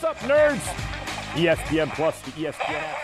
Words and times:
What's 0.00 0.22
up, 0.22 0.30
nerds? 0.30 0.60
ESPN 1.34 1.92
Plus, 1.92 2.20
the 2.20 2.30
ESPN 2.30 2.70
app. 2.70 2.98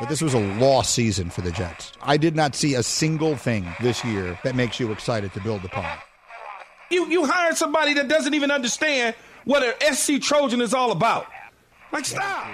But 0.00 0.08
this 0.08 0.22
was 0.22 0.32
a 0.32 0.40
lost 0.54 0.94
season 0.94 1.28
for 1.28 1.42
the 1.42 1.50
Jets. 1.50 1.92
I 2.00 2.16
did 2.16 2.34
not 2.34 2.54
see 2.54 2.76
a 2.76 2.82
single 2.82 3.36
thing 3.36 3.66
this 3.78 4.02
year 4.02 4.38
that 4.44 4.54
makes 4.54 4.80
you 4.80 4.90
excited 4.92 5.34
to 5.34 5.40
build 5.40 5.66
upon. 5.66 5.98
You 6.90 7.06
you 7.08 7.26
hired 7.26 7.58
somebody 7.58 7.92
that 7.94 8.08
doesn't 8.08 8.32
even 8.32 8.50
understand 8.50 9.14
what 9.44 9.62
an 9.62 9.94
SC 9.94 10.22
Trojan 10.22 10.62
is 10.62 10.72
all 10.72 10.90
about. 10.90 11.26
Like 11.92 12.06
stop. 12.06 12.46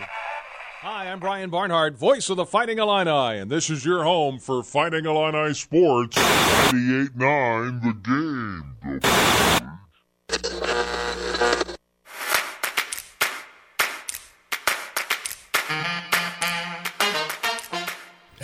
Hi, 0.80 1.08
I'm 1.08 1.20
Brian 1.20 1.50
Barnhart, 1.50 1.96
voice 1.96 2.28
of 2.30 2.36
the 2.36 2.44
Fighting 2.44 2.78
Illini, 2.78 3.38
and 3.38 3.48
this 3.48 3.70
is 3.70 3.84
your 3.84 4.02
home 4.02 4.40
for 4.40 4.64
Fighting 4.64 5.04
Illini 5.04 5.54
Sports 5.54 6.16
98.9 6.16 7.80
The 7.80 9.00
Game. 9.00 9.63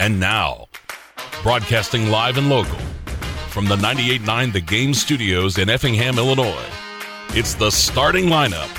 And 0.00 0.18
now, 0.18 0.68
broadcasting 1.42 2.08
live 2.08 2.38
and 2.38 2.48
local 2.48 2.78
from 3.50 3.66
the 3.66 3.76
98.9 3.76 4.52
The 4.52 4.60
Game 4.60 4.94
Studios 4.94 5.58
in 5.58 5.68
Effingham, 5.68 6.16
Illinois, 6.18 6.64
it's 7.30 7.54
the 7.54 7.70
starting 7.70 8.26
lineup 8.26 8.70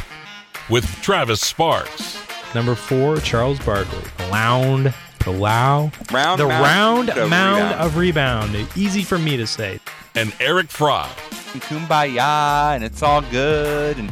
with 0.70 0.86
Travis 1.02 1.42
Sparks, 1.42 2.18
Number 2.54 2.76
four, 2.76 3.16
Charles 3.20 3.60
Barkley. 3.60 4.04
Lound, 4.30 4.94
the 5.24 5.32
Lao, 5.32 5.90
Round 6.12 6.38
the 6.40 6.48
mound 6.48 7.08
round 7.08 7.10
of 7.12 7.30
mound 7.30 7.64
rebound. 7.64 7.74
of 7.82 7.96
rebound. 7.98 8.68
Easy 8.76 9.04
for 9.04 9.18
me 9.18 9.38
to 9.38 9.48
say. 9.48 9.80
and 10.16 10.34
Eric 10.42 10.70
Fry. 10.70 11.10
Kumbaya, 11.54 12.76
and 12.76 12.84
it's 12.84 13.02
all 13.04 13.22
good. 13.22 13.98
And 13.98 14.12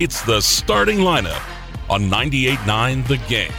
It's 0.00 0.22
the 0.22 0.40
starting 0.40 0.98
lineup 1.00 1.42
on 1.90 2.02
98.9 2.08 3.06
The 3.06 3.18
Game. 3.28 3.52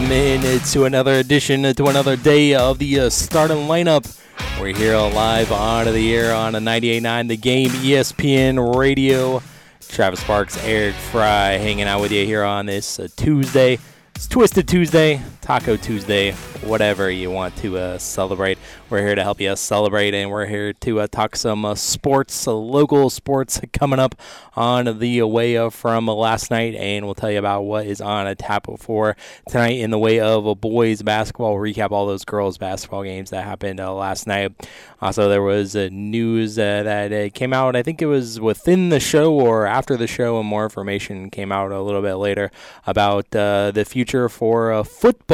Welcome 0.00 0.16
in 0.16 0.60
to 0.60 0.84
another 0.86 1.16
edition, 1.16 1.62
to 1.74 1.86
another 1.86 2.16
day 2.16 2.54
of 2.54 2.78
the 2.78 3.00
uh, 3.00 3.10
starting 3.10 3.68
lineup. 3.68 4.18
We're 4.58 4.74
here 4.74 4.96
live 4.96 5.52
on 5.52 5.92
the 5.92 6.14
air 6.14 6.34
on 6.34 6.54
a 6.54 6.58
98.9 6.58 7.28
The 7.28 7.36
Game 7.36 7.68
ESPN 7.68 8.76
Radio. 8.76 9.42
Travis 9.88 10.20
Sparks, 10.20 10.56
Eric 10.64 10.94
Fry 10.94 11.58
hanging 11.58 11.84
out 11.84 12.00
with 12.00 12.12
you 12.12 12.24
here 12.24 12.44
on 12.44 12.64
this 12.64 12.98
uh, 12.98 13.08
Tuesday. 13.14 13.78
It's 14.14 14.26
Twisted 14.26 14.66
Tuesday, 14.66 15.20
Taco 15.50 15.74
Tuesday, 15.76 16.30
whatever 16.62 17.10
you 17.10 17.28
want 17.28 17.56
to 17.56 17.76
uh, 17.76 17.98
celebrate. 17.98 18.56
We're 18.88 19.02
here 19.02 19.16
to 19.16 19.22
help 19.24 19.40
you 19.40 19.54
celebrate, 19.56 20.14
and 20.14 20.30
we're 20.30 20.46
here 20.46 20.72
to 20.72 21.00
uh, 21.00 21.06
talk 21.08 21.34
some 21.34 21.64
uh, 21.64 21.74
sports, 21.74 22.46
uh, 22.46 22.54
local 22.54 23.10
sports 23.10 23.60
coming 23.72 23.98
up 23.98 24.14
on 24.54 24.98
the 25.00 25.22
way 25.22 25.70
from 25.70 26.06
last 26.06 26.52
night, 26.52 26.76
and 26.76 27.04
we'll 27.04 27.14
tell 27.16 27.32
you 27.32 27.38
about 27.38 27.62
what 27.62 27.86
is 27.86 28.00
on 28.00 28.28
a 28.28 28.36
tap 28.36 28.66
for 28.78 29.16
tonight 29.48 29.78
in 29.78 29.90
the 29.90 29.98
way 29.98 30.20
of 30.20 30.46
uh, 30.46 30.54
boys 30.54 31.02
basketball. 31.02 31.54
We'll 31.56 31.72
recap 31.72 31.90
all 31.90 32.06
those 32.06 32.24
girls 32.24 32.56
basketball 32.58 33.02
games 33.02 33.30
that 33.30 33.44
happened 33.44 33.80
uh, 33.80 33.92
last 33.92 34.28
night. 34.28 34.52
Also, 35.00 35.28
there 35.28 35.42
was 35.42 35.74
uh, 35.74 35.88
news 35.90 36.56
that 36.56 37.34
came 37.34 37.52
out. 37.52 37.74
I 37.74 37.82
think 37.82 38.02
it 38.02 38.06
was 38.06 38.38
within 38.38 38.90
the 38.90 39.00
show 39.00 39.32
or 39.32 39.66
after 39.66 39.96
the 39.96 40.06
show, 40.06 40.38
and 40.38 40.48
more 40.48 40.62
information 40.62 41.30
came 41.30 41.50
out 41.50 41.72
a 41.72 41.80
little 41.80 42.02
bit 42.02 42.14
later 42.16 42.52
about 42.86 43.30
the 43.30 43.86
future 43.88 44.28
for 44.28 44.70
a 44.70 44.84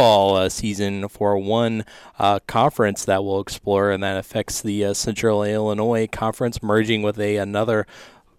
football 0.07 0.37
uh, 0.37 0.49
season 0.49 1.09
for 1.09 1.37
one 1.37 1.85
uh, 2.21 2.39
conference 2.47 3.05
that 3.07 3.25
we'll 3.25 3.41
explore, 3.41 3.91
and 3.91 4.05
that 4.05 4.17
affects 4.17 4.63
the 4.63 4.85
uh, 4.85 4.95
Central 4.95 5.43
Illinois 5.43 6.07
Conference 6.07 6.63
merging 6.63 7.03
with 7.03 7.19
a 7.19 7.39
another 7.39 7.89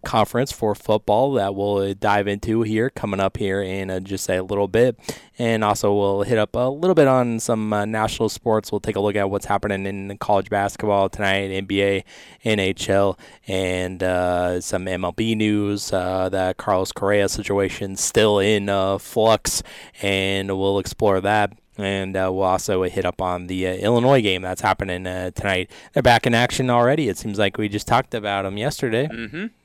conference 0.07 0.53
for 0.53 0.73
football 0.73 1.33
that 1.33 1.53
we'll 1.53 1.79
uh, 1.79 1.93
dive 1.93 2.29
into 2.29 2.61
here 2.61 2.89
coming 2.89 3.19
up 3.19 3.35
here 3.35 3.61
in 3.61 3.89
uh, 3.89 3.99
just 3.99 4.29
a 4.29 4.41
little 4.41 4.69
bit. 4.69 4.97
And 5.37 5.65
also, 5.65 5.93
we'll 5.93 6.21
hit 6.23 6.37
up 6.37 6.55
a 6.55 6.69
little 6.69 6.95
bit 6.95 7.09
on 7.09 7.41
some 7.41 7.73
uh, 7.73 7.83
national 7.83 8.29
sports. 8.29 8.71
We'll 8.71 8.79
take 8.79 8.95
a 8.95 9.01
look 9.01 9.17
at 9.17 9.29
what's 9.29 9.45
happening 9.45 9.85
in 9.85 10.17
college 10.17 10.49
basketball 10.49 11.09
tonight, 11.09 11.49
NBA, 11.49 12.05
NHL, 12.45 13.19
and 13.47 14.01
uh, 14.01 14.61
some 14.61 14.85
MLB 14.85 15.35
news. 15.35 15.91
Uh, 15.91 16.29
the 16.29 16.55
Carlos 16.57 16.93
Correa 16.93 17.27
situation 17.27 17.97
still 17.97 18.39
in 18.39 18.69
uh, 18.69 18.97
flux, 18.97 19.61
and 20.01 20.57
we'll 20.57 20.79
explore 20.79 21.19
that. 21.19 21.51
And 21.77 22.15
uh, 22.17 22.31
we'll 22.33 22.43
also 22.43 22.83
hit 22.83 23.05
up 23.05 23.21
on 23.21 23.45
the 23.47 23.67
uh, 23.67 23.73
Illinois 23.73 24.21
game 24.21 24.41
that's 24.41 24.61
happening 24.61 25.05
uh, 25.05 25.29
tonight. 25.31 25.69
They're 25.93 26.01
back 26.01 26.25
in 26.25 26.33
action 26.33 26.69
already. 26.71 27.07
It 27.07 27.17
seems 27.17 27.37
like 27.37 27.57
we 27.57 27.69
just 27.69 27.85
talked 27.87 28.15
about 28.15 28.43
them 28.43 28.57
yesterday 28.57 29.07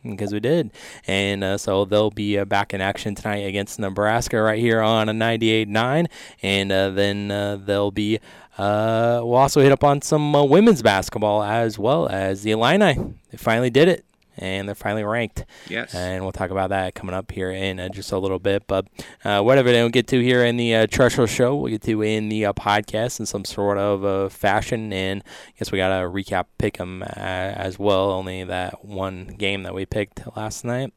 because 0.02 0.32
we 0.32 0.40
did. 0.40 0.70
And 1.06 1.42
uh, 1.42 1.56
so 1.58 1.84
they'll 1.86 2.10
be 2.10 2.38
uh, 2.38 2.44
back 2.44 2.74
in 2.74 2.80
action 2.82 3.14
tonight 3.14 3.46
against 3.46 3.78
Nebraska 3.78 4.40
right 4.42 4.58
here 4.58 4.80
on 4.82 5.08
a 5.08 5.12
98.9. 5.12 6.06
And 6.42 6.70
uh, 6.72 6.90
then 6.90 7.30
uh, 7.30 7.56
they'll 7.56 7.90
be, 7.90 8.18
uh, 8.58 9.20
we'll 9.24 9.36
also 9.36 9.62
hit 9.62 9.72
up 9.72 9.82
on 9.82 10.02
some 10.02 10.34
uh, 10.36 10.44
women's 10.44 10.82
basketball 10.82 11.42
as 11.42 11.78
well 11.78 12.08
as 12.08 12.42
the 12.42 12.50
Illini. 12.50 12.94
They 13.30 13.38
finally 13.38 13.70
did 13.70 13.88
it. 13.88 14.04
And 14.38 14.66
they're 14.66 14.74
finally 14.74 15.04
ranked. 15.04 15.44
Yes. 15.68 15.94
And 15.94 16.22
we'll 16.22 16.32
talk 16.32 16.50
about 16.50 16.70
that 16.70 16.94
coming 16.94 17.14
up 17.14 17.30
here 17.30 17.50
in 17.50 17.78
uh, 17.78 17.88
just 17.90 18.12
a 18.12 18.18
little 18.18 18.38
bit. 18.38 18.66
But 18.66 18.86
uh, 19.24 19.42
whatever 19.42 19.70
they 19.70 19.78
don't 19.78 19.92
get 19.92 20.06
to 20.08 20.20
here 20.22 20.44
in 20.44 20.56
the 20.56 20.74
uh, 20.74 20.86
Show, 21.26 21.56
we'll 21.56 21.70
get 21.70 21.82
to 21.82 22.02
in 22.02 22.28
the 22.28 22.46
uh, 22.46 22.52
podcast 22.52 23.20
in 23.20 23.26
some 23.26 23.44
sort 23.44 23.78
of 23.78 24.04
uh, 24.04 24.28
fashion. 24.28 24.92
And 24.92 25.22
I 25.24 25.52
guess 25.58 25.70
we 25.70 25.78
got 25.78 25.88
to 25.88 26.06
recap 26.08 26.46
pick 26.58 26.80
'em 26.80 27.02
uh, 27.02 27.06
as 27.16 27.78
well, 27.78 28.10
only 28.10 28.44
that 28.44 28.84
one 28.84 29.26
game 29.26 29.64
that 29.64 29.74
we 29.74 29.84
picked 29.84 30.22
last 30.36 30.64
night. 30.64 30.92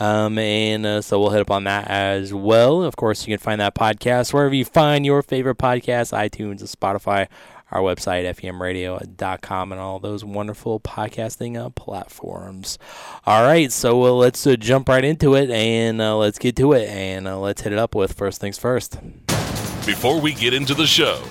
Um, 0.00 0.38
and 0.38 0.84
uh, 0.84 1.02
so 1.02 1.20
we'll 1.20 1.30
hit 1.30 1.42
up 1.42 1.50
on 1.50 1.64
that 1.64 1.88
as 1.88 2.34
well. 2.34 2.82
Of 2.82 2.96
course, 2.96 3.26
you 3.26 3.32
can 3.32 3.42
find 3.42 3.60
that 3.60 3.74
podcast 3.74 4.32
wherever 4.32 4.54
you 4.54 4.64
find 4.64 5.06
your 5.06 5.22
favorite 5.22 5.58
podcast 5.58 6.12
iTunes, 6.12 6.62
Spotify 6.62 7.28
our 7.72 7.80
website, 7.80 8.24
femradio.com, 8.36 9.72
and 9.72 9.80
all 9.80 9.98
those 9.98 10.24
wonderful 10.24 10.78
podcasting 10.78 11.58
uh, 11.58 11.70
platforms. 11.70 12.78
All 13.26 13.42
right, 13.42 13.72
so 13.72 14.04
uh, 14.04 14.12
let's 14.12 14.46
uh, 14.46 14.56
jump 14.56 14.88
right 14.88 15.04
into 15.04 15.34
it 15.34 15.50
and 15.50 16.00
uh, 16.00 16.16
let's 16.16 16.38
get 16.38 16.54
to 16.56 16.72
it 16.74 16.88
and 16.88 17.26
uh, 17.26 17.38
let's 17.38 17.62
hit 17.62 17.72
it 17.72 17.78
up 17.78 17.94
with 17.94 18.12
first 18.12 18.40
things 18.40 18.58
first. 18.58 18.98
Before 19.86 20.20
we 20.20 20.34
get 20.34 20.52
into 20.52 20.74
the 20.74 20.86
show, 20.86 21.22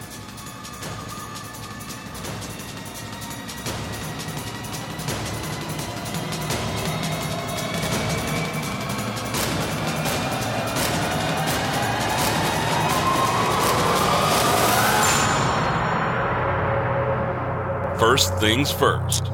first 18.22 18.40
things 18.40 18.72
first. 18.72 19.32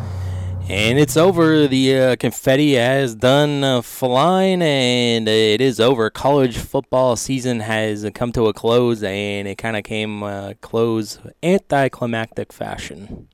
And 0.70 0.98
it's 0.98 1.18
over. 1.18 1.68
The 1.68 1.98
uh, 1.98 2.16
confetti 2.18 2.76
has 2.76 3.16
done 3.16 3.64
uh, 3.64 3.82
flying, 3.82 4.62
and 4.62 5.28
it 5.28 5.60
is 5.60 5.80
over. 5.80 6.10
College 6.10 6.58
football 6.58 7.18
season 7.18 7.60
has 7.62 8.10
come 8.14 8.32
to 8.34 8.48
a 8.48 8.54
close, 8.54 9.04
and 9.04 9.48
it 9.48 9.58
kind 9.58 9.76
of 9.76 9.84
came 9.84 10.24
uh, 10.24 10.54
close 10.62 11.20
anticlimactic 11.44 12.54
fashion. 12.54 13.28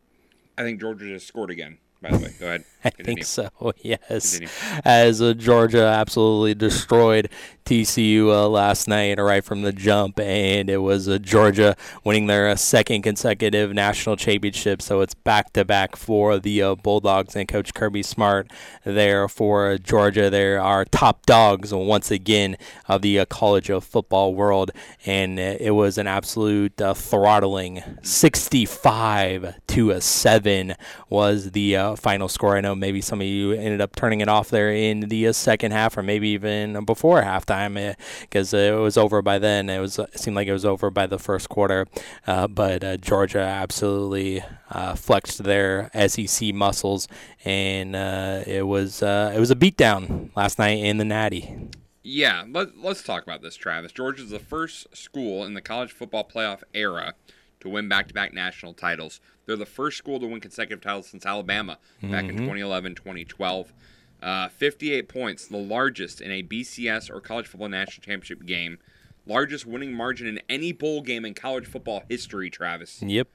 I 0.58 0.64
think 0.64 0.80
Georgia 0.80 1.06
just 1.06 1.28
scored 1.28 1.52
again. 1.52 1.78
By 2.02 2.12
the 2.12 2.18
way, 2.18 2.34
go 2.40 2.48
ahead. 2.48 2.66
I 2.86 2.90
Continue. 2.92 3.24
think 3.24 3.24
so. 3.24 3.50
Yes, 3.82 4.40
Continue. 4.40 4.50
as 4.86 5.22
uh, 5.22 5.34
Georgia 5.34 5.86
absolutely 5.86 6.54
destroyed 6.54 7.30
TCU 7.66 8.28
uh, 8.30 8.48
last 8.48 8.88
night 8.88 9.20
right 9.20 9.44
from 9.44 9.62
the 9.62 9.72
jump, 9.72 10.20
and 10.20 10.70
it 10.70 10.78
was 10.78 11.08
uh, 11.08 11.18
Georgia 11.18 11.76
winning 12.04 12.28
their 12.28 12.50
uh, 12.50 12.56
second 12.56 13.02
consecutive 13.04 13.74
national 13.74 14.16
championship. 14.18 14.82
So 14.82 15.02
it's 15.02 15.14
back 15.14 15.54
to 15.54 15.64
back 15.66 15.96
for 15.96 16.40
the 16.40 16.62
uh, 16.62 16.76
Bulldogs 16.76 17.36
and 17.36 17.48
Coach 17.48 17.74
Kirby 17.74 18.04
Smart 18.04 18.52
there 18.84 19.28
for 19.28 19.78
Georgia. 19.78 20.30
They 20.30 20.56
are 20.56 20.86
top 20.86 21.26
dogs 21.26 21.74
once 21.74 22.12
again 22.12 22.58
of 22.88 23.02
the 23.02 23.20
uh, 23.20 23.26
college 23.26 23.70
of 23.70 23.84
football 23.84 24.34
world, 24.36 24.72
and 25.06 25.40
uh, 25.40 25.56
it 25.60 25.72
was 25.72 25.98
an 25.98 26.08
absolute 26.08 26.80
uh, 26.82 26.94
throttling, 26.94 27.82
sixty-five 28.02 29.56
to 29.68 29.92
a 29.92 30.02
seven 30.02 30.76
was 31.10 31.52
the 31.52 31.76
uh, 31.78 31.84
uh, 31.84 31.96
final 31.96 32.30
score. 32.30 32.56
I 32.56 32.62
know 32.62 32.73
maybe 32.76 33.02
some 33.02 33.22
of 33.22 33.28
you 33.28 33.52
ended 33.52 33.82
up 33.82 33.96
turning 33.96 34.22
it 34.22 34.30
off 34.30 34.50
there 34.50 34.72
in 34.72 35.02
the 35.02 35.28
uh, 35.28 35.34
second 35.34 35.72
half, 35.72 35.98
or 35.98 36.04
maybe 36.04 36.30
even 36.30 36.84
before 36.86 37.22
halftime, 37.22 37.96
because 38.22 38.54
uh, 38.54 38.58
it 38.58 38.72
was 38.80 38.98
over 38.98 39.22
by 39.22 39.40
then. 39.40 39.70
It 39.70 39.80
was 39.80 40.00
it 40.00 40.20
seemed 40.20 40.36
like 40.36 40.48
it 40.48 40.54
was 40.54 40.66
over 40.66 40.90
by 40.90 41.08
the 41.08 41.20
first 41.20 41.50
quarter, 41.50 41.88
uh, 42.28 42.48
but 42.48 42.84
uh, 42.84 42.98
Georgia 42.98 43.40
absolutely 43.40 44.44
uh, 44.70 44.96
flexed 44.96 45.44
their 45.44 45.90
SEC 46.08 46.54
muscles, 46.54 47.08
and 47.46 47.96
it 47.96 48.66
was 48.66 49.02
it 49.02 49.40
was 49.40 49.52
a 49.52 49.56
beatdown 49.56 50.30
last 50.36 50.60
night 50.60 50.80
in 50.80 50.98
the 50.98 51.06
Natty. 51.06 51.70
Yeah, 52.06 52.44
let, 52.50 52.70
us 52.84 53.02
talk 53.02 53.24
about 53.24 53.42
this, 53.42 53.56
Travis. 53.56 53.94
Georgia's 53.94 54.30
the 54.30 54.40
first 54.40 54.96
school 54.96 55.46
in 55.46 55.54
the 55.54 55.62
college 55.62 55.94
football 55.94 56.28
playoff 56.28 56.62
era 56.74 57.14
to 57.64 57.70
win 57.70 57.90
back 57.90 58.08
to 58.08 58.14
back 58.14 58.34
national 58.34 58.74
titles. 58.74 59.20
They're 59.46 59.56
the 59.56 59.66
first 59.66 59.98
school 59.98 60.20
to 60.20 60.28
win 60.28 60.40
consecutive 60.40 60.82
titles 60.82 61.08
since 61.08 61.26
Alabama 61.26 61.80
back 62.02 62.26
mm-hmm. 62.26 62.38
in 62.38 62.38
2011 62.38 62.96
2012. 62.96 63.74
Uh, 64.22 64.48
58 64.48 65.10
points, 65.10 65.48
the 65.48 65.58
largest 65.58 66.22
in 66.22 66.32
a 66.32 66.44
BCS 66.44 67.10
or 67.10 67.20
college 67.20 67.48
football 67.48 67.68
national 67.68 68.04
championship 68.04 68.46
game. 68.46 68.78
Largest 69.26 69.66
winning 69.66 69.94
margin 69.94 70.28
in 70.28 70.40
any 70.50 70.72
bowl 70.72 71.02
game 71.02 71.26
in 71.26 71.34
college 71.34 71.66
football 71.66 72.04
history, 72.10 72.50
Travis. 72.50 73.02
Yep. 73.02 73.28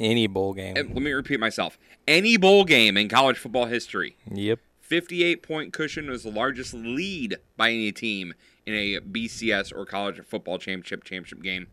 Any 0.00 0.26
bowl 0.26 0.54
game. 0.54 0.76
And 0.76 0.94
let 0.94 1.02
me 1.02 1.12
repeat 1.12 1.38
myself. 1.38 1.78
Any 2.08 2.36
bowl 2.36 2.64
game 2.64 2.96
in 2.96 3.08
college 3.08 3.38
football 3.38 3.66
history. 3.66 4.16
Yep. 4.32 4.58
58 4.80 5.42
point 5.42 5.72
cushion 5.72 6.10
was 6.10 6.22
the 6.22 6.30
largest 6.30 6.74
lead 6.74 7.36
by 7.56 7.70
any 7.70 7.92
team 7.92 8.34
in 8.66 8.74
a 8.74 9.00
BCS 9.00 9.74
or 9.74 9.86
college 9.86 10.20
football 10.24 10.58
championship 10.58 11.04
championship 11.04 11.42
game. 11.42 11.66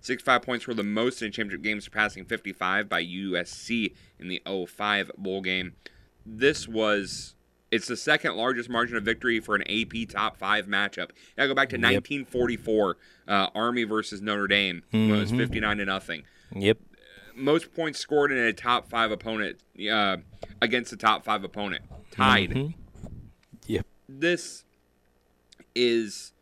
65 0.00 0.42
points 0.42 0.66
were 0.66 0.74
the 0.74 0.82
most 0.82 1.22
in 1.22 1.30
championship 1.32 1.62
games, 1.62 1.84
surpassing 1.84 2.24
55 2.24 2.88
by 2.88 3.04
USC 3.04 3.94
in 4.18 4.28
the 4.28 4.42
05 4.46 5.10
bowl 5.16 5.42
game. 5.42 5.74
This 6.24 6.66
was 6.68 7.34
it's 7.70 7.86
the 7.86 7.96
second 7.96 8.36
largest 8.36 8.68
margin 8.68 8.96
of 8.96 9.04
victory 9.04 9.40
for 9.40 9.54
an 9.54 9.62
AP 9.62 10.08
top 10.08 10.36
five 10.36 10.66
matchup. 10.66 11.10
I 11.38 11.46
go 11.46 11.54
back 11.54 11.68
to 11.70 11.76
yep. 11.76 11.94
1944, 11.94 12.96
uh, 13.28 13.46
Army 13.54 13.84
versus 13.84 14.20
Notre 14.20 14.48
Dame. 14.48 14.82
Mm-hmm. 14.92 15.14
It 15.14 15.18
was 15.18 15.30
59 15.30 15.76
to 15.78 15.84
nothing. 15.84 16.22
Yep. 16.54 16.78
Most 17.36 17.72
points 17.74 17.98
scored 17.98 18.32
in 18.32 18.38
a 18.38 18.52
top 18.52 18.88
five 18.88 19.12
opponent 19.12 19.60
uh, 19.90 20.16
against 20.60 20.92
a 20.92 20.96
top 20.96 21.24
five 21.24 21.44
opponent, 21.44 21.84
tied. 22.10 22.50
Mm-hmm. 22.50 22.80
Yep. 23.66 23.86
This 24.08 24.64
is 25.74 26.32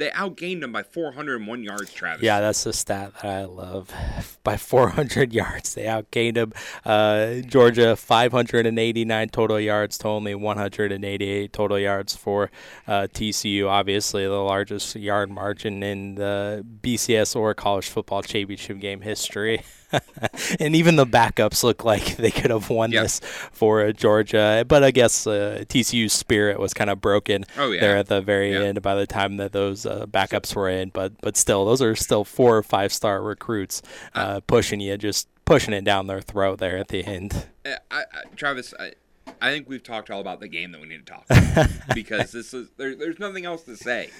they 0.00 0.10
outgained 0.10 0.62
them 0.62 0.72
by 0.72 0.82
401 0.82 1.62
yards, 1.62 1.92
Travis. 1.92 2.22
Yeah, 2.22 2.40
that's 2.40 2.64
the 2.64 2.72
stat 2.72 3.12
that 3.22 3.24
I 3.26 3.44
love. 3.44 3.92
By 4.42 4.56
400 4.56 5.32
yards, 5.34 5.74
they 5.74 5.84
outgained 5.84 6.34
them. 6.34 6.52
Uh, 6.84 7.46
Georgia 7.46 7.94
589 7.94 9.28
total 9.28 9.60
yards 9.60 9.98
to 9.98 10.08
only 10.08 10.34
188 10.34 11.52
total 11.52 11.78
yards 11.78 12.16
for 12.16 12.50
uh, 12.88 13.06
TCU. 13.12 13.68
Obviously, 13.68 14.24
the 14.24 14.30
largest 14.30 14.96
yard 14.96 15.30
margin 15.30 15.82
in 15.82 16.14
the 16.14 16.64
BCS 16.80 17.36
or 17.36 17.52
college 17.52 17.88
football 17.88 18.22
championship 18.22 18.80
game 18.80 19.02
history. 19.02 19.62
and 20.60 20.74
even 20.74 20.96
the 20.96 21.06
backups 21.06 21.62
look 21.62 21.84
like 21.84 22.16
they 22.16 22.30
could 22.30 22.50
have 22.50 22.70
won 22.70 22.92
yep. 22.92 23.04
this 23.04 23.20
for 23.52 23.84
uh, 23.84 23.92
Georgia. 23.92 24.64
But 24.66 24.82
I 24.84 24.90
guess 24.90 25.26
uh, 25.26 25.64
TCU's 25.68 26.12
spirit 26.12 26.58
was 26.58 26.72
kind 26.72 26.90
of 26.90 27.00
broken 27.00 27.44
oh, 27.58 27.70
yeah. 27.70 27.80
there 27.80 27.96
at 27.96 28.06
the 28.06 28.20
very 28.20 28.56
end 28.56 28.80
by 28.82 28.94
the 28.94 29.06
time 29.06 29.36
that 29.36 29.52
those 29.52 29.84
uh, 29.84 30.06
backups 30.06 30.54
were 30.54 30.68
in. 30.68 30.90
But 30.90 31.20
but 31.20 31.36
still, 31.36 31.64
those 31.64 31.82
are 31.82 31.94
still 31.94 32.24
four 32.24 32.56
or 32.56 32.62
five 32.62 32.92
star 32.92 33.22
recruits 33.22 33.82
uh, 34.14 34.30
uh, 34.30 34.40
pushing 34.40 34.80
you, 34.80 34.96
just 34.96 35.28
pushing 35.44 35.74
it 35.74 35.84
down 35.84 36.06
their 36.06 36.20
throat 36.20 36.58
there 36.58 36.78
at 36.78 36.88
the 36.88 37.04
end. 37.04 37.46
Uh, 37.64 37.70
I, 37.90 38.00
I, 38.00 38.22
Travis, 38.36 38.72
I, 38.78 38.92
I 39.40 39.50
think 39.50 39.68
we've 39.68 39.82
talked 39.82 40.10
all 40.10 40.20
about 40.20 40.40
the 40.40 40.48
game 40.48 40.72
that 40.72 40.80
we 40.80 40.88
need 40.88 41.04
to 41.04 41.12
talk 41.12 41.24
about 41.28 41.68
because 41.94 42.32
this 42.32 42.54
is 42.54 42.68
there, 42.76 42.94
there's 42.94 43.18
nothing 43.18 43.44
else 43.44 43.62
to 43.64 43.76
say. 43.76 44.10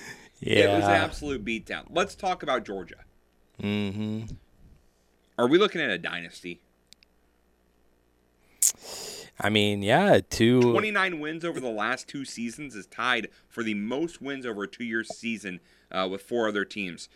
Yeah. 0.40 0.58
It 0.58 0.76
was 0.76 0.84
an 0.84 0.90
absolute 0.90 1.44
beatdown. 1.44 1.84
Let's 1.90 2.14
talk 2.14 2.42
about 2.42 2.64
Georgia. 2.64 2.96
Mm-hmm. 3.62 4.34
Are 5.38 5.48
we 5.48 5.58
looking 5.58 5.80
at 5.80 5.90
a 5.90 5.98
dynasty? 5.98 6.60
I 9.42 9.48
mean, 9.48 9.82
yeah, 9.82 10.20
two 10.28 10.60
29 10.60 11.18
wins 11.18 11.44
over 11.44 11.60
the 11.60 11.70
last 11.70 12.08
two 12.08 12.24
seasons 12.26 12.74
is 12.74 12.86
tied 12.86 13.28
for 13.48 13.62
the 13.62 13.74
most 13.74 14.20
wins 14.20 14.44
over 14.44 14.64
a 14.64 14.68
two-year 14.68 15.02
season 15.02 15.60
uh, 15.90 16.06
with 16.10 16.22
four 16.22 16.46
other 16.46 16.64
teams. 16.64 17.08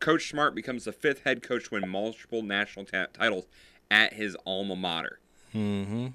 Coach 0.00 0.28
Smart 0.28 0.54
becomes 0.54 0.84
the 0.84 0.92
fifth 0.92 1.22
head 1.24 1.42
coach 1.42 1.68
to 1.68 1.74
win 1.74 1.88
multiple 1.88 2.42
national 2.42 2.84
t- 2.84 3.04
titles 3.12 3.46
at 3.90 4.14
his 4.14 4.36
alma 4.44 4.74
mater. 4.74 5.20
Mm-hmm. 5.54 6.08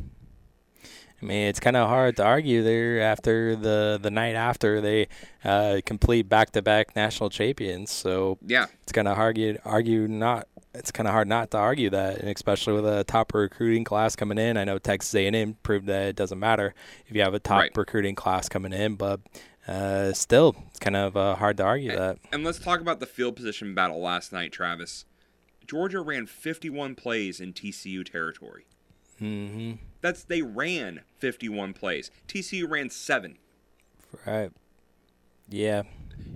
I 1.22 1.26
mean, 1.26 1.48
it's 1.48 1.62
kind 1.62 1.78
of 1.78 1.88
hard 1.88 2.18
to 2.18 2.24
argue 2.24 2.64
there 2.64 3.02
after 3.02 3.56
the 3.56 3.98
the 4.02 4.12
night 4.12 4.36
after 4.36 4.82
they 4.82 5.08
uh, 5.46 5.80
complete 5.86 6.28
back 6.28 6.52
to 6.52 6.62
back 6.62 6.98
national 6.98 7.30
champions. 7.30 7.92
So 7.92 8.38
yeah, 8.46 8.66
it's 8.82 8.92
kind 8.92 9.08
of 9.08 9.16
hard 9.16 9.38
to 9.38 9.58
argue 9.64 10.10
not 10.10 10.50
it's 10.74 10.92
kind 10.92 11.08
of 11.08 11.14
hard 11.14 11.28
not 11.28 11.52
to 11.52 11.58
argue 11.58 11.90
that, 11.92 12.18
and 12.18 12.30
especially 12.30 12.74
with 12.74 12.86
a 12.86 13.04
top 13.04 13.34
recruiting 13.34 13.84
class 13.84 14.16
coming 14.16 14.38
in. 14.38 14.58
I 14.58 14.64
know 14.64 14.80
Texas 14.80 15.14
A&M 15.14 15.58
proved 15.64 15.88
that 15.88 16.08
it 16.08 16.16
doesn't 16.16 16.40
matter 16.40 16.74
if 17.08 17.16
you 17.16 17.22
have 17.22 17.34
a 17.34 17.40
top 17.40 17.60
right. 17.60 17.72
recruiting 17.78 18.16
class 18.16 18.50
coming 18.50 18.74
in, 18.74 18.96
but 18.96 19.20
uh, 19.68 20.14
still, 20.14 20.56
it's 20.70 20.80
kind 20.80 20.96
of 20.96 21.16
uh, 21.16 21.36
hard 21.36 21.58
to 21.58 21.64
argue 21.64 21.92
and, 21.92 22.00
that. 22.00 22.18
And 22.32 22.44
let's 22.44 22.60
talk 22.60 22.82
about 22.82 23.00
the 23.00 23.06
field 23.06 23.36
position 23.36 23.76
battle 23.76 24.02
last 24.02 24.34
night, 24.34 24.52
Travis. 24.52 25.06
Georgia 25.68 26.02
ran 26.02 26.26
51 26.26 26.96
plays 26.96 27.40
in 27.40 27.54
TCU 27.54 28.10
territory. 28.10 28.66
Mm-hmm. 29.22 29.74
That's 30.02 30.24
they 30.24 30.42
ran 30.42 31.02
51 31.20 31.74
plays. 31.74 32.12
TCU 32.28 32.70
ran 32.70 32.90
seven. 32.90 33.38
Right. 34.26 34.52
Yeah 35.48 35.84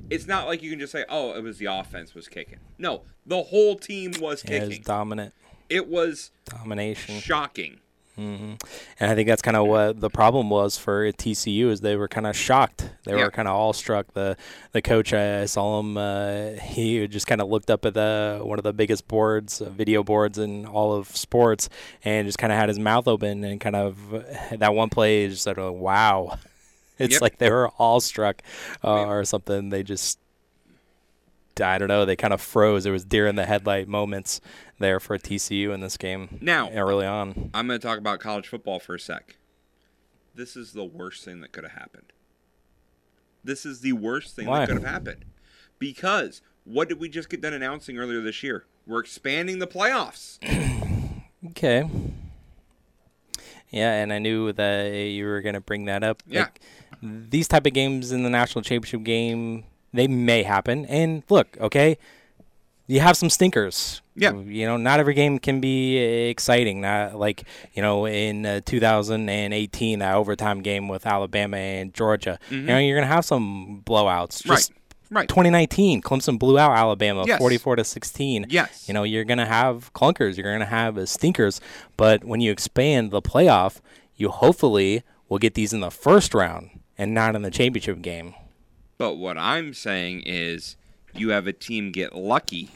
it's 0.10 0.28
not 0.28 0.48
like 0.48 0.64
you 0.64 0.70
can 0.70 0.80
just 0.80 0.92
say, 0.92 1.06
"Oh, 1.10 1.36
it 1.36 1.44
was 1.44 1.58
the 1.58 1.66
offense 1.66 2.14
was 2.14 2.28
kicking." 2.28 2.60
No, 2.78 3.02
the 3.26 3.44
whole 3.44 3.76
team 3.76 4.14
was 4.20 4.42
kicking. 4.42 4.64
it 4.64 4.68
was 4.68 4.80
dominant. 4.80 5.34
It 5.70 5.88
was 5.88 6.32
domination. 6.46 7.20
Shocking. 7.20 7.80
Mm-hmm. 8.18 8.54
And 9.00 9.12
I 9.12 9.14
think 9.14 9.28
that's 9.28 9.44
kind 9.44 9.56
of 9.56 9.68
what 9.68 10.00
the 10.00 10.10
problem 10.10 10.50
was 10.50 10.76
for 10.76 11.12
TCU 11.12 11.70
is 11.70 11.82
they 11.82 11.96
were 11.96 12.08
kind 12.08 12.26
of 12.26 12.36
shocked. 12.36 12.90
They 13.04 13.16
yeah. 13.16 13.26
were 13.26 13.32
kind 13.32 13.48
of 13.48 13.54
all 13.54 13.74
struck. 13.74 14.12
The 14.14 14.36
the 14.72 14.82
coach 14.82 15.14
I 15.14 15.46
saw 15.46 15.80
him. 15.80 15.98
Uh, 15.98 16.52
he 16.54 17.08
just 17.08 17.28
kind 17.28 17.42
of 17.42 17.48
looked 17.48 17.70
up 17.70 17.86
at 17.86 17.94
the 17.94 18.40
one 18.42 18.58
of 18.58 18.64
the 18.64 18.74
biggest 18.74 19.08
boards, 19.08 19.62
uh, 19.62 19.70
video 19.70 20.04
boards 20.04 20.40
in 20.40 20.66
all 20.66 20.94
of 20.94 21.16
sports, 21.16 21.70
and 22.04 22.28
just 22.28 22.40
kind 22.40 22.52
of 22.52 22.58
had 22.58 22.70
his 22.70 22.80
mouth 22.80 23.08
open 23.08 23.44
and 23.44 23.62
kind 23.62 23.76
of 23.76 23.98
that 24.52 24.74
one 24.74 24.90
play 24.90 25.28
just 25.30 25.44
said, 25.44 25.58
"Wow." 25.58 26.40
It's 26.98 27.14
yep. 27.14 27.22
like 27.22 27.38
they 27.38 27.50
were 27.50 27.70
all 27.78 28.00
struck 28.00 28.42
uh, 28.84 29.06
or 29.06 29.24
something. 29.26 29.70
They 29.70 29.84
just, 29.84 30.20
I 31.62 31.78
don't 31.78 31.88
know, 31.88 32.06
they 32.06 32.16
kind 32.16 32.34
of 32.34 32.42
froze. 32.42 32.86
It 32.86 32.92
was 32.92 33.04
deer 33.04 33.28
in 33.28 33.36
the 33.36 33.46
headlight 33.46 33.88
moments 33.88 34.42
there 34.80 35.00
for 35.00 35.18
TCU 35.18 35.74
in 35.74 35.82
this 35.82 35.98
game. 35.98 36.40
Now, 36.42 36.70
early 36.72 37.06
on, 37.06 37.52
I'm 37.54 37.68
going 37.68 37.80
to 37.80 37.86
talk 37.86 37.98
about 37.98 38.20
college 38.20 38.48
football 38.48 38.80
for 38.80 38.96
a 38.96 39.00
sec. 39.00 39.38
This 40.36 40.56
is 40.56 40.74
the 40.74 40.86
worst 40.86 41.26
thing 41.26 41.42
that 41.42 41.52
could 41.52 41.64
have 41.64 41.74
happened. 41.74 42.14
This 43.44 43.66
is 43.66 43.82
the 43.82 43.94
worst 43.94 44.36
thing 44.36 44.46
Why? 44.46 44.60
that 44.60 44.68
could 44.68 44.82
have 44.82 44.92
happened. 44.92 45.26
Because 45.80 46.42
what 46.64 46.90
did 46.90 47.00
we 47.00 47.10
just 47.10 47.30
get 47.30 47.42
done 47.42 47.54
announcing 47.54 47.98
earlier 47.98 48.22
this 48.22 48.44
year? 48.44 48.66
We're 48.86 49.00
expanding 49.00 49.60
the 49.60 49.68
playoffs. 49.68 50.38
okay. 51.50 51.90
Yeah, 53.70 53.94
and 53.94 54.14
I 54.14 54.20
knew 54.20 54.54
that 54.54 54.92
you 54.92 55.26
were 55.26 55.42
going 55.42 55.56
to 55.56 55.62
bring 55.62 55.86
that 55.86 56.04
up. 56.04 56.24
Yeah. 56.26 56.42
Like, 56.42 56.62
these 57.02 57.48
type 57.48 57.66
of 57.66 57.74
games 57.74 58.12
in 58.12 58.24
the 58.24 58.30
national 58.30 58.64
championship 58.64 59.04
game, 59.04 59.66
they 59.94 60.08
may 60.08 60.44
happen. 60.44 60.86
And 60.86 61.24
look, 61.30 61.58
okay, 61.60 61.98
you 62.88 63.02
have 63.02 63.18
some 63.18 63.30
stinkers. 63.30 64.02
Yeah. 64.16 64.34
You 64.34 64.66
know, 64.66 64.78
not 64.78 65.00
every 65.00 65.14
game 65.14 65.38
can 65.38 65.60
be 65.60 65.98
exciting. 65.98 66.82
Not 66.82 67.16
like, 67.16 67.44
you 67.74 67.82
know, 67.82 68.08
in 68.08 68.46
uh, 68.46 68.62
2018, 68.66 70.00
that 70.00 70.16
overtime 70.16 70.62
game 70.62 70.88
with 70.88 71.06
Alabama 71.06 71.58
and 71.58 71.94
Georgia. 71.94 72.40
Mm-hmm. 72.46 72.56
You 72.56 72.62
know, 72.62 72.78
you're 72.80 72.98
going 72.98 73.08
to 73.08 73.14
have 73.14 73.26
some 73.26 73.84
blowouts. 73.86 74.44
Just 74.44 74.72
right. 74.72 74.77
Right. 75.10 75.28
2019, 75.28 76.02
Clemson 76.02 76.38
blew 76.38 76.60
out 76.60 76.72
Alabama 76.72 77.24
yes. 77.26 77.40
44 77.40 77.78
to 77.78 77.84
16. 77.84 78.48
Yes. 78.50 78.88
You 78.88 78.94
know, 78.94 79.04
you're 79.04 79.24
going 79.24 79.38
to 79.38 79.46
have 79.46 79.94
clunkers, 79.94 80.38
you're 80.38 80.44
going 80.44 80.60
to 80.60 80.66
have 80.66 81.08
stinkers, 81.08 81.62
but 81.96 82.24
when 82.24 82.42
you 82.42 82.52
expand 82.52 83.12
the 83.12 83.22
playoff, 83.22 83.80
you 84.16 84.30
hopefully 84.30 85.04
will 85.30 85.38
get 85.38 85.54
these 85.54 85.74
in 85.74 85.80
the 85.80 85.92
first 85.92 86.34
round 86.34 86.82
and 86.98 87.14
not 87.14 87.36
in 87.36 87.42
the 87.42 87.52
championship 87.52 88.02
game. 88.02 88.34
But 88.98 89.16
what 89.16 89.38
I'm 89.38 89.74
saying 89.74 90.24
is 90.26 90.76
you 91.14 91.30
have 91.30 91.48
a 91.48 91.54
team 91.54 91.92
get 91.92 92.16
lucky 92.16 92.72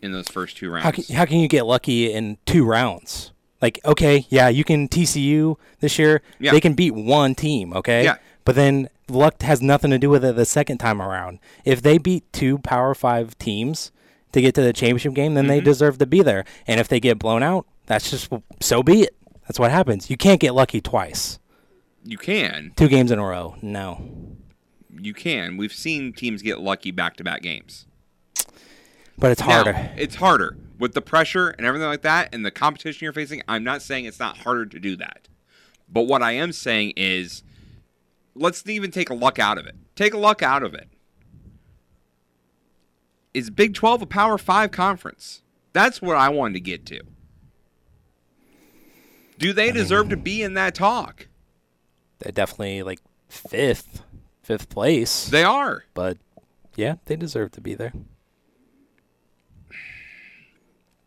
in 0.00 0.12
those 0.12 0.28
first 0.28 0.56
two 0.56 0.70
rounds. 0.70 0.84
How 0.84 0.90
can, 0.90 1.04
how 1.14 1.24
can 1.24 1.38
you 1.38 1.48
get 1.48 1.64
lucky 1.64 2.12
in 2.12 2.38
two 2.44 2.64
rounds? 2.64 3.32
Like, 3.60 3.78
okay, 3.84 4.26
yeah, 4.28 4.48
you 4.48 4.64
can 4.64 4.88
TCU 4.88 5.56
this 5.78 5.98
year. 5.98 6.20
Yeah. 6.40 6.50
They 6.50 6.60
can 6.60 6.74
beat 6.74 6.90
one 6.90 7.36
team, 7.36 7.72
okay? 7.74 8.02
Yeah. 8.02 8.16
But 8.44 8.54
then 8.54 8.88
luck 9.08 9.42
has 9.42 9.62
nothing 9.62 9.90
to 9.90 9.98
do 9.98 10.10
with 10.10 10.24
it 10.24 10.36
the 10.36 10.44
second 10.44 10.78
time 10.78 11.00
around. 11.00 11.38
If 11.64 11.82
they 11.82 11.98
beat 11.98 12.30
two 12.32 12.58
Power 12.58 12.94
Five 12.94 13.38
teams 13.38 13.92
to 14.32 14.40
get 14.40 14.54
to 14.54 14.62
the 14.62 14.72
championship 14.72 15.14
game, 15.14 15.34
then 15.34 15.44
mm-hmm. 15.44 15.50
they 15.50 15.60
deserve 15.60 15.98
to 15.98 16.06
be 16.06 16.22
there. 16.22 16.44
And 16.66 16.80
if 16.80 16.88
they 16.88 17.00
get 17.00 17.18
blown 17.18 17.42
out, 17.42 17.66
that's 17.86 18.10
just 18.10 18.30
so 18.60 18.82
be 18.82 19.02
it. 19.02 19.16
That's 19.42 19.58
what 19.58 19.70
happens. 19.70 20.10
You 20.10 20.16
can't 20.16 20.40
get 20.40 20.54
lucky 20.54 20.80
twice. 20.80 21.38
You 22.04 22.18
can. 22.18 22.72
Two 22.76 22.88
games 22.88 23.10
in 23.10 23.18
a 23.18 23.24
row. 23.24 23.56
No. 23.62 24.10
You 24.90 25.14
can. 25.14 25.56
We've 25.56 25.72
seen 25.72 26.12
teams 26.12 26.42
get 26.42 26.60
lucky 26.60 26.90
back 26.90 27.16
to 27.16 27.24
back 27.24 27.42
games. 27.42 27.86
But 29.18 29.30
it's 29.30 29.40
Now, 29.40 29.62
harder. 29.62 29.90
it's 29.96 30.16
harder 30.16 30.56
with 30.78 30.94
the 30.94 31.02
pressure 31.02 31.50
and 31.50 31.66
everything 31.66 31.86
like 31.86 32.02
that 32.02 32.34
and 32.34 32.44
the 32.44 32.50
competition 32.50 33.04
you're 33.04 33.12
facing. 33.12 33.42
I'm 33.46 33.62
not 33.62 33.82
saying 33.82 34.04
it's 34.04 34.18
not 34.18 34.38
harder 34.38 34.66
to 34.66 34.80
do 34.80 34.96
that. 34.96 35.28
But 35.88 36.02
what 36.02 36.22
I 36.22 36.32
am 36.32 36.52
saying 36.52 36.94
is 36.96 37.42
let's 38.34 38.66
even 38.66 38.90
take 38.90 39.10
a 39.10 39.14
luck 39.14 39.38
out 39.38 39.58
of 39.58 39.66
it. 39.66 39.76
Take 39.94 40.14
a 40.14 40.18
luck 40.18 40.42
out 40.42 40.62
of 40.62 40.74
it. 40.74 40.88
Is 43.34 43.50
Big 43.50 43.74
12 43.74 44.02
a 44.02 44.06
Power 44.06 44.36
5 44.38 44.70
conference? 44.70 45.42
That's 45.72 46.02
what 46.02 46.16
I 46.16 46.28
wanted 46.28 46.54
to 46.54 46.60
get 46.60 46.84
to. 46.86 47.00
Do 49.38 49.52
they 49.52 49.72
deserve 49.72 50.10
to 50.10 50.16
be 50.18 50.42
in 50.42 50.54
that 50.54 50.74
talk? 50.74 51.28
They're 52.18 52.32
definitely 52.32 52.82
like 52.82 53.00
fifth, 53.28 54.02
fifth 54.42 54.68
place. 54.68 55.26
They 55.28 55.44
are. 55.44 55.84
but 55.94 56.18
yeah, 56.76 56.96
they 57.06 57.16
deserve 57.16 57.52
to 57.52 57.60
be 57.60 57.74
there. 57.74 57.92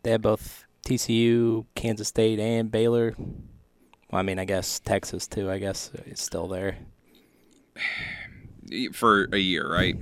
They 0.02 0.12
have 0.12 0.22
both 0.22 0.66
TCU, 0.84 1.66
Kansas 1.74 2.08
State, 2.08 2.38
and 2.38 2.70
Baylor. 2.70 3.14
Well, 3.18 4.20
I 4.20 4.22
mean, 4.22 4.38
I 4.38 4.44
guess 4.44 4.78
Texas 4.78 5.26
too. 5.26 5.50
I 5.50 5.58
guess 5.58 5.90
is 6.06 6.20
still 6.20 6.46
there. 6.46 6.78
For 8.92 9.28
a 9.32 9.38
year, 9.38 9.70
right? 9.70 9.96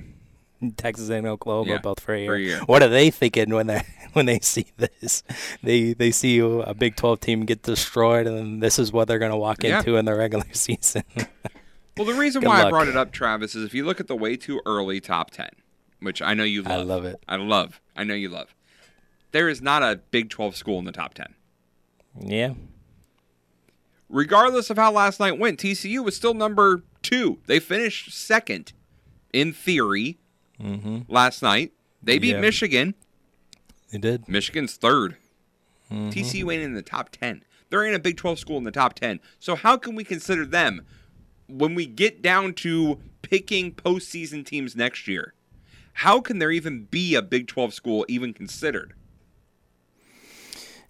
Texas 0.78 1.10
and 1.10 1.26
Oklahoma 1.26 1.72
Yeah, 1.72 1.78
both 1.78 2.00
for 2.00 2.14
a 2.14 2.18
year. 2.20 2.28
for 2.30 2.34
a 2.36 2.40
year. 2.40 2.60
What 2.60 2.82
are 2.82 2.88
they 2.88 3.10
thinking 3.10 3.52
when 3.54 3.66
they 3.66 3.82
when 4.14 4.24
they 4.24 4.38
see 4.40 4.66
this? 4.78 5.22
They 5.62 5.92
they 5.92 6.10
see 6.10 6.38
a 6.38 6.72
Big 6.72 6.96
Twelve 6.96 7.20
team 7.20 7.44
get 7.44 7.62
destroyed, 7.62 8.26
and 8.26 8.36
then 8.38 8.60
this 8.60 8.78
is 8.78 8.90
what 8.90 9.06
they're 9.06 9.18
going 9.18 9.32
to 9.32 9.36
walk 9.36 9.62
Yeah. 9.62 9.78
into 9.80 9.96
in 9.96 10.06
the 10.06 10.14
regular 10.14 10.46
season. 10.52 11.02
Well, 11.98 12.06
the 12.06 12.14
reason 12.14 12.40
Good 12.40 12.48
why 12.48 12.62
I 12.62 12.70
brought 12.70 12.88
it 12.88 12.96
up, 12.96 13.12
Travis, 13.12 13.54
is 13.54 13.64
if 13.64 13.74
you 13.74 13.84
look 13.84 14.00
at 14.00 14.06
the 14.08 14.16
way 14.16 14.36
too 14.36 14.60
early 14.64 14.98
top 15.00 15.30
10, 15.30 15.50
which 16.00 16.22
I 16.22 16.32
know 16.32 16.44
you 16.44 16.62
love. 16.62 16.72
I 16.72 16.82
love 16.82 17.04
it. 17.04 17.22
I 17.28 17.36
love. 17.36 17.80
I 17.94 18.04
know 18.04 18.14
you 18.14 18.30
love. 18.30 18.54
There 19.32 19.48
is 19.50 19.60
not 19.60 19.82
a 19.82 20.00
Big 20.10 20.30
12 20.30 20.56
school 20.56 20.78
in 20.78 20.86
the 20.86 20.92
top 20.92 21.12
10. 21.14 21.34
yeah, 22.20 22.54
Regardless 24.08 24.70
of 24.70 24.76
how 24.76 24.92
last 24.92 25.20
night 25.20 25.38
went, 25.38 25.58
TCU 25.60 26.02
was 26.04 26.16
still 26.16 26.34
number 26.34 26.84
two. 27.04 27.38
They 27.46 27.60
finished 27.60 28.12
second, 28.12 28.72
in 29.32 29.52
theory, 29.52 30.18
last 31.08 31.42
night. 31.42 31.72
They 32.02 32.18
beat 32.18 32.28
Mm-hmm. 32.30 32.34
Yeah. 32.36 32.40
Michigan. 32.40 32.94
they 33.92 33.98
did. 33.98 34.28
Michigan's 34.28 34.76
3rd 34.78 35.16
Mm-hmm. 35.92 36.08
TCU 36.10 36.52
ain't 36.52 36.62
in 36.62 36.72
the 36.74 36.82
top 36.82 37.10
10. 37.10 37.44
There 37.68 37.84
ain't 37.84 37.94
a 37.94 37.98
Big 38.00 38.16
12 38.16 38.38
school 38.38 38.56
in 38.56 38.64
the 38.64 38.70
top 38.70 38.94
10. 38.94 39.20
So 39.38 39.54
how 39.54 39.76
can 39.76 39.94
we 39.94 40.02
consider 40.02 40.46
them 40.46 40.80
when 41.46 41.74
we 41.74 41.84
get 41.86 42.22
down 42.22 42.54
to 42.54 42.98
picking 43.22 43.72
postseason 43.74 44.44
teams 44.46 44.74
next 44.74 45.06
year? 45.06 45.34
How 45.92 46.20
can 46.20 46.38
there 46.38 46.50
even 46.50 46.84
be 46.86 47.14
a 47.14 47.20
Big 47.22 47.46
12 47.48 47.74
school 47.74 48.06
even 48.08 48.32
considered? 48.32 48.94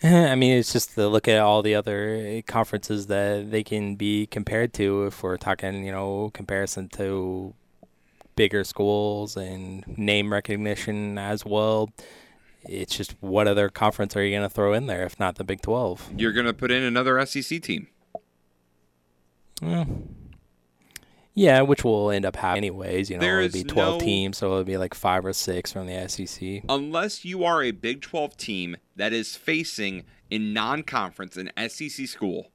I 0.07 0.35
mean, 0.35 0.59
it's 0.59 0.71
just 0.71 0.95
to 0.97 1.09
look 1.09 1.29
at 1.29 1.41
all 1.41 1.63
the 1.63 1.75
other 1.75 2.15
eh, 2.21 2.43
conferences 2.43 3.07
that 3.07 3.51
they 3.51 3.65
can 3.65 3.95
be 3.95 4.27
compared 4.27 4.75
to. 4.75 5.07
If 5.07 5.23
we're 5.23 5.39
talking, 5.39 5.83
you 5.83 5.93
know, 5.93 6.31
comparison 6.35 6.91
to 6.91 7.55
bigger 8.37 8.65
schools 8.65 9.35
and 9.35 9.83
name 9.87 10.31
recognition 10.31 11.17
as 11.17 11.47
well, 11.47 11.89
it's 12.69 12.95
just 12.95 13.15
what 13.21 13.49
other 13.49 13.71
conference 13.71 14.15
are 14.15 14.23
you 14.23 14.37
going 14.37 14.47
to 14.47 14.55
throw 14.55 14.75
in 14.75 14.89
there 14.89 15.05
if 15.05 15.19
not 15.19 15.37
the 15.37 15.45
Big 15.45 15.63
Twelve? 15.63 16.11
You're 16.15 16.33
going 16.33 16.47
to 16.47 16.53
put 16.53 16.71
in 16.71 16.83
another 16.83 17.25
SEC 17.25 17.63
team. 17.63 17.87
Yeah, 19.63 19.87
which 21.35 21.85
will 21.85 22.11
end 22.11 22.25
up 22.25 22.37
having 22.37 22.59
anyways. 22.59 23.11
You 23.11 23.17
know, 23.17 23.21
There 23.21 23.41
it'll 23.41 23.53
be 23.53 23.65
twelve 23.65 24.01
no- 24.01 24.07
teams, 24.07 24.39
so 24.39 24.53
it'll 24.53 24.65
be 24.65 24.77
like 24.77 24.95
five 24.95 25.25
or 25.25 25.33
six 25.33 25.73
from 25.73 25.87
the 25.87 26.09
SEC. 26.09 26.63
Unless 26.69 27.25
you 27.25 27.45
are 27.45 27.63
a 27.63 27.73
Big 27.73 28.01
12 28.01 28.37
team 28.37 28.77
that 28.97 29.13
is 29.13 29.37
facing 29.37 30.05
in 30.31 30.53
non-conference 30.53 31.37
an 31.37 31.51
SEC 31.69 32.07
school, 32.07 32.51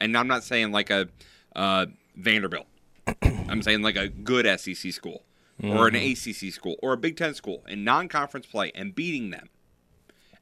and 0.00 0.16
I'm 0.16 0.26
not 0.26 0.44
saying 0.44 0.72
like 0.72 0.90
a 0.90 1.08
uh, 1.54 1.86
Vanderbilt. 2.16 2.66
I'm 3.22 3.62
saying 3.62 3.82
like 3.82 3.96
a 3.96 4.08
good 4.08 4.46
SEC 4.60 4.92
school 4.92 5.24
or 5.62 5.86
an 5.86 5.94
ACC 5.94 6.52
school 6.52 6.76
or 6.82 6.94
a 6.94 6.96
Big 6.96 7.16
10 7.16 7.34
school 7.34 7.62
in 7.68 7.84
non-conference 7.84 8.46
play 8.46 8.72
and 8.74 8.94
beating 8.94 9.30
them. 9.30 9.48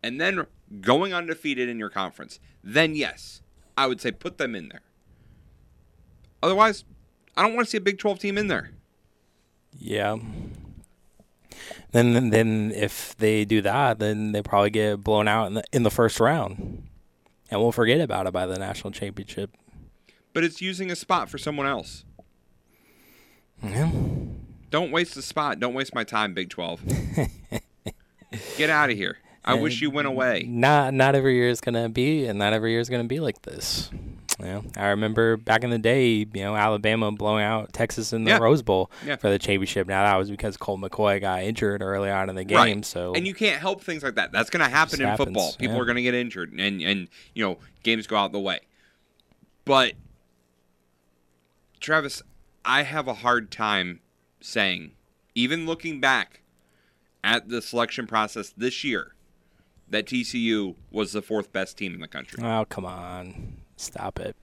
And 0.03 0.21
then 0.21 0.47
going 0.81 1.13
undefeated 1.13 1.69
in 1.69 1.79
your 1.79 1.91
conference. 1.91 2.41
Then 2.65 2.95
yes, 2.95 3.43
I 3.77 3.87
would 3.87 4.01
say 4.01 4.11
put 4.11 4.39
them 4.39 4.55
in 4.55 4.69
there. 4.69 4.81
Otherwise, 6.43 6.85
I 7.37 7.43
don't 7.43 7.55
want 7.55 7.67
to 7.67 7.71
see 7.71 7.79
a 7.79 7.81
Big 7.81 7.99
12 7.99 8.19
team 8.19 8.39
in 8.39 8.49
there. 8.49 8.71
Yeah. 9.79 10.19
Then, 11.93 12.31
then 12.31 12.73
if 12.75 13.17
they 13.17 13.45
do 13.45 13.63
that, 13.63 13.99
then 13.99 14.33
they 14.33 14.43
probably 14.43 14.71
get 14.71 15.03
blown 15.03 15.29
out 15.29 15.47
in 15.47 15.55
the 15.55 15.65
in 15.73 15.83
the 15.83 15.91
first 15.91 16.21
round, 16.21 16.89
and 17.51 17.61
we'll 17.61 17.73
forget 17.73 18.01
about 18.01 18.27
it 18.27 18.33
by 18.33 18.47
the 18.47 18.59
national 18.59 18.93
championship. 18.93 19.51
But 20.33 20.45
it's 20.45 20.63
using 20.63 20.91
a 20.91 20.97
spot 20.97 21.29
for 21.29 21.37
someone 21.37 21.67
else. 21.67 22.05
Yeah. 23.63 23.91
Don't 24.71 24.91
waste 24.91 25.15
the 25.15 25.23
spot. 25.23 25.61
Don't 25.61 25.75
waste 25.75 25.95
my 25.95 26.05
time, 26.05 26.33
Big 26.33 26.49
12. 26.49 26.81
Get 28.57 28.71
out 28.71 28.91
of 28.91 28.97
here. 28.97 29.19
I 29.45 29.55
wish 29.55 29.83
you 29.83 29.91
went 29.91 30.09
away. 30.09 30.47
Not 30.49 30.95
not 30.95 31.15
every 31.15 31.35
year 31.35 31.49
is 31.49 31.61
gonna 31.61 31.89
be, 31.89 32.27
and 32.27 32.39
not 32.39 32.53
every 32.53 32.71
year 32.71 32.81
is 32.81 32.89
gonna 32.89 33.05
be 33.05 33.21
like 33.21 33.43
this. 33.43 33.91
You 34.43 34.49
know, 34.49 34.65
I 34.77 34.89
remember 34.89 35.37
back 35.37 35.63
in 35.63 35.71
the 35.71 35.79
day, 35.79 36.09
you 36.15 36.27
know, 36.35 36.57
Alabama 36.57 37.13
blowing 37.13 37.45
out 37.45 37.73
Texas 37.73 38.13
in 38.13 38.25
the 38.25 38.33
Yeah. 38.33 38.39
Rose 38.39 38.61
Bowl 38.63 38.91
Yeah. 39.07 39.17
for 39.17 39.31
the 39.31 39.39
championship. 39.39 39.87
Now 39.87 40.03
that 40.03 40.17
was 40.17 40.31
because 40.31 40.57
Colt 40.57 40.81
McCoy 40.81 41.21
got 41.21 41.43
injured 41.43 41.81
early 41.83 42.11
on 42.11 42.29
in 42.29 42.35
the 42.35 42.45
game. 42.45 42.57
Right. 42.59 42.85
So 42.85 43.15
And 43.15 43.27
you 43.27 43.35
can't 43.35 43.61
help 43.61 43.83
things 43.83 44.03
like 44.03 44.17
that. 44.17 44.33
That's 44.33 44.51
going 44.51 44.65
to 44.65 44.71
happen 44.71 45.01
in 45.01 45.07
happens, 45.07 45.27
football. 45.27 45.53
People 45.59 45.77
yeah. 45.77 45.83
are 45.83 45.85
going 45.85 45.97
to 45.97 46.03
get 46.03 46.15
injured 46.15 46.53
and 46.53 46.83
and 46.83 47.09
you 47.35 47.45
know, 47.45 47.59
games 47.83 48.07
go 48.07 48.17
out 48.17 48.33
the 48.33 48.41
way. 48.41 48.61
But 49.65 49.93
Travis, 51.81 52.23
I 52.65 52.83
have 52.83 53.09
a 53.09 53.15
hard 53.15 53.51
time 53.51 54.01
saying 54.41 54.93
even 55.35 55.67
looking 55.67 56.01
back 56.01 56.41
at 57.25 57.49
the 57.49 57.63
selection 57.63 58.07
process 58.07 58.51
this 58.57 58.83
year 58.85 59.15
that 59.89 60.07
TCU 60.07 60.75
was 60.91 61.13
the 61.13 61.23
fourth 61.23 61.53
best 61.53 61.77
team 61.79 61.95
in 61.95 62.01
the 62.01 62.09
country. 62.09 62.43
Oh 62.43 62.65
come 62.69 62.85
on, 62.85 63.59
stop 63.83 64.19
it. 64.21 64.37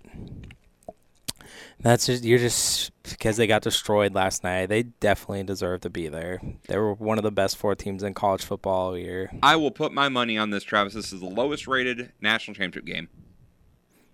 That's 1.81 2.05
just 2.05 2.24
you're 2.24 2.39
just 2.39 2.91
because 3.03 3.38
they 3.38 3.48
got 3.48 3.62
destroyed 3.62 4.13
last 4.13 4.43
night. 4.43 4.67
They 4.67 4.84
definitely 4.84 5.43
deserve 5.43 5.81
to 5.81 5.89
be 5.89 6.10
there. 6.10 6.41
They 6.67 6.77
were 6.77 6.93
one 6.93 7.17
of 7.17 7.24
the 7.24 7.31
best 7.31 7.58
four 7.58 7.74
teams 7.75 8.03
in 8.03 8.13
college 8.13 8.43
football 8.43 8.89
all 8.89 8.98
year. 8.98 9.31
I 9.41 9.55
will 9.55 9.72
put 9.72 9.93
my 9.93 10.10
money 10.10 10.38
on 10.38 10.50
this, 10.50 10.63
Travis. 10.63 10.93
This 10.93 11.13
is 11.13 11.22
the 11.22 11.25
lowest 11.27 11.67
rated 11.67 12.12
national 12.22 12.55
championship 12.55 12.86
game. 12.86 13.08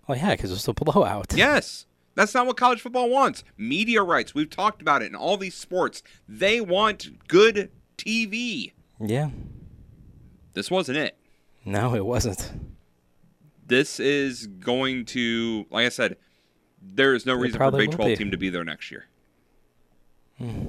Oh 0.08 0.14
yeah, 0.14 0.32
because 0.36 0.52
it's 0.52 0.68
a 0.68 0.74
blowout. 0.74 1.34
Yes. 1.36 1.88
That's 2.14 2.34
not 2.34 2.46
what 2.48 2.56
college 2.56 2.80
football 2.80 3.10
wants. 3.10 3.44
Media 3.58 4.02
rights. 4.02 4.34
We've 4.34 4.50
talked 4.50 4.82
about 4.82 5.02
it 5.02 5.08
in 5.08 5.16
all 5.16 5.36
these 5.36 5.56
sports. 5.56 6.02
They 6.30 6.62
want 6.62 7.28
good 7.28 7.72
TV. 7.98 8.72
Yeah. 9.02 9.32
This 10.54 10.72
wasn't 10.72 10.98
it. 11.00 11.18
No, 11.66 11.94
it 11.94 12.06
wasn't. 12.06 12.52
This 13.68 14.00
is 14.00 14.48
going 14.48 15.06
to, 15.06 15.66
like 15.70 15.86
I 15.86 15.90
said, 15.90 16.18
there 16.82 17.14
is 17.14 17.26
no 17.26 17.34
reason 17.34 17.58
for 17.58 17.66
a 17.66 17.72
Big 17.72 17.92
12 17.92 18.10
be. 18.10 18.16
team 18.16 18.32
to 18.32 18.38
be 18.38 18.50
there 18.50 18.64
next 18.64 18.92
year. 18.92 19.06
Hmm. 20.38 20.66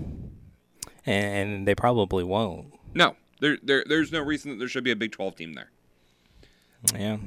And 1.04 1.68
they 1.68 1.74
probably 1.74 2.24
won't. 2.24 2.72
No, 2.94 3.16
there, 3.40 3.58
there, 3.62 3.84
there's 3.86 4.12
no 4.12 4.20
reason 4.20 4.50
that 4.50 4.58
there 4.58 4.68
should 4.68 4.84
be 4.84 4.90
a 4.90 4.96
Big 4.96 5.12
12 5.12 5.36
team 5.36 5.54
there. 5.54 5.70
Yeah. 6.94 7.18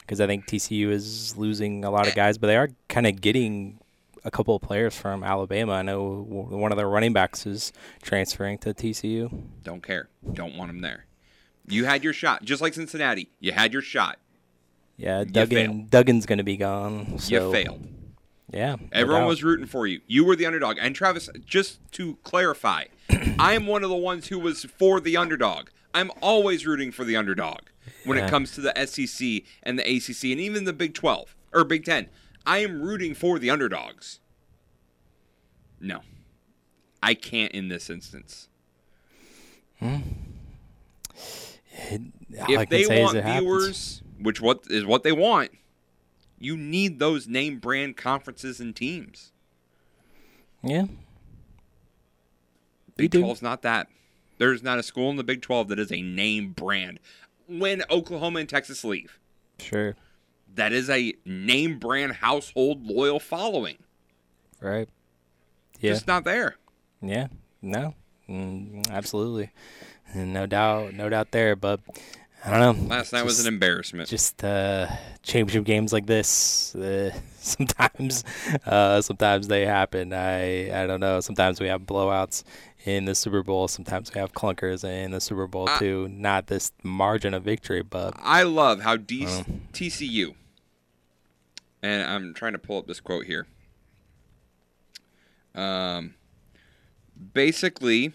Because 0.00 0.20
I 0.20 0.26
think 0.26 0.46
TCU 0.46 0.90
is 0.90 1.36
losing 1.36 1.84
a 1.84 1.90
lot 1.90 2.06
of 2.06 2.14
guys, 2.14 2.38
but 2.38 2.46
they 2.46 2.56
are 2.56 2.68
kind 2.88 3.06
of 3.06 3.20
getting 3.20 3.80
a 4.24 4.30
couple 4.30 4.54
of 4.54 4.62
players 4.62 4.96
from 4.96 5.22
Alabama. 5.22 5.72
I 5.72 5.82
know 5.82 6.22
one 6.22 6.72
of 6.72 6.76
their 6.78 6.88
running 6.88 7.12
backs 7.12 7.46
is 7.46 7.72
transferring 8.02 8.58
to 8.58 8.72
TCU. 8.72 9.46
Don't 9.62 9.82
care. 9.82 10.08
Don't 10.32 10.56
want 10.56 10.70
them 10.70 10.80
there. 10.80 11.06
You 11.66 11.86
had 11.86 12.04
your 12.04 12.12
shot, 12.12 12.44
just 12.44 12.60
like 12.60 12.74
Cincinnati. 12.74 13.30
You 13.40 13.52
had 13.52 13.72
your 13.72 13.82
shot. 13.82 14.18
Yeah, 14.96 15.24
Duggan. 15.24 15.88
Duggan's 15.90 16.26
going 16.26 16.38
to 16.38 16.44
be 16.44 16.56
gone. 16.56 17.18
So, 17.18 17.46
you 17.48 17.52
failed. 17.52 17.86
Yeah. 18.52 18.76
Everyone 18.92 19.26
was 19.26 19.42
rooting 19.42 19.66
for 19.66 19.86
you. 19.86 20.00
You 20.06 20.24
were 20.24 20.36
the 20.36 20.46
underdog. 20.46 20.76
And 20.80 20.94
Travis, 20.94 21.28
just 21.44 21.80
to 21.92 22.16
clarify, 22.22 22.84
I 23.38 23.54
am 23.54 23.66
one 23.66 23.82
of 23.82 23.90
the 23.90 23.96
ones 23.96 24.28
who 24.28 24.38
was 24.38 24.64
for 24.64 25.00
the 25.00 25.16
underdog. 25.16 25.68
I'm 25.92 26.10
always 26.22 26.66
rooting 26.66 26.92
for 26.92 27.04
the 27.04 27.16
underdog 27.16 27.62
when 28.04 28.18
Yeah. 28.18 28.26
it 28.26 28.30
comes 28.30 28.52
to 28.54 28.60
the 28.60 28.72
SEC 28.86 29.42
and 29.62 29.78
the 29.78 29.82
ACC 29.82 30.24
and 30.30 30.40
even 30.40 30.64
the 30.64 30.72
Big 30.72 30.94
12 30.94 31.34
or 31.52 31.64
Big 31.64 31.84
10. 31.84 32.08
I 32.46 32.58
am 32.58 32.80
rooting 32.82 33.14
for 33.14 33.38
the 33.38 33.50
underdogs. 33.50 34.20
No. 35.80 36.00
I 37.02 37.14
can't 37.14 37.52
in 37.52 37.68
this 37.68 37.90
instance. 37.90 38.48
Hmm. 39.80 39.96
All 42.48 42.58
I 42.58 42.62
if 42.62 42.68
they 42.68 42.86
want 43.02 43.16
it 43.16 43.24
viewers, 43.24 44.02
which 44.24 44.40
what 44.40 44.64
is 44.68 44.84
what 44.84 45.02
they 45.04 45.12
want, 45.12 45.52
You 46.40 46.56
need 46.56 46.98
those 46.98 47.28
name 47.28 47.58
brand 47.58 47.96
conferences 47.96 48.58
and 48.60 48.74
teams. 48.74 49.30
Yeah. 50.62 50.86
Big 52.96 53.10
do. 53.10 53.22
12's 53.22 53.42
not 53.42 53.62
that. 53.62 53.88
There's 54.38 54.62
not 54.62 54.78
a 54.78 54.82
school 54.82 55.10
in 55.10 55.16
the 55.16 55.24
Big 55.24 55.42
12 55.42 55.68
that 55.68 55.78
is 55.78 55.92
a 55.92 56.02
name 56.02 56.50
brand. 56.52 56.98
When 57.46 57.82
Oklahoma 57.90 58.40
and 58.40 58.48
Texas 58.48 58.84
leave, 58.84 59.18
Sure. 59.58 59.96
that 60.54 60.72
is 60.72 60.88
a 60.90 61.14
name 61.24 61.78
brand 61.78 62.14
household 62.14 62.84
loyal 62.86 63.20
following. 63.20 63.76
Right. 64.60 64.88
Yeah. 65.80 65.92
Just 65.92 66.06
not 66.06 66.24
there. 66.24 66.56
Yeah, 67.02 67.28
no, 67.60 67.94
mm, 68.28 68.88
absolutely, 68.90 69.50
no 70.14 70.46
doubt, 70.46 70.94
no 70.94 71.08
doubt 71.10 71.32
there. 71.32 71.54
But 71.54 71.80
I 72.46 72.58
don't 72.58 72.82
know. 72.82 72.88
Last 72.88 73.12
night 73.12 73.24
was 73.24 73.40
an 73.40 73.46
embarrassment. 73.52 74.08
Just 74.08 74.44
uh, 74.44 74.86
championship 75.22 75.64
games 75.64 75.92
like 75.94 76.04
this, 76.06 76.74
uh, 76.74 77.10
sometimes, 77.38 78.22
uh, 78.66 79.00
sometimes 79.00 79.48
they 79.48 79.64
happen. 79.64 80.12
I 80.12 80.82
I 80.82 80.86
don't 80.86 81.00
know. 81.00 81.20
Sometimes 81.20 81.58
we 81.60 81.68
have 81.68 81.82
blowouts 81.82 82.44
in 82.84 83.06
the 83.06 83.14
Super 83.14 83.42
Bowl. 83.42 83.66
Sometimes 83.66 84.12
we 84.12 84.20
have 84.20 84.32
clunkers 84.34 84.84
in 84.84 85.10
the 85.12 85.20
Super 85.22 85.46
Bowl 85.46 85.66
Ah. 85.70 85.78
too. 85.78 86.06
Not 86.10 86.48
this 86.48 86.72
margin 86.82 87.32
of 87.32 87.44
victory, 87.44 87.82
but 87.82 88.12
I 88.18 88.42
love 88.42 88.82
how 88.82 88.96
D- 88.98 89.24
Oh. 89.26 89.44
TCU, 89.72 90.34
and 91.82 92.02
I'm 92.06 92.34
trying 92.34 92.52
to 92.52 92.58
pull 92.58 92.76
up 92.78 92.86
this 92.86 93.00
quote 93.00 93.24
here. 93.24 93.46
Um, 95.54 96.14
basically 97.32 98.12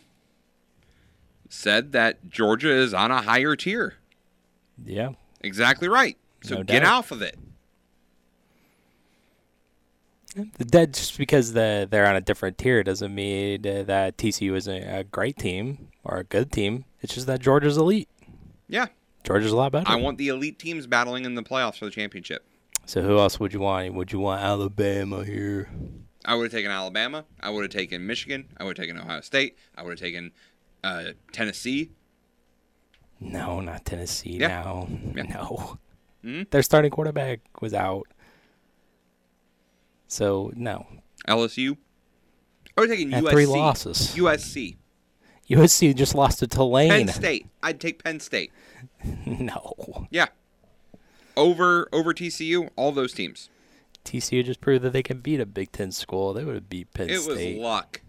said 1.50 1.94
that 1.94 2.30
Georgia 2.30 2.70
is 2.72 2.94
on 2.94 3.10
a 3.10 3.22
higher 3.24 3.56
tier. 3.56 3.96
Yeah, 4.86 5.10
Exactly 5.42 5.88
right. 5.88 6.18
So 6.44 6.56
No 6.58 6.64
get 6.64 6.82
doubt. 6.82 6.94
off 6.94 7.12
of 7.12 7.22
it. 7.22 7.38
that 10.60 10.94
just 10.94 11.18
because 11.18 11.54
the, 11.54 11.88
they're 11.90 12.06
on 12.06 12.16
a 12.16 12.22
different 12.22 12.58
tier 12.58 12.84
doesn't 12.84 13.14
mean 13.14 13.62
that 13.64 14.18
TCU 14.18 14.56
is 14.56 14.68
a, 14.68 15.00
a 15.00 15.04
great 15.04 15.38
team 15.38 15.88
or 16.04 16.18
a 16.18 16.24
good 16.24 16.52
team. 16.52 16.86
It's 17.02 17.14
just 17.14 17.28
that 17.28 17.40
Georgia's 17.40 17.78
elite. 17.78 18.08
Yeah, 18.68 18.88
Georgia's 19.24 19.52
a 19.52 19.56
lot 19.56 19.72
better. 19.72 19.90
I 19.90 19.96
want 19.96 20.18
the 20.18 20.28
elite 20.28 20.60
teams 20.60 20.86
battling 20.88 21.26
in 21.26 21.36
the 21.36 21.44
playoffs 21.44 21.78
for 21.80 21.86
the 21.86 21.92
championship. 21.92 22.46
So 22.86 23.02
who 23.02 23.18
else 23.18 23.40
would 23.40 23.54
you 23.54 23.60
want? 23.60 23.94
Would 23.94 24.12
you 24.12 24.20
want 24.20 24.42
Alabama 24.42 25.24
here? 25.24 25.70
I 26.26 26.36
would 26.36 26.44
have 26.44 26.52
taken 26.52 26.70
Alabama. 26.72 27.26
I 27.40 27.50
would 27.50 27.64
have 27.64 27.72
taken 27.72 28.06
Michigan. 28.06 28.46
I 28.58 28.64
would 28.64 28.78
have 28.78 28.84
taken 28.86 29.00
Ohio 29.02 29.22
State. 29.22 29.58
I 29.76 29.84
would 29.84 29.92
have 29.92 30.00
taken 30.00 30.32
uh, 30.84 31.04
Tennessee. 31.32 31.92
No, 33.20 33.60
not 33.60 33.86
Tennessee. 33.86 34.38
Yeah. 34.40 34.62
No, 34.64 34.88
Yeah. 35.16 35.24
no. 35.24 35.78
Mhm. 36.24 36.50
Their 36.50 36.64
starting 36.64 36.92
quarterback 36.92 37.40
was 37.62 37.74
out. 37.74 38.08
So 40.08 40.52
no. 40.56 40.86
LSU. 41.28 41.78
I 42.78 42.82
have 42.82 42.90
taken 42.90 43.12
Had 43.12 43.24
USC. 43.24 43.32
three 43.32 43.46
losses. 43.46 44.16
USC. 44.16 44.78
USC 45.50 45.94
just 45.96 46.16
lost 46.16 46.40
to 46.40 46.48
Tulane. 46.48 46.90
Penn 46.90 47.08
State. 47.10 47.48
I'd 47.64 47.80
take 47.80 48.04
Penn 48.04 48.20
State. 48.20 48.52
no. 49.26 50.08
Yeah. 50.10 50.28
Over 51.36 51.88
over 51.94 52.14
TCU, 52.14 52.70
all 52.76 52.92
those 52.92 53.14
teams. 53.14 53.50
TCU 54.06 54.44
just 54.44 54.62
proved 54.62 54.84
that 54.84 54.94
they 54.94 55.04
can 55.04 55.20
beat 55.20 55.40
a 55.40 55.46
Big 55.46 55.72
Ten 55.72 55.92
school. 55.92 56.34
They 56.34 56.44
would 56.44 56.56
have 56.56 56.70
beat 56.70 56.94
Penn 56.94 57.10
State. 57.10 57.16
It 57.16 57.56
was 57.56 57.64
luck. 57.64 58.02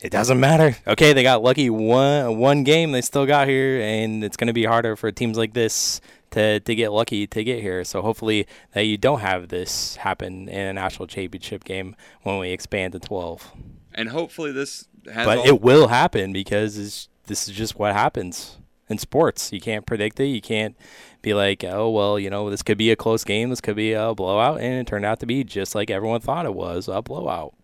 It 0.00 0.10
doesn't 0.10 0.38
matter. 0.38 0.76
Okay, 0.86 1.12
they 1.12 1.22
got 1.22 1.42
lucky 1.42 1.70
one 1.70 2.38
one 2.38 2.62
game 2.62 2.92
they 2.92 3.00
still 3.00 3.26
got 3.26 3.48
here, 3.48 3.80
and 3.80 4.22
it's 4.22 4.36
going 4.36 4.46
to 4.46 4.52
be 4.52 4.64
harder 4.64 4.94
for 4.94 5.10
teams 5.10 5.36
like 5.36 5.54
this 5.54 6.00
to 6.30 6.60
to 6.60 6.74
get 6.74 6.92
lucky 6.92 7.26
to 7.26 7.42
get 7.42 7.60
here. 7.60 7.82
So 7.84 8.00
hopefully 8.00 8.46
that 8.74 8.82
you 8.82 8.96
don't 8.96 9.20
have 9.20 9.48
this 9.48 9.96
happen 9.96 10.48
in 10.48 10.66
a 10.66 10.72
national 10.72 11.08
championship 11.08 11.64
game 11.64 11.96
when 12.22 12.38
we 12.38 12.50
expand 12.50 12.92
to 12.92 13.00
twelve. 13.00 13.50
And 13.92 14.10
hopefully 14.10 14.52
this 14.52 14.86
has 15.12 15.26
But 15.26 15.38
all, 15.38 15.46
it 15.46 15.60
will 15.60 15.88
happen 15.88 16.32
because 16.32 16.78
it's, 16.78 17.08
this 17.26 17.48
is 17.48 17.56
just 17.56 17.76
what 17.76 17.92
happens 17.92 18.58
in 18.88 18.98
sports. 18.98 19.52
You 19.52 19.60
can't 19.60 19.84
predict 19.84 20.20
it. 20.20 20.26
You 20.26 20.40
can't 20.40 20.76
be 21.22 21.34
like, 21.34 21.64
oh 21.64 21.90
well, 21.90 22.20
you 22.20 22.30
know, 22.30 22.50
this 22.50 22.62
could 22.62 22.78
be 22.78 22.92
a 22.92 22.96
close 22.96 23.24
game. 23.24 23.50
This 23.50 23.60
could 23.60 23.74
be 23.74 23.94
a 23.94 24.14
blowout, 24.14 24.60
and 24.60 24.74
it 24.74 24.86
turned 24.86 25.04
out 25.04 25.18
to 25.20 25.26
be 25.26 25.42
just 25.42 25.74
like 25.74 25.90
everyone 25.90 26.20
thought 26.20 26.46
it 26.46 26.54
was 26.54 26.86
a 26.86 27.02
blowout. 27.02 27.54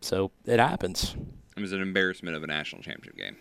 So 0.00 0.32
it 0.44 0.58
happens. 0.58 1.14
It 1.58 1.62
was 1.62 1.72
an 1.72 1.82
embarrassment 1.82 2.36
of 2.36 2.42
a 2.42 2.46
national 2.46 2.82
championship 2.82 3.16
game. 3.16 3.36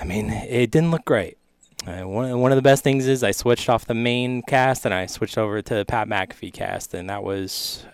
I 0.00 0.04
mean, 0.04 0.30
it 0.30 0.70
didn't 0.70 0.90
look 0.90 1.04
great. 1.04 1.38
Uh, 1.86 2.02
one, 2.02 2.40
one 2.40 2.52
of 2.52 2.56
the 2.56 2.62
best 2.62 2.82
things 2.82 3.06
is 3.06 3.22
I 3.22 3.30
switched 3.30 3.68
off 3.68 3.86
the 3.86 3.94
main 3.94 4.42
cast 4.42 4.84
and 4.84 4.92
I 4.92 5.06
switched 5.06 5.38
over 5.38 5.62
to 5.62 5.74
the 5.74 5.84
Pat 5.84 6.08
McAfee 6.08 6.52
cast, 6.52 6.94
and 6.94 7.08
that 7.08 7.22
was 7.22 7.84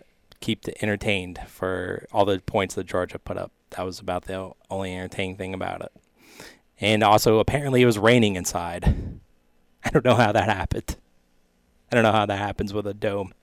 keep 0.41 0.67
entertained 0.81 1.39
for 1.47 2.07
all 2.13 2.25
the 2.25 2.41
points 2.41 2.75
that 2.75 2.87
Georgia 2.87 3.19
put 3.19 3.37
up. 3.37 3.53
That 3.71 3.85
was 3.85 4.01
about 4.01 4.25
the 4.25 4.53
only 4.71 4.95
entertaining 4.95 5.37
thing 5.37 5.55
about 5.55 5.83
it. 5.83 5.93
And 6.81 7.03
also, 7.03 7.39
apparently, 7.39 7.83
it 7.83 7.87
was 7.87 7.99
raining 7.99 8.37
inside. 8.37 9.21
I 9.85 9.91
don't 9.91 10.05
know 10.05 10.15
how 10.15 10.33
that 10.33 10.49
happened. 10.49 10.97
I 11.91 11.95
don't 11.95 12.03
know 12.03 12.13
how 12.13 12.27
that 12.27 12.39
happens 12.39 12.73
with 12.73 12.87
a 12.87 12.95
dome. 12.95 13.35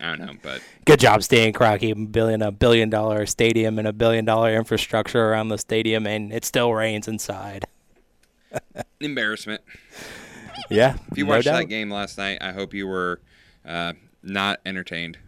I 0.00 0.16
don't 0.16 0.26
know, 0.26 0.32
but 0.42 0.62
Good 0.86 1.00
job, 1.00 1.22
Stan 1.22 1.52
Kroenke, 1.52 2.10
building 2.10 2.42
a 2.42 2.50
billion 2.50 2.88
dollar 2.90 3.26
stadium 3.26 3.78
and 3.78 3.86
a 3.86 3.92
billion 3.92 4.24
dollar 4.24 4.54
infrastructure 4.54 5.30
around 5.30 5.48
the 5.48 5.58
stadium, 5.58 6.06
and 6.06 6.32
it 6.32 6.44
still 6.44 6.72
rains 6.72 7.06
inside. 7.06 7.66
embarrassment. 9.00 9.62
Yeah. 10.68 10.96
If 11.10 11.18
you 11.18 11.24
no 11.24 11.30
watched 11.30 11.44
doubt. 11.44 11.58
that 11.58 11.64
game 11.64 11.90
last 11.90 12.18
night, 12.18 12.38
I 12.40 12.52
hope 12.52 12.74
you 12.74 12.86
were 12.86 13.20
uh, 13.64 13.92
not 14.22 14.60
entertained. 14.64 15.18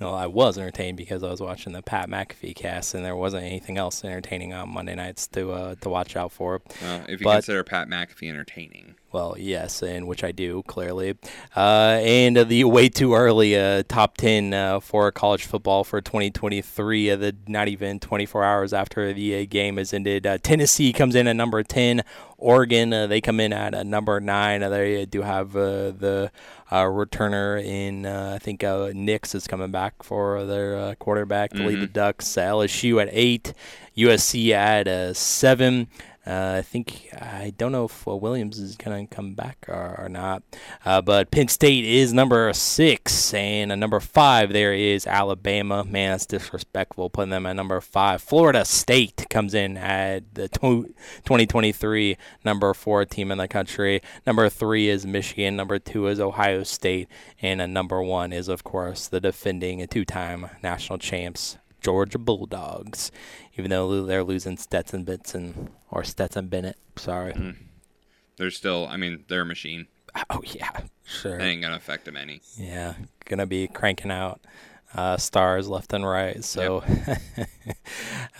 Well, 0.00 0.14
I 0.14 0.26
was 0.26 0.56
entertained 0.56 0.96
because 0.96 1.22
I 1.22 1.28
was 1.30 1.42
watching 1.42 1.74
the 1.74 1.82
Pat 1.82 2.08
McAfee 2.08 2.54
cast, 2.56 2.94
and 2.94 3.04
there 3.04 3.14
wasn't 3.14 3.44
anything 3.44 3.76
else 3.76 4.02
entertaining 4.02 4.54
on 4.54 4.70
Monday 4.70 4.94
nights 4.94 5.26
to 5.28 5.52
uh, 5.52 5.74
to 5.82 5.88
watch 5.90 6.16
out 6.16 6.32
for. 6.32 6.62
Well, 6.80 7.02
if 7.06 7.20
you 7.20 7.24
But- 7.24 7.34
consider 7.34 7.62
Pat 7.64 7.88
McAfee 7.88 8.28
entertaining. 8.30 8.94
Well, 9.12 9.34
yes, 9.36 9.82
and 9.82 10.06
which 10.06 10.22
I 10.22 10.30
do 10.30 10.62
clearly. 10.68 11.16
Uh, 11.56 11.98
and 12.00 12.38
uh, 12.38 12.44
the 12.44 12.62
way 12.62 12.88
too 12.88 13.14
early 13.16 13.56
uh, 13.58 13.82
top 13.88 14.16
ten 14.16 14.54
uh, 14.54 14.78
for 14.78 15.10
college 15.10 15.44
football 15.44 15.82
for 15.82 16.00
2023. 16.00 17.10
Uh, 17.10 17.16
the 17.16 17.36
not 17.48 17.66
even 17.66 17.98
24 17.98 18.44
hours 18.44 18.72
after 18.72 19.12
the 19.12 19.42
uh, 19.42 19.46
game 19.50 19.78
has 19.78 19.92
ended. 19.92 20.28
Uh, 20.28 20.38
Tennessee 20.38 20.92
comes 20.92 21.16
in 21.16 21.26
at 21.26 21.34
number 21.34 21.62
10. 21.64 22.02
Oregon 22.40 22.92
uh, 22.92 23.06
they 23.06 23.20
come 23.20 23.38
in 23.40 23.52
at 23.52 23.74
uh, 23.74 23.82
number 23.82 24.18
nine. 24.20 24.62
Uh, 24.62 24.68
they 24.70 25.06
do 25.06 25.22
have 25.22 25.54
uh, 25.54 25.90
the 25.92 26.32
uh, 26.70 26.84
returner 26.84 27.62
in 27.62 28.06
I 28.06 28.38
think 28.38 28.64
uh, 28.64 28.90
Nix 28.94 29.34
is 29.34 29.46
coming 29.46 29.70
back 29.70 30.02
for 30.02 30.44
their 30.46 30.76
uh, 30.76 30.94
quarterback 30.96 31.50
to 31.52 31.58
lead 31.66 31.80
the 31.80 31.86
Ducks. 31.86 32.26
LSU 32.26 33.00
at 33.02 33.08
eight. 33.12 33.52
USC 33.96 34.50
at 34.52 34.88
uh, 34.88 35.12
seven. 35.14 35.88
Uh, 36.26 36.56
I 36.58 36.62
think 36.62 37.08
I 37.14 37.54
don't 37.56 37.72
know 37.72 37.86
if 37.86 38.06
uh, 38.06 38.14
Williams 38.14 38.58
is 38.58 38.76
gonna 38.76 39.06
come 39.06 39.32
back 39.32 39.64
or, 39.68 39.96
or 39.98 40.08
not, 40.10 40.42
uh, 40.84 41.00
but 41.00 41.30
Penn 41.30 41.48
State 41.48 41.84
is 41.86 42.12
number 42.12 42.52
six, 42.52 43.32
and 43.32 43.80
number 43.80 44.00
five 44.00 44.52
there 44.52 44.74
is 44.74 45.06
Alabama. 45.06 45.82
Man, 45.82 46.12
that's 46.12 46.26
disrespectful 46.26 47.08
putting 47.08 47.30
them 47.30 47.46
at 47.46 47.56
number 47.56 47.80
five. 47.80 48.20
Florida 48.20 48.66
State 48.66 49.26
comes 49.30 49.54
in 49.54 49.78
at 49.78 50.34
the 50.34 50.48
tw- 50.48 50.92
2023 51.24 52.18
number 52.44 52.74
four 52.74 53.06
team 53.06 53.32
in 53.32 53.38
the 53.38 53.48
country. 53.48 54.02
Number 54.26 54.50
three 54.50 54.90
is 54.90 55.06
Michigan. 55.06 55.56
Number 55.56 55.78
two 55.78 56.06
is 56.06 56.20
Ohio 56.20 56.64
State, 56.64 57.08
and 57.40 57.72
number 57.72 58.02
one 58.02 58.30
is 58.34 58.48
of 58.48 58.62
course 58.62 59.08
the 59.08 59.20
defending 59.20 59.86
two-time 59.88 60.50
national 60.62 60.98
champs 60.98 61.56
Georgia 61.80 62.18
Bulldogs, 62.18 63.10
even 63.60 63.70
though 63.70 64.06
they're 64.06 64.24
losing 64.24 64.56
Stetson 64.56 65.04
Benson 65.04 65.68
or 65.90 66.02
Stetson 66.02 66.48
Bennett. 66.48 66.78
Sorry. 66.96 67.34
They're 68.36 68.50
still, 68.50 68.86
I 68.86 68.96
mean, 68.96 69.24
they're 69.28 69.42
a 69.42 69.46
machine. 69.46 69.86
Oh 70.30 70.42
yeah, 70.44 70.80
sure. 71.04 71.38
They 71.38 71.50
ain't 71.50 71.62
gonna 71.62 71.76
affect 71.76 72.06
them 72.06 72.16
any. 72.16 72.40
Yeah, 72.56 72.94
gonna 73.26 73.46
be 73.46 73.68
cranking 73.68 74.10
out 74.10 74.40
uh, 74.94 75.16
stars 75.18 75.68
left 75.68 75.92
and 75.92 76.06
right. 76.06 76.42
So 76.42 76.78
uh, 77.06 77.14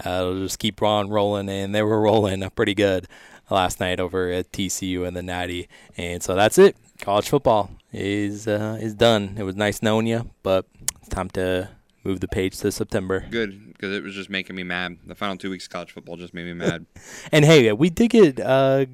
it'll 0.05 0.43
just 0.43 0.59
keep 0.59 0.83
on 0.83 1.11
rolling, 1.11 1.49
and 1.49 1.75
they 1.75 1.83
were 1.83 2.01
rolling 2.01 2.49
pretty 2.51 2.75
good 2.75 3.07
last 3.51 3.79
night 3.79 4.01
over 4.01 4.31
at 4.31 4.53
TCU 4.53 5.07
and 5.07 5.17
the 5.17 5.23
Natty. 5.23 5.69
And 5.97 6.23
so 6.23 6.35
that's 6.35 6.59
it. 6.59 6.77
College 7.01 7.29
football 7.29 7.71
is 7.93 8.49
uh, 8.49 8.79
is 8.81 8.95
done. 8.95 9.37
It 9.39 9.43
was 9.43 9.55
nice 9.55 9.83
knowing 9.83 10.07
you, 10.07 10.31
but 10.43 10.67
it's 11.01 11.09
time 11.09 11.31
to 11.31 11.69
move 12.05 12.21
the 12.21 12.29
page 12.29 12.59
to 12.59 12.73
September. 12.73 13.27
Good, 13.31 13.69
because 13.69 13.93
it 13.95 14.03
was 14.03 14.15
just 14.15 14.31
making 14.31 14.57
me 14.57 14.63
mad. 14.63 14.99
The 15.07 15.15
final 15.15 15.37
two 15.37 15.51
weeks 15.51 15.65
of 15.67 15.71
college 15.71 15.93
football 15.93 16.17
just 16.17 16.35
made 16.35 16.47
me 16.47 16.55
mad. 16.55 16.87
And 17.33 17.45
hey, 17.45 17.73
we 17.73 17.91
did 17.91 18.09
get 18.11 18.41
uh, 18.41 18.87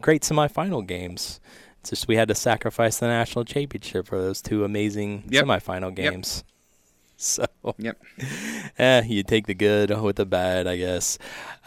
great 0.00 0.22
semifinal 0.22 0.86
games. 0.86 1.40
It's 1.80 1.90
just 1.90 2.08
we 2.08 2.16
had 2.16 2.28
to 2.28 2.34
sacrifice 2.34 2.98
the 2.98 3.06
national 3.06 3.44
championship 3.46 4.06
for 4.06 4.20
those 4.20 4.42
two 4.42 4.64
amazing 4.64 5.24
Yep. 5.30 5.44
semifinal 5.46 5.96
Yep. 5.96 6.12
games. 6.12 6.44
so, 7.16 7.46
Yep. 7.78 7.98
eh, 8.78 9.02
you 9.06 9.22
take 9.22 9.46
the 9.46 9.54
good 9.54 9.90
with 10.00 10.16
the 10.16 10.26
bad, 10.26 10.66
I 10.66 10.76
guess. 10.76 11.18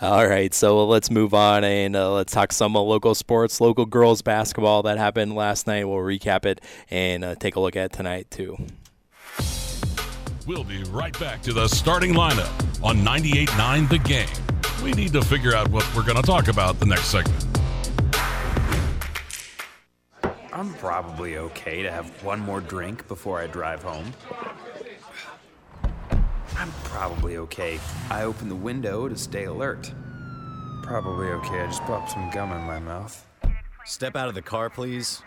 All 0.01 0.27
right, 0.27 0.53
so 0.53 0.85
let's 0.87 1.09
move 1.09 1.33
on 1.33 1.63
and 1.63 1.95
uh, 1.95 2.11
let's 2.13 2.33
talk 2.33 2.51
some 2.51 2.75
uh, 2.75 2.79
local 2.81 3.15
sports, 3.15 3.59
local 3.61 3.85
girls 3.85 4.21
basketball 4.21 4.83
that 4.83 4.97
happened 4.97 5.35
last 5.35 5.65
night. 5.67 5.85
We'll 5.87 5.97
recap 5.97 6.45
it 6.45 6.61
and 6.91 7.23
uh, 7.23 7.35
take 7.35 7.55
a 7.55 7.59
look 7.59 7.75
at 7.75 7.91
tonight 7.93 8.29
too. 8.29 8.57
We'll 10.45 10.65
be 10.65 10.83
right 10.83 11.17
back 11.21 11.41
to 11.43 11.53
the 11.53 11.69
starting 11.69 12.13
lineup 12.13 12.51
on 12.83 12.97
98.9 12.97 13.87
The 13.87 13.97
Game. 13.99 14.27
We 14.83 14.91
need 14.91 15.13
to 15.13 15.21
figure 15.21 15.55
out 15.55 15.69
what 15.69 15.89
we're 15.95 16.03
going 16.03 16.17
to 16.17 16.21
talk 16.21 16.49
about 16.49 16.81
the 16.81 16.85
next 16.85 17.05
segment. 17.05 17.45
I'm 20.51 20.73
probably 20.73 21.37
okay 21.37 21.81
to 21.81 21.89
have 21.89 22.09
one 22.23 22.41
more 22.41 22.59
drink 22.59 23.07
before 23.07 23.39
I 23.39 23.47
drive 23.47 23.83
home. 23.83 24.11
I'm 26.57 26.71
probably 26.83 27.37
okay. 27.37 27.79
I 28.09 28.23
open 28.23 28.49
the 28.49 28.55
window 28.55 29.07
to 29.07 29.15
stay 29.15 29.45
alert. 29.45 29.93
Probably 30.81 31.27
okay. 31.27 31.61
I 31.61 31.67
just 31.67 31.83
popped 31.83 32.11
some 32.11 32.29
gum 32.31 32.51
in 32.51 32.61
my 32.63 32.79
mouth. 32.79 33.25
Step 33.85 34.17
out 34.17 34.27
of 34.27 34.35
the 34.35 34.41
car, 34.41 34.69
please. 34.69 35.21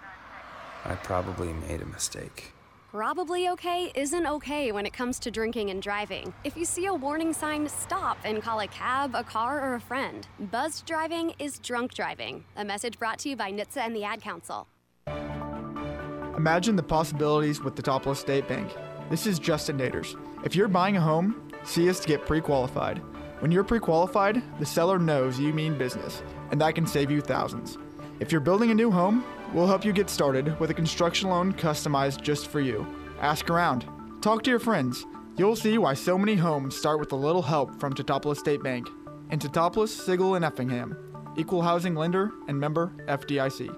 I 0.84 0.94
probably 0.94 1.54
made 1.54 1.80
a 1.80 1.86
mistake. 1.86 2.52
Probably 2.96 3.50
okay 3.50 3.92
isn't 3.94 4.26
okay 4.26 4.72
when 4.72 4.86
it 4.86 4.94
comes 4.94 5.18
to 5.18 5.30
drinking 5.30 5.68
and 5.68 5.82
driving. 5.82 6.32
If 6.44 6.56
you 6.56 6.64
see 6.64 6.86
a 6.86 6.94
warning 6.94 7.34
sign, 7.34 7.68
stop 7.68 8.16
and 8.24 8.42
call 8.42 8.60
a 8.60 8.66
cab, 8.68 9.14
a 9.14 9.22
car, 9.22 9.60
or 9.60 9.74
a 9.74 9.80
friend. 9.82 10.26
Buzzed 10.50 10.86
driving 10.86 11.34
is 11.38 11.58
drunk 11.58 11.92
driving. 11.92 12.42
A 12.56 12.64
message 12.64 12.98
brought 12.98 13.18
to 13.18 13.28
you 13.28 13.36
by 13.36 13.52
NHTSA 13.52 13.82
and 13.82 13.94
the 13.94 14.04
Ad 14.04 14.22
Council. 14.22 14.66
Imagine 16.38 16.74
the 16.74 16.82
possibilities 16.82 17.60
with 17.62 17.76
the 17.76 17.82
Topless 17.82 18.18
State 18.18 18.48
Bank. 18.48 18.72
This 19.10 19.26
is 19.26 19.38
Justin 19.38 19.76
Naders. 19.76 20.18
If 20.42 20.56
you're 20.56 20.66
buying 20.66 20.96
a 20.96 21.00
home, 21.02 21.52
see 21.64 21.90
us 21.90 22.00
to 22.00 22.08
get 22.08 22.24
pre 22.24 22.40
qualified. 22.40 23.02
When 23.40 23.52
you're 23.52 23.62
pre 23.62 23.78
qualified, 23.78 24.42
the 24.58 24.64
seller 24.64 24.98
knows 24.98 25.38
you 25.38 25.52
mean 25.52 25.76
business, 25.76 26.22
and 26.50 26.58
that 26.62 26.74
can 26.74 26.86
save 26.86 27.10
you 27.10 27.20
thousands. 27.20 27.76
If 28.20 28.32
you're 28.32 28.40
building 28.40 28.70
a 28.70 28.74
new 28.74 28.90
home, 28.90 29.22
we'll 29.56 29.66
help 29.66 29.86
you 29.86 29.92
get 29.92 30.10
started 30.10 30.60
with 30.60 30.68
a 30.68 30.74
construction 30.74 31.30
loan 31.30 31.50
customized 31.50 32.20
just 32.20 32.48
for 32.48 32.60
you. 32.60 32.86
Ask 33.22 33.48
around, 33.48 33.86
talk 34.20 34.42
to 34.42 34.50
your 34.50 34.58
friends. 34.58 35.06
You'll 35.38 35.56
see 35.56 35.78
why 35.78 35.94
so 35.94 36.18
many 36.18 36.34
homes 36.34 36.76
start 36.76 37.00
with 37.00 37.10
a 37.12 37.16
little 37.16 37.40
help 37.40 37.80
from 37.80 37.94
Teutopolis 37.94 38.36
State 38.36 38.62
Bank. 38.62 38.86
And 39.30 39.40
Teutopolis, 39.40 39.88
Sigel, 39.88 40.34
and 40.34 40.44
Effingham. 40.44 40.94
Equal 41.38 41.62
housing 41.62 41.94
lender 41.94 42.32
and 42.48 42.60
member 42.60 42.94
FDIC. 43.06 43.74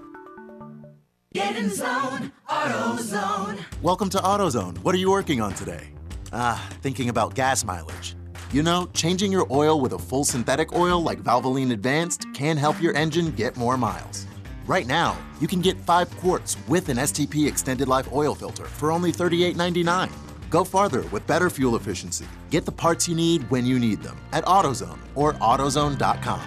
Get 1.33 1.55
in 1.55 1.69
zone, 1.69 2.33
AutoZone. 2.49 3.59
Welcome 3.81 4.09
to 4.09 4.17
AutoZone. 4.17 4.79
What 4.79 4.93
are 4.93 4.97
you 4.97 5.09
working 5.09 5.39
on 5.39 5.53
today? 5.53 5.91
Ah, 6.33 6.69
thinking 6.81 7.07
about 7.07 7.35
gas 7.35 7.63
mileage. 7.63 8.17
You 8.51 8.63
know, 8.63 8.89
changing 8.93 9.31
your 9.31 9.47
oil 9.49 9.79
with 9.79 9.93
a 9.93 9.99
full 9.99 10.25
synthetic 10.25 10.73
oil 10.73 11.01
like 11.01 11.21
Valvoline 11.21 11.71
Advanced 11.71 12.25
can 12.33 12.57
help 12.57 12.81
your 12.81 12.93
engine 12.95 13.31
get 13.31 13.55
more 13.55 13.77
miles. 13.77 14.25
Right 14.69 14.85
now, 14.85 15.17
you 15.41 15.47
can 15.47 15.61
get 15.61 15.79
5 15.79 16.17
quarts 16.17 16.55
with 16.67 16.89
an 16.89 16.97
STP 16.97 17.47
extended 17.47 17.87
life 17.87 18.07
oil 18.13 18.35
filter 18.35 18.65
for 18.65 18.91
only 18.91 19.11
$38.99. 19.11 20.11
Go 20.51 20.63
farther 20.63 21.01
with 21.07 21.25
better 21.25 21.49
fuel 21.49 21.75
efficiency. 21.75 22.27
Get 22.51 22.67
the 22.67 22.71
parts 22.71 23.07
you 23.07 23.15
need 23.15 23.49
when 23.49 23.65
you 23.65 23.79
need 23.79 24.03
them 24.03 24.15
at 24.31 24.45
AutoZone 24.45 24.99
or 25.15 25.33
AutoZone.com. 25.33 26.41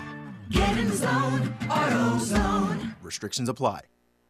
Get 0.50 0.78
in 0.78 0.92
zone, 0.92 1.52
AutoZone. 1.62 2.94
Restrictions 3.02 3.48
apply. 3.48 3.80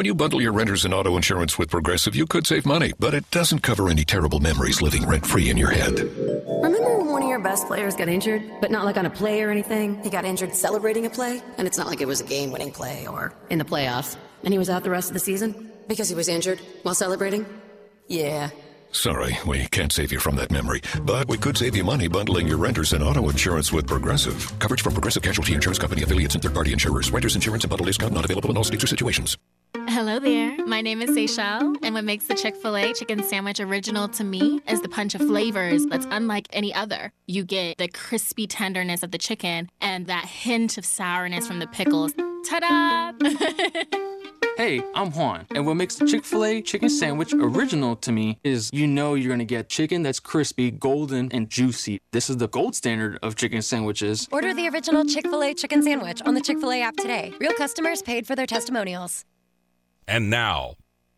When 0.00 0.06
you 0.06 0.14
bundle 0.14 0.40
your 0.40 0.54
renters 0.54 0.86
and 0.86 0.94
auto 0.94 1.14
insurance 1.18 1.58
with 1.58 1.68
Progressive, 1.68 2.16
you 2.16 2.24
could 2.24 2.46
save 2.46 2.64
money, 2.64 2.94
but 2.98 3.12
it 3.12 3.30
doesn't 3.30 3.58
cover 3.58 3.90
any 3.90 4.02
terrible 4.02 4.40
memories 4.40 4.80
living 4.80 5.06
rent 5.06 5.26
free 5.26 5.50
in 5.50 5.58
your 5.58 5.70
head. 5.70 5.92
Remember 6.00 6.96
when 6.96 7.08
one 7.08 7.22
of 7.22 7.28
your 7.28 7.38
best 7.38 7.66
players 7.66 7.96
got 7.96 8.08
injured, 8.08 8.42
but 8.62 8.70
not 8.70 8.86
like 8.86 8.96
on 8.96 9.04
a 9.04 9.10
play 9.10 9.42
or 9.42 9.50
anything? 9.50 10.02
He 10.02 10.08
got 10.08 10.24
injured 10.24 10.54
celebrating 10.54 11.04
a 11.04 11.10
play, 11.10 11.42
and 11.58 11.68
it's 11.68 11.76
not 11.76 11.86
like 11.86 12.00
it 12.00 12.08
was 12.08 12.22
a 12.22 12.24
game 12.24 12.50
winning 12.50 12.72
play 12.72 13.06
or 13.08 13.34
in 13.50 13.58
the 13.58 13.64
playoffs. 13.66 14.16
And 14.42 14.54
he 14.54 14.58
was 14.58 14.70
out 14.70 14.84
the 14.84 14.88
rest 14.90 15.10
of 15.10 15.12
the 15.12 15.20
season 15.20 15.70
because 15.86 16.08
he 16.08 16.14
was 16.14 16.28
injured 16.28 16.60
while 16.82 16.94
celebrating? 16.94 17.44
Yeah. 18.08 18.48
Sorry, 18.92 19.36
we 19.46 19.66
can't 19.66 19.92
save 19.92 20.12
you 20.12 20.18
from 20.18 20.34
that 20.36 20.50
memory, 20.50 20.80
but 21.02 21.28
we 21.28 21.36
could 21.36 21.58
save 21.58 21.76
you 21.76 21.84
money 21.84 22.08
bundling 22.08 22.48
your 22.48 22.56
renters 22.56 22.94
and 22.94 23.04
auto 23.04 23.28
insurance 23.28 23.70
with 23.70 23.86
Progressive. 23.86 24.50
Coverage 24.60 24.80
from 24.80 24.94
Progressive 24.94 25.22
Casualty 25.22 25.52
Insurance 25.52 25.78
Company 25.78 26.04
affiliates 26.04 26.36
and 26.36 26.42
third 26.42 26.54
party 26.54 26.72
insurers. 26.72 27.10
Renters 27.10 27.34
insurance 27.34 27.64
and 27.64 27.68
bundle 27.70 27.84
discount 27.84 28.14
not 28.14 28.24
available 28.24 28.50
in 28.50 28.56
all 28.56 28.64
states 28.64 28.82
or 28.82 28.86
situations. 28.86 29.36
Hello 29.90 30.20
there. 30.20 30.56
My 30.66 30.82
name 30.82 31.02
is 31.02 31.10
Seychelle, 31.10 31.76
and 31.82 31.96
what 31.96 32.04
makes 32.04 32.26
the 32.26 32.34
Chick 32.34 32.54
fil 32.54 32.76
A 32.76 32.92
chicken 32.92 33.24
sandwich 33.24 33.58
original 33.58 34.06
to 34.10 34.22
me 34.22 34.60
is 34.68 34.80
the 34.82 34.88
punch 34.88 35.16
of 35.16 35.20
flavors 35.20 35.84
that's 35.86 36.06
unlike 36.12 36.46
any 36.52 36.72
other. 36.72 37.10
You 37.26 37.42
get 37.42 37.78
the 37.78 37.88
crispy 37.88 38.46
tenderness 38.46 39.02
of 39.02 39.10
the 39.10 39.18
chicken 39.18 39.68
and 39.80 40.06
that 40.06 40.26
hint 40.26 40.78
of 40.78 40.84
sourness 40.84 41.48
from 41.48 41.58
the 41.58 41.66
pickles. 41.66 42.12
Ta 42.48 42.60
da! 42.60 43.90
Hey, 44.56 44.82
I'm 44.94 45.10
Juan, 45.12 45.46
and 45.54 45.64
what 45.64 45.76
makes 45.76 45.94
the 45.94 46.06
Chick 46.06 46.22
fil 46.22 46.44
A 46.44 46.60
chicken 46.60 46.90
sandwich 46.90 47.32
original 47.32 47.96
to 47.96 48.12
me 48.12 48.38
is 48.44 48.68
you 48.74 48.86
know 48.86 49.14
you're 49.14 49.30
gonna 49.30 49.46
get 49.46 49.70
chicken 49.70 50.02
that's 50.02 50.20
crispy, 50.20 50.70
golden, 50.70 51.32
and 51.32 51.48
juicy. 51.48 51.98
This 52.12 52.28
is 52.28 52.36
the 52.36 52.48
gold 52.48 52.74
standard 52.76 53.18
of 53.22 53.36
chicken 53.36 53.62
sandwiches. 53.62 54.28
Order 54.30 54.52
the 54.52 54.68
original 54.68 55.06
Chick 55.06 55.26
fil 55.26 55.42
A 55.42 55.54
chicken 55.54 55.82
sandwich 55.82 56.20
on 56.26 56.34
the 56.34 56.42
Chick 56.42 56.60
fil 56.60 56.72
A 56.72 56.82
app 56.82 56.96
today. 56.96 57.32
Real 57.40 57.54
customers 57.54 58.02
paid 58.02 58.26
for 58.26 58.36
their 58.36 58.46
testimonials. 58.46 59.24
And 60.08 60.30
now, 60.30 60.74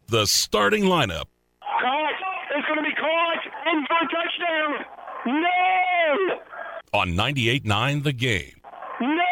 the 0.08 0.26
starting 0.26 0.84
lineup. 0.84 1.26
Caught! 1.60 2.14
It's 2.56 2.66
going 2.68 2.78
to 2.78 2.88
be 2.88 2.94
caught! 2.94 3.42
And 3.66 3.86
for 3.86 3.96
a 3.96 4.08
touchdown! 4.08 4.86
No! 5.26 6.38
on 6.92 7.12
98.9 7.14 8.02
The 8.02 8.12
Game. 8.12 8.60
No! 9.00 9.31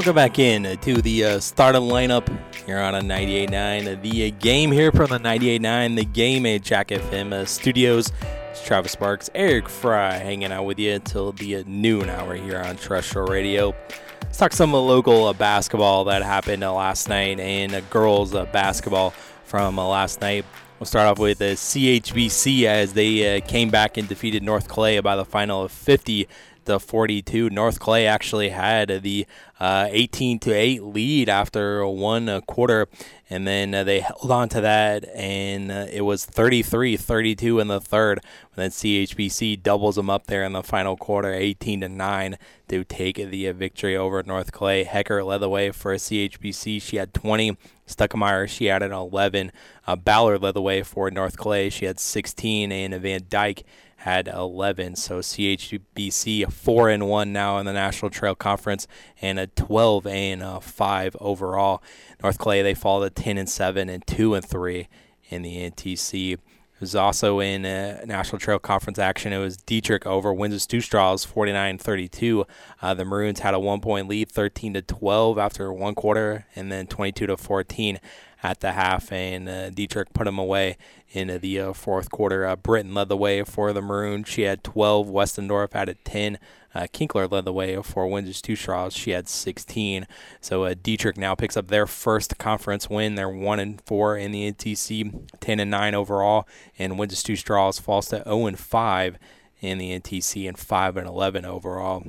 Welcome 0.00 0.14
back 0.14 0.38
in 0.38 0.78
to 0.78 1.02
the 1.02 1.24
uh, 1.26 1.40
starting 1.40 1.82
lineup 1.82 2.26
here 2.64 2.78
on 2.78 2.94
a 2.94 3.02
98.9. 3.02 4.00
The 4.00 4.28
uh, 4.28 4.36
game 4.40 4.72
here 4.72 4.90
from 4.90 5.08
the 5.08 5.18
98.9, 5.18 5.94
the 5.94 6.04
game 6.06 6.46
at 6.46 6.62
Jack 6.62 6.88
FM 6.88 7.34
uh, 7.34 7.44
studios. 7.44 8.10
It's 8.50 8.64
Travis 8.64 8.92
Sparks, 8.92 9.28
Eric 9.34 9.68
Fry 9.68 10.14
hanging 10.14 10.52
out 10.52 10.64
with 10.64 10.78
you 10.78 10.92
until 10.92 11.32
the 11.32 11.56
uh, 11.56 11.64
noon 11.66 12.08
hour 12.08 12.34
here 12.34 12.56
on 12.60 12.76
terrestrial 12.76 13.26
radio. 13.26 13.74
Let's 14.22 14.38
talk 14.38 14.54
some 14.54 14.70
of 14.70 14.78
the 14.78 14.88
local 14.88 15.26
uh, 15.26 15.34
basketball 15.34 16.04
that 16.04 16.22
happened 16.22 16.64
uh, 16.64 16.72
last 16.72 17.10
night 17.10 17.38
and 17.38 17.90
girls 17.90 18.32
basketball 18.32 19.10
from 19.44 19.76
last 19.76 20.22
night. 20.22 20.46
We'll 20.78 20.86
start 20.86 21.08
off 21.08 21.18
with 21.18 21.40
CHBC 21.40 22.64
as 22.64 22.94
they 22.94 23.42
came 23.42 23.68
back 23.68 23.98
and 23.98 24.08
defeated 24.08 24.42
North 24.42 24.66
Clay 24.66 24.98
by 25.00 25.14
the 25.14 25.26
final 25.26 25.64
of 25.64 25.72
50 25.72 26.26
to 26.70 26.78
42. 26.78 27.50
North 27.50 27.78
Clay 27.78 28.06
actually 28.06 28.50
had 28.50 29.02
the 29.02 29.26
uh, 29.58 29.88
18 29.90 30.38
to 30.38 30.52
8 30.52 30.82
lead 30.82 31.28
after 31.28 31.86
one 31.86 32.28
uh, 32.28 32.40
quarter, 32.40 32.88
and 33.28 33.46
then 33.46 33.74
uh, 33.74 33.84
they 33.84 34.00
held 34.00 34.30
on 34.30 34.48
to 34.48 34.60
that, 34.62 35.06
and 35.14 35.70
it 35.70 36.04
was 36.04 36.24
33 36.24 36.96
32 36.96 37.60
in 37.60 37.68
the 37.68 37.80
third. 37.80 38.20
And 38.54 38.64
then 38.64 38.70
CHBC 38.70 39.62
doubles 39.62 39.96
them 39.96 40.08
up 40.08 40.26
there 40.26 40.44
in 40.44 40.52
the 40.52 40.62
final 40.62 40.96
quarter, 40.96 41.32
18 41.32 41.82
to 41.82 41.88
9, 41.88 42.38
to 42.68 42.84
take 42.84 43.16
the 43.16 43.50
victory 43.52 43.96
over 43.96 44.22
North 44.22 44.52
Clay. 44.52 44.84
Hecker 44.84 45.22
led 45.22 45.38
the 45.38 45.48
way 45.48 45.70
for 45.70 45.94
CHBC. 45.94 46.80
She 46.80 46.96
had 46.96 47.12
20. 47.12 47.56
Stuckemeyer, 47.86 48.48
she 48.48 48.70
added 48.70 48.92
11. 48.92 49.50
Uh, 49.86 49.96
Ballard 49.96 50.42
led 50.42 50.54
the 50.54 50.62
way 50.62 50.82
for 50.82 51.10
North 51.10 51.36
Clay. 51.36 51.68
She 51.68 51.86
had 51.86 51.98
16, 51.98 52.70
and 52.70 52.94
Van 52.94 53.22
Dyke 53.28 53.64
had 54.00 54.28
11. 54.28 54.96
So 54.96 55.18
CHBC 55.18 56.50
four 56.50 56.88
and 56.88 57.06
one 57.06 57.34
now 57.34 57.58
in 57.58 57.66
the 57.66 57.72
National 57.72 58.10
Trail 58.10 58.34
Conference, 58.34 58.86
and 59.20 59.38
a 59.38 59.46
12 59.46 60.06
and 60.06 60.62
five 60.62 61.14
overall. 61.20 61.82
North 62.22 62.38
Clay 62.38 62.62
they 62.62 62.74
fall 62.74 63.02
to 63.02 63.10
10 63.10 63.36
and 63.36 63.48
seven 63.48 63.90
and 63.90 64.06
two 64.06 64.34
and 64.34 64.44
three 64.44 64.88
in 65.28 65.42
the 65.42 65.70
NTC. 65.70 66.32
It 66.32 66.40
was 66.80 66.96
also 66.96 67.40
in 67.40 67.66
uh, 67.66 68.00
National 68.06 68.38
Trail 68.38 68.58
Conference 68.58 68.98
action. 68.98 69.34
It 69.34 69.38
was 69.38 69.58
Dietrich 69.58 70.06
over 70.06 70.32
Windsor 70.32 70.60
Stew-Stras, 70.60 71.30
49-32. 71.30 72.46
Uh, 72.80 72.94
the 72.94 73.04
Maroons 73.04 73.40
had 73.40 73.52
a 73.52 73.60
one-point 73.60 74.08
lead, 74.08 74.30
13 74.32 74.72
to 74.72 74.80
12 74.80 75.36
after 75.36 75.70
one 75.74 75.94
quarter, 75.94 76.46
and 76.56 76.72
then 76.72 76.86
22 76.86 77.26
to 77.26 77.36
14 77.36 78.00
at 78.42 78.60
the 78.60 78.72
half. 78.72 79.12
And 79.12 79.48
uh, 79.48 79.70
Dietrich 79.70 80.12
put 80.12 80.24
them 80.24 80.38
away 80.38 80.76
in 81.10 81.40
the 81.40 81.60
uh, 81.60 81.72
fourth 81.72 82.10
quarter. 82.10 82.46
Uh, 82.46 82.56
Britton 82.56 82.94
led 82.94 83.08
the 83.08 83.16
way 83.16 83.42
for 83.42 83.72
the 83.72 83.82
Maroons. 83.82 84.28
She 84.28 84.42
had 84.42 84.64
12. 84.64 85.08
Westendorf 85.08 85.74
added 85.74 85.98
10. 86.04 86.38
Uh, 86.72 86.86
Kinkler 86.92 87.30
led 87.30 87.44
the 87.44 87.52
way 87.52 87.80
for 87.82 88.06
Windsor 88.06 88.32
Stew-Stras. 88.32 88.96
She 88.96 89.10
had 89.10 89.28
16. 89.28 90.06
So 90.40 90.64
uh, 90.64 90.74
Dietrich 90.80 91.16
now 91.16 91.34
picks 91.34 91.56
up 91.56 91.66
their 91.68 91.86
first 91.86 92.38
conference 92.38 92.88
win. 92.88 93.16
They're 93.16 93.28
one 93.28 93.58
and 93.58 93.80
four 93.80 94.16
in 94.16 94.30
the 94.30 94.52
NTC, 94.52 95.28
10 95.40 95.60
and 95.60 95.70
nine 95.70 95.94
overall, 95.94 96.46
and 96.78 96.98
Windsor 96.98 97.16
Stew-Stras 97.16 97.80
falls 97.80 98.06
to 98.08 98.22
0 98.24 98.46
and 98.46 98.58
five 98.58 99.18
in 99.60 99.78
the 99.78 99.98
NTC 99.98 100.48
and 100.48 100.58
5 100.58 100.96
and 100.96 101.08
11 101.08 101.44
overall 101.44 102.04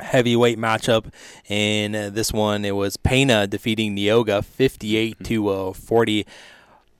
heavyweight 0.00 0.58
matchup. 0.58 1.12
And 1.48 1.94
uh, 1.94 2.10
this 2.10 2.32
one, 2.32 2.64
it 2.64 2.76
was 2.76 2.96
Pana 2.96 3.46
defeating 3.46 3.96
Neoga 3.96 4.44
58 4.44 5.24
to 5.24 5.48
uh, 5.48 5.72
40. 5.72 6.26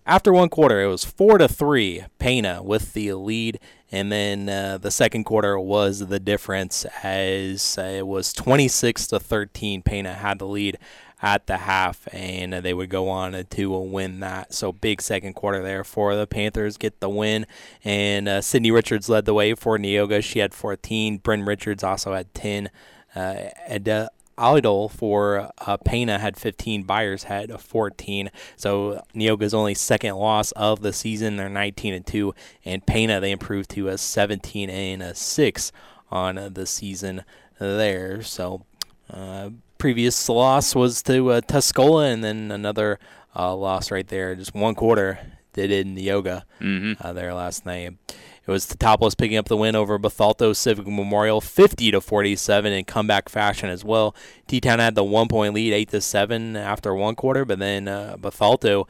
After 0.07 0.33
one 0.33 0.51
quarter, 0.51 0.83
it 0.83 0.89
was 0.89 1.05
four 1.05 1.39
to 1.39 1.49
three. 1.49 2.05
Pana 2.19 2.63
with 2.63 2.93
the 2.93 3.15
lead, 3.15 3.59
and 3.91 4.13
then 4.13 4.49
uh, 4.49 4.77
the 4.77 4.91
second 4.91 5.25
quarter 5.25 5.59
was 5.59 6.01
the 6.01 6.21
difference 6.21 6.85
as 7.03 7.79
uh, 7.79 7.83
it 7.83 8.07
was 8.07 8.33
26 8.33 9.07
to 9.09 9.21
13. 9.21 9.81
Pana 9.83 10.13
had 10.13 10.41
the 10.41 10.47
lead 10.47 10.79
at 11.25 11.47
the 11.47 11.57
half, 11.57 12.07
and 12.13 12.53
they 12.53 12.75
would 12.75 12.91
go 12.91 13.09
on 13.09 13.33
to 13.33 13.79
win 13.79 14.21
that. 14.21 14.53
So 14.53 14.73
big 14.73 15.01
second 15.01 15.33
quarter 15.33 15.63
there 15.63 15.83
for 15.83 16.15
the 16.15 16.27
Panthers, 16.27 16.77
get 16.77 17.01
the 17.01 17.09
win. 17.09 17.47
And 17.83 18.29
uh, 18.29 18.43
Sydney 18.43 18.71
Richards 18.71 19.09
led 19.09 19.25
the 19.25 19.33
way 19.33 19.55
for 19.55 19.79
Neoga. 19.79 20.23
She 20.23 20.41
had 20.41 20.53
14. 20.53 21.17
Bryn 21.17 21.47
Richards 21.47 21.83
also 21.83 22.13
had 22.13 22.35
10. 22.35 22.69
Uh, 23.17 23.19
and 23.67 23.89
uh, 23.89 24.09
Alidol 24.37 24.91
for 24.91 25.51
uh, 25.67 25.79
Pana 25.79 26.19
had 26.19 26.37
15. 26.37 26.83
Byers 26.83 27.25
had 27.25 27.59
14. 27.59 28.31
So 28.57 29.03
Neoga's 29.15 29.55
only 29.55 29.73
second 29.73 30.17
loss 30.17 30.53
of 30.53 30.83
the 30.83 30.93
season. 30.93 31.37
They're 31.37 31.49
19 31.49 31.95
and 31.95 32.07
2. 32.07 32.35
And 32.67 32.85
Pana 32.85 33.19
they 33.19 33.31
improved 33.31 33.71
to 33.71 33.89
a 33.89 33.97
17 33.97 34.69
and 34.69 35.03
a 35.03 35.15
6 35.15 35.73
on 36.11 36.53
the 36.53 36.67
season 36.67 37.25
there. 37.59 38.21
So 38.23 38.67
uh, 39.09 39.49
previous 39.85 40.31
loss 40.31 40.75
was 40.75 41.03
to 41.03 41.31
uh, 41.31 41.41
Tuscola, 41.43 42.11
and 42.11 42.25
then 42.25 42.51
another 42.51 42.99
uh, 43.37 43.55
loss 43.55 43.91
right 43.91 44.09
there. 44.09 44.35
Just 44.35 44.55
one 44.55 44.75
quarter 44.75 45.19
did 45.53 45.71
it 45.71 45.87
in 45.87 45.95
Neoga 45.95 46.45
Mm-hmm. 46.59 47.07
uh, 47.07 47.13
there 47.13 47.35
last 47.35 47.67
night. 47.67 47.93
It 48.09 48.51
was 48.51 48.65
Teutopolis 48.67 49.15
picking 49.15 49.37
up 49.37 49.49
the 49.49 49.59
win 49.59 49.77
over 49.77 49.99
Bethalto 49.99 50.57
Civic 50.57 50.87
Memorial, 50.87 51.43
50 51.43 51.91
to 51.91 52.01
47 52.01 52.73
in 52.73 52.85
comeback 52.87 53.29
fashion 53.29 53.69
as 53.69 53.85
well. 53.85 54.17
T 54.47 54.59
Town 54.59 54.79
had 54.79 54.95
the 54.95 55.05
one 55.05 55.29
point 55.29 55.53
lead, 55.53 55.75
eight 55.75 55.91
to 55.91 56.01
seven 56.01 56.57
after 56.57 56.95
one 56.95 57.15
quarter, 57.15 57.45
but 57.45 57.59
then 57.59 57.87
uh, 57.87 58.17
Bethalto 58.19 58.89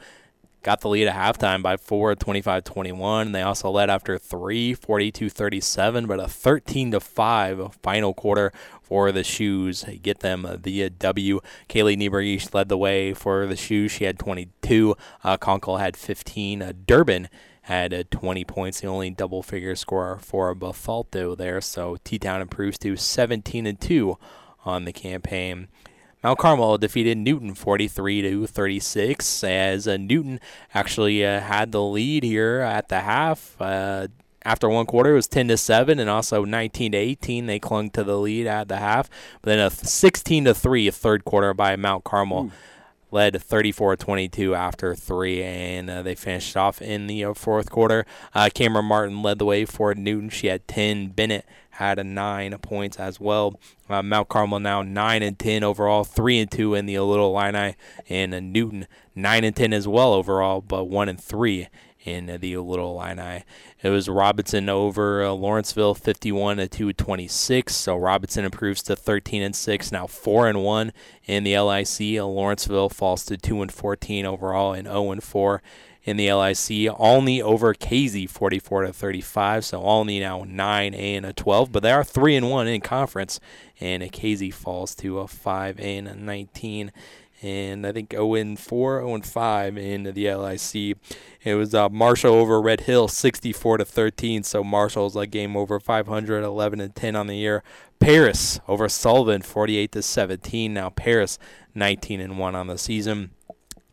got 0.65 0.81
the 0.81 0.89
lead 0.89 1.07
at 1.07 1.15
halftime 1.15 1.61
by 1.61 1.77
four, 1.77 2.15
25-21. 2.15 3.33
They 3.33 3.43
also 3.43 3.69
led 3.69 3.87
after 3.91 4.17
three, 4.17 4.73
42-37, 4.75 6.07
but 6.07 6.19
a 6.19 6.27
13 6.27 6.89
to 6.89 6.99
five 6.99 7.75
final 7.83 8.15
quarter 8.15 8.51
for 8.81 9.11
the 9.11 9.23
shoes. 9.23 9.85
Get 10.01 10.21
them 10.21 10.47
the 10.63 10.89
W. 10.89 11.39
Kaylee 11.69 11.95
Nieberg 11.95 12.51
led 12.55 12.69
the 12.69 12.79
way 12.79 13.13
for 13.13 13.45
the 13.45 13.55
shoes. 13.55 13.91
She 13.91 14.05
had 14.05 14.17
22. 14.17 14.95
Uh, 15.23 15.37
Conkle 15.37 15.79
had 15.79 15.95
15. 15.95 16.63
Uh, 16.63 16.73
Durbin 16.87 17.29
had 17.61 17.93
uh, 17.93 18.03
20 18.09 18.43
points, 18.45 18.81
the 18.81 18.87
only 18.87 19.11
double 19.11 19.43
figure 19.43 19.75
scorer 19.75 20.17
for 20.17 20.55
Bethalto 20.55 21.37
there. 21.37 21.61
So 21.61 21.97
T 22.03 22.17
Town 22.17 22.41
improves 22.41 22.79
to 22.79 22.95
17 22.95 23.67
and 23.67 23.79
2 23.79 24.17
on 24.65 24.85
the 24.85 24.93
campaign. 24.93 25.67
Mount 26.25 26.39
Carmel 26.39 26.79
defeated 26.79 27.19
Newton 27.19 27.53
43 27.53 28.23
to 28.23 28.47
36 28.47 29.43
as 29.43 29.87
uh, 29.87 29.95
Newton 29.95 30.39
actually 30.73 31.23
uh, 31.23 31.39
had 31.39 31.71
the 31.71 31.83
lead 31.83 32.23
here 32.23 32.61
at 32.61 32.89
the 32.89 33.01
half. 33.01 33.55
Uh, 33.61 34.07
after 34.43 34.67
one 34.67 34.87
quarter, 34.87 35.11
it 35.11 35.17
was 35.17 35.27
10 35.27 35.49
to 35.49 35.55
7 35.55 35.99
and 35.99 36.09
also 36.09 36.43
19 36.43 36.93
to 36.93 36.97
18. 36.97 37.45
They 37.45 37.59
clung 37.59 37.91
to 37.91 38.03
the 38.03 38.17
lead 38.17 38.47
at 38.47 38.69
the 38.69 38.77
half. 38.77 39.07
But 39.43 39.51
then 39.51 39.59
a 39.59 39.69
16 39.69 40.45
to 40.45 40.55
3 40.55 40.89
third 40.89 41.25
quarter 41.25 41.53
by 41.53 41.75
Mount 41.75 42.03
Carmel. 42.03 42.49
Led 43.11 43.33
34-22 43.33 44.57
after 44.57 44.95
three, 44.95 45.41
and 45.43 45.89
uh, 45.89 46.01
they 46.01 46.15
finished 46.15 46.57
off 46.57 46.81
in 46.81 47.07
the 47.07 47.23
uh, 47.23 47.33
fourth 47.33 47.69
quarter. 47.69 48.05
Uh, 48.33 48.49
Cameron 48.53 48.85
Martin 48.85 49.21
led 49.21 49.39
the 49.39 49.45
way 49.45 49.65
for 49.65 49.93
Newton. 49.93 50.29
She 50.29 50.47
had 50.47 50.67
10. 50.67 51.09
Bennett 51.09 51.45
had 51.71 51.99
a 51.99 52.03
nine 52.03 52.57
points 52.59 52.97
as 52.97 53.19
well. 53.19 53.59
Uh, 53.89 54.01
Mount 54.01 54.29
Carmel 54.29 54.59
now 54.59 54.81
nine 54.81 55.21
and 55.21 55.37
10 55.37 55.63
overall, 55.63 56.03
three 56.03 56.39
and 56.39 56.49
two 56.49 56.73
in 56.73 56.85
the 56.85 56.99
Little 56.99 57.37
Illini, 57.37 57.75
and 58.09 58.33
uh, 58.33 58.39
Newton 58.39 58.87
nine 59.13 59.43
and 59.43 59.55
10 59.55 59.73
as 59.73 59.87
well 59.87 60.13
overall, 60.13 60.61
but 60.61 60.85
one 60.85 61.09
and 61.09 61.21
three 61.21 61.67
in 62.05 62.27
the 62.39 62.57
Little 62.57 62.99
Illini. 62.99 63.43
It 63.81 63.89
was 63.89 64.07
Robinson 64.07 64.69
over 64.69 65.23
uh, 65.23 65.31
Lawrenceville, 65.31 65.95
51 65.95 66.57
to 66.57 66.67
226. 66.67 67.75
So 67.75 67.97
Robinson 67.97 68.45
improves 68.45 68.83
to 68.83 68.95
13 68.95 69.41
and 69.41 69.55
6, 69.55 69.91
now 69.91 70.07
4 70.07 70.47
and 70.47 70.63
1 70.63 70.93
in 71.25 71.43
the 71.43 71.59
LIC. 71.59 72.19
Uh, 72.19 72.25
Lawrenceville 72.25 72.89
falls 72.89 73.25
to 73.25 73.37
2 73.37 73.61
and 73.63 73.71
14 73.71 74.25
overall 74.25 74.73
and 74.73 74.87
0 74.87 75.11
and 75.11 75.23
4 75.23 75.61
in 76.03 76.17
the 76.17 76.31
LIC. 76.31 76.95
Olney 76.97 77.41
over 77.41 77.73
Casey, 77.73 78.27
44 78.27 78.83
to 78.83 78.93
35. 78.93 79.65
So 79.65 79.81
Olney 79.81 80.19
now 80.19 80.45
9 80.47 80.93
and 80.93 81.25
a 81.25 81.33
12, 81.33 81.71
but 81.71 81.81
they 81.83 81.91
are 81.91 82.03
3 82.03 82.35
and 82.35 82.49
1 82.49 82.67
in 82.67 82.81
conference. 82.81 83.39
And 83.79 84.09
Casey 84.11 84.51
falls 84.51 84.95
to 84.95 85.19
a 85.19 85.27
5 85.27 85.79
and 85.79 86.07
a 86.07 86.15
19 86.15 86.91
and 87.45 87.85
I 87.85 87.91
think 87.91 88.11
0 88.11 88.33
and 88.33 88.59
4, 88.59 89.01
0 89.01 89.13
and 89.13 89.25
5 89.25 89.77
in 89.77 90.03
the 90.03 90.33
LIC. 90.33 90.97
It 91.43 91.53
was 91.53 91.75
uh, 91.75 91.89
Marshall 91.89 92.33
over 92.33 92.59
Red 92.59 92.81
Hill, 92.81 93.07
64 93.07 93.77
to 93.77 93.85
13. 93.85 94.41
So 94.41 94.63
Marshall's 94.63 95.15
like 95.15 95.29
game 95.29 95.55
over 95.55 95.79
500, 95.79 96.43
11 96.43 96.81
and 96.81 96.95
10 96.95 97.15
on 97.15 97.27
the 97.27 97.35
year. 97.35 97.63
Paris 97.99 98.59
over 98.67 98.89
Sullivan, 98.89 99.43
48 99.43 99.91
to 99.91 100.01
17. 100.01 100.73
Now 100.73 100.89
Paris, 100.89 101.37
19 101.75 102.19
and 102.19 102.39
1 102.39 102.55
on 102.55 102.65
the 102.65 102.79
season. 102.79 103.29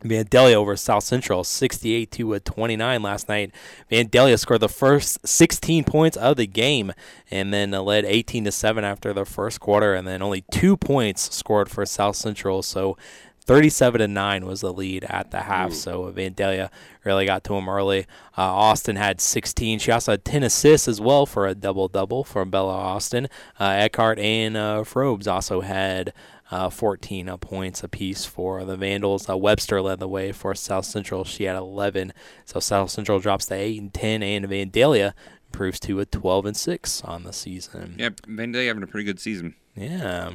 Vandalia 0.03 0.55
over 0.55 0.75
South 0.75 1.03
Central, 1.03 1.43
68 1.43 2.11
to 2.11 2.39
29 2.39 3.01
last 3.01 3.29
night. 3.29 3.51
Vandalia 3.89 4.37
scored 4.37 4.59
the 4.59 4.67
first 4.67 5.25
16 5.25 5.85
points 5.85 6.17
of 6.17 6.35
the 6.35 6.47
game, 6.47 6.91
and 7.31 7.53
then 7.53 7.71
led 7.71 8.03
18 8.03 8.43
to 8.43 8.51
7 8.51 8.83
after 8.83 9.13
the 9.13 9.25
first 9.25 9.61
quarter, 9.61 9.93
and 9.93 10.05
then 10.05 10.21
only 10.21 10.43
two 10.51 10.75
points 10.75 11.33
scored 11.33 11.69
for 11.69 11.85
South 11.85 12.17
Central. 12.17 12.61
So 12.61 12.97
37 13.43 13.99
to 13.99 14.07
9 14.07 14.45
was 14.45 14.61
the 14.61 14.73
lead 14.73 15.03
at 15.05 15.31
the 15.31 15.41
half. 15.41 15.73
So 15.73 16.11
Vandalia 16.11 16.69
really 17.03 17.25
got 17.25 17.43
to 17.45 17.55
him 17.55 17.69
early. 17.69 18.01
Uh, 18.37 18.41
Austin 18.41 18.95
had 18.95 19.19
16. 19.19 19.79
She 19.79 19.91
also 19.91 20.13
had 20.13 20.25
10 20.25 20.43
assists 20.43 20.87
as 20.87 21.01
well 21.01 21.25
for 21.25 21.45
a 21.45 21.55
double 21.55 21.87
double 21.87 22.23
from 22.23 22.49
Bella 22.49 22.73
Austin. 22.73 23.27
Uh, 23.59 23.65
Eckhart 23.65 24.19
and 24.19 24.57
uh, 24.57 24.83
Frobes 24.83 25.27
also 25.27 25.61
had. 25.61 26.13
Uh, 26.51 26.69
14 26.69 27.29
uh, 27.29 27.37
points 27.37 27.83
apiece 27.83 28.25
for 28.25 28.63
the 28.63 28.77
Vandals. 28.77 29.27
Uh, 29.27 29.35
Webster 29.35 29.81
led 29.81 29.99
the 29.99 30.07
way 30.07 30.31
for 30.31 30.53
South 30.53 30.85
Central. 30.85 31.23
She 31.23 31.45
had 31.45 31.55
11. 31.55 32.13
So 32.45 32.59
South 32.59 32.91
Central 32.91 33.19
drops 33.19 33.47
to 33.47 33.55
8 33.55 33.81
and 33.81 33.91
10, 33.91 34.21
and 34.21 34.45
Vandalia 34.45 35.13
improves 35.47 35.79
to 35.79 35.99
a 35.99 36.05
12 36.05 36.45
and 36.45 36.57
6 36.57 37.01
on 37.05 37.23
the 37.23 37.33
season. 37.33 37.95
Yeah, 37.97 38.09
Vandalia 38.09 38.67
having 38.67 38.83
a 38.83 38.87
pretty 38.87 39.05
good 39.05 39.19
season. 39.19 39.55
Yeah. 39.75 40.33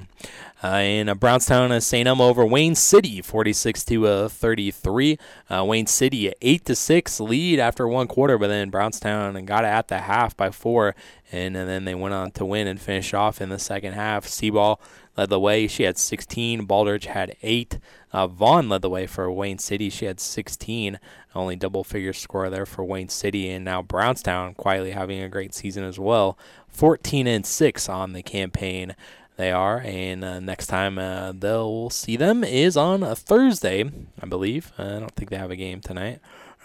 Uh, 0.63 0.81
in 0.83 1.09
uh, 1.09 1.15
Brownstown, 1.15 1.71
uh, 1.71 1.79
St. 1.79 2.09
Elmo 2.09 2.27
over 2.27 2.45
Wayne 2.45 2.75
City, 2.75 3.23
46 3.23 3.85
to 3.85 4.07
uh, 4.07 4.29
33. 4.29 5.17
Uh, 5.49 5.65
Wayne 5.65 5.87
City, 5.87 6.33
8 6.43 6.65
to 6.65 6.75
6 6.75 7.21
lead 7.21 7.61
after 7.61 7.87
one 7.87 8.09
quarter, 8.09 8.37
but 8.37 8.49
then 8.49 8.71
Brownstown 8.71 9.45
got 9.45 9.65
it 9.65 9.69
at 9.69 9.87
the 9.87 9.99
half 9.99 10.37
by 10.37 10.51
four, 10.51 10.97
and, 11.31 11.57
and 11.57 11.69
then 11.69 11.85
they 11.85 11.95
went 11.95 12.15
on 12.15 12.33
to 12.33 12.45
win 12.45 12.67
and 12.67 12.81
finish 12.81 13.15
off 13.15 13.41
in 13.41 13.49
the 13.49 13.59
second 13.61 13.93
half. 13.93 14.27
Seaball 14.27 14.81
led 15.19 15.29
the 15.29 15.39
way. 15.41 15.67
She 15.67 15.83
had 15.83 15.99
16. 15.99 16.67
Baldridge 16.67 17.05
had 17.07 17.37
8. 17.43 17.79
Uh, 18.13 18.27
Vaughn 18.29 18.69
led 18.71 18.81
the 18.83 18.89
way 18.89 19.07
for 19.07 19.31
Wayne 19.31 19.59
City. 19.59 19.91
She 19.91 20.07
had 20.07 20.21
16. 20.21 20.99
Only 21.35 21.57
double 21.57 21.85
figure 21.85 22.13
score 22.15 22.49
there 22.49 22.65
for 22.65 22.85
Wayne 22.85 23.09
City. 23.11 23.51
And 23.51 23.65
now 23.65 23.83
Brownstown 23.83 24.55
quietly 24.55 24.93
having 24.93 25.21
a 25.21 25.29
great 25.29 25.53
season 25.55 25.85
as 25.85 25.99
well. 25.99 26.39
14 26.69 27.27
and 27.27 27.45
6 27.45 27.89
on 27.89 28.13
the 28.15 28.23
campaign. 28.23 28.95
They 29.37 29.53
are, 29.53 29.79
and 29.79 30.25
uh, 30.25 30.41
next 30.41 30.67
time 30.67 30.99
uh, 30.99 31.31
they'll 31.33 31.91
see 31.91 32.17
them 32.17 32.43
is 32.43 32.77
on 32.77 33.05
a 33.05 33.15
Thursday, 33.15 33.85
I 34.21 34.27
believe. 34.27 34.73
Uh, 34.77 34.83
I 34.83 34.99
don't 34.99 35.15
think 35.15 35.31
they 35.31 35.37
have 35.37 35.53
a 35.53 35.57
game 35.57 35.81
tonight. 35.81 36.19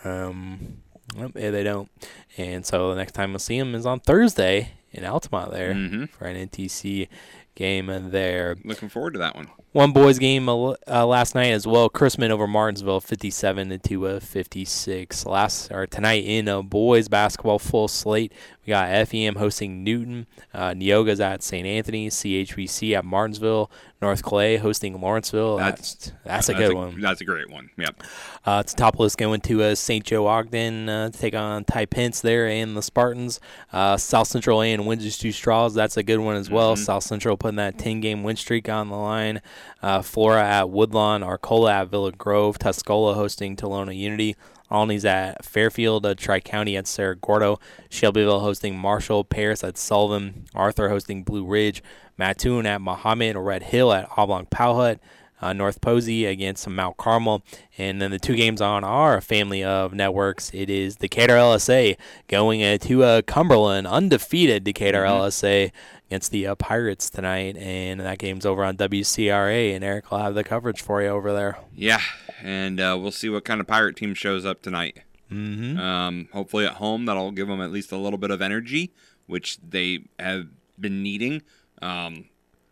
Um, 0.04 0.78
nope, 1.16 1.34
they 1.34 1.62
don't. 1.62 1.92
And 2.36 2.66
so 2.66 2.90
the 2.90 2.96
next 2.96 3.12
time 3.12 3.32
we'll 3.32 3.38
see 3.38 3.60
them 3.60 3.76
is 3.76 3.86
on 3.86 4.00
Thursday 4.00 4.72
in 4.92 5.06
Altamont 5.06 5.52
there 5.52 5.74
Mhm. 5.76 6.10
for 6.10 6.26
an 6.26 6.36
NTC 6.36 7.10
game 7.56 8.10
there. 8.12 8.56
Looking 8.64 8.90
forward 8.90 9.14
to 9.14 9.20
that 9.20 9.36
one. 9.36 9.50
One 9.72 9.92
boys 9.92 10.20
game 10.20 10.48
uh, 10.50 10.76
uh, 10.88 11.06
last 11.06 11.36
night 11.36 11.52
as 11.52 11.66
well. 11.66 11.90
Chrisman 11.90 12.30
over 12.30 12.48
Martinsville, 12.48 13.02
57 13.02 13.80
to 13.80 14.08
uh, 14.08 14.20
56. 14.20 15.26
Last 15.26 15.72
or 15.72 15.88
tonight 15.88 16.24
in 16.26 16.48
a 16.48 16.62
boys 16.62 17.08
basketball 17.08 17.60
full 17.60 17.88
slate, 17.88 18.34
we 18.66 18.72
got 18.72 19.08
FEM 19.08 19.36
hosting 19.36 19.84
Newton, 19.84 20.26
uh, 20.54 20.72
Neoga's 20.72 21.20
at 21.20 21.44
St. 21.44 21.68
Anthony, 21.68 22.10
CHBC 22.10 22.96
at 22.98 23.04
Martinsville, 23.04 23.70
North 24.02 24.24
Clay 24.24 24.58
hosting 24.58 25.00
Lawrenceville. 25.00 25.58
That's 25.58 26.12
that's, 26.24 26.50
a 26.50 26.54
good 26.54 26.74
one. 26.74 27.00
That's 27.00 27.22
a 27.22 27.26
great 27.26 27.50
one. 27.50 27.70
Yep. 27.78 28.04
Uh, 28.46 28.62
it's 28.64 28.74
top 28.74 29.00
list 29.00 29.18
going 29.18 29.42
to 29.42 29.64
uh, 29.64 29.76
St. 29.76 30.04
Joe 30.04 30.28
Ogden 30.28 30.90
uh, 30.90 31.10
to 31.10 31.18
take 31.18 31.34
on 31.34 31.64
Ty 31.64 31.86
Pence 31.86 32.22
there 32.22 32.48
and 32.48 32.76
the 32.76 32.82
Spartans. 32.82 33.40
Uh, 33.72 33.98
South 33.98 34.28
Central 34.28 34.62
A 34.62 34.72
and 34.72 34.86
Windsor 34.86 35.12
Stew-Stras. 35.12 35.74
That's 35.74 35.96
a 35.98 36.04
good 36.04 36.20
one 36.20 36.36
as 36.36 36.50
well. 36.50 36.76
Mm-hmm. 36.76 36.84
South 36.84 37.04
Central 37.04 37.38
putting 37.38 37.56
that 37.58 37.78
10 37.78 38.02
game 38.02 38.24
win 38.24 38.36
streak 38.36 38.68
on 38.68 38.90
the 38.90 38.98
line. 38.98 39.42
Uh, 39.82 40.02
Flora 40.02 40.44
at 40.44 40.70
Woodlawn, 40.70 41.24
Arcola 41.24 41.74
at 41.74 41.90
Villa 41.90 42.12
Grove, 42.12 42.60
Tuscola 42.60 43.16
hosting 43.16 43.56
Tolono 43.56 43.96
Unity. 43.96 44.36
Olney's 44.74 45.06
at 45.06 45.46
Fairfield, 45.46 46.06
uh, 46.06 46.16
Tri 46.16 46.40
County 46.40 46.76
at 46.76 46.88
Cerro 46.88 47.16
Gordo, 47.16 47.60
Shelbyville 47.90 48.40
hosting 48.40 48.78
Marshall, 48.78 49.24
Paris 49.24 49.64
at 49.64 49.78
Sullivan, 49.78 50.46
Arthur 50.54 50.90
hosting 50.90 51.24
Blue 51.24 51.46
Ridge, 51.46 51.84
Mattoon 52.18 52.66
at 52.66 52.82
Mahomet, 52.82 53.36
Red 53.44 53.64
Hill 53.64 53.94
at 53.94 54.10
Oblong 54.18 54.46
Powhut, 54.48 55.00
uh, 55.42 55.52
North 55.54 55.82
Posey 55.82 56.26
against 56.26 56.68
Mount 56.68 56.98
Carmel. 56.98 57.44
And 57.78 58.02
then 58.02 58.12
the 58.12 58.20
two 58.20 58.36
games 58.36 58.62
on 58.62 58.84
our 58.84 59.20
family 59.20 59.64
of 59.64 59.94
networks, 59.94 60.52
it 60.54 60.70
is 60.70 60.96
Decatur 60.96 61.36
LSA 61.36 61.98
going 62.28 62.80
to 62.80 63.04
uh, 63.04 63.22
Cumberland, 63.24 63.86
undefeated 63.88 64.64
Decatur 64.64 65.04
Mm-hmm. 65.04 65.24
LSA 65.24 65.72
against 66.08 66.32
the 66.32 66.48
uh, 66.48 66.56
Pirates 66.56 67.10
tonight. 67.10 67.58
And 67.58 68.00
that 68.00 68.20
game's 68.20 68.46
over 68.46 68.64
on 68.64 68.78
WCRA, 68.78 69.76
and 69.76 69.84
Eric 69.84 70.12
will 70.12 70.20
have 70.20 70.36
the 70.36 70.44
coverage 70.44 70.82
for 70.82 71.02
you 71.02 71.10
over 71.10 71.34
there. 71.34 71.58
Yeah, 71.76 72.00
and 72.42 72.80
uh, 72.80 72.98
we'll 73.00 73.12
see 73.12 73.30
what 73.30 73.46
kind 73.46 73.62
of 73.62 73.68
pirate 73.68 73.96
team 73.96 74.14
shows 74.14 74.46
up 74.46 74.62
tonight. 74.62 75.00
Mm-hmm. 75.32 75.80
Um, 75.80 76.30
hopefully 76.32 76.66
at 76.66 76.74
home, 76.74 77.06
that'll 77.06 77.32
give 77.32 77.48
them 77.48 77.62
at 77.62 77.72
least 77.72 77.92
a 77.92 77.98
little 77.98 78.20
bit 78.20 78.32
of 78.32 78.42
energy, 78.42 78.92
which 79.28 79.58
they 79.68 80.06
have 80.20 80.48
been 80.80 81.02
needing. 81.02 81.42
Um, 81.82 82.26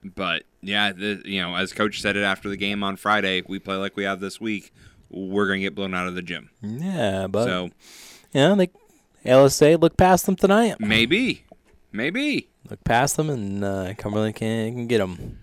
but 0.04 0.44
yeah, 0.62 0.92
the, 0.92 1.22
you 1.26 1.42
know, 1.42 1.56
as 1.56 1.74
coach 1.74 2.02
said 2.02 2.16
it 2.16 2.24
after 2.24 2.50
the 2.50 2.58
game 2.58 2.84
on 2.84 2.98
Friday, 2.98 3.44
we 3.48 3.60
play 3.60 3.76
like 3.76 3.96
we 3.96 4.04
have 4.04 4.20
this 4.20 4.40
week. 4.40 4.74
We're 5.10 5.48
gonna 5.48 5.60
get 5.60 5.76
blown 5.76 5.94
out 5.94 6.08
of 6.08 6.16
the 6.16 6.22
gym. 6.22 6.50
Yeah, 6.62 7.28
but 7.28 7.46
So 7.46 7.70
yeah, 8.34 8.56
they 8.56 8.70
LSA 9.26 9.80
look 9.80 9.98
past 9.98 10.26
them 10.26 10.36
tonight. 10.36 10.80
maybe, 10.80 11.46
maybe 11.92 12.50
Look 12.70 12.84
past 12.84 13.18
them, 13.18 13.30
and 13.30 13.64
uh, 13.64 13.94
Cumberland 13.98 14.36
can 14.36 14.74
can 14.74 14.88
get 14.88 15.00
them. 15.00 15.40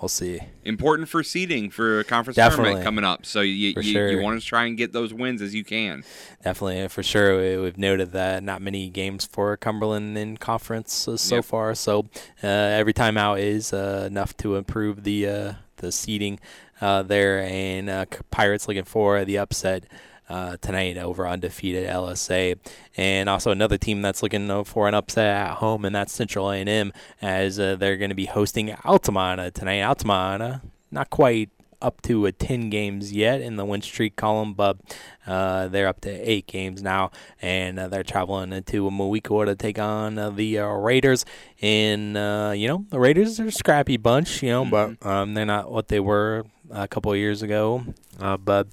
We'll 0.00 0.08
see. 0.08 0.40
important 0.64 1.08
for 1.10 1.22
seeding 1.22 1.68
for 1.70 2.00
a 2.00 2.04
conference 2.04 2.36
Definitely. 2.36 2.64
tournament 2.64 2.84
coming 2.84 3.04
up. 3.04 3.26
So 3.26 3.42
you 3.42 3.74
you, 3.76 3.82
sure. 3.82 4.10
you 4.10 4.22
want 4.22 4.40
to 4.40 4.46
try 4.46 4.64
and 4.64 4.76
get 4.76 4.92
those 4.92 5.12
wins 5.12 5.42
as 5.42 5.54
you 5.54 5.62
can. 5.62 6.04
Definitely, 6.42 6.88
for 6.88 7.02
sure. 7.02 7.38
We, 7.38 7.62
we've 7.62 7.76
noted 7.76 8.12
that 8.12 8.42
not 8.42 8.62
many 8.62 8.88
games 8.88 9.26
for 9.26 9.56
Cumberland 9.58 10.16
in 10.16 10.38
conference 10.38 11.06
uh, 11.06 11.16
so 11.18 11.36
Yep. 11.36 11.44
far. 11.44 11.74
So 11.74 12.06
uh, 12.42 12.46
every 12.46 12.94
time 12.94 13.18
out 13.18 13.40
is 13.40 13.72
uh, 13.74 14.04
enough 14.06 14.34
to 14.38 14.56
improve 14.56 15.04
the 15.04 15.26
uh, 15.28 15.52
the 15.76 15.92
seeding 15.92 16.40
uh, 16.80 17.02
there. 17.02 17.40
And 17.42 17.90
uh, 17.90 18.06
Pirates 18.30 18.68
looking 18.68 18.84
for 18.84 19.24
the 19.26 19.36
upset. 19.36 19.84
Uh, 20.30 20.56
tonight 20.58 20.96
over 20.96 21.26
undefeated 21.26 21.88
LSA, 21.88 22.56
and 22.96 23.28
also 23.28 23.50
another 23.50 23.76
team 23.76 24.00
that's 24.00 24.22
looking 24.22 24.48
uh, 24.48 24.62
for 24.62 24.86
an 24.86 24.94
upset 24.94 25.26
at 25.26 25.56
home, 25.56 25.84
and 25.84 25.92
that's 25.92 26.12
Central 26.12 26.52
A&M, 26.52 26.92
as 27.20 27.58
uh, 27.58 27.74
they're 27.74 27.96
going 27.96 28.10
to 28.10 28.14
be 28.14 28.26
hosting 28.26 28.72
Altamont 28.84 29.52
tonight. 29.56 29.82
Altamont, 29.82 30.62
not 30.92 31.10
quite 31.10 31.50
up 31.82 32.02
to 32.02 32.26
a 32.26 32.32
10 32.32 32.70
games 32.70 33.12
yet 33.12 33.40
in 33.40 33.56
the 33.56 33.64
win 33.64 33.82
streak 33.82 34.16
column, 34.16 34.54
but 34.54 34.76
uh, 35.26 35.68
they're 35.68 35.88
up 35.88 36.00
to 36.02 36.10
eight 36.10 36.46
games 36.46 36.82
now, 36.82 37.10
and 37.40 37.78
uh, 37.78 37.88
they're 37.88 38.02
traveling 38.02 38.52
into 38.52 38.88
Moweaqua 38.90 39.46
to 39.46 39.54
take 39.54 39.78
on 39.78 40.18
uh, 40.18 40.30
the 40.30 40.58
uh, 40.58 40.66
Raiders. 40.66 41.24
And 41.62 42.16
uh, 42.16 42.52
you 42.54 42.68
know, 42.68 42.84
the 42.90 43.00
Raiders 43.00 43.40
are 43.40 43.46
a 43.46 43.52
scrappy 43.52 43.96
bunch, 43.96 44.42
you 44.42 44.50
know, 44.50 44.64
but 44.64 45.04
um, 45.04 45.34
they're 45.34 45.46
not 45.46 45.70
what 45.70 45.88
they 45.88 46.00
were 46.00 46.44
a 46.70 46.88
couple 46.88 47.14
years 47.16 47.42
ago. 47.42 47.84
Uh, 48.18 48.36
but 48.36 48.66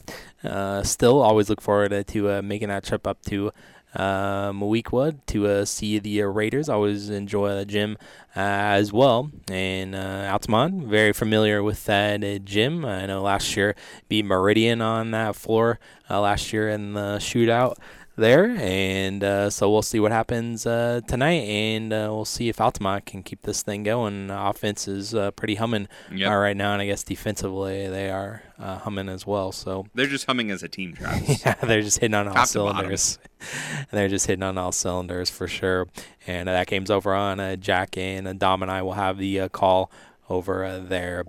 uh, 0.43 0.83
still, 0.83 1.21
always 1.21 1.49
look 1.49 1.61
forward 1.61 2.05
to, 2.07 2.29
uh, 2.29 2.41
making 2.41 2.69
that 2.69 2.83
trip 2.83 3.07
up 3.07 3.21
to 3.23 3.51
uh, 3.95 4.51
Moweaqua 4.51 5.17
to 5.27 5.47
uh, 5.47 5.65
see 5.65 5.99
the 5.99 6.21
uh, 6.21 6.25
Raiders. 6.25 6.69
Always 6.69 7.09
enjoy 7.09 7.55
the 7.55 7.65
gym 7.65 7.97
uh, 8.35 8.39
as 8.39 8.93
well. 8.93 9.31
And 9.49 9.95
uh, 9.95 10.29
Altamont, 10.31 10.87
very 10.87 11.13
familiar 11.13 11.63
with 11.63 11.85
that 11.85 12.45
gym. 12.45 12.85
I 12.85 13.05
know 13.05 13.21
last 13.21 13.55
year 13.55 13.75
beat 14.07 14.25
Meridian 14.25 14.81
on 14.81 15.11
that 15.11 15.35
floor 15.35 15.79
last 16.09 16.53
year 16.53 16.69
in 16.69 16.93
the 16.93 17.17
shootout 17.19 17.75
there. 18.17 18.49
And 18.57 19.23
uh, 19.23 19.49
so 19.49 19.71
we'll 19.71 19.81
see 19.81 19.99
what 19.99 20.11
happens 20.11 20.65
uh, 20.65 21.01
tonight, 21.07 21.43
and 21.47 21.93
uh, 21.93 22.07
we'll 22.11 22.25
see 22.25 22.49
if 22.49 22.59
Altamont 22.59 23.05
can 23.05 23.23
keep 23.23 23.43
this 23.43 23.61
thing 23.63 23.83
going. 23.83 24.29
Offense 24.29 24.87
is 24.87 25.15
uh, 25.15 25.31
pretty 25.31 25.55
humming 25.55 25.87
Yep. 26.13 26.29
uh, 26.31 26.35
right 26.35 26.57
now, 26.57 26.73
and 26.73 26.81
I 26.81 26.87
guess 26.87 27.03
defensively 27.03 27.87
they 27.87 28.09
are 28.09 28.43
uh, 28.59 28.79
humming 28.79 29.07
as 29.09 29.25
well. 29.25 29.51
So 29.51 29.85
They're 29.93 30.07
just 30.07 30.25
humming 30.25 30.51
as 30.51 30.63
a 30.63 30.67
team, 30.67 30.93
Travis. 30.93 31.41
yeah, 31.45 31.53
they're 31.55 31.81
just 31.81 31.99
hitting 31.99 32.15
on 32.15 32.27
all 32.27 32.33
Top 32.33 32.45
to 32.45 32.51
cylinders. 32.51 33.19
they're 33.91 34.07
just 34.09 34.27
hitting 34.27 34.43
on 34.43 34.57
all 34.57 34.71
cylinders 34.71 35.29
for 35.29 35.47
sure. 35.47 35.87
And 36.25 36.49
uh, 36.49 36.53
that 36.53 36.67
game's 36.67 36.91
over 36.91 37.13
on 37.13 37.39
uh, 37.39 37.55
Jack 37.55 37.97
and 37.97 38.27
uh, 38.27 38.33
Dom 38.33 38.61
and 38.63 38.71
I 38.71 38.81
will 38.81 38.93
have 38.93 39.17
the 39.17 39.41
uh, 39.41 39.49
call 39.49 39.91
over 40.29 40.63
uh, 40.63 40.79
there. 40.79 41.23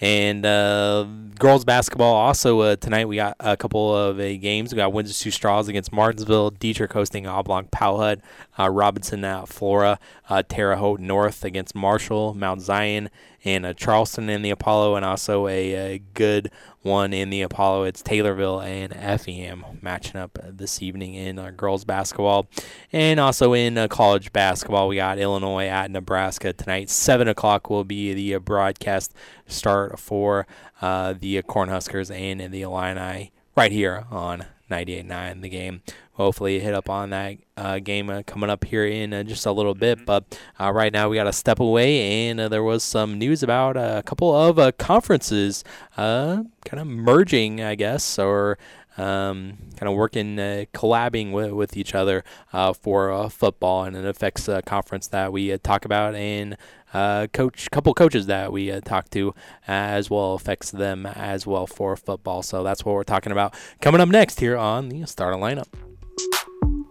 And 0.00 0.44
uh, 0.44 1.06
girls 1.38 1.64
basketball 1.64 2.14
also 2.14 2.60
uh, 2.60 2.76
tonight 2.76 3.06
we 3.06 3.16
got 3.16 3.36
a 3.40 3.56
couple 3.56 3.94
of 3.94 4.18
uh, 4.18 4.36
games. 4.36 4.72
We 4.72 4.76
got 4.76 4.92
Windsor 4.92 5.14
Stew-Stras 5.14 5.68
against 5.68 5.92
Martinsville, 5.92 6.50
Dieterich 6.52 6.92
hosting 6.92 7.26
Oblong 7.26 7.66
Powhut, 7.66 8.20
Robinson 8.68 9.24
at 9.24 9.48
Flora, 9.48 9.98
uh, 10.28 10.42
Terre 10.48 10.76
Haute 10.76 11.00
North 11.00 11.44
against 11.44 11.74
Marshall, 11.74 12.34
Mount 12.34 12.60
Zion, 12.60 13.10
and 13.44 13.64
uh, 13.64 13.72
Charleston 13.72 14.28
in 14.28 14.42
the 14.42 14.50
Apollo, 14.50 14.96
and 14.96 15.04
also 15.04 15.46
a, 15.46 15.94
a 15.94 15.98
good 16.14 16.50
one 16.82 17.12
in 17.12 17.30
the 17.30 17.42
Apollo. 17.42 17.84
It's 17.84 18.02
Taylorville 18.02 18.64
and 18.64 18.92
FEM 19.20 19.64
matching 19.80 20.20
up 20.20 20.38
this 20.44 20.82
evening 20.82 21.14
in 21.14 21.38
uh, 21.38 21.50
girls 21.50 21.84
basketball. 21.84 22.48
And 22.92 23.18
also 23.20 23.52
in 23.52 23.78
uh, 23.78 23.88
college 23.88 24.32
basketball, 24.32 24.88
we 24.88 24.96
got 24.96 25.18
Illinois 25.18 25.66
at 25.66 25.90
Nebraska 25.90 26.52
tonight. 26.52 26.90
7 26.90 27.28
o'clock 27.28 27.70
will 27.70 27.84
be 27.84 28.12
the 28.12 28.34
uh, 28.34 28.38
broadcast 28.38 29.14
start 29.46 29.98
for 29.98 30.46
uh, 30.82 31.14
the 31.18 31.42
Cornhuskers 31.42 32.14
and 32.14 32.52
the 32.52 32.62
Illini 32.62 33.32
right 33.56 33.72
here 33.72 34.04
on 34.10 34.46
98.9 34.70 35.42
the 35.42 35.48
game. 35.48 35.82
Hopefully, 36.12 36.60
hit 36.60 36.74
up 36.74 36.90
on 36.90 37.10
that 37.10 37.38
uh, 37.56 37.78
game 37.78 38.10
uh, 38.10 38.22
coming 38.26 38.50
up 38.50 38.64
here 38.64 38.84
in 38.84 39.12
uh, 39.12 39.22
just 39.22 39.46
a 39.46 39.52
little 39.52 39.74
bit. 39.74 40.04
But 40.04 40.38
uh, 40.58 40.70
right 40.70 40.92
now, 40.92 41.08
we 41.08 41.16
got 41.16 41.24
to 41.24 41.32
step 41.32 41.60
away, 41.60 42.28
and 42.28 42.38
uh, 42.38 42.48
there 42.48 42.62
was 42.62 42.82
some 42.82 43.18
news 43.18 43.42
about 43.42 43.76
uh, 43.76 43.96
a 43.98 44.02
couple 44.02 44.34
of 44.34 44.58
uh, 44.58 44.72
conferences 44.72 45.64
uh, 45.96 46.42
kind 46.64 46.80
of 46.80 46.86
merging, 46.86 47.62
I 47.62 47.74
guess, 47.74 48.18
or 48.18 48.58
um, 48.98 49.56
kind 49.76 49.88
of 49.88 49.94
working, 49.94 50.38
uh, 50.38 50.64
collabing 50.74 51.32
with, 51.32 51.52
with 51.52 51.76
each 51.76 51.94
other 51.94 52.24
uh, 52.52 52.72
for 52.72 53.10
uh, 53.10 53.28
football, 53.28 53.84
and 53.84 53.96
it 53.96 54.04
affects 54.04 54.48
a 54.48 54.62
conference 54.62 55.06
that 55.08 55.32
we 55.32 55.52
uh, 55.52 55.58
talk 55.62 55.84
about 55.84 56.14
and 56.14 56.56
uh, 56.92 57.26
coach, 57.32 57.70
couple 57.70 57.94
coaches 57.94 58.26
that 58.26 58.52
we 58.52 58.70
uh, 58.70 58.80
talked 58.80 59.12
to 59.12 59.34
as 59.66 60.10
well 60.10 60.34
affects 60.34 60.70
them 60.70 61.06
as 61.06 61.46
well 61.46 61.66
for 61.66 61.96
football. 61.96 62.42
So 62.42 62.62
that's 62.62 62.84
what 62.84 62.94
we're 62.94 63.04
talking 63.04 63.32
about 63.32 63.54
coming 63.80 64.00
up 64.00 64.08
next 64.08 64.40
here 64.40 64.56
on 64.56 64.88
the 64.88 65.06
starting 65.06 65.40
lineup. 65.40 65.68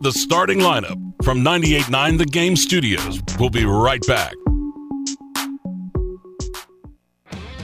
The 0.02 0.12
starting 0.12 0.60
lineup 0.60 0.98
from 1.24 1.40
98.9 1.40 2.18
The 2.18 2.26
Game 2.26 2.56
Studios. 2.56 3.22
We'll 3.38 3.50
be 3.50 3.66
right 3.66 4.02
back. 4.08 4.34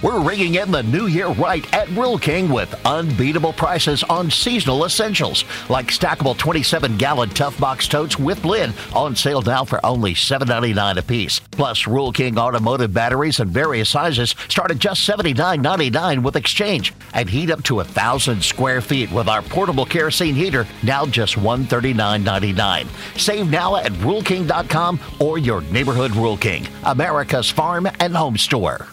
We're 0.05 0.21
ringing 0.21 0.53
in 0.53 0.69
the 0.69 0.83
new 0.83 1.07
year 1.07 1.29
right 1.29 1.65
at 1.73 1.89
Rural 1.89 2.19
King 2.19 2.49
with 2.49 2.71
unbeatable 2.85 3.53
prices 3.53 4.03
on 4.03 4.29
seasonal 4.29 4.85
essentials 4.85 5.45
like 5.67 5.87
stackable 5.87 6.37
27 6.37 6.95
gallon 6.97 7.29
tough 7.31 7.59
box 7.59 7.87
totes 7.87 8.19
with 8.19 8.45
lid 8.45 8.71
on 8.93 9.15
sale 9.15 9.41
now 9.41 9.63
for 9.65 9.83
only 9.83 10.13
$7.99 10.13 10.97
a 10.97 11.01
piece. 11.01 11.39
Plus, 11.39 11.87
Rural 11.87 12.11
King 12.11 12.37
automotive 12.37 12.93
batteries 12.93 13.39
in 13.39 13.47
various 13.47 13.89
sizes 13.89 14.35
start 14.47 14.69
at 14.69 14.77
just 14.77 15.09
$79.99 15.09 16.21
with 16.21 16.35
exchange 16.35 16.93
and 17.15 17.27
heat 17.27 17.49
up 17.49 17.63
to 17.63 17.79
a 17.79 17.83
thousand 17.83 18.43
square 18.43 18.81
feet 18.81 19.11
with 19.11 19.27
our 19.27 19.41
portable 19.41 19.87
kerosene 19.87 20.35
heater 20.35 20.67
now 20.83 21.07
just 21.07 21.33
$139.99. 21.33 22.85
Save 23.19 23.49
now 23.49 23.75
at 23.77 23.91
RuralKing.com 23.93 24.99
or 25.19 25.39
your 25.39 25.61
neighborhood 25.61 26.11
Rural 26.11 26.37
King, 26.37 26.67
America's 26.83 27.49
farm 27.49 27.87
and 27.99 28.15
home 28.15 28.37
store. 28.37 28.87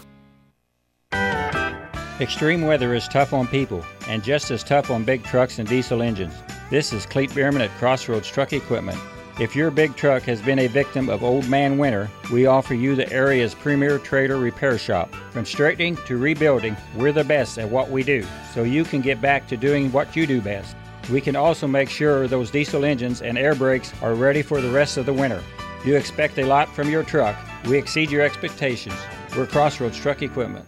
Extreme 2.20 2.62
weather 2.62 2.94
is 2.94 3.08
tough 3.08 3.32
on 3.32 3.46
people 3.46 3.84
and 4.06 4.22
just 4.22 4.50
as 4.50 4.62
tough 4.62 4.90
on 4.90 5.02
big 5.02 5.24
trucks 5.24 5.58
and 5.58 5.66
diesel 5.66 6.02
engines. 6.02 6.34
This 6.68 6.92
is 6.92 7.06
Cleet 7.06 7.34
Bierman 7.34 7.62
at 7.62 7.70
Crossroads 7.78 8.28
Truck 8.28 8.52
Equipment. 8.52 8.98
If 9.40 9.56
your 9.56 9.70
big 9.70 9.96
truck 9.96 10.22
has 10.24 10.42
been 10.42 10.58
a 10.58 10.66
victim 10.66 11.08
of 11.08 11.24
old 11.24 11.48
man 11.48 11.78
winter, 11.78 12.10
we 12.30 12.44
offer 12.44 12.74
you 12.74 12.94
the 12.94 13.10
area's 13.10 13.54
premier 13.54 13.98
trailer 13.98 14.36
repair 14.36 14.76
shop. 14.76 15.12
From 15.30 15.46
straightening 15.46 15.96
to 16.06 16.18
rebuilding, 16.18 16.76
we're 16.96 17.12
the 17.12 17.24
best 17.24 17.56
at 17.56 17.68
what 17.68 17.90
we 17.90 18.02
do, 18.02 18.26
so 18.52 18.62
you 18.62 18.84
can 18.84 19.00
get 19.00 19.22
back 19.22 19.48
to 19.48 19.56
doing 19.56 19.90
what 19.90 20.14
you 20.14 20.26
do 20.26 20.42
best. 20.42 20.76
We 21.10 21.22
can 21.22 21.34
also 21.34 21.66
make 21.66 21.88
sure 21.88 22.28
those 22.28 22.50
diesel 22.50 22.84
engines 22.84 23.22
and 23.22 23.38
air 23.38 23.54
brakes 23.54 23.90
are 24.02 24.14
ready 24.14 24.42
for 24.42 24.60
the 24.60 24.70
rest 24.70 24.98
of 24.98 25.06
the 25.06 25.14
winter. 25.14 25.42
You 25.84 25.96
expect 25.96 26.38
a 26.38 26.44
lot 26.44 26.68
from 26.74 26.90
your 26.90 27.04
truck. 27.04 27.36
We 27.64 27.78
exceed 27.78 28.10
your 28.10 28.22
expectations. 28.22 29.00
We're 29.34 29.46
Crossroads 29.46 29.98
Truck 29.98 30.20
Equipment. 30.20 30.66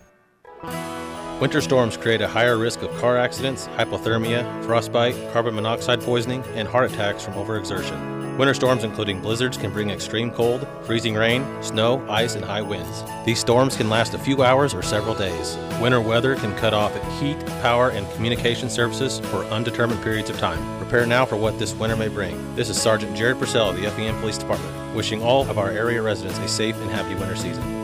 Winter 1.41 1.61
storms 1.61 1.97
create 1.97 2.21
a 2.21 2.29
higher 2.29 2.57
risk 2.57 2.83
of 2.83 2.97
car 2.99 3.19
accidents, 3.19 3.67
hypothermia, 3.77 4.65
frostbite, 4.65 5.17
carbon 5.33 5.57
monoxide 5.57 6.01
poisoning, 6.01 6.45
and 6.55 6.69
heart 6.69 6.91
attacks 6.91 7.25
from 7.25 7.35
overexertion. 7.35 8.39
Winter 8.39 8.55
storms, 8.55 8.85
including 8.85 9.21
blizzards, 9.21 9.57
can 9.57 9.73
bring 9.73 9.91
extreme 9.91 10.31
cold, 10.31 10.67
freezing 10.85 11.15
rain, 11.15 11.45
snow, 11.61 12.05
ice, 12.09 12.37
and 12.37 12.45
high 12.45 12.63
winds. 12.63 13.03
These 13.25 13.41
storms 13.41 13.77
can 13.77 13.91
last 13.91 14.15
a 14.15 14.19
few 14.19 14.45
hours 14.45 14.75
or 14.75 14.83
several 14.83 15.15
days. 15.15 15.57
Winter 15.81 16.01
weather 16.01 16.37
can 16.37 16.57
cut 16.57 16.73
off 16.73 16.95
heat, 17.21 17.45
power, 17.63 17.91
and 17.91 18.11
communication 18.13 18.71
services 18.71 19.19
for 19.19 19.45
undetermined 19.47 20.03
periods 20.03 20.31
of 20.31 20.39
time. 20.39 20.79
Prepare 20.79 21.05
now 21.05 21.25
for 21.27 21.37
what 21.37 21.59
this 21.59 21.75
winter 21.75 21.97
may 21.97 22.09
bring. 22.09 22.55
This 22.55 22.69
is 22.69 22.81
Sergeant 22.81 23.17
Jared 23.17 23.41
Purcell 23.41 23.71
of 23.71 23.77
the 23.77 23.91
FEM 23.91 24.19
Police 24.21 24.39
Department, 24.39 24.95
wishing 24.95 25.21
all 25.21 25.49
of 25.51 25.59
our 25.59 25.71
area 25.71 26.01
residents 26.01 26.39
a 26.39 26.47
safe 26.47 26.77
and 26.77 26.91
happy 26.91 27.17
winter 27.17 27.37
season. 27.37 27.84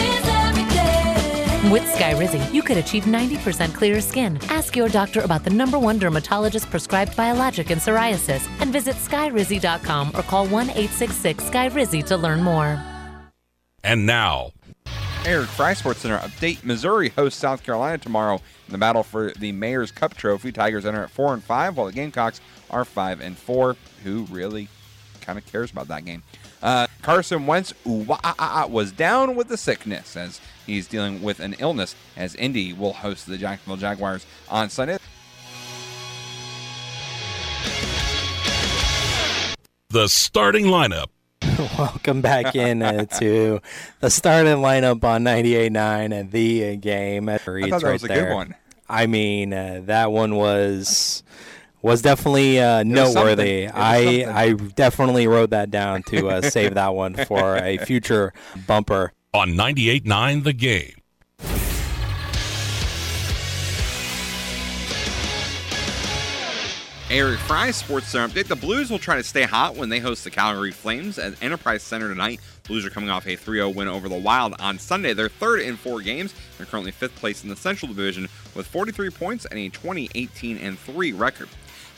With 2.01 2.31
Skyrizi, 2.31 2.53
you 2.53 2.63
could 2.63 2.77
achieve 2.77 3.03
90% 3.03 3.75
clearer 3.75 4.01
skin. 4.01 4.39
Ask 4.49 4.75
your 4.75 4.89
doctor 4.89 5.21
about 5.21 5.43
the 5.43 5.51
number 5.51 5.77
one 5.77 5.99
dermatologist 5.99 6.67
prescribed 6.71 7.15
biologic 7.15 7.69
in 7.69 7.77
psoriasis 7.77 8.47
and 8.59 8.73
visit 8.73 8.95
skyrizi.com 8.95 10.11
or 10.15 10.23
call 10.23 10.47
1 10.47 10.69
866 10.71 11.43
Skyrizi 11.43 12.03
to 12.05 12.17
learn 12.17 12.41
more. 12.41 12.81
And 13.83 14.07
now, 14.07 14.51
Eric 15.25 15.49
Fry 15.49 15.73
Sports 15.73 15.99
Center 15.99 16.17
update. 16.17 16.63
Missouri 16.63 17.09
hosts 17.09 17.39
South 17.39 17.61
Carolina 17.63 17.99
tomorrow 17.99 18.35
in 18.35 18.71
the 18.71 18.79
battle 18.79 19.03
for 19.03 19.31
the 19.37 19.51
Mayor's 19.51 19.91
Cup 19.91 20.15
Trophy. 20.15 20.51
Tigers 20.51 20.87
enter 20.87 21.03
at 21.03 21.11
four 21.11 21.35
and 21.35 21.43
five, 21.43 21.77
while 21.77 21.85
the 21.85 21.93
Gamecocks 21.93 22.41
are 22.71 22.83
five 22.83 23.21
and 23.21 23.37
four. 23.37 23.75
Who 24.03 24.23
really 24.31 24.69
kind 25.21 25.37
of 25.37 25.45
cares 25.45 25.69
about 25.69 25.87
that 25.89 26.05
game? 26.05 26.23
Uh, 26.63 26.87
Carson 27.03 27.45
Wentz 27.45 27.73
ooh, 27.85 28.03
wah, 28.03 28.19
ah, 28.23 28.35
ah, 28.39 28.63
ah, 28.63 28.67
was 28.67 28.91
down 28.91 29.35
with 29.35 29.49
the 29.49 29.57
sickness 29.57 30.15
as 30.15 30.41
he's 30.65 30.87
dealing 30.87 31.21
with 31.21 31.39
an 31.39 31.55
illness. 31.59 31.95
As 32.15 32.35
Indy 32.35 32.73
will 32.73 32.93
host 32.93 33.27
the 33.27 33.37
Jacksonville 33.37 33.77
Jaguars 33.77 34.25
on 34.49 34.69
Sunday. 34.69 34.97
the 39.91 40.07
starting 40.07 40.65
lineup. 40.65 41.07
Welcome 41.77 42.21
back 42.21 42.55
in 42.55 42.81
uh, 42.81 43.05
to 43.19 43.61
the 43.99 44.09
starting 44.09 44.57
lineup 44.57 45.03
on 45.03 45.23
98.9 45.23 46.13
and 46.13 46.31
the 46.31 46.69
uh, 46.69 46.75
game. 46.75 47.29
I 47.29 47.37
thought 47.37 47.81
that 47.81 47.93
was 47.93 48.03
a 48.03 48.07
good 48.07 48.33
one. 48.33 48.55
I 48.87 49.07
mean, 49.07 49.53
uh, 49.53 49.81
that 49.85 50.11
one 50.11 50.35
was 50.35 51.23
was 51.81 52.01
definitely 52.01 52.59
uh, 52.59 52.83
noteworthy. 52.83 53.65
was 53.65 53.73
I. 53.75 54.25
I 54.29 54.53
definitely 54.53 55.27
wrote 55.27 55.49
that 55.51 55.71
down 55.71 56.03
to 56.03 56.29
uh, 56.29 56.41
save 56.41 56.75
that 56.75 56.93
one 56.93 57.15
for 57.25 57.57
a 57.57 57.77
future 57.77 58.33
bumper. 58.67 59.13
On 59.33 59.51
98.9 59.51 60.43
The 60.43 60.51
Game. 60.51 61.01
Eric 67.09 67.39
Fry 67.39 67.71
Sports 67.71 68.07
Center 68.09 68.27
update. 68.27 68.47
The 68.47 68.57
Blues 68.57 68.91
will 68.91 68.99
try 68.99 69.15
to 69.15 69.23
stay 69.23 69.43
hot 69.43 69.77
when 69.77 69.87
they 69.87 69.99
host 69.99 70.25
the 70.25 70.31
Calgary 70.31 70.71
Flames 70.71 71.17
at 71.17 71.41
Enterprise 71.41 71.81
Center 71.81 72.09
tonight. 72.09 72.41
Blues 72.67 72.85
are 72.85 72.89
coming 72.89 73.09
off 73.09 73.25
a 73.25 73.37
3-0 73.37 73.73
win 73.73 73.87
over 73.87 74.09
the 74.09 74.19
Wild 74.19 74.53
on 74.59 74.77
Sunday. 74.77 75.13
They're 75.13 75.29
third 75.29 75.61
in 75.61 75.77
four 75.77 76.01
games. 76.01 76.33
They're 76.57 76.65
currently 76.65 76.91
fifth 76.91 77.15
place 77.15 77.43
in 77.43 77.49
the 77.49 77.55
Central 77.55 77.87
Division 77.87 78.27
with 78.53 78.67
43 78.67 79.09
points 79.11 79.45
and 79.45 79.57
a 79.57 79.69
20-18 79.69 80.61
and 80.61 80.77
3 80.77 81.13
record. 81.13 81.47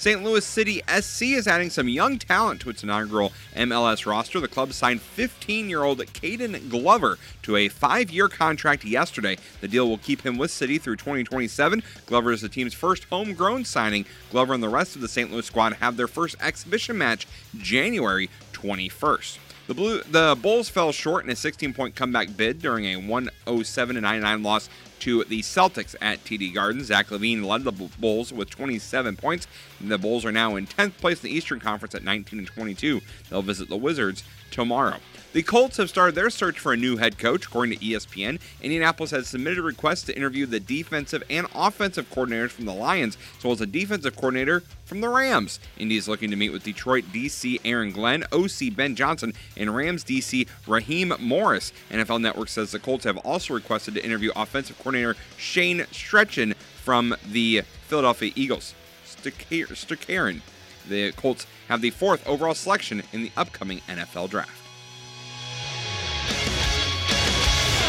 St. 0.04 0.22
Louis 0.22 0.46
City 0.46 0.82
SC 1.00 1.22
is 1.28 1.48
adding 1.48 1.70
some 1.70 1.88
young 1.88 2.20
talent 2.20 2.60
to 2.60 2.70
its 2.70 2.84
inaugural 2.84 3.32
MLS 3.56 4.06
roster. 4.06 4.42
The 4.42 4.50
club 4.50 4.74
signed 4.74 5.00
15-year-old 5.00 6.00
Caden 6.00 6.70
Glover 6.70 7.18
to 7.44 7.56
a 7.56 7.70
five-year 7.70 8.28
contract 8.28 8.84
yesterday. 8.84 9.38
The 9.62 9.70
deal 9.70 9.88
will 9.88 9.98
keep 9.98 10.26
him 10.26 10.38
with 10.38 10.52
City 10.52 10.78
through 10.78 10.98
2027. 10.98 11.82
Glover 12.06 12.34
is 12.34 12.42
the 12.42 12.50
team's 12.50 12.74
first 12.74 13.06
homegrown 13.06 13.64
signing. 13.64 14.04
Glover 14.30 14.54
and 14.54 14.62
the 14.62 14.68
rest 14.68 14.98
of 14.98 15.02
the 15.02 15.08
St. 15.08 15.32
Louis 15.32 15.46
squad 15.46 15.76
have 15.76 15.96
their 15.96 16.10
first 16.10 16.36
exhibition 16.42 16.98
match 16.98 17.26
January 17.56 18.30
21st. 18.52 19.38
The 19.68 19.74
Blue, 19.74 20.02
the 20.04 20.38
Bulls 20.42 20.68
fell 20.68 20.92
short 20.92 21.24
in 21.24 21.30
a 21.30 21.34
16-point 21.34 21.96
comeback 21.96 22.36
bid 22.36 22.62
during 22.62 22.84
a 22.84 23.00
107-99 23.00 24.44
loss 24.44 24.68
to 25.04 25.26
the 25.26 25.42
Celtics 25.42 25.96
at 26.02 26.24
TD 26.24 26.54
Garden. 26.54 26.82
Zach 26.82 27.08
LaVine 27.08 27.44
led 27.44 27.66
the 27.66 27.74
Bulls 27.74 28.32
with 28.32 28.50
27 28.50 29.18
points. 29.18 29.48
The 29.82 29.98
Bulls 29.98 30.24
are 30.24 30.32
now 30.32 30.56
in 30.56 30.66
10th 30.66 30.94
place 30.94 31.22
in 31.22 31.30
the 31.30 31.36
Eastern 31.36 31.60
Conference 31.60 31.94
at 31.94 32.06
19 32.06 32.40
and 32.40 32.48
22. 32.48 33.02
They'll 33.30 33.42
visit 33.42 33.68
the 33.68 33.76
Wizards 33.76 34.24
tomorrow. 34.50 35.00
The 35.34 35.42
Colts 35.42 35.78
have 35.78 35.90
started 35.90 36.14
their 36.14 36.30
search 36.30 36.60
for 36.60 36.74
a 36.74 36.78
new 36.78 36.98
head 36.98 37.18
coach, 37.18 37.48
according 37.48 37.76
to 37.76 37.84
ESPN. 37.84 38.40
Indianapolis 38.62 39.10
has 39.10 39.28
submitted 39.28 39.64
requests 39.64 40.04
to 40.04 40.16
interview 40.16 40.46
the 40.46 40.60
defensive 40.60 41.24
and 41.28 41.48
offensive 41.56 42.08
coordinators 42.12 42.52
from 42.52 42.66
the 42.66 42.74
Lions, 42.74 43.18
as 43.40 43.44
well 43.44 43.54
as 43.54 43.60
a 43.60 43.66
defensive 43.66 44.16
coordinator 44.16 44.62
from 44.86 45.02
the 45.02 45.10
Rams. 45.10 45.60
Indy 45.76 45.98
is 45.98 46.08
looking 46.08 46.30
to 46.30 46.36
meet 46.36 46.52
with 46.52 46.64
Detroit 46.64 47.06
DC 47.12 47.60
Aaron 47.66 47.92
Glenn, 47.92 48.26
OC 48.32 48.76
Ben 48.76 48.96
Johnson, 48.96 49.34
and 49.58 49.76
Rams 49.76 50.04
DC 50.04 50.48
Raheem 50.68 51.12
Morris. 51.20 51.74
NFL 51.90 52.22
Network 52.22 52.50
says 52.50 52.72
the 52.72 52.78
Colts 52.78 53.06
have 53.06 53.18
also 53.18 53.56
requested 53.56 53.96
to 53.96 54.06
interview 54.06 54.32
offensive 54.36 54.78
coordinator 54.78 55.16
Shane 55.38 55.80
Steichen 55.92 56.56
from 56.56 57.16
the 57.28 57.64
Philadelphia 57.88 58.32
Eagles. 58.36 58.76
Stukaren. 59.08 60.42
The 60.88 61.12
Colts 61.14 61.48
have 61.70 61.82
the 61.82 61.90
fourth 61.90 62.28
overall 62.28 62.54
selection 62.54 63.02
in 63.12 63.24
the 63.24 63.32
upcoming 63.36 63.80
NFL 63.88 64.30
draft. 64.30 64.63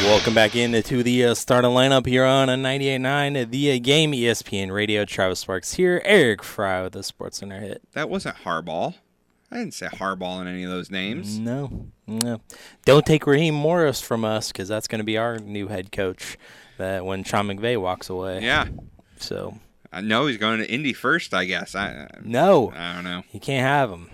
Welcome 0.03 0.35
back 0.35 0.55
into 0.55 1.03
the 1.03 1.25
uh, 1.25 1.35
starting 1.35 1.71
lineup 1.71 2.07
here 2.07 2.25
on 2.25 2.49
a 2.51 2.55
98.9 2.57 3.51
The 3.51 3.73
uh, 3.73 3.79
Game 3.83 4.13
ESPN 4.13 4.71
Radio. 4.71 5.05
Travis 5.07 5.41
Sparks 5.41 5.75
here. 5.75 6.03
Eric 6.05 6.43
Fry 6.43 6.83
with 6.83 6.93
the 6.93 7.03
Sports 7.03 7.39
Center 7.39 7.59
hit. 7.61 7.81
That 7.93 8.11
wasn't 8.11 8.37
Harbaugh. 8.37 8.95
I 9.51 9.57
didn't 9.59 9.73
say 9.75 9.87
Harbaugh 9.87 10.43
in 10.43 10.47
any 10.47 10.63
of 10.65 10.71
those 10.71 10.91
names. 10.91 11.39
No, 11.39 11.87
no. 12.07 12.41
Don't 12.85 13.07
take 13.07 13.27
Raheem 13.27 13.55
Morris 13.55 14.01
from 14.03 14.25
us 14.25 14.49
because 14.53 14.69
that's 14.69 14.87
going 14.89 14.99
to 14.99 15.05
be 15.05 15.17
our 15.17 15.39
new 15.39 15.69
head 15.69 15.91
coach. 15.91 16.37
That 16.77 17.05
when 17.07 17.25
Sean 17.25 17.47
McVay 17.49 17.81
walks 17.81 18.09
away. 18.11 18.43
Yeah. 18.43 18.67
So 19.19 19.59
I 19.93 20.01
know 20.03 20.27
he's 20.27 20.39
going 20.39 20.59
to 20.59 20.71
Indy 20.71 20.93
first. 20.93 21.33
I 21.33 21.45
guess. 21.47 21.75
I 21.75 22.09
no, 22.23 22.73
I 22.75 22.95
don't 22.95 23.05
know. 23.05 23.23
you 23.33 23.41
can't 23.41 23.67
have 23.67 23.91
him. 23.91 24.11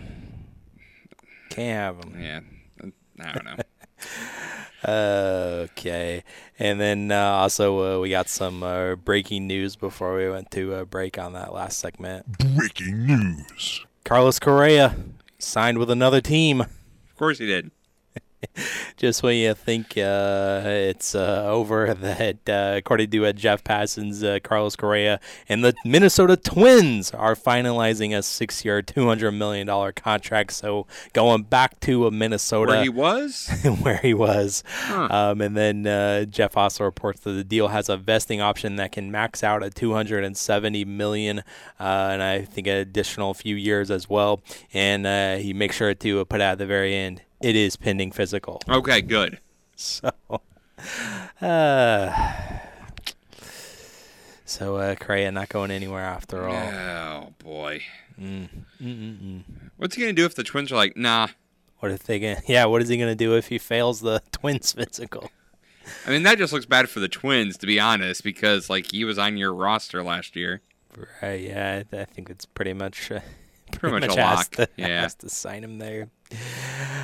Can't 1.48 1.98
have 1.98 2.04
him. 2.04 2.20
Yeah. 2.22 2.40
I 3.26 3.32
don't 3.32 3.44
know. 3.44 3.56
okay. 4.86 6.24
And 6.58 6.80
then 6.80 7.10
uh, 7.10 7.20
also 7.20 7.98
uh, 7.98 8.00
we 8.00 8.10
got 8.10 8.28
some 8.28 8.62
uh, 8.62 8.96
breaking 8.96 9.46
news 9.46 9.76
before 9.76 10.16
we 10.16 10.28
went 10.28 10.50
to 10.52 10.74
a 10.74 10.84
break 10.84 11.18
on 11.18 11.32
that 11.34 11.52
last 11.52 11.78
segment. 11.78 12.38
Breaking 12.38 13.06
news. 13.06 13.84
Carlos 14.04 14.38
Correa 14.38 14.96
signed 15.38 15.78
with 15.78 15.90
another 15.90 16.20
team. 16.20 16.60
Of 16.60 17.16
course 17.16 17.38
he 17.38 17.46
did. 17.46 17.70
Just 18.96 19.22
when 19.22 19.36
you 19.36 19.54
think 19.54 19.96
uh, 19.96 20.62
it's 20.64 21.14
uh, 21.14 21.44
over, 21.46 21.94
that 21.94 22.48
uh, 22.48 22.74
according 22.76 23.10
to 23.10 23.26
uh, 23.26 23.32
Jeff 23.32 23.62
Passan's 23.64 24.22
uh, 24.22 24.38
Carlos 24.42 24.76
Correa 24.76 25.20
and 25.48 25.64
the 25.64 25.74
Minnesota 25.84 26.36
Twins 26.36 27.10
are 27.12 27.34
finalizing 27.34 28.16
a 28.16 28.22
six-year, 28.22 28.82
two 28.82 29.06
hundred 29.06 29.32
million 29.32 29.66
dollar 29.66 29.92
contract. 29.92 30.52
So 30.52 30.86
going 31.12 31.44
back 31.44 31.80
to 31.80 32.06
uh, 32.06 32.10
Minnesota, 32.10 32.72
Where 32.72 32.82
he 32.82 32.88
was? 32.88 33.50
where 33.82 33.98
he 33.98 34.14
was. 34.14 34.62
Huh. 34.66 35.08
Um, 35.10 35.40
and 35.40 35.56
then 35.56 35.86
uh, 35.86 36.24
Jeff 36.24 36.56
also 36.56 36.84
reports 36.84 37.20
that 37.20 37.32
the 37.32 37.44
deal 37.44 37.68
has 37.68 37.88
a 37.88 37.96
vesting 37.96 38.40
option 38.40 38.76
that 38.76 38.92
can 38.92 39.10
max 39.10 39.42
out 39.42 39.62
at 39.62 39.74
270 39.74 40.84
million, 40.84 41.38
uh, 41.38 41.42
and 41.78 42.22
I 42.22 42.42
think 42.42 42.66
an 42.66 42.76
additional 42.76 43.34
few 43.34 43.56
years 43.56 43.90
as 43.90 44.08
well. 44.08 44.40
And 44.72 45.06
uh, 45.06 45.36
he 45.36 45.52
makes 45.52 45.76
sure 45.76 45.94
to 45.94 46.24
put 46.24 46.40
out 46.40 46.52
at 46.52 46.58
the 46.58 46.66
very 46.66 46.94
end, 46.94 47.22
it 47.40 47.56
is 47.56 47.76
pending 47.76 48.12
physical. 48.12 48.60
Okay, 48.68 49.00
good. 49.02 49.38
So, 49.76 50.10
uh, 51.40 52.38
so 54.44 54.76
uh, 54.76 54.94
Correa 54.96 55.30
not 55.32 55.48
going 55.48 55.70
anywhere 55.70 56.04
after 56.04 56.48
all. 56.48 56.54
Oh 56.54 57.34
boy. 57.38 57.82
Mm. 58.20 58.48
Mm-mm-mm. 58.82 59.42
What's 59.76 59.94
he 59.96 60.02
gonna 60.02 60.12
do 60.12 60.26
if 60.26 60.34
the 60.34 60.44
Twins 60.44 60.70
are 60.70 60.76
like, 60.76 60.96
nah? 60.96 61.28
What 61.78 61.92
if 61.92 62.02
they 62.02 62.18
gonna? 62.18 62.42
Yeah, 62.46 62.66
what 62.66 62.82
is 62.82 62.88
he 62.88 62.96
gonna 62.98 63.14
do 63.14 63.36
if 63.36 63.48
he 63.48 63.58
fails 63.58 64.00
the 64.00 64.22
Twins 64.32 64.72
physical? 64.72 65.30
I 66.06 66.10
mean, 66.10 66.22
that 66.24 66.38
just 66.38 66.52
looks 66.52 66.66
bad 66.66 66.88
for 66.88 67.00
the 67.00 67.08
Twins, 67.08 67.56
to 67.58 67.66
be 67.66 67.80
honest, 67.80 68.22
because 68.22 68.68
like 68.68 68.90
he 68.92 69.04
was 69.04 69.18
on 69.18 69.36
your 69.36 69.52
roster 69.54 70.02
last 70.02 70.36
year. 70.36 70.60
Right. 71.22 71.40
Yeah, 71.40 71.82
I, 71.92 72.04
think 72.04 72.28
it's 72.30 72.46
pretty 72.46 72.72
much. 72.74 73.10
Uh, 73.72 73.76
Pretty 73.78 74.00
much 74.00 74.16
a 74.16 74.20
has 74.20 74.36
lock, 74.36 74.50
To, 74.56 74.68
yeah. 74.76 75.02
has 75.02 75.14
to 75.14 75.28
sign 75.28 75.62
him 75.62 75.78
there. 75.78 76.08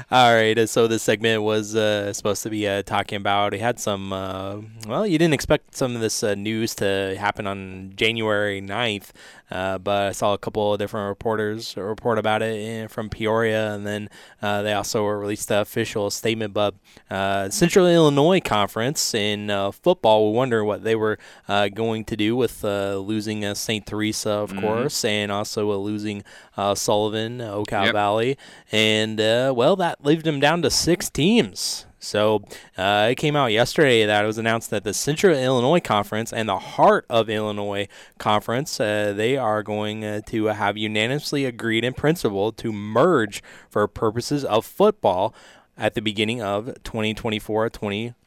All 0.09 0.35
right, 0.35 0.57
uh, 0.57 0.67
so 0.67 0.87
this 0.87 1.03
segment 1.03 1.43
was 1.43 1.75
uh, 1.75 2.13
supposed 2.13 2.45
to 2.45 2.51
be 2.51 2.69
uh, 2.69 2.83
talking 2.83 3.17
about. 3.17 3.53
He 3.53 3.59
had 3.59 3.81
some. 3.81 4.13
Uh, 4.13 4.61
well, 4.87 5.05
you 5.05 5.19
didn't 5.19 5.35
expect 5.35 5.75
some 5.75 5.97
of 5.97 6.01
this 6.01 6.23
uh, 6.23 6.35
news 6.37 6.77
to 6.77 7.17
happen 7.19 7.47
on 7.47 7.93
January 7.97 8.63
9th, 8.63 9.11
uh, 9.51 9.79
but 9.79 10.09
I 10.09 10.13
saw 10.13 10.33
a 10.35 10.39
couple 10.39 10.73
of 10.73 10.79
different 10.79 11.09
reporters 11.09 11.77
report 11.77 12.19
about 12.19 12.43
it 12.43 12.55
in, 12.59 12.89
from 12.89 13.09
Peoria, 13.09 13.75
and 13.75 13.87
then 13.87 14.09
uh, 14.43 14.63
they 14.63 14.73
also 14.73 15.05
released 15.07 15.49
the 15.49 15.61
official 15.61 16.11
statement. 16.11 16.53
But 16.55 16.75
uh, 17.11 17.51
Central 17.51 17.87
Illinois 17.87 18.41
Conference 18.41 19.15
in 19.15 19.51
uh, 19.51 19.71
football, 19.71 20.31
we 20.33 20.37
wonder 20.37 20.65
what 20.65 20.83
they 20.85 20.95
were 20.97 21.19
uh, 21.49 21.69
going 21.69 22.05
to 22.07 22.17
do 22.17 22.35
with 22.37 22.65
uh, 22.65 22.97
losing 22.97 23.45
uh, 23.45 23.55
St. 23.55 23.87
Teresa, 23.87 24.31
of 24.31 24.53
Mhm. 24.53 24.61
course, 24.61 25.05
and 25.05 25.31
also 25.31 25.71
uh, 25.73 25.77
losing 25.77 26.23
uh, 26.57 26.75
Sullivan, 26.75 27.39
Okaw 27.39 27.85
Yep. 27.87 27.93
Valley, 27.93 28.39
and 28.73 29.21
uh, 29.21 29.53
well, 29.57 29.77
that 29.77 30.05
leaved 30.05 30.25
them 30.25 30.41
down 30.41 30.63
to 30.63 30.71
six 30.71 31.09
teams. 31.11 31.87
So 32.07 32.45
uh, 32.79 33.09
it 33.11 33.17
came 33.17 33.35
out 33.35 33.47
yesterday 33.47 34.07
that 34.07 34.23
it 34.23 34.27
was 34.27 34.39
announced 34.39 34.71
that 34.71 34.85
the 34.85 34.95
Central 34.95 35.37
Illinois 35.37 35.81
Conference 35.81 36.33
and 36.33 36.49
the 36.49 36.59
Heart 36.59 37.05
of 37.11 37.29
Illinois 37.29 37.89
Conference 38.19 38.79
uh, 38.79 39.13
they 39.15 39.37
are 39.37 39.63
going 39.65 40.05
uh, 40.05 40.21
to 40.27 40.47
have 40.47 40.77
unanimously 40.77 41.45
agreed 41.45 41.85
in 41.85 41.95
principle 41.95 42.53
to 42.53 42.73
merge 42.73 43.43
for 43.69 43.87
purposes 43.89 44.45
of 44.45 44.65
football 44.65 45.35
at 45.77 45.95
the 45.95 46.01
beginning 46.01 46.41
of 46.41 46.73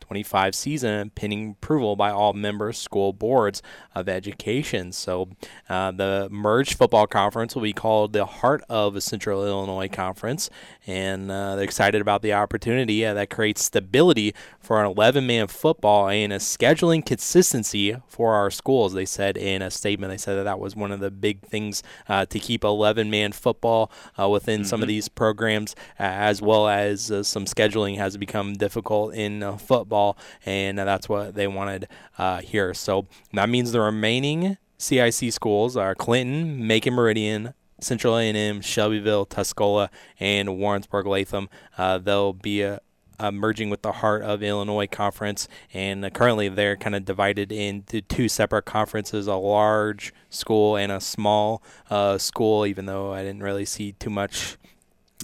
2024-2025 0.10 0.56
season, 0.56 1.10
pending 1.16 1.52
approval 1.62 1.96
by 1.96 2.12
all 2.12 2.34
member 2.34 2.72
school 2.74 3.14
boards 3.14 3.62
of 3.96 4.10
education. 4.10 4.92
So 4.92 5.30
uh, 5.70 5.92
the 5.92 6.28
merged 6.32 6.78
football 6.78 7.08
conference 7.08 7.56
will 7.56 7.62
be 7.64 7.74
called 7.74 8.14
the 8.14 8.26
Heart 8.26 8.64
of 8.70 9.02
Central 9.04 9.46
Illinois 9.46 9.88
Conference, 9.88 10.50
and 10.88 11.30
uh, 11.32 11.56
they're 11.56 11.64
excited 11.66 12.02
about 12.02 12.22
the 12.22 12.34
opportunity 12.34 13.06
uh, 13.06 13.14
that 13.14 13.30
creates 13.30 13.64
stability 13.64 14.34
for 14.60 14.84
an 14.84 14.94
11-man 14.94 15.48
football 15.48 16.10
and 16.10 16.34
a 16.34 16.38
scheduling 16.38 17.06
consistency 17.06 17.96
for 18.08 18.34
our 18.34 18.50
schools. 18.52 18.94
They 18.94 19.06
said 19.06 19.38
in 19.38 19.62
a 19.62 19.72
statement, 19.72 20.12
they 20.12 20.18
said 20.18 20.36
that 20.36 20.44
that 20.44 20.60
was 20.60 20.76
one 20.76 20.92
of 20.92 21.00
the 21.00 21.12
big 21.12 21.42
things 21.42 21.84
uh, 22.08 22.26
to 22.28 22.40
keep 22.40 22.62
11-man 22.62 23.32
football 23.34 23.92
uh, 24.20 24.28
within 24.30 24.64
some 24.66 24.82
of 24.82 24.86
Mhm. 24.88 24.90
these 24.90 25.10
programs, 25.10 25.76
uh, 26.00 26.04
as 26.04 26.42
well 26.42 26.68
as 26.68 27.12
uh, 27.12 27.24
some 27.24 27.46
scheduling 27.46 27.98
has 27.98 28.18
become 28.18 28.54
difficult 28.54 29.14
in 29.14 29.44
uh, 29.44 29.58
football, 30.00 30.18
and 30.46 30.78
that's 30.78 31.10
what 31.10 31.36
they 31.36 31.48
wanted 31.48 31.88
uh, 32.18 32.42
here. 32.42 32.74
So 32.74 33.08
that 33.34 33.50
means 33.50 33.72
the 33.72 33.82
remaining 33.82 34.58
CIC 34.78 35.34
schools 35.34 35.76
are 35.76 35.96
Clinton, 35.96 36.66
Macon 36.66 36.94
Meridian, 36.94 37.54
Central 37.82 38.18
A&M, 38.18 38.62
Shelbyville, 38.62 39.26
Tuscola, 39.26 39.90
and 40.20 40.58
Warrensburg 40.58 41.06
Latham. 41.06 41.50
Uh, 41.78 41.98
they'll 41.98 42.34
be 42.34 42.64
uh, 42.64 42.80
uh, 43.20 43.32
merging 43.32 43.70
with 43.70 43.82
the 43.82 43.92
Heart 43.92 44.24
of 44.24 44.42
Illinois 44.42 44.88
Conference, 44.88 45.48
and 45.74 46.06
uh, 46.06 46.10
currently 46.10 46.50
they're 46.50 46.78
kind 46.78 46.96
of 46.96 47.06
divided 47.06 47.52
into 47.52 48.02
two 48.02 48.30
separate 48.30 48.64
conferences: 48.64 49.28
a 49.28 49.36
large 49.36 50.14
school 50.30 50.78
and 50.78 50.92
a 50.92 51.02
small 51.02 51.62
uh, 51.90 52.18
school. 52.18 52.66
Even 52.66 52.86
though 52.86 53.14
I 53.14 53.24
didn't 53.24 53.44
really 53.44 53.66
see 53.66 53.94
too 53.94 54.10
much 54.10 54.58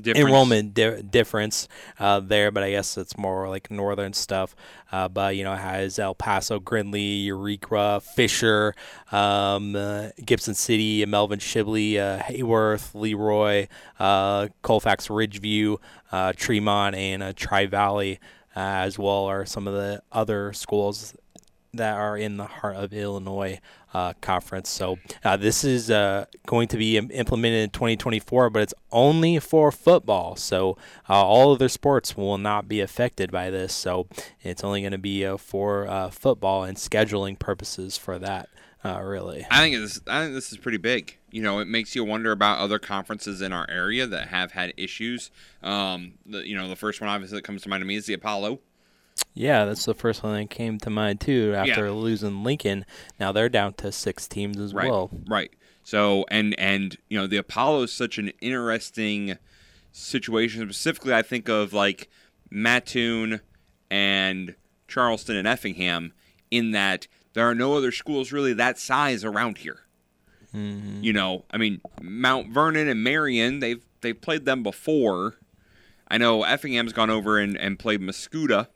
Difference. 0.02 0.28
enrollment 0.28 0.74
di- 0.74 1.02
difference 1.02 1.68
uh, 2.00 2.20
there, 2.20 2.52
but 2.52 2.64
I 2.64 2.72
guess 2.72 2.98
it's 2.98 3.18
more 3.18 3.48
like 3.48 3.72
northern 3.72 4.14
stuff. 4.14 4.56
Uh, 4.92 5.08
but 5.08 5.36
you 5.36 5.44
know, 5.44 5.54
it 5.54 5.60
has 5.60 5.98
El 6.00 6.16
Paso, 6.16 6.60
Gridley, 6.60 7.00
Eureka, 7.02 8.02
Fisher, 8.02 8.76
um, 9.12 9.76
uh, 9.76 10.10
Gibson 10.24 10.54
City, 10.54 11.06
Melvin 11.06 11.40
Sibley, 11.40 11.98
uh, 12.00 12.20
Heyworth, 12.20 12.94
Leroy, 12.94 13.68
uh, 14.00 14.50
Colfax, 14.62 15.08
Ridgeview, 15.08 15.78
uh, 16.12 16.34
Tremont, 16.36 16.96
and 16.96 17.36
Tri 17.36 17.66
Valley, 17.66 18.20
as 18.56 19.00
well 19.00 19.26
are 19.26 19.46
some 19.46 19.68
of 19.68 19.74
the 19.74 20.02
other 20.12 20.54
schools 20.54 21.16
that 21.78 21.96
are 21.96 22.18
in 22.18 22.38
the 22.38 22.46
heart 22.46 22.76
of 22.76 22.94
Illinois 22.94 23.60
uh, 23.96 24.14
conference. 24.20 24.70
So 24.70 24.98
uh, 25.24 25.38
this 25.38 25.64
is 25.64 25.90
uh, 25.90 26.26
going 26.46 26.68
to 26.68 26.78
be 26.78 26.98
im- 26.98 27.10
implemented 27.12 27.64
in 27.64 27.70
2024, 27.70 28.50
but 28.50 28.62
it's 28.62 28.74
only 28.92 29.40
for 29.40 29.72
football. 29.72 30.36
So 30.36 30.78
uh, 31.10 31.14
all 31.14 31.54
other 31.54 31.70
sports 31.70 32.18
will 32.18 32.38
not 32.38 32.68
be 32.68 32.82
affected 32.82 33.32
by 33.32 33.50
this. 33.50 33.74
So 33.74 34.08
it's 34.42 34.66
only 34.66 34.82
going 34.82 34.92
to 34.92 34.98
be 34.98 35.26
uh, 35.26 35.38
for 35.38 35.88
uh, 35.88 36.10
football 36.10 36.64
and 36.64 36.78
scheduling 36.78 37.40
purposes 37.40 37.98
for 37.98 38.20
that. 38.20 38.50
Really, 38.86 39.48
I 39.50 39.62
think 39.62 39.78
this. 39.78 40.00
I 40.06 40.22
think 40.22 40.36
this 40.36 40.52
is 40.52 40.60
pretty 40.60 40.78
big. 40.78 41.18
You 41.32 41.42
know, 41.42 41.58
it 41.58 41.68
makes 41.68 41.96
you 41.96 42.04
wonder 42.04 42.32
about 42.32 42.60
other 42.60 42.78
conferences 42.78 43.42
in 43.42 43.52
our 43.52 43.66
area 43.68 44.06
that 44.06 44.28
have 44.28 44.52
had 44.52 44.76
issues. 44.78 45.32
Um, 45.64 46.20
the, 46.24 46.48
you 46.48 46.56
know, 46.56 46.70
the 46.70 46.76
first 46.76 47.02
one 47.02 47.10
obviously 47.10 47.40
that 47.40 47.44
comes 47.44 47.64
to 47.64 47.70
mind 47.70 47.82
to 47.82 47.88
me 47.88 47.96
is 47.96 48.06
the 48.06 48.14
Apollo. 48.14 48.60
Yeah, 49.34 49.66
that's 49.66 49.86
the 49.86 49.94
first 49.94 50.24
one 50.24 50.34
that 50.40 50.50
came 50.50 50.78
to 50.80 50.90
mind 50.90 51.22
too. 51.22 51.54
After 51.56 51.86
Yeah. 51.86 51.92
losing 51.92 52.44
Lincoln, 52.44 52.86
now 53.20 53.32
they're 53.32 53.50
down 53.50 53.74
to 53.76 53.92
six 53.92 54.28
teams 54.28 54.58
as 54.60 54.74
Right. 54.74 54.90
well. 54.90 55.10
Right. 55.28 55.52
So 55.84 56.26
and 56.32 56.58
and 56.60 56.98
you 57.10 57.18
know 57.18 57.28
the 57.28 57.38
Apollo 57.38 57.84
is 57.84 57.92
such 57.94 58.18
an 58.18 58.32
interesting 58.42 59.38
situation. 59.92 60.62
Specifically, 60.64 61.14
I 61.14 61.22
think 61.22 61.48
of 61.50 61.74
like 61.74 62.10
Mattoon 62.50 63.42
and 63.90 64.56
Charleston 64.88 65.36
and 65.36 65.48
Effingham 65.48 66.14
in 66.52 66.72
that 66.72 67.08
there 67.34 67.48
are 67.50 67.56
no 67.56 67.74
other 67.76 67.92
schools 67.92 68.32
really 68.32 68.54
that 68.54 68.80
size 68.80 69.24
around 69.24 69.60
here. 69.60 69.82
Mhm. 70.54 71.04
You 71.04 71.14
know, 71.14 71.46
I 71.52 71.58
mean 71.58 71.82
Mount 72.02 72.50
Vernon 72.50 72.88
and 72.88 73.04
Marion, 73.04 73.60
they've 73.60 73.84
they've 74.02 74.20
played 74.20 74.46
them 74.46 74.64
before. 74.64 75.36
I 76.08 76.18
know 76.18 76.44
Effingham's 76.44 76.94
gone 76.94 77.10
over 77.10 77.38
and, 77.40 77.58
and 77.58 77.80
played 77.80 78.00
Mascoutah. 78.00 78.68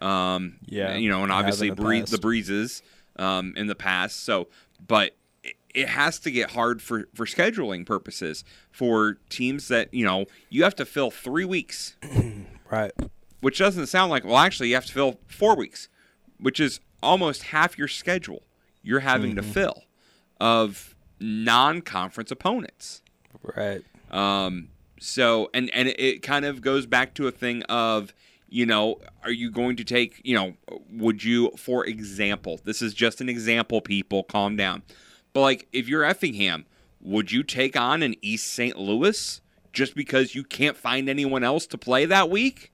Um, 0.00 0.58
Yeah, 0.66 0.94
you 0.96 1.08
know, 1.10 1.22
and 1.22 1.32
obviously 1.32 1.70
the 1.70 1.76
Bree- 1.76 2.02
the 2.02 2.18
breezes 2.18 2.82
um, 3.16 3.54
in 3.56 3.66
the 3.66 3.74
past. 3.74 4.24
So, 4.24 4.48
but 4.86 5.16
it, 5.42 5.56
it 5.74 5.88
has 5.88 6.18
to 6.20 6.30
get 6.30 6.50
hard 6.52 6.80
for 6.82 7.08
for 7.14 7.26
scheduling 7.26 7.84
purposes 7.86 8.44
for 8.70 9.18
teams 9.28 9.68
that 9.68 9.92
you 9.92 10.04
know 10.04 10.26
you 10.50 10.62
have 10.64 10.74
to 10.76 10.84
fill 10.84 11.10
three 11.10 11.44
weeks, 11.44 11.96
right? 12.70 12.92
Which 13.40 13.58
doesn't 13.58 13.86
sound 13.86 14.10
like 14.10 14.24
well, 14.24 14.36
actually 14.38 14.68
you 14.68 14.74
have 14.76 14.86
to 14.86 14.92
fill 14.92 15.18
four 15.26 15.56
weeks, 15.56 15.88
which 16.38 16.60
is 16.60 16.80
almost 17.02 17.44
half 17.44 17.78
your 17.78 17.88
schedule 17.88 18.42
you're 18.82 19.00
having 19.00 19.34
to 19.36 19.42
Mhm. 19.42 19.52
fill 19.52 19.82
of 20.40 20.94
non-conference 21.20 22.30
opponents. 22.30 23.02
Right. 23.42 23.82
Um, 24.10 24.68
so 25.00 25.50
and 25.54 25.70
and 25.72 25.88
it, 25.88 26.00
it 26.00 26.22
kind 26.22 26.44
of 26.44 26.60
goes 26.60 26.86
back 26.86 27.14
to 27.14 27.26
a 27.28 27.30
thing 27.30 27.62
of 27.64 28.12
you 28.48 28.66
know 28.66 28.98
are 29.22 29.30
you 29.30 29.50
going 29.50 29.76
to 29.76 29.84
take 29.84 30.20
you 30.24 30.34
know 30.34 30.54
would 30.90 31.22
you 31.22 31.50
for 31.56 31.84
example 31.86 32.60
this 32.64 32.80
is 32.82 32.94
just 32.94 33.20
an 33.20 33.28
example 33.28 33.80
people 33.80 34.22
calm 34.22 34.56
down. 34.56 34.82
But 35.32 35.40
like 35.42 35.68
if 35.72 35.88
you're 35.88 36.04
effingham 36.04 36.66
would 37.00 37.30
you 37.30 37.42
take 37.42 37.76
on 37.76 38.02
an 38.02 38.14
east 38.22 38.46
st 38.46 38.76
louis 38.78 39.40
just 39.72 39.94
because 39.94 40.34
you 40.34 40.42
can't 40.42 40.76
find 40.76 41.08
anyone 41.08 41.44
else 41.44 41.66
to 41.68 41.78
play 41.78 42.04
that 42.06 42.30
week? 42.30 42.72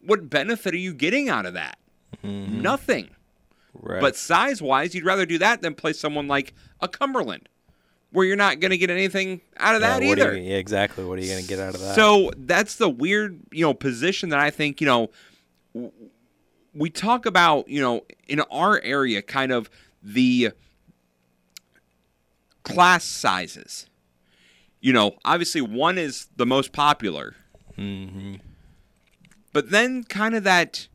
What 0.00 0.28
benefit 0.30 0.74
are 0.74 0.78
you 0.78 0.92
getting 0.94 1.28
out 1.28 1.46
of 1.46 1.54
that? 1.54 1.78
Mm-hmm. 2.22 2.60
Nothing. 2.60 3.10
Right. 3.76 4.00
but 4.00 4.14
size 4.14 4.62
wise 4.62 4.94
you'd 4.94 5.04
rather 5.04 5.26
do 5.26 5.36
that 5.38 5.60
than 5.60 5.74
play 5.74 5.92
someone 5.94 6.28
like 6.28 6.54
a 6.80 6.86
cumberland 6.86 7.48
where 8.14 8.24
you're 8.24 8.36
not 8.36 8.60
going 8.60 8.70
to 8.70 8.78
get 8.78 8.90
anything 8.90 9.40
out 9.56 9.74
of 9.74 9.82
Yeah, 9.82 9.98
that 9.98 10.02
either. 10.04 10.36
you- 10.36 10.50
yeah, 10.50 10.56
exactly. 10.58 11.04
What 11.04 11.18
are 11.18 11.22
you 11.22 11.28
going 11.30 11.42
to 11.42 11.48
get 11.48 11.58
out 11.58 11.74
of 11.74 11.80
that? 11.80 11.96
So 11.96 12.30
that's 12.36 12.76
the 12.76 12.88
weird, 12.88 13.40
you 13.50 13.64
know, 13.64 13.74
position 13.74 14.28
that 14.28 14.38
I 14.38 14.50
think, 14.50 14.80
you 14.80 14.86
know, 14.86 15.10
w- 15.74 15.92
we 16.72 16.90
talk 16.90 17.26
about, 17.26 17.68
you 17.68 17.80
know, 17.80 18.04
in 18.28 18.38
our 18.52 18.80
area, 18.82 19.20
kind 19.20 19.50
of 19.50 19.68
the 20.00 20.52
class 22.62 23.04
sizes. 23.04 23.86
You 24.80 24.92
know, 24.92 25.16
obviously 25.24 25.60
one 25.60 25.98
is 25.98 26.28
the 26.36 26.46
most 26.46 26.72
popular, 26.72 27.34
hmm 27.76 28.34
but 29.52 29.70
then 29.70 30.04
kind 30.04 30.34
of 30.34 30.42
that 30.44 30.88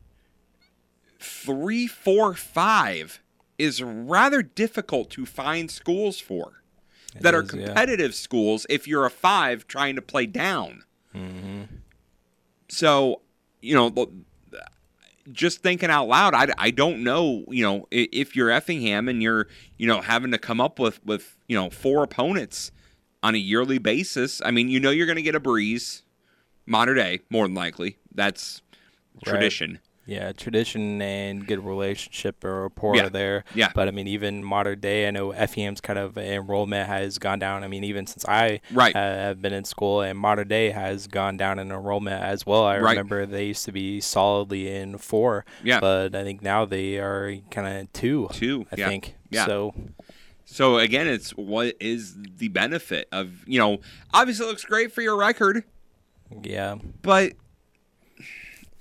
three, 1.18 1.86
four, 1.86 2.34
five 2.34 3.20
is 3.58 3.82
rather 3.82 4.42
difficult 4.42 5.10
to 5.10 5.24
find 5.26 5.70
schools 5.70 6.20
for 6.20 6.59
that 7.20 7.34
are 7.34 7.42
is, 7.42 7.54
yeah. 7.54 7.66
competitive 7.66 8.14
schools 8.14 8.66
if 8.68 8.86
you're 8.86 9.06
a 9.06 9.10
five 9.10 9.66
trying 9.66 9.96
to 9.96 10.02
play 10.02 10.26
down. 10.26 10.84
hmm 11.12 11.62
So, 12.68 13.22
you 13.60 13.74
know, 13.74 14.10
just 15.32 15.62
thinking 15.62 15.90
out 15.90 16.08
loud, 16.08 16.34
I, 16.34 16.48
I 16.58 16.70
don't 16.70 17.04
know, 17.04 17.44
you 17.48 17.62
know, 17.62 17.86
if 17.90 18.34
you're 18.34 18.50
Effingham 18.50 19.08
and 19.08 19.22
you're, 19.22 19.48
you 19.76 19.86
know, 19.86 20.00
having 20.00 20.30
to 20.32 20.38
come 20.38 20.60
up 20.60 20.78
with, 20.78 21.04
with, 21.04 21.36
you 21.46 21.56
know, 21.56 21.70
four 21.70 22.02
opponents 22.02 22.72
on 23.22 23.34
a 23.34 23.38
yearly 23.38 23.78
basis. 23.78 24.40
I 24.44 24.50
mean, 24.50 24.68
you 24.68 24.80
know, 24.80 24.90
you're 24.90 25.06
going 25.06 25.16
to 25.16 25.22
get 25.22 25.34
a 25.34 25.40
Breese, 25.40 26.02
Mater 26.66 26.94
Dei, 26.94 27.20
more 27.28 27.46
than 27.46 27.54
likely. 27.54 27.98
That's 28.14 28.62
Right. 29.74 29.80
Yeah, 30.10 30.32
tradition 30.32 31.00
and 31.00 31.46
good 31.46 31.64
relationship 31.64 32.42
or 32.44 32.62
rapport 32.62 32.96
Yeah. 32.96 33.08
there. 33.08 33.44
Yeah. 33.54 33.70
But 33.72 33.86
I 33.86 33.92
mean, 33.92 34.08
even 34.08 34.42
Mater 34.42 34.74
Dei, 34.74 35.06
I 35.06 35.12
know 35.12 35.32
FEM's 35.32 35.80
kind 35.80 36.00
of 36.00 36.18
enrollment 36.18 36.88
has 36.88 37.18
gone 37.18 37.38
down. 37.38 37.62
I 37.62 37.68
mean, 37.68 37.84
even 37.84 38.08
since 38.08 38.24
I 38.26 38.60
Right. 38.72 38.94
uh, 38.96 38.98
have 38.98 39.40
been 39.40 39.52
in 39.52 39.64
school, 39.64 40.00
and 40.02 40.18
Mater 40.18 40.42
Dei 40.44 40.70
has 40.70 41.06
gone 41.06 41.36
down 41.36 41.60
in 41.60 41.70
enrollment 41.70 42.20
as 42.24 42.44
well. 42.44 42.64
I 42.64 42.78
Right. 42.80 42.90
remember 42.90 43.24
they 43.24 43.46
used 43.46 43.64
to 43.66 43.72
be 43.72 44.00
solidly 44.00 44.68
in 44.74 44.98
four. 44.98 45.44
Yeah. 45.62 45.78
But 45.78 46.16
I 46.16 46.24
think 46.24 46.42
now 46.42 46.64
they 46.64 46.98
are 46.98 47.36
kind 47.52 47.68
of 47.68 47.92
two. 47.92 48.28
Two, 48.32 48.66
I 48.72 48.74
yeah. 48.78 48.88
think. 48.88 49.14
Yeah. 49.30 49.46
So 49.46 49.74
So 50.44 50.78
again, 50.78 51.06
it's 51.06 51.30
what 51.30 51.76
is 51.78 52.16
the 52.38 52.48
benefit 52.48 53.06
of, 53.12 53.46
you 53.46 53.60
know, 53.60 53.78
obviously 54.12 54.46
it 54.46 54.48
looks 54.48 54.64
great 54.64 54.90
for 54.90 55.00
your 55.02 55.16
record, 55.16 55.62
yeah. 56.42 56.74
but 57.02 57.34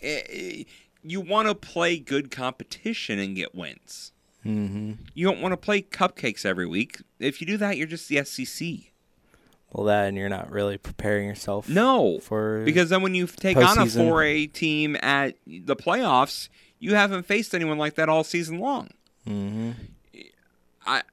eh, 0.02 0.64
you 1.04 1.22
want 1.22 1.47
to 1.47 1.56
play 1.56 1.97
good 1.97 2.32
competition 2.32 3.20
and 3.20 3.36
get 3.36 3.56
wins. 3.56 4.12
hmm 4.43 4.93
You 5.14 5.26
don't 5.28 5.41
want 5.41 5.54
to 5.54 5.58
play 5.58 5.82
cupcakes 5.82 6.45
every 6.45 6.68
week. 6.68 7.02
If 7.20 7.41
you 7.41 7.47
do 7.47 7.58
that, 7.58 7.78
you're 7.78 7.88
just 7.88 8.10
the 8.10 8.24
SEC. 8.24 8.68
Well, 9.72 9.86
that 9.86 10.08
and 10.08 10.18
you're 10.18 10.30
not 10.30 10.50
really 10.52 10.78
preparing 10.78 11.28
yourself. 11.28 11.70
No, 11.70 12.20
For 12.20 12.64
because 12.66 12.89
then 12.89 13.02
when 13.04 13.14
you 13.14 13.28
take 13.28 13.56
on 13.58 13.78
a 13.78 13.86
4A 13.86 14.52
team 14.52 14.97
at 15.02 15.36
the 15.45 15.76
playoffs, 15.76 16.50
you 16.80 16.95
haven't 16.95 17.24
faced 17.28 17.54
anyone 17.54 17.78
like 17.78 17.93
that 17.95 18.10
all 18.10 18.24
season 18.24 18.60
long. 18.60 18.89
hmm 19.26 19.72
I, 20.86 21.04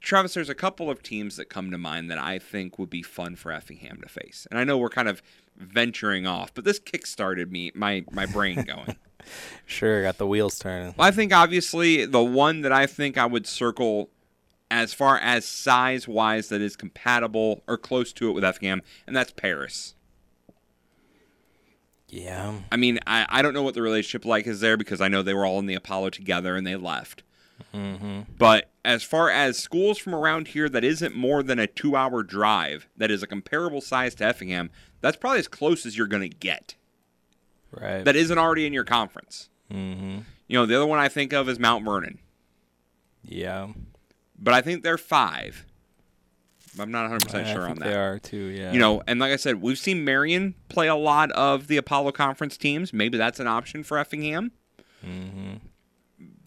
Travis, 0.00 0.32
there's 0.32 0.48
a 0.48 0.54
couple 0.54 0.88
of 0.88 1.02
teams 1.02 1.36
that 1.36 1.50
come 1.50 1.70
to 1.72 1.76
mind 1.78 2.10
that 2.10 2.16
I 2.18 2.38
think 2.38 2.78
would 2.78 2.88
be 2.88 3.02
fun 3.02 3.36
for 3.36 3.52
Effingham 3.52 4.00
to 4.00 4.08
face, 4.08 4.46
and 4.50 4.58
I 4.58 4.64
know 4.64 4.78
we're 4.78 4.88
kind 4.88 5.08
of 5.08 5.20
venturing 5.58 6.26
off, 6.26 6.54
but 6.54 6.64
this 6.64 6.78
kick-started 6.78 7.52
me, 7.52 7.70
my 7.74 8.04
my 8.10 8.24
brain 8.24 8.62
going. 8.66 8.96
Sure, 9.66 10.02
got 10.02 10.18
the 10.18 10.26
wheels 10.26 10.58
turning. 10.58 10.94
I 10.98 11.10
think 11.10 11.32
obviously 11.32 12.06
the 12.06 12.22
one 12.22 12.62
that 12.62 12.72
I 12.72 12.86
think 12.86 13.16
I 13.16 13.26
would 13.26 13.46
circle 13.46 14.10
as 14.70 14.94
far 14.94 15.18
as 15.18 15.44
size 15.44 16.06
wise 16.06 16.48
that 16.48 16.60
is 16.60 16.76
compatible 16.76 17.62
or 17.66 17.76
close 17.76 18.12
to 18.14 18.28
it 18.28 18.32
with 18.32 18.44
Effingham, 18.44 18.82
and 19.06 19.16
that's 19.16 19.32
Paris. 19.32 19.94
Yeah. 22.08 22.54
I 22.70 22.76
mean, 22.76 22.98
I, 23.06 23.26
I 23.28 23.42
don't 23.42 23.54
know 23.54 23.62
what 23.62 23.74
the 23.74 23.82
relationship 23.82 24.24
like 24.24 24.46
is 24.46 24.60
there 24.60 24.76
because 24.76 25.00
I 25.00 25.08
know 25.08 25.22
they 25.22 25.34
were 25.34 25.46
all 25.46 25.58
in 25.58 25.66
the 25.66 25.74
Apollo 25.74 26.10
together 26.10 26.56
and 26.56 26.66
they 26.66 26.76
left. 26.76 27.22
hmm 27.72 28.22
But 28.36 28.68
as 28.84 29.02
far 29.02 29.30
as 29.30 29.58
schools 29.58 29.98
from 29.98 30.14
around 30.14 30.48
here 30.48 30.68
that 30.68 30.84
isn't 30.84 31.14
more 31.14 31.42
than 31.42 31.58
a 31.58 31.66
two 31.66 31.94
hour 31.94 32.22
drive, 32.22 32.88
that 32.96 33.10
is 33.10 33.22
a 33.22 33.28
comparable 33.28 33.80
size 33.80 34.14
to 34.16 34.24
Effingham, 34.24 34.70
that's 35.00 35.16
probably 35.16 35.38
as 35.38 35.48
close 35.48 35.86
as 35.86 35.96
you're 35.96 36.06
going 36.06 36.28
to 36.28 36.36
get. 36.36 36.74
Right. 37.70 38.04
That 38.04 38.16
isn't 38.16 38.36
already 38.38 38.66
in 38.66 38.72
your 38.72 38.84
conference. 38.84 39.48
hmm 39.70 40.18
You 40.48 40.58
know, 40.58 40.66
the 40.66 40.76
other 40.76 40.86
one 40.86 40.98
I 40.98 41.08
think 41.08 41.32
of 41.32 41.48
is 41.48 41.58
Mount 41.58 41.84
Vernon, 41.84 42.18
Yeah. 43.24 43.68
but 44.38 44.54
I 44.54 44.60
think 44.60 44.82
they're 44.82 44.98
five. 44.98 45.64
I'm 46.78 46.90
not 46.92 47.10
100% 47.10 47.34
I 47.34 47.52
sure 47.52 47.62
on 47.62 47.68
think 47.68 47.78
that. 47.80 47.84
They 47.90 47.96
are 47.96 48.18
too. 48.20 48.36
Yeah. 48.36 48.72
You 48.72 48.78
know, 48.78 49.02
and 49.06 49.18
like 49.18 49.32
I 49.32 49.36
said, 49.36 49.60
we've 49.60 49.78
seen 49.78 50.04
Marion 50.04 50.54
play 50.68 50.86
a 50.88 50.94
lot 50.94 51.30
of 51.32 51.66
the 51.66 51.76
Apollo 51.76 52.12
Conference 52.12 52.56
teams. 52.56 52.92
Maybe 52.92 53.18
that's 53.18 53.40
an 53.40 53.46
option 53.48 53.82
for 53.82 53.98
Effingham. 53.98 54.52
Mm-hmm. 55.04 55.54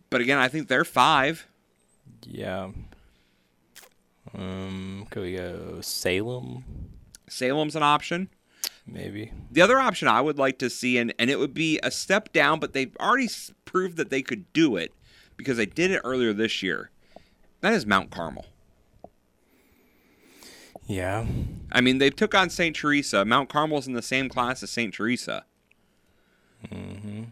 But 0.09 0.21
again, 0.21 0.37
I 0.37 0.47
think 0.47 0.67
they're 0.69 0.85
five. 0.85 1.45
Yeah. 2.25 2.69
Um, 4.33 5.07
could 5.09 5.23
we 5.23 5.35
go 5.35 5.79
Salem? 5.81 6.63
Salem's 7.27 7.75
an 7.75 7.83
option. 7.83 8.29
Maybe. 8.85 9.31
The 9.51 9.61
other 9.61 9.79
option 9.79 10.07
I 10.07 10.21
would 10.21 10.37
like 10.37 10.59
to 10.59 10.69
see, 10.69 10.97
and, 10.97 11.13
and 11.17 11.29
it 11.29 11.39
would 11.39 11.53
be 11.53 11.79
a 11.81 11.91
step 11.91 12.33
down, 12.33 12.59
but 12.59 12.73
they've 12.73 12.95
already 12.99 13.29
proved 13.65 13.97
that 13.97 14.09
they 14.09 14.21
could 14.21 14.51
do 14.53 14.75
it 14.75 14.93
because 15.37 15.57
they 15.57 15.65
did 15.65 15.91
it 15.91 16.01
earlier 16.03 16.33
this 16.33 16.61
year. 16.61 16.89
That 17.61 17.73
is 17.73 17.85
Mount 17.85 18.11
Carmel. 18.11 18.45
Yeah. 20.85 21.25
I 21.71 21.81
mean, 21.81 21.97
they 21.97 22.09
took 22.09 22.35
on 22.35 22.49
St. 22.49 22.75
Teresa. 22.75 23.23
Mount 23.23 23.49
Carmel's 23.49 23.87
in 23.87 23.93
the 23.93 24.01
same 24.01 24.27
class 24.27 24.61
as 24.63 24.69
St. 24.69 24.93
Teresa. 24.93 25.45
Mm-hmm. 26.67 27.23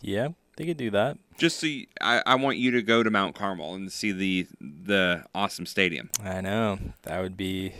Yeah, 0.00 0.28
they 0.56 0.66
could 0.66 0.76
do 0.76 0.90
that. 0.90 1.18
Just 1.36 1.58
so 1.60 1.66
you, 1.66 1.86
I, 2.00 2.22
I 2.26 2.34
want 2.36 2.56
you 2.56 2.70
to 2.72 2.82
go 2.82 3.02
to 3.02 3.10
Mount 3.10 3.34
Carmel 3.34 3.74
and 3.74 3.90
see 3.90 4.12
the 4.12 4.46
the 4.60 5.24
awesome 5.34 5.66
stadium. 5.66 6.10
I 6.22 6.40
know 6.40 6.78
that 7.02 7.20
would 7.20 7.36
be 7.36 7.74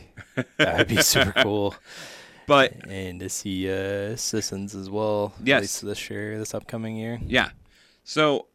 that 0.57 0.79
would 0.79 0.89
be 0.89 1.03
super 1.03 1.33
cool. 1.43 1.75
But 2.49 2.89
and 2.89 3.21
to 3.21 3.29
see 3.29 3.71
uh, 3.71 4.17
Sissons 4.17 4.75
as 4.75 4.91
well. 4.91 5.35
at 5.41 5.47
Yes. 5.47 5.61
least 5.61 5.83
this 5.85 6.11
year, 6.11 6.39
this 6.39 6.55
upcoming 6.55 6.97
year. 6.97 7.21
Yeah. 7.25 7.51
So, 8.03 8.47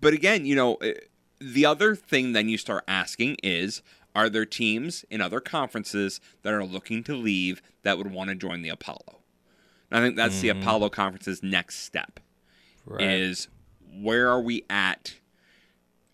but 0.00 0.12
again, 0.14 0.46
you 0.46 0.56
know, 0.56 0.74
eh, 0.76 0.94
the 1.38 1.66
other 1.66 1.94
thing 1.94 2.32
then 2.32 2.48
you 2.48 2.56
start 2.58 2.82
asking 2.88 3.36
is 3.42 3.82
are 4.14 4.28
there 4.28 4.44
teams 4.46 5.04
in 5.10 5.20
other 5.20 5.38
conferences 5.38 6.20
that 6.42 6.52
are 6.52 6.64
looking 6.64 7.04
to 7.04 7.14
leave 7.14 7.62
that 7.82 7.96
would 7.98 8.10
want 8.10 8.30
to 8.30 8.34
join 8.34 8.62
the 8.62 8.68
Apollo? 8.70 9.20
And 9.90 10.00
I 10.02 10.06
think 10.06 10.16
that's 10.16 10.40
the 10.40 10.48
Mhm. 10.48 10.60
Apollo 10.62 10.88
conference's 10.90 11.42
next 11.42 11.76
step. 11.76 12.18
Right. 12.86 13.02
Is 13.08 13.48
where 13.92 14.28
are 14.28 14.40
we 14.40 14.64
at 14.70 15.14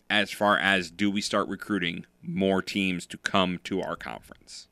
as 0.09 0.31
far 0.31 0.57
as 0.57 0.91
do 0.91 1.09
we 1.09 1.21
start 1.21 1.47
recruiting 1.47 2.05
more 2.21 2.61
teams 2.61 3.05
to 3.07 3.17
come 3.17 3.59
to 3.63 3.81
our 3.81 3.95
conference? 3.95 4.67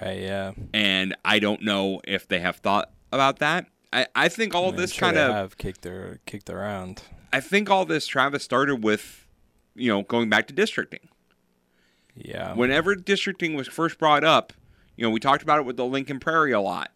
Right. 0.00 0.20
Yeah. 0.20 0.52
And 0.74 1.16
I 1.24 1.38
don't 1.38 1.62
know 1.62 2.00
if 2.04 2.28
they 2.28 2.40
have 2.40 2.56
thought 2.56 2.90
about 3.12 3.38
that. 3.38 3.66
I, 3.92 4.06
I 4.14 4.28
think 4.28 4.54
all 4.54 4.66
I 4.66 4.68
mean, 4.68 4.76
this 4.76 4.92
sure 4.92 5.08
kind 5.08 5.18
of 5.18 5.32
have 5.32 5.56
kicked 5.56 5.82
their 5.82 6.18
kicked 6.26 6.50
around. 6.50 7.02
I 7.32 7.40
think 7.40 7.70
all 7.70 7.84
this 7.84 8.06
Travis 8.06 8.42
started 8.42 8.84
with, 8.84 9.26
you 9.74 9.90
know, 9.90 10.02
going 10.02 10.28
back 10.28 10.46
to 10.48 10.54
districting. 10.54 11.08
Yeah. 12.14 12.54
Whenever 12.54 12.94
districting 12.94 13.54
was 13.54 13.68
first 13.68 13.98
brought 13.98 14.24
up, 14.24 14.52
you 14.96 15.04
know, 15.04 15.10
we 15.10 15.20
talked 15.20 15.42
about 15.42 15.60
it 15.60 15.64
with 15.64 15.76
the 15.76 15.86
Lincoln 15.86 16.18
Prairie 16.18 16.52
a 16.52 16.60
lot. 16.60 16.90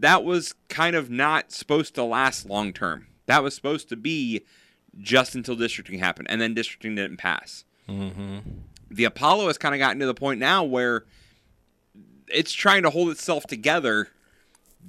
That 0.00 0.22
was 0.22 0.54
kind 0.68 0.94
of 0.94 1.10
not 1.10 1.50
supposed 1.50 1.94
to 1.94 2.04
last 2.04 2.46
long 2.46 2.72
term. 2.72 3.06
That 3.26 3.42
was 3.42 3.54
supposed 3.54 3.88
to 3.88 3.96
be 3.96 4.44
just 4.98 5.34
until 5.34 5.56
districting 5.56 5.98
happened, 5.98 6.28
and 6.30 6.40
then 6.40 6.54
districting 6.54 6.94
didn't 6.94 7.16
pass. 7.16 7.64
Mm-hmm. 7.88 8.38
The 8.90 9.04
Apollo 9.04 9.46
has 9.48 9.58
kind 9.58 9.74
of 9.74 9.78
gotten 9.78 9.98
to 10.00 10.06
the 10.06 10.14
point 10.14 10.40
now 10.40 10.64
where 10.64 11.04
it's 12.32 12.52
trying 12.52 12.82
to 12.82 12.90
hold 12.90 13.10
itself 13.10 13.46
together 13.46 14.08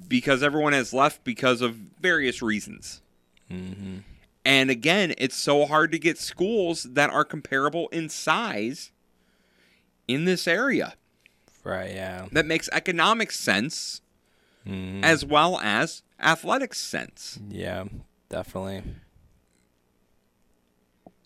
because 0.08 0.42
everyone 0.42 0.72
has 0.72 0.92
left 0.92 1.24
because 1.24 1.60
of 1.60 1.74
various 1.74 2.42
reasons. 2.42 3.02
Mm-hmm. 3.50 3.98
And 4.44 4.70
again, 4.70 5.14
it's 5.18 5.36
so 5.36 5.66
hard 5.66 5.92
to 5.92 5.98
get 5.98 6.16
schools 6.18 6.84
that 6.84 7.10
are 7.10 7.24
comparable 7.24 7.88
in 7.88 8.08
size 8.08 8.90
in 10.08 10.24
this 10.24 10.48
area. 10.48 10.94
Right. 11.62 11.92
Yeah. 11.94 12.26
That 12.32 12.46
makes 12.46 12.68
economic 12.72 13.32
sense 13.32 14.00
Mhm. 14.66 15.02
as 15.02 15.24
well 15.24 15.58
as 15.60 16.02
athletic 16.18 16.74
sense. 16.74 17.38
Yeah. 17.48 17.84
Definitely. 18.28 18.82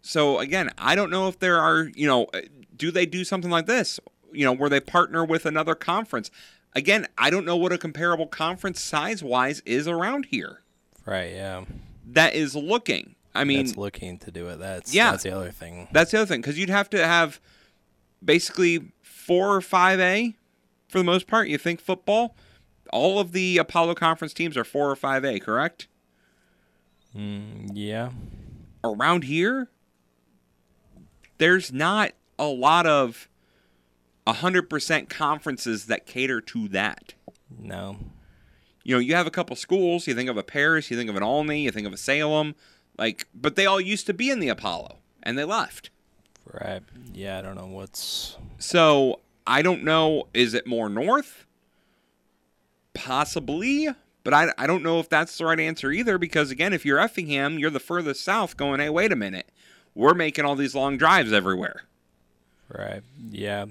So 0.03 0.39
again, 0.39 0.71
I 0.77 0.95
don't 0.95 1.11
know 1.11 1.29
if 1.29 1.39
there 1.39 1.59
are, 1.61 1.91
you 1.95 2.07
know, 2.07 2.25
uh, 2.35 2.41
do 2.77 2.91
they 2.91 3.07
do 3.07 3.25
something 3.25 3.51
like 3.51 3.67
this, 3.67 3.99
you 4.35 4.45
know, 4.45 4.53
where 4.53 4.69
they 4.71 4.81
partner 4.81 5.25
with 5.25 5.47
another 5.47 5.75
conference? 5.75 6.31
Again, 6.75 7.07
I 7.17 7.31
don't 7.31 7.45
know 7.45 7.57
what 7.57 7.73
a 7.73 7.79
comparable 7.79 8.27
conference 8.27 8.81
size-wise 8.81 9.61
is 9.65 9.87
around 9.87 10.27
here 10.27 10.61
Right. 11.07 11.33
Yeah. 11.33 11.65
that 12.09 12.35
is 12.35 12.57
looking. 12.57 13.15
I 13.35 13.45
mean, 13.45 13.65
that's 13.67 13.77
looking 13.77 14.19
to 14.19 14.31
do 14.31 14.49
it. 14.49 14.59
That's 14.59 14.95
yeah. 14.95 15.11
That's 15.13 15.23
the 15.25 15.31
other 15.31 15.51
thing. 15.51 15.89
That's 15.93 16.11
the 16.13 16.19
other 16.19 16.27
thing 16.27 16.41
because 16.41 16.59
you'd 16.59 16.71
have 16.71 16.89
to 16.91 17.05
have 17.05 17.41
basically 18.25 18.93
four 19.03 19.55
or 19.55 19.61
five 19.61 19.99
A 20.01 20.35
for 20.89 20.99
the 20.99 21.05
most 21.05 21.27
part. 21.27 21.49
You 21.49 21.59
think 21.59 21.81
football? 21.81 22.37
All 22.93 23.19
of 23.19 23.33
the 23.33 23.59
Apollo 23.59 23.95
Conference 23.97 24.33
teams 24.33 24.57
are 24.57 24.63
four 24.65 24.89
or 24.91 24.95
five 24.97 25.25
A, 25.25 25.41
correct? 25.41 25.89
Mm, 27.17 27.71
yeah. 27.73 28.11
Around 28.85 29.25
here, 29.25 29.69
there's 31.39 31.73
not 31.73 32.13
a 32.39 32.47
lot 32.47 32.87
of 32.87 33.29
100% 34.27 35.09
conferences 35.09 35.87
that 35.87 36.07
cater 36.07 36.41
to 36.41 36.69
that. 36.69 37.15
No. 37.59 37.99
You 38.83 38.95
know, 38.95 39.01
you 39.01 39.15
have 39.15 39.27
a 39.27 39.31
couple 39.31 39.57
schools, 39.57 40.07
you 40.07 40.15
think 40.15 40.29
of 40.29 40.37
a 40.37 40.43
Paris, 40.43 40.91
you 40.91 40.97
think 40.97 41.11
of 41.11 41.17
an 41.17 41.23
Olney, 41.23 41.63
you 41.63 41.71
think 41.71 41.87
of 41.87 41.93
a 41.93 41.99
Salem, 41.99 42.55
like 42.99 43.27
but 43.35 43.57
they 43.57 43.67
all 43.67 43.81
used 43.81 44.07
to 44.07 44.15
be 44.15 44.31
in 44.31 44.41
the 44.41 44.49
Apollo 44.49 44.99
and 45.23 45.39
they 45.39 45.45
left. 45.45 45.91
Right. 46.53 46.83
Yeah, 47.13 47.39
I 47.39 47.43
don't 47.43 47.57
know 47.57 47.67
what's 47.67 48.37
So, 48.59 49.21
I 49.47 49.63
don't 49.63 49.85
know 49.85 50.29
is 50.35 50.55
it 50.55 50.67
more 50.67 50.89
north? 50.89 51.47
Possibly, 52.93 53.89
but 54.23 54.33
I, 54.33 54.53
I 54.57 54.67
don't 54.67 54.83
know 54.83 55.01
if 55.01 55.09
that's 55.09 55.37
the 55.37 55.47
right 55.47 55.59
answer 55.59 55.91
either 55.91 56.19
because 56.19 56.51
again, 56.51 56.73
if 56.73 56.85
you're 56.85 57.01
Effingham, 57.01 57.59
you're 57.59 57.71
the 57.71 57.81
furthest 57.81 58.23
south 58.23 58.57
going, 58.57 58.81
"Hey, 58.81 58.89
wait 58.89 59.13
a 59.13 59.17
minute. 59.17 59.51
We're 59.95 60.15
making 60.15 60.45
all 60.45 60.55
these 60.57 60.75
long 60.75 60.97
drives 60.97 61.33
everywhere." 61.33 61.85
Right. 62.69 63.03
Yeah. 63.31 63.67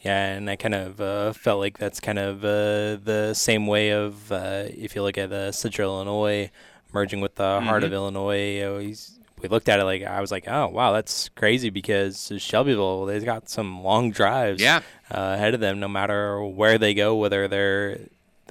Yeah, 0.00 0.32
and 0.32 0.48
I 0.48 0.56
kind 0.56 0.74
of 0.74 1.00
uh, 1.00 1.32
felt 1.34 1.60
like 1.60 1.76
that's 1.78 2.00
kind 2.00 2.18
of 2.18 2.42
uh, 2.42 2.96
the 3.04 3.32
same 3.34 3.66
way 3.66 3.90
of 3.90 4.32
uh, 4.32 4.64
if 4.68 4.94
you 4.96 5.02
look 5.02 5.18
at 5.18 5.30
uh, 5.30 5.52
Central 5.52 5.92
Illinois 5.96 6.50
merging 6.92 7.20
with 7.20 7.34
the 7.34 7.60
heart 7.60 7.84
of 7.84 7.90
Mhm. 7.90 7.94
Illinois. 7.94 8.64
Always, 8.66 9.18
we 9.42 9.48
looked 9.48 9.68
at 9.68 9.78
it 9.78 9.84
like 9.84 10.02
I 10.02 10.20
was 10.20 10.30
like, 10.32 10.44
oh 10.48 10.68
wow, 10.68 10.92
that's 10.92 11.28
crazy 11.30 11.68
because 11.70 12.32
Shelbyville 12.38 13.04
they've 13.06 13.24
got 13.24 13.48
some 13.50 13.82
long 13.84 14.10
drives 14.10 14.62
Yeah. 14.62 14.78
uh, 15.10 15.34
ahead 15.36 15.52
of 15.54 15.60
them, 15.60 15.78
no 15.80 15.88
matter 15.88 16.42
where 16.44 16.78
they 16.78 16.94
go, 16.94 17.14
whether 17.16 17.46
they're 17.46 18.00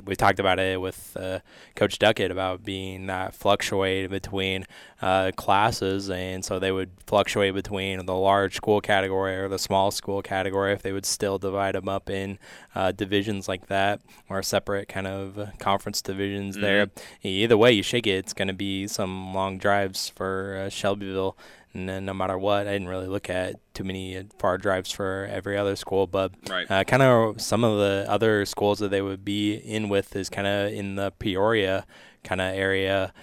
we 0.06 0.16
talked 0.16 0.40
about 0.40 0.60
it 0.60 0.80
with 0.80 1.16
uh, 1.20 1.40
Coach 1.76 2.00
Duckett 2.00 2.32
about 2.32 2.64
being 2.64 3.08
that 3.08 3.34
fluctuate 3.34 4.10
between 4.10 4.66
uh, 5.02 5.32
classes, 5.36 6.10
and 6.10 6.44
so 6.44 6.60
they 6.60 6.72
would 6.72 6.92
fluctuate 7.06 7.54
between 7.54 8.06
the 8.06 8.16
large 8.16 8.56
school 8.56 8.82
category 8.82 9.36
or 9.36 9.48
the 9.48 9.60
small 9.60 9.92
school 9.92 10.22
category 10.22 10.74
if 10.74 10.82
they 10.82 10.92
would 10.92 11.06
still 11.06 11.38
divide 11.38 11.76
them 11.76 11.88
up 11.88 12.10
in 12.10 12.38
uh, 12.76 12.92
divisions 12.92 13.48
like 13.48 13.68
that 13.68 14.02
or 14.30 14.44
separate 14.44 14.88
kind 14.88 15.08
of 15.08 15.50
conference 15.60 16.02
divisions 16.02 16.56
there. 16.58 16.90
Either 17.24 17.58
way 17.58 17.72
you 17.72 17.84
shake 17.84 18.08
it, 18.08 18.12
it's 18.12 18.34
going 18.34 18.48
to 18.48 18.54
be 18.54 18.88
some 18.88 19.34
long 19.34 19.58
drives 19.58 20.10
for 20.10 20.64
uh, 20.66 20.70
Shelbyville. 20.70 21.38
And 21.74 21.88
then 21.88 22.06
no 22.06 22.14
matter 22.16 22.38
what, 22.38 22.68
I 22.68 22.72
didn't 22.74 22.88
really 22.88 23.08
look 23.08 23.30
at 23.30 23.56
too 23.76 23.84
many 23.84 24.24
far 24.40 24.58
drives 24.58 24.92
for 24.92 25.28
every 25.32 25.56
other 25.58 25.76
school, 25.76 26.08
but 26.08 26.32
Right. 26.50 26.70
uh, 26.70 26.84
kind 26.84 27.04
of 27.04 27.40
some 27.42 27.64
of 27.64 27.78
the 27.78 28.06
other 28.10 28.46
schools 28.46 28.80
that 28.80 28.90
they 28.90 29.02
would 29.02 29.24
be 29.24 29.54
in 29.56 29.88
with 29.88 30.16
is 30.16 30.30
kind 30.30 30.48
of 30.48 30.74
in 30.74 30.96
the 30.96 31.12
Peoria 31.20 31.86
kind 32.24 32.42
of 32.42 32.54
area 32.56 33.14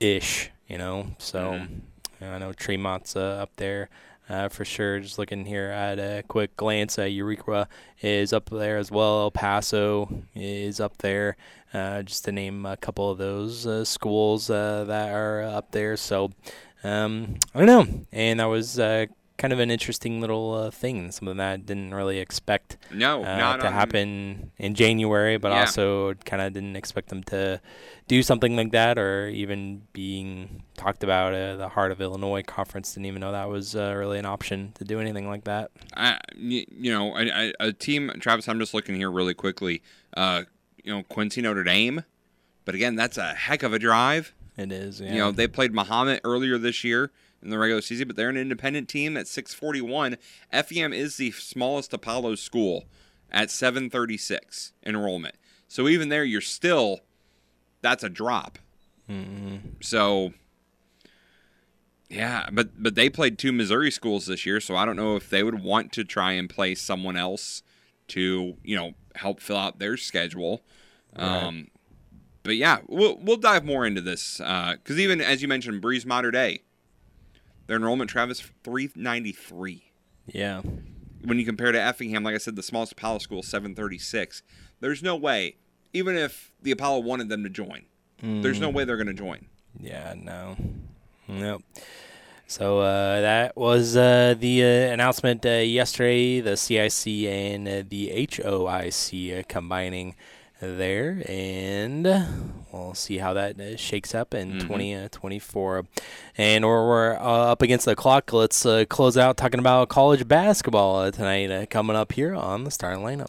ish, 0.00 0.50
you 0.66 0.76
know. 0.78 1.08
So 1.18 1.60
I 2.20 2.38
know 2.38 2.52
Tremont's 2.52 3.14
uh, 3.16 3.20
up 3.42 3.50
there 3.56 3.88
uh, 4.28 4.48
for 4.48 4.64
sure. 4.64 4.98
Just 5.00 5.18
looking 5.18 5.46
here 5.46 5.68
at 5.70 5.98
a 6.00 6.24
quick 6.26 6.56
glance, 6.56 6.98
uh, 6.98 7.04
Eureka 7.04 7.68
is 8.02 8.32
up 8.32 8.50
there 8.50 8.76
as 8.78 8.90
well. 8.90 9.20
El 9.22 9.30
Paso 9.30 10.08
is 10.34 10.80
up 10.80 10.98
there, 10.98 11.36
uh, 11.72 12.02
just 12.02 12.24
to 12.24 12.32
name 12.32 12.66
a 12.66 12.76
couple 12.76 13.08
of 13.10 13.18
those 13.18 13.66
uh, 13.66 13.84
schools 13.84 14.50
uh, 14.50 14.84
that 14.84 15.10
are 15.14 15.42
up 15.42 15.70
there. 15.70 15.96
So 15.96 16.32
um, 16.84 17.36
I 17.54 17.64
don't 17.64 17.66
know, 17.66 18.04
and 18.12 18.40
that 18.40 18.46
was. 18.46 18.78
Uh, 18.78 19.06
Kind 19.40 19.52
of 19.52 19.60
an 19.60 19.70
interesting 19.70 20.20
little 20.20 20.52
uh, 20.52 20.70
thing, 20.72 21.12
something 21.12 21.36
that 21.36 21.52
I 21.52 21.56
didn't 21.58 21.94
really 21.94 22.18
expect 22.18 22.76
No, 22.92 23.20
uh, 23.24 23.36
not 23.38 23.60
to 23.60 23.68
on- 23.68 23.72
happen 23.72 24.50
in 24.58 24.74
January, 24.74 25.36
but 25.38 25.52
Yeah. 25.52 25.60
also 25.60 26.14
kind 26.24 26.42
of 26.42 26.52
didn't 26.54 26.74
expect 26.74 27.08
them 27.10 27.22
to 27.22 27.60
do 28.08 28.24
something 28.24 28.56
like 28.56 28.72
that, 28.72 28.98
or 28.98 29.28
even 29.28 29.82
being 29.92 30.64
talked 30.76 31.04
about. 31.04 31.34
Uh, 31.34 31.54
the 31.54 31.68
Heart 31.68 31.92
of 31.92 32.00
Illinois 32.00 32.42
conference 32.42 32.94
didn't 32.94 33.06
even 33.06 33.20
know 33.20 33.30
that 33.30 33.48
was 33.48 33.76
uh, 33.76 33.94
really 33.96 34.18
an 34.18 34.26
option 34.26 34.72
to 34.74 34.82
do 34.82 34.98
anything 34.98 35.28
like 35.28 35.44
that. 35.44 35.70
I, 35.96 36.18
you 36.36 36.66
know, 36.90 37.14
a 37.60 37.72
team. 37.72 38.10
Travis, 38.18 38.48
I'm 38.48 38.58
just 38.58 38.74
looking 38.74 38.96
here 38.96 39.08
really 39.08 39.34
quickly. 39.34 39.82
Uh, 40.16 40.42
you 40.82 40.92
know, 40.92 41.04
Quincy 41.04 41.42
Notre 41.42 41.62
Dame, 41.62 42.02
but 42.64 42.74
again, 42.74 42.96
that's 42.96 43.16
a 43.16 43.34
heck 43.34 43.62
of 43.62 43.72
a 43.72 43.78
drive. 43.78 44.34
It 44.58 44.72
is. 44.72 45.00
Yeah. 45.00 45.12
You 45.12 45.18
know, 45.18 45.32
they 45.32 45.46
played 45.46 45.72
Mahomet 45.72 46.20
earlier 46.24 46.58
this 46.58 46.82
year 46.82 47.12
in 47.40 47.50
the 47.50 47.58
regular 47.58 47.80
season, 47.80 48.08
but 48.08 48.16
they're 48.16 48.28
an 48.28 48.36
independent 48.36 48.88
team 48.88 49.16
at 49.16 49.28
641. 49.28 50.16
FEM 50.52 50.92
is 50.92 51.16
the 51.16 51.30
smallest 51.30 51.92
Apollo 51.94 52.34
school 52.34 52.84
at 53.30 53.50
736 53.50 54.72
enrollment. 54.84 55.36
So 55.68 55.86
even 55.86 56.08
there, 56.08 56.24
you're 56.24 56.40
still 56.40 57.00
that's 57.80 58.02
a 58.02 58.08
drop. 58.08 58.58
Mm-hmm. 59.08 59.56
So 59.80 60.32
yeah, 62.08 62.48
but 62.50 62.82
but 62.82 62.94
they 62.94 63.08
played 63.08 63.38
two 63.38 63.52
Missouri 63.52 63.90
schools 63.90 64.26
this 64.26 64.44
year, 64.44 64.60
so 64.60 64.74
I 64.74 64.84
don't 64.84 64.96
know 64.96 65.14
if 65.14 65.30
they 65.30 65.42
would 65.42 65.62
want 65.62 65.92
to 65.92 66.04
try 66.04 66.32
and 66.32 66.48
play 66.48 66.74
someone 66.74 67.16
else 67.16 67.62
to 68.08 68.56
you 68.64 68.76
know 68.76 68.94
help 69.14 69.40
fill 69.40 69.58
out 69.58 69.78
their 69.78 69.96
schedule. 69.96 70.62
Um, 71.14 71.68
but 72.48 72.56
yeah, 72.56 72.78
we'll 72.88 73.16
we'll 73.18 73.36
dive 73.36 73.64
more 73.64 73.86
into 73.86 74.00
this 74.00 74.38
because 74.38 74.98
even 74.98 75.20
as 75.20 75.42
you 75.42 75.48
mentioned, 75.48 75.80
Breese 75.80 76.04
Mater 76.06 76.30
Dei, 76.30 76.62
their 77.66 77.76
enrollment 77.76 78.10
Travis 78.10 78.42
three 78.64 78.90
ninety 78.96 79.32
three. 79.32 79.92
Yeah. 80.26 80.62
When 81.24 81.38
you 81.38 81.44
compare 81.44 81.72
to 81.72 81.80
Effingham, 81.80 82.22
like 82.22 82.34
I 82.34 82.38
said, 82.38 82.56
the 82.56 82.62
smallest 82.62 82.92
Apollo 82.92 83.18
school 83.18 83.42
seven 83.42 83.74
thirty 83.74 83.98
six. 83.98 84.42
There's 84.80 85.02
no 85.02 85.14
way, 85.16 85.56
even 85.92 86.16
if 86.16 86.52
the 86.62 86.70
Apollo 86.70 87.00
wanted 87.00 87.28
them 87.28 87.42
to 87.44 87.50
join, 87.50 87.82
there's 88.22 88.60
no 88.60 88.70
Mm. 88.70 88.74
way 88.74 88.84
they're 88.84 88.96
going 88.96 89.08
to 89.08 89.12
join. 89.14 89.46
Yeah, 89.80 90.14
no. 90.16 90.56
Nope. 91.26 91.62
So 92.46 92.78
uh, 92.80 93.20
that 93.20 93.56
was 93.56 93.96
uh, 93.96 94.34
the 94.38 94.62
uh, 94.62 94.66
announcement 94.94 95.44
uh, 95.44 95.50
yesterday. 95.50 96.40
The 96.40 96.56
CIC 96.56 97.06
and 97.28 97.68
uh, 97.68 97.82
the 97.86 98.08
HOIC 98.28 99.40
uh, 99.40 99.42
combining 99.48 100.14
there, 100.60 101.22
and 101.28 102.04
we'll 102.72 102.94
see 102.94 103.18
how 103.18 103.32
that 103.34 103.60
uh, 103.60 103.76
shakes 103.76 104.14
up 104.14 104.34
in 104.34 104.54
Mhm. 104.54 104.60
2024. 104.62 105.84
And 106.36 106.64
we're, 106.66 106.86
we're 106.88 107.16
uh, 107.16 107.52
up 107.52 107.62
against 107.62 107.84
the 107.84 107.94
clock. 107.96 108.32
Let's 108.32 108.64
uh, 108.66 108.84
close 108.88 109.16
out 109.16 109.36
talking 109.36 109.60
about 109.60 109.88
college 109.88 110.26
basketball 110.26 110.96
uh, 111.00 111.10
tonight, 111.10 111.50
uh, 111.50 111.66
coming 111.66 111.96
up 111.96 112.12
here 112.12 112.34
on 112.34 112.64
the 112.64 112.70
starting 112.70 113.02
lineup. 113.04 113.28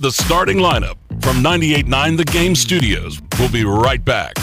The 0.00 0.10
starting 0.10 0.58
lineup 0.58 0.96
from 1.22 1.36
98.9 1.42 2.16
The 2.16 2.24
Game 2.24 2.54
Studios. 2.56 3.20
We'll 3.38 3.50
be 3.50 3.64
right 3.64 4.04
back. 4.04 4.34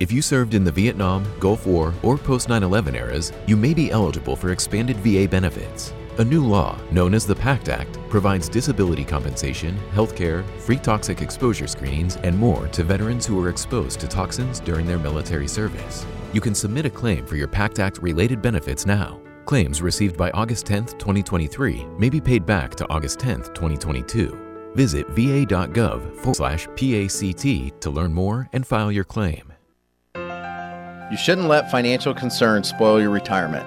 If 0.00 0.10
you 0.12 0.20
served 0.22 0.54
in 0.54 0.64
the 0.64 0.72
Vietnam, 0.72 1.24
Gulf 1.40 1.66
War, 1.66 1.94
or 2.02 2.18
post 2.18 2.48
9 2.48 2.62
11 2.62 2.94
eras, 2.96 3.32
you 3.46 3.56
may 3.56 3.72
be 3.72 3.90
eligible 3.90 4.36
for 4.36 4.50
expanded 4.50 4.96
VA 4.98 5.26
benefits. 5.28 5.92
A 6.18 6.24
new 6.24 6.46
law, 6.46 6.78
known 6.92 7.12
as 7.12 7.26
the 7.26 7.34
PACT 7.34 7.68
Act, 7.70 7.98
provides 8.08 8.48
disability 8.48 9.04
compensation, 9.04 9.76
health 9.90 10.14
care, 10.14 10.44
free 10.58 10.76
toxic 10.76 11.20
exposure 11.20 11.66
screenings, 11.66 12.18
and 12.22 12.38
more 12.38 12.68
to 12.68 12.84
veterans 12.84 13.26
who 13.26 13.34
were 13.34 13.48
exposed 13.48 13.98
to 13.98 14.06
toxins 14.06 14.60
during 14.60 14.86
their 14.86 15.00
military 15.00 15.48
service. 15.48 16.06
You 16.32 16.40
can 16.40 16.54
submit 16.54 16.86
a 16.86 16.90
claim 16.90 17.26
for 17.26 17.34
your 17.34 17.48
PACT 17.48 17.80
Act 17.80 17.98
related 17.98 18.40
benefits 18.40 18.86
now. 18.86 19.20
Claims 19.44 19.82
received 19.82 20.16
by 20.16 20.30
August 20.30 20.66
10, 20.66 20.86
2023 20.86 21.84
may 21.98 22.08
be 22.08 22.20
paid 22.20 22.46
back 22.46 22.76
to 22.76 22.88
August 22.90 23.18
10, 23.18 23.42
2022. 23.52 24.70
Visit 24.76 25.08
va.gov 25.08 26.14
forward 26.18 26.36
slash 26.36 26.68
PACT 26.76 27.80
to 27.80 27.90
learn 27.90 28.14
more 28.14 28.48
and 28.52 28.64
file 28.64 28.92
your 28.92 29.02
claim. 29.02 29.52
You 31.10 31.16
shouldn't 31.16 31.48
let 31.48 31.72
financial 31.72 32.14
concerns 32.14 32.68
spoil 32.68 33.00
your 33.00 33.10
retirement, 33.10 33.66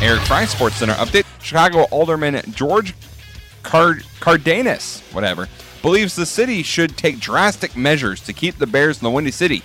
Eric 0.00 0.20
Fry 0.22 0.44
Sports 0.44 0.76
Center 0.76 0.94
update. 0.94 1.24
Chicago 1.42 1.82
Alderman 1.90 2.40
George 2.52 2.94
Card- 3.62 4.04
Cardenas, 4.20 5.00
whatever, 5.12 5.48
believes 5.82 6.14
the 6.16 6.26
city 6.26 6.62
should 6.62 6.96
take 6.96 7.18
drastic 7.20 7.76
measures 7.76 8.20
to 8.22 8.32
keep 8.32 8.58
the 8.58 8.66
Bears 8.66 8.98
in 8.98 9.04
the 9.04 9.10
Windy 9.10 9.30
City. 9.30 9.62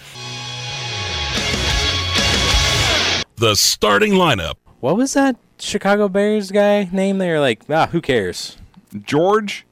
the 3.36 3.56
starting 3.56 4.14
lineup. 4.14 4.54
What 4.80 4.96
was 4.96 5.14
that 5.14 5.36
Chicago 5.60 6.08
Bears 6.08 6.50
guy 6.52 6.88
name? 6.92 7.18
They're 7.18 7.42
like, 7.42 7.64
ah, 7.70 7.88
who 7.88 8.00
cares? 8.00 8.58
George 9.04 9.66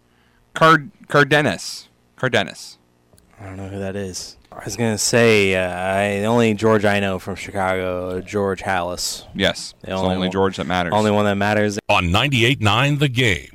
Card 0.53 0.91
Cardenas. 1.07 1.87
Cardenas. 2.17 2.77
I 3.39 3.45
don't 3.45 3.57
know 3.57 3.69
who 3.69 3.79
that 3.79 3.95
is. 3.95 4.35
I 4.53 4.65
was 4.65 4.75
gonna 4.75 4.97
say 4.97 5.55
uh, 5.55 5.69
I, 5.69 6.19
the 6.19 6.25
only 6.25 6.53
George 6.53 6.83
I 6.83 6.99
know 6.99 7.19
from 7.19 7.35
Chicago, 7.35 8.19
George 8.21 8.61
Halas. 8.61 9.25
Yes, 9.33 9.71
the 9.71 9.77
it's 9.77 9.85
the 9.87 9.93
only 9.93 10.17
one- 10.17 10.31
George 10.31 10.57
that 10.57 10.65
matters. 10.67 10.93
Only 10.93 11.09
one 11.11 11.25
that 11.25 11.35
matters. 11.35 11.79
On 11.87 12.05
98.9 12.05 12.99
The 12.99 13.07
Game. 13.07 13.47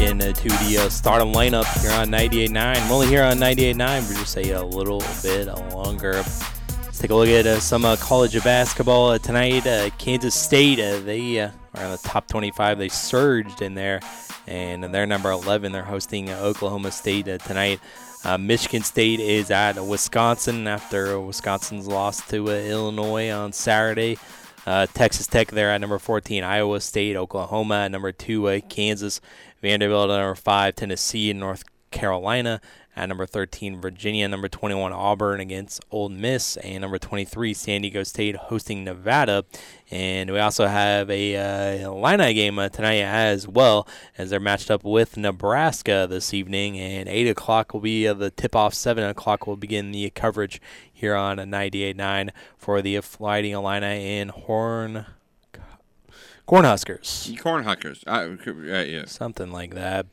In 0.00 0.18
to 0.18 0.48
the 0.48 0.78
uh, 0.78 0.88
starting 0.88 1.32
lineup 1.32 1.66
here 1.82 1.90
on 1.92 2.08
98.9. 2.08 2.88
We're 2.88 2.94
only 2.94 3.06
here 3.06 3.22
on 3.22 3.36
98.9 3.36 4.02
for 4.02 4.14
just 4.14 4.36
a, 4.38 4.52
uh 4.54 4.62
little 4.62 5.02
bit 5.22 5.46
longer. 5.74 6.14
Let's 6.14 6.98
take 6.98 7.10
a 7.10 7.14
look 7.14 7.28
at 7.28 7.46
uh, 7.46 7.60
some 7.60 7.84
uh, 7.84 7.96
college 7.96 8.42
basketball 8.42 9.10
uh, 9.10 9.18
tonight. 9.18 9.66
Uh, 9.66 9.90
Kansas 9.98 10.34
State, 10.34 10.76
they 10.76 11.40
are 11.40 11.52
in 11.74 11.90
the 11.90 12.00
top 12.02 12.28
25. 12.28 12.78
They 12.78 12.88
surged 12.88 13.60
in 13.60 13.74
there, 13.74 14.00
and 14.46 14.82
they're 14.84 15.06
number 15.06 15.30
11. 15.30 15.72
They're 15.72 15.82
hosting 15.82 16.30
Oklahoma 16.30 16.92
State 16.92 17.26
tonight. 17.40 17.80
Michigan 18.38 18.82
State 18.82 19.20
is 19.20 19.50
at 19.50 19.78
Wisconsin 19.84 20.66
after 20.66 21.20
Wisconsin's 21.20 21.86
loss 21.86 22.26
to 22.28 22.48
Illinois 22.48 23.30
on 23.30 23.52
Saturday. 23.52 24.16
Uh, 24.66 24.86
Texas 24.92 25.26
Tech 25.26 25.48
there 25.48 25.70
at 25.70 25.80
number 25.80 25.98
14, 25.98 26.44
Iowa 26.44 26.80
State, 26.80 27.16
Oklahoma 27.16 27.84
at 27.84 27.90
number 27.90 28.12
two, 28.12 28.48
uh, 28.48 28.60
Kansas, 28.68 29.20
Vanderbilt 29.62 30.10
at 30.10 30.18
number 30.18 30.34
five, 30.34 30.76
Tennessee, 30.76 31.30
and 31.30 31.40
North 31.40 31.64
Carolina 31.90 32.60
at 32.96 33.08
number 33.08 33.26
13, 33.26 33.80
Virginia, 33.80 34.28
number 34.28 34.48
21, 34.48 34.92
Auburn 34.92 35.40
against 35.40 35.84
Ole 35.90 36.08
Miss, 36.08 36.56
and 36.58 36.80
number 36.80 36.98
23, 36.98 37.54
San 37.54 37.82
Diego 37.82 38.02
State 38.02 38.36
hosting 38.36 38.84
Nevada. 38.84 39.44
And 39.90 40.30
we 40.30 40.38
also 40.38 40.66
have 40.66 41.08
a 41.10 41.36
uh, 41.36 41.88
Illini 41.88 42.34
game 42.34 42.58
uh, 42.58 42.68
tonight 42.68 43.02
as 43.02 43.46
well, 43.46 43.86
as 44.18 44.30
they're 44.30 44.40
matched 44.40 44.70
up 44.70 44.84
with 44.84 45.16
Nebraska 45.16 46.06
this 46.08 46.34
evening. 46.34 46.78
And 46.78 47.08
8 47.08 47.28
o'clock 47.28 47.72
will 47.72 47.80
be 47.80 48.06
uh, 48.06 48.14
the 48.14 48.30
tip 48.30 48.56
off, 48.56 48.74
7 48.74 49.02
o'clock 49.04 49.46
will 49.46 49.56
begin 49.56 49.92
the 49.92 50.10
coverage 50.10 50.60
here 50.92 51.14
on 51.14 51.38
98.9 51.38 52.30
for 52.56 52.82
the 52.82 53.00
Fighting 53.00 53.52
Illini 53.52 54.18
in 54.18 54.28
Horn. 54.30 55.06
Cornhuskers. 56.46 57.30
Cornhuskers. 57.38 58.02
Uh, 58.06 58.72
uh, 58.74 58.82
yeah. 58.82 59.04
Something 59.06 59.52
like 59.52 59.74
that. 59.74 60.06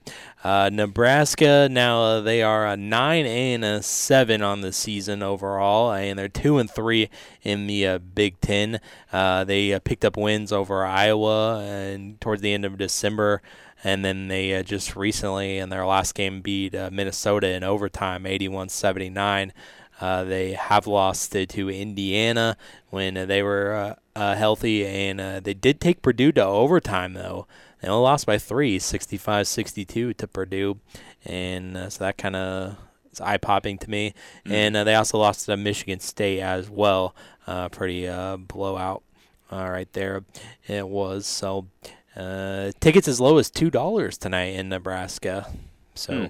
Uh, 0.43 0.69
Nebraska 0.71 1.67
now 1.69 2.01
uh, 2.01 2.21
they 2.21 2.43
are 2.43 2.67
a 2.67 2.77
nine 2.77 3.25
and 3.25 3.65
a 3.65 3.81
seven 3.81 4.41
on 4.41 4.61
the 4.61 4.71
season 4.71 5.23
overall, 5.23 5.91
and 5.91 6.17
they're 6.19 6.29
two 6.29 6.57
and 6.59 6.69
three 6.69 7.09
in 7.41 7.67
the 7.67 7.87
uh, 7.87 7.97
Big 7.97 8.39
Ten. 8.39 8.79
Uh, 9.11 9.43
they 9.43 9.73
uh, 9.73 9.79
picked 9.79 10.05
up 10.05 10.15
wins 10.15 10.51
over 10.51 10.85
Iowa 10.85 11.59
and 11.61 12.21
towards 12.21 12.41
the 12.41 12.53
end 12.53 12.65
of 12.65 12.77
December, 12.77 13.41
and 13.83 14.03
then 14.05 14.27
they 14.27 14.53
uh, 14.53 14.63
just 14.63 14.95
recently 14.95 15.57
in 15.57 15.69
their 15.69 15.85
last 15.85 16.13
game 16.13 16.41
beat 16.41 16.75
uh, 16.75 16.89
Minnesota 16.91 17.49
in 17.49 17.63
overtime, 17.63 18.23
81-79. 18.23 19.51
Uh, 19.99 20.23
they 20.23 20.53
have 20.53 20.85
lost 20.85 21.31
to, 21.31 21.69
Indiana 21.69 22.55
when 22.89 23.17
uh, 23.17 23.25
they 23.25 23.41
were 23.41 23.95
uh, 24.17 24.23
uh, 24.23 24.35
healthy, 24.35 24.85
and 24.85 25.21
uh, 25.21 25.39
they 25.39 25.53
did 25.53 25.79
take 25.79 26.01
Purdue 26.01 26.31
to 26.33 26.43
overtime, 26.43 27.13
though. 27.13 27.47
They 27.81 27.87
only 27.87 28.03
lost 28.03 28.25
by 28.25 28.37
three, 28.37 28.79
65-62 28.79 30.17
to 30.17 30.27
Purdue, 30.27 30.79
and 31.25 31.77
uh, 31.77 31.89
so 31.89 32.03
that 32.03 32.17
kind 32.17 32.35
of 32.35 32.77
is 33.11 33.21
eye-popping 33.21 33.77
to 33.79 33.89
me. 33.89 34.13
Mm. 34.45 34.51
And 34.51 34.77
uh, 34.77 34.83
they 34.83 34.95
also 34.95 35.17
lost 35.19 35.45
to 35.45 35.57
Michigan 35.57 35.99
State 35.99 36.41
as 36.41 36.69
well, 36.69 37.15
uh, 37.45 37.69
pretty 37.69 38.07
uh, 38.07 38.37
blowout 38.37 39.03
uh, 39.51 39.67
right 39.69 39.91
there. 39.93 40.23
It 40.67 40.87
was 40.87 41.25
so. 41.25 41.67
Uh, 42.15 42.71
tickets 42.79 43.07
as 43.07 43.19
low 43.21 43.37
as 43.37 43.51
two 43.51 43.69
dollars 43.69 44.17
tonight 44.17 44.55
in 44.55 44.69
Nebraska, 44.69 45.53
so 45.93 46.13
Hmm. 46.13 46.25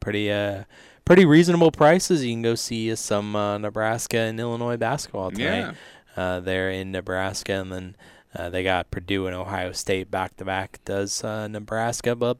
pretty 0.00 0.32
uh 0.32 0.64
pretty 1.04 1.26
reasonable 1.26 1.70
prices. 1.70 2.24
You 2.24 2.32
can 2.32 2.40
go 2.40 2.54
see 2.54 2.94
some 2.96 3.36
uh, 3.36 3.58
Nebraska 3.58 4.16
and 4.16 4.40
Illinois 4.40 4.78
basketball 4.78 5.30
tonight. 5.30 5.74
Uh, 6.16 6.40
there 6.40 6.70
in 6.70 6.90
Nebraska, 6.90 7.52
and 7.52 7.70
then 7.70 7.96
uh, 8.34 8.50
they 8.50 8.64
got 8.64 8.90
Purdue 8.90 9.28
and 9.28 9.36
Ohio 9.36 9.70
State 9.70 10.10
back 10.10 10.36
to 10.36 10.44
back. 10.44 10.80
Does 10.84 11.22
uh, 11.22 11.46
Nebraska, 11.46 12.16
but 12.16 12.36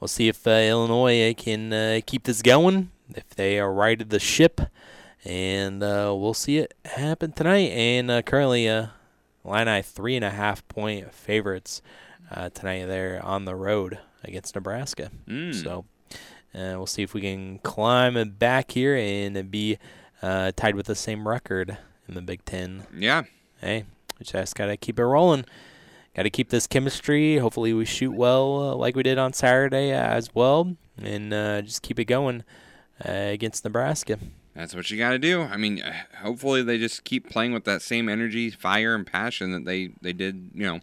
we'll 0.00 0.08
see 0.08 0.26
if 0.26 0.44
uh, 0.46 0.50
Illinois 0.50 1.32
can 1.38 1.72
uh, 1.72 2.00
keep 2.04 2.24
this 2.24 2.42
going. 2.42 2.90
If 3.14 3.28
they 3.30 3.60
are 3.60 3.72
righted 3.72 4.10
the 4.10 4.18
ship, 4.18 4.60
and 5.24 5.80
uh, 5.80 6.12
we'll 6.16 6.34
see 6.34 6.58
it 6.58 6.74
happen 6.84 7.30
tonight. 7.32 7.70
And 7.70 8.10
uh, 8.10 8.22
currently, 8.22 8.68
uh, 8.68 8.88
Illini 9.44 9.80
three 9.82 10.16
and 10.16 10.24
a 10.24 10.30
half 10.30 10.66
point 10.66 11.14
favorites 11.14 11.82
uh, 12.32 12.50
tonight. 12.50 12.86
They're 12.86 13.24
on 13.24 13.44
the 13.44 13.54
road 13.54 14.00
against 14.24 14.56
Nebraska. 14.56 15.10
Mm. 15.28 15.54
So 15.54 15.84
uh, 16.54 16.74
we'll 16.76 16.86
see 16.86 17.04
if 17.04 17.14
we 17.14 17.20
can 17.20 17.58
climb 17.60 18.16
back 18.38 18.72
here 18.72 18.96
and 18.96 19.50
be 19.50 19.78
uh, 20.20 20.50
tied 20.56 20.74
with 20.74 20.86
the 20.86 20.96
same 20.96 21.28
record 21.28 21.78
in 22.08 22.14
the 22.14 22.22
Big 22.22 22.44
Ten. 22.44 22.86
Yeah. 22.96 23.22
Hey, 23.60 23.84
we 24.18 24.24
just 24.24 24.54
got 24.54 24.66
to 24.66 24.76
keep 24.76 24.98
it 24.98 25.04
rolling. 25.04 25.44
Got 26.14 26.24
to 26.24 26.30
keep 26.30 26.50
this 26.50 26.66
chemistry. 26.66 27.38
Hopefully, 27.38 27.72
we 27.72 27.84
shoot 27.84 28.12
well 28.12 28.70
uh, 28.70 28.74
like 28.76 28.94
we 28.94 29.02
did 29.02 29.18
on 29.18 29.32
Saturday 29.32 29.90
as 29.90 30.32
well, 30.34 30.76
and 31.02 31.34
uh, 31.34 31.62
just 31.62 31.82
keep 31.82 31.98
it 31.98 32.04
going 32.04 32.44
uh, 33.04 33.10
against 33.10 33.64
Nebraska. 33.64 34.18
That's 34.54 34.74
what 34.74 34.88
you 34.90 34.98
got 34.98 35.10
to 35.10 35.18
do. 35.18 35.42
I 35.42 35.56
mean, 35.56 35.82
uh, 35.82 35.92
hopefully 36.20 36.62
they 36.62 36.78
just 36.78 37.02
keep 37.02 37.28
playing 37.28 37.52
with 37.52 37.64
that 37.64 37.82
same 37.82 38.08
energy, 38.08 38.50
fire, 38.50 38.94
and 38.94 39.04
passion 39.04 39.50
that 39.52 39.64
they 39.64 39.90
they 40.02 40.12
did. 40.12 40.50
You 40.54 40.66
know, 40.66 40.80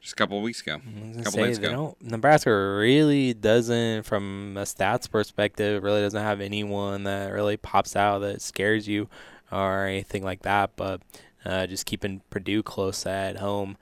just 0.00 0.14
a 0.14 0.16
couple 0.16 0.36
of 0.36 0.42
weeks 0.42 0.60
ago, 0.62 0.80
a 1.12 1.16
couple 1.18 1.32
say 1.32 1.44
days 1.44 1.58
ago. 1.58 1.96
Nebraska 2.00 2.50
really 2.50 3.34
doesn't, 3.34 4.02
from 4.02 4.56
a 4.56 4.62
stats 4.62 5.08
perspective, 5.08 5.84
really 5.84 6.00
doesn't 6.00 6.20
have 6.20 6.40
anyone 6.40 7.04
that 7.04 7.32
really 7.32 7.56
pops 7.56 7.94
out 7.94 8.18
that 8.20 8.42
scares 8.42 8.88
you 8.88 9.08
or 9.52 9.86
anything 9.86 10.22
like 10.24 10.42
that. 10.42 10.70
But 10.76 11.00
uh, 11.44 11.66
just 11.66 11.86
keeping 11.86 12.20
Purdue 12.30 12.62
close 12.62 13.06
at 13.06 13.36
home. 13.36 13.76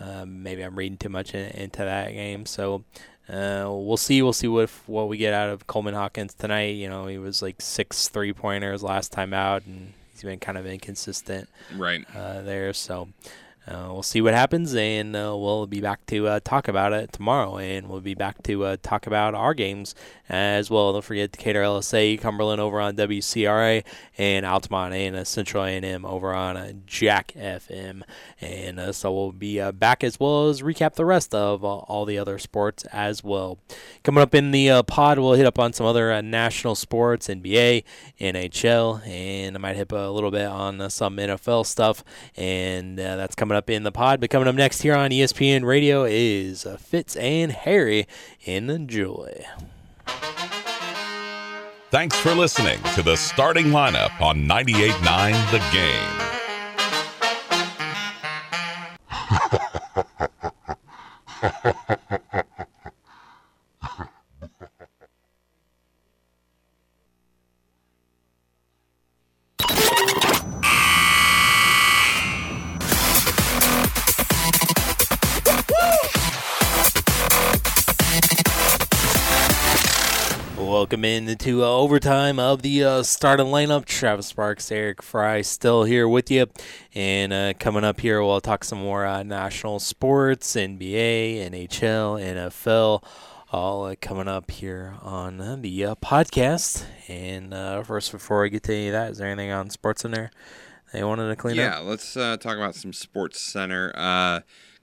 Um, 0.00 0.42
maybe 0.42 0.62
I'm 0.62 0.76
reading 0.76 0.96
too 0.98 1.08
much 1.08 1.34
in, 1.34 1.50
into 1.50 1.78
that 1.78 2.12
game, 2.12 2.46
so 2.46 2.84
uh, 3.28 3.66
we'll 3.66 3.96
see. 3.96 4.22
We'll 4.22 4.32
see 4.32 4.46
what 4.46 4.70
what 4.86 5.08
we 5.08 5.16
get 5.16 5.34
out 5.34 5.48
of 5.50 5.66
Coleman 5.66 5.94
Hawkins 5.94 6.34
tonight. 6.34 6.76
You 6.76 6.88
know, 6.88 7.06
he 7.06 7.18
was 7.18 7.42
like 7.42 7.60
six 7.60 8.08
three 8.08 8.32
pointers 8.32 8.82
last 8.84 9.10
time 9.10 9.34
out, 9.34 9.64
and 9.66 9.92
he's 10.12 10.22
been 10.22 10.38
kind 10.38 10.56
of 10.56 10.66
inconsistent 10.66 11.48
Right. 11.76 12.04
uh, 12.16 12.42
there. 12.42 12.72
So 12.72 13.08
uh, 13.68 13.88
we'll 13.92 14.02
see 14.02 14.22
what 14.22 14.32
happens, 14.32 14.74
and 14.74 15.14
uh, 15.14 15.36
we'll 15.36 15.66
be 15.66 15.80
back 15.80 16.06
to 16.06 16.26
uh, 16.26 16.40
talk 16.42 16.68
about 16.68 16.92
it 16.92 17.12
tomorrow, 17.12 17.58
and 17.58 17.88
we'll 17.88 18.00
be 18.00 18.14
back 18.14 18.42
to 18.44 18.64
uh, 18.64 18.76
talk 18.82 19.06
about 19.06 19.34
our 19.34 19.52
games 19.52 19.94
as 20.28 20.70
well. 20.70 20.92
Don't 20.92 21.04
forget 21.04 21.32
Decatur 21.32 21.62
LSA, 21.62 22.18
Cumberland 22.20 22.60
over 22.60 22.80
on 22.80 22.96
WCRA, 22.96 23.84
and 24.16 24.46
Altamont 24.46 24.94
and 24.94 25.16
uh, 25.16 25.24
Central 25.24 25.64
A&M 25.64 26.04
over 26.06 26.32
on 26.32 26.56
uh, 26.56 26.72
Jack 26.86 27.34
FM, 27.36 28.02
and 28.40 28.94
so 28.94 29.12
we'll 29.12 29.32
be 29.32 29.60
back 29.72 30.02
as 30.02 30.18
well 30.18 30.48
as 30.48 30.62
recap 30.62 30.94
the 30.94 31.04
rest 31.04 31.34
of 31.34 31.62
all 31.62 32.04
the 32.06 32.18
other 32.18 32.38
sports 32.38 32.84
as 32.86 33.22
well. 33.22 33.58
Coming 34.02 34.22
up 34.22 34.34
in 34.34 34.50
the 34.50 34.82
pod, 34.84 35.18
we'll 35.18 35.34
hit 35.34 35.46
up 35.46 35.58
on 35.58 35.74
some 35.74 35.84
other 35.84 36.22
national 36.22 36.74
sports, 36.74 37.28
NBA, 37.28 37.84
NHL, 38.18 39.06
and 39.06 39.56
I 39.56 39.58
might 39.58 39.76
hit 39.76 39.92
a 39.92 40.10
little 40.10 40.30
bit 40.30 40.46
on 40.46 40.88
some 40.88 41.16
NFL 41.18 41.66
stuff, 41.66 42.02
and 42.36 42.96
that's 42.98 43.34
coming 43.34 43.57
up 43.57 43.57
up 43.58 43.68
in 43.68 43.82
the 43.82 43.92
pod. 43.92 44.20
But 44.20 44.30
coming 44.30 44.48
up 44.48 44.54
next 44.54 44.80
here 44.82 44.94
on 44.94 45.10
ESPN 45.10 45.64
Radio 45.64 46.04
is 46.04 46.64
uh, 46.64 46.78
Fitz 46.78 47.16
and 47.16 47.52
Harry 47.52 48.06
in 48.44 48.68
the 48.68 48.78
Joy. 48.78 49.44
Thanks 51.90 52.16
for 52.16 52.34
listening 52.34 52.78
to 52.94 53.02
the 53.02 53.16
starting 53.16 53.66
lineup 53.66 54.18
on 54.20 54.44
98.9 54.46 55.50
The 55.50 55.58
Game. 55.72 56.24
ha 59.08 59.48
ha 61.62 62.18
ha 62.30 62.42
welcome 80.88 81.04
in 81.04 81.36
to 81.36 81.62
uh, 81.62 81.66
overtime 81.66 82.38
of 82.38 82.62
the 82.62 82.82
uh, 82.82 83.02
starting 83.02 83.48
lineup. 83.48 83.84
Travis 83.84 84.28
Sparks, 84.28 84.72
Eric 84.72 85.02
Fry, 85.02 85.42
still 85.42 85.84
here 85.84 86.08
with 86.08 86.30
you, 86.30 86.46
and 86.94 87.30
uh, 87.30 87.52
coming 87.58 87.84
up 87.84 88.00
here, 88.00 88.22
we'll 88.22 88.40
talk 88.40 88.64
some 88.64 88.78
more 88.78 89.04
uh, 89.04 89.22
national 89.22 89.80
sports, 89.80 90.56
NBA, 90.56 91.50
NHL, 91.50 92.18
NFL, 92.18 93.04
all 93.52 93.84
uh, 93.84 93.96
coming 94.00 94.28
up 94.28 94.50
here 94.50 94.94
on 95.02 95.60
the 95.60 95.84
uh, 95.84 95.94
podcast. 95.96 96.86
And 97.06 97.52
first, 97.86 98.10
before 98.10 98.40
we 98.40 98.48
get 98.48 98.62
to 98.62 98.74
any 98.74 98.86
of 98.86 98.94
that, 98.94 99.10
is 99.10 99.18
there 99.18 99.28
anything 99.28 99.50
on 99.50 99.68
sports 99.68 100.06
in 100.06 100.10
there 100.12 100.30
they 100.94 101.04
wanted 101.04 101.28
to 101.28 101.36
clean 101.36 101.56
yeah, 101.56 101.80
up? 101.80 101.82
Yeah, 101.82 101.90
let's 101.90 102.14
talk 102.14 102.56
about 102.56 102.74
some 102.74 102.94
Sports 102.94 103.42
Center. 103.42 103.92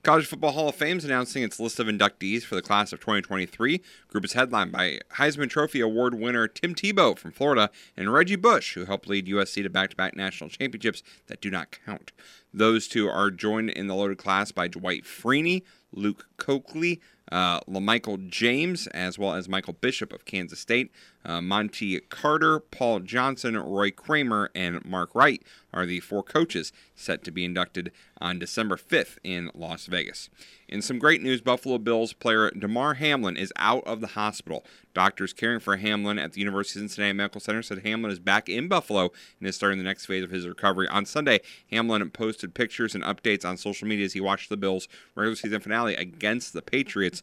College 0.05 0.27
Football 0.27 0.51
Hall 0.51 0.69
of 0.69 0.75
Fame 0.75 0.99
is 0.99 1.03
announcing 1.03 1.41
its 1.41 1.59
list 1.59 1.79
of 1.79 1.87
inductees 1.87 2.43
for 2.43 2.53
the 2.53 2.61
class 2.61 2.93
of 2.93 2.99
2023. 2.99 3.81
Group 4.07 4.23
is 4.23 4.33
headlined 4.33 4.71
by 4.71 4.99
Heisman 5.15 5.49
Trophy 5.49 5.79
Award 5.79 6.13
winner 6.13 6.47
Tim 6.47 6.75
Tebow 6.75 7.17
from 7.17 7.31
Florida 7.31 7.71
and 7.97 8.13
Reggie 8.13 8.35
Bush, 8.35 8.75
who 8.75 8.85
helped 8.85 9.07
lead 9.07 9.25
USC 9.25 9.63
to 9.63 9.69
back-to-back 9.71 10.15
national 10.15 10.51
championships 10.51 11.01
that 11.25 11.41
do 11.41 11.49
not 11.49 11.75
count. 11.83 12.11
Those 12.53 12.87
two 12.87 13.09
are 13.09 13.31
joined 13.31 13.71
in 13.71 13.87
the 13.87 13.95
loaded 13.95 14.19
class 14.19 14.51
by 14.51 14.67
Dwight 14.67 15.05
Freeney, 15.05 15.63
Luke 15.91 16.27
Kuechly, 16.37 16.99
uh, 17.31 17.61
LaMichael 17.61 18.29
James, 18.29 18.85
as 18.87 19.17
well 19.17 19.33
as 19.33 19.49
Michael 19.49 19.73
Bishop 19.73 20.13
of 20.13 20.25
Kansas 20.25 20.59
State. 20.59 20.91
Uh, 21.25 21.41
Monte 21.41 21.99
Cater, 22.09 22.59
Paul 22.59 22.99
Johnson, 22.99 23.57
Roy 23.57 23.89
Kramer, 23.89 24.51
and 24.53 24.85
Mark 24.85 25.15
Wright 25.15 25.41
are 25.73 25.85
the 25.85 25.99
four 25.99 26.23
coaches 26.23 26.71
set 26.95 27.23
to 27.23 27.31
be 27.31 27.43
inducted 27.43 27.91
on 28.21 28.39
December 28.39 28.77
5th 28.77 29.17
in 29.23 29.49
Las 29.55 29.87
Vegas. 29.87 30.29
In 30.69 30.81
some 30.81 30.99
great 30.99 31.21
news, 31.21 31.41
Buffalo 31.41 31.77
Bills 31.77 32.13
player 32.13 32.51
Damar 32.51 32.95
Hamlin 32.95 33.37
is 33.37 33.51
out 33.57 33.83
of 33.85 34.01
the 34.01 34.07
hospital. 34.07 34.63
Doctors 34.93 35.33
caring 35.33 35.59
for 35.59 35.77
Hamlin 35.77 36.17
at 36.17 36.33
the 36.33 36.39
University 36.39 36.79
of 36.79 36.83
Cincinnati 36.83 37.13
Medical 37.13 37.41
Center 37.41 37.61
said 37.61 37.79
Hamlin 37.79 38.11
is 38.11 38.19
back 38.19 38.47
in 38.47 38.67
Buffalo 38.67 39.11
and 39.39 39.47
is 39.47 39.55
starting 39.55 39.77
the 39.77 39.83
next 39.83 40.05
phase 40.05 40.23
of 40.23 40.31
his 40.31 40.47
recovery. 40.47 40.87
On 40.87 41.05
Sunday, 41.05 41.41
Hamlin 41.71 42.09
posted 42.11 42.53
pictures 42.53 42.95
and 42.95 43.03
updates 43.03 43.43
on 43.43 43.57
social 43.57 43.87
media 43.87 44.05
as 44.05 44.13
he 44.13 44.21
watched 44.21 44.49
the 44.49 44.57
Bills' 44.57 44.87
regular 45.15 45.35
season 45.35 45.59
finale 45.59 45.95
against 45.95 46.53
the 46.53 46.61
Patriots. 46.61 47.21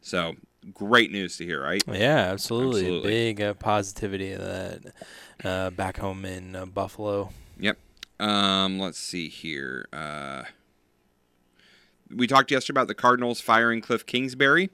So, 0.00 0.34
great 0.72 1.12
news 1.12 1.36
to 1.38 1.44
hear, 1.44 1.62
right? 1.62 1.82
Yeah, 1.86 2.16
absolutely. 2.30 2.82
Absolutely. 2.82 3.10
Big 3.10 3.40
uh, 3.40 3.54
positivity 3.54 4.32
of 4.32 4.40
that 4.40 4.80
uh, 5.44 5.70
back 5.70 5.98
home 5.98 6.24
in 6.24 6.56
uh, 6.56 6.66
Buffalo. 6.66 7.30
Yep. 7.58 7.78
Um, 8.20 8.78
let's 8.78 8.98
see 8.98 9.28
here. 9.28 9.88
Uh, 9.92 10.44
we 12.10 12.26
talked 12.26 12.50
yesterday 12.50 12.74
about 12.74 12.88
the 12.88 12.94
Cardinals 12.94 13.40
firing 13.40 13.80
Cliff 13.80 14.06
Kingsbury. 14.06 14.70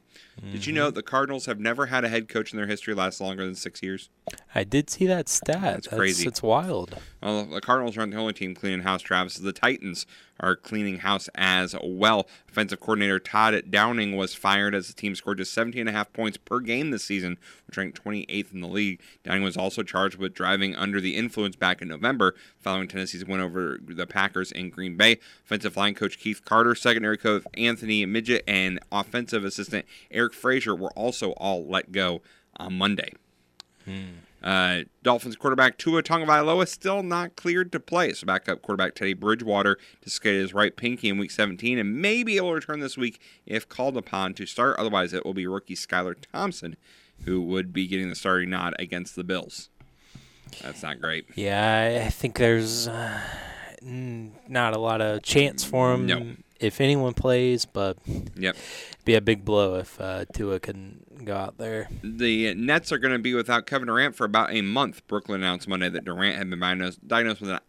Did 0.53 0.67
you 0.67 0.73
know 0.73 0.87
mm-hmm. 0.87 0.95
the 0.95 1.03
Cardinals 1.03 1.47
have 1.47 1.61
never 1.61 1.87
had 1.87 2.05
a 2.05 2.09
head 2.09 2.29
coach 2.29 2.53
in 2.53 2.57
their 2.57 2.67
history 2.67 2.95
last 2.95 3.21
longer 3.21 3.45
than 3.45 3.55
six 3.55 3.83
years? 3.83 4.09
I 4.55 4.65
did 4.65 4.89
see 4.89 5.07
that 5.07 5.29
stat. 5.29 5.61
That's, 5.61 5.89
crazy. 5.89 6.27
It's 6.27 6.43
wild. 6.43 6.97
Well, 7.23 7.45
the 7.45 7.61
Cardinals 7.61 7.99
aren't 7.99 8.13
the 8.13 8.19
only 8.19 8.33
team 8.33 8.55
cleaning 8.55 8.83
house, 8.83 9.03
Travis. 9.03 9.37
The 9.37 9.53
Titans 9.53 10.07
are 10.41 10.57
cleaning 10.57 10.99
house 10.99 11.29
as 11.35 11.77
well. 11.83 12.27
Offensive 12.49 12.81
coordinator 12.81 13.19
Todd 13.19 13.63
Downing 13.71 14.17
was 14.17 14.35
fired 14.35 14.75
as 14.75 14.89
the 14.89 14.95
team 14.95 15.15
scored 15.15 15.39
just 15.39 15.57
17.5 15.57 16.13
points 16.13 16.39
per 16.39 16.61
game 16.61 16.91
this 16.91 17.05
season, 17.05 17.39
which 17.67 17.77
ranked 17.77 18.03
28th 18.03 18.53
in 18.53 18.61
the 18.61 18.69
league. 18.69 19.01
Downing 19.23 19.43
was 19.43 19.57
also 19.57 19.83
charged 19.83 20.17
with 20.17 20.35
driving 20.35 20.75
under 20.75 21.01
the 21.01 21.17
influence 21.17 21.57
back 21.57 21.83
in 21.83 21.89
November, 21.89 22.35
following 22.59 22.89
Tennessee's 22.89 23.25
win 23.25 23.41
over 23.41 23.79
the 23.83 24.07
Packers 24.07 24.51
in 24.51 24.71
Green 24.71 24.97
Bay. 24.97 25.19
Offensive 25.45 25.77
line 25.77 25.95
coach 25.95 26.19
Keith 26.19 26.45
Carter, 26.45 26.75
secondary 26.75 27.19
coach 27.19 27.45
Anthony 27.55 28.05
Midget, 28.07 28.43
and 28.49 28.81
offensive 28.91 29.45
assistant 29.45 29.85
Eric 30.11 30.30
Frazier 30.35 30.75
were 30.75 30.91
also 30.91 31.33
all 31.33 31.67
let 31.67 31.93
go 31.93 32.23
on 32.57 32.75
Monday. 32.75 33.13
Uh, 34.43 34.83
Dolphins 35.03 35.37
quarterback 35.37 35.77
Tua 35.77 36.03
Tagovailoa 36.03 36.67
still 36.69 37.03
not 37.03 37.37
cleared 37.37 37.73
to 37.73 37.81
play. 37.81 38.13
So 38.13 38.27
backup 38.27 38.63
quarterback 38.63 38.95
Teddy 38.95 39.15
Bridgewater 39.15 39.79
dislocated 40.03 40.41
his 40.43 40.55
right 40.55 40.75
pinky 40.75 41.09
in 41.09 41.19
Week 41.19 41.31
17 41.31 41.79
and 41.79 42.01
may 42.01 42.23
be 42.23 42.37
able 42.37 42.51
to 42.51 42.55
return 42.55 42.81
this 42.81 42.97
week 42.97 43.21
if 43.47 43.69
called 43.69 43.97
upon 43.97 44.35
to 44.35 44.47
start. 44.47 44.79
Otherwise, 44.79 45.13
it 45.13 45.27
will 45.27 45.35
be 45.35 45.47
rookie 45.47 45.75
Skylar 45.75 46.17
Thompson 46.33 46.77
who 47.25 47.43
would 47.43 47.73
be 47.73 47.87
getting 47.87 48.09
the 48.09 48.15
starting 48.15 48.51
nod 48.51 48.75
against 48.79 49.17
the 49.17 49.25
Bills. 49.25 49.69
That's 50.63 50.83
not 50.83 51.01
great. 51.01 51.27
Yeah, 51.35 52.03
I 52.07 52.09
think 52.11 52.39
there's 52.39 52.89
uh, 52.89 53.21
not 53.83 54.75
a 54.75 54.79
lot 54.79 55.01
of 55.01 55.23
chance 55.23 55.65
for 55.65 55.93
him 55.93 56.07
No. 56.07 56.37
If 56.61 56.81
anyone 56.81 57.15
plays, 57.15 57.65
but 57.65 57.97
Yep. 58.37 58.57
be 59.05 59.15
a 59.15 59.21
big 59.21 59.45
blow 59.45 59.77
if 59.77 60.01
uh, 60.01 60.25
Tua 60.33 60.61
can 60.61 61.01
go 61.25 61.35
out 61.35 61.59
there. 61.59 61.89
The 62.05 62.55
Nets 62.55 62.93
are 62.93 62.99
going 62.99 63.13
to 63.13 63.19
be 63.19 63.35
without 63.35 63.67
Kevin 63.67 63.87
Durant 63.89 64.15
for 64.15 64.25
about 64.25 64.53
a 64.53 64.61
month. 64.63 65.07
Brooklyn 65.07 65.43
announced 65.43 65.67
Monday 65.69 65.89
that 65.89 66.05
Durant 66.05 66.37
had 66.37 66.49
been 66.51 66.61
diagnosed, 66.61 67.07
diagnosed 67.07 67.41
with 67.41 67.51
an 67.51 67.61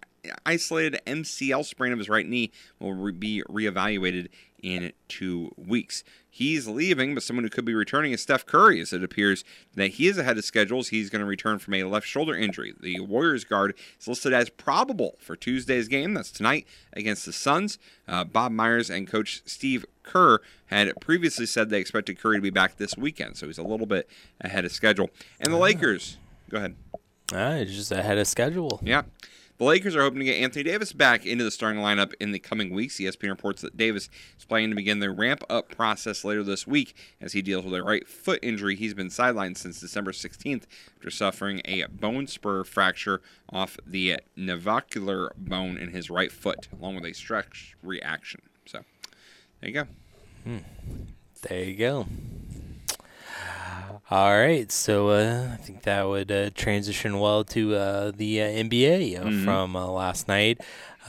isolated 0.46 1.02
MCL 1.08 1.66
sprain 1.66 1.92
of 1.94 1.98
his 2.00 2.10
right 2.10 2.28
knee. 2.28 2.52
Will 2.80 2.94
re- 2.94 3.12
be 3.12 3.44
reevaluated 3.50 4.28
in 4.62 4.94
two 5.08 5.52
weeks. 5.58 6.04
He's 6.30 6.68
leaving, 6.68 7.14
but 7.14 7.24
someone 7.24 7.44
who 7.44 7.50
could 7.50 7.66
be 7.66 7.74
returning 7.74 8.14
is 8.14 8.22
Steph 8.22 8.46
Curry, 8.46 8.80
as 8.80 8.94
it 8.94 9.04
appears 9.04 9.44
that 9.76 9.90
he 9.90 10.08
is 10.08 10.18
ahead 10.18 10.38
of 10.38 10.46
schedules. 10.46 10.88
He's 10.88 11.10
going 11.10 11.20
to 11.20 11.26
return 11.26 11.60
from 11.60 11.74
a 11.74 11.84
left 11.84 12.08
shoulder 12.08 12.34
injury. 12.34 12.74
The 12.80 13.02
Warriors 13.02 13.44
guard 13.44 13.74
is 14.00 14.08
listed 14.08 14.32
as 14.32 14.50
probable 14.50 15.18
for 15.20 15.36
Tuesday's 15.36 15.90
game. 15.90 16.14
That's 16.14 16.32
tonight 16.32 16.66
against 16.94 17.26
the 17.26 17.34
Suns. 17.34 17.78
Uh, 18.08 18.24
Bob 18.24 18.54
Myers 18.54 18.90
and 18.90 19.08
Coach 19.08 19.42
Steve 19.46 19.86
Kerr 20.04 20.40
had 20.68 20.94
previously 21.02 21.46
said 21.46 21.70
they 21.70 21.80
expected 21.80 22.18
Curry 22.18 22.38
to 22.38 22.42
be 22.42 22.50
back 22.50 22.78
this 22.78 22.96
weekend, 22.98 23.36
so 23.36 23.48
he's 23.48 23.58
a 23.58 23.64
little 23.64 23.86
bit 23.86 24.10
ahead 24.40 24.64
of 24.64 24.72
schedule. 24.72 25.10
And 25.40 25.52
the 25.52 25.58
Lakers, 25.58 26.18
go 26.50 26.58
ahead. 26.58 26.76
Ah, 27.34 27.56
it's 27.56 27.74
just 27.74 27.92
ahead 27.92 28.18
of 28.18 28.28
schedule. 28.28 28.80
Yeah. 28.84 29.04
The 29.62 29.68
Lakers 29.68 29.96
are 29.96 30.02
hoping 30.02 30.22
to 30.22 30.26
get 30.26 30.42
Anthony 30.42 30.64
Davis 30.64 30.92
back 30.92 31.24
into 31.24 31.44
the 31.44 31.52
starting 31.52 31.84
lineup 31.84 32.16
in 32.20 32.32
the 32.32 32.40
coming 32.40 32.74
weeks. 32.74 32.96
ESPN 32.96 33.30
reports 33.30 33.62
that 33.62 33.78
Davis 33.78 34.10
is 34.36 34.44
planning 34.44 34.72
to 34.72 34.76
begin 34.76 34.98
the 34.98 35.12
ramp 35.12 35.44
up 35.52 35.70
process 35.70 36.26
later 36.26 36.42
this 36.42 36.66
week 36.66 36.96
as 37.22 37.34
he 37.34 37.44
deals 37.44 37.64
with 37.64 37.76
a 37.76 37.84
right 37.84 38.08
foot 38.08 38.40
injury. 38.42 38.76
He's 38.76 38.96
been 38.96 39.10
sidelined 39.10 39.58
since 39.58 39.80
December 39.80 40.14
16th 40.14 40.64
after 40.96 41.12
suffering 41.12 41.62
a 41.66 41.86
bone 41.86 42.26
spur 42.26 42.64
fracture 42.64 43.22
off 43.54 43.78
the 43.86 44.20
navicular 44.36 45.32
bone 45.38 45.78
in 45.78 45.92
his 45.92 46.10
right 46.10 46.32
foot, 46.32 46.68
along 46.74 46.96
with 46.96 47.06
a 47.06 47.14
stress 47.14 47.46
reaction. 47.84 48.42
So, 48.66 48.80
there 49.60 49.70
you 49.70 49.74
go. 49.76 49.88
Hmm. 50.44 50.58
There 51.44 51.64
you 51.66 51.76
go. 51.76 52.08
All 54.10 54.32
right, 54.38 54.72
so 54.72 55.10
uh, 55.10 55.50
I 55.54 55.58
think 55.58 55.84
that 55.84 56.04
would 56.08 56.32
uh, 56.32 56.50
transition 56.56 57.20
well 57.20 57.44
to 57.46 57.76
uh, 57.76 58.12
the 58.16 58.42
uh, 58.42 58.46
NBA 58.46 59.18
uh, 59.20 59.24
Mhm. 59.26 59.44
from 59.44 59.76
uh, 59.76 59.88
last 59.88 60.28
night. 60.28 60.60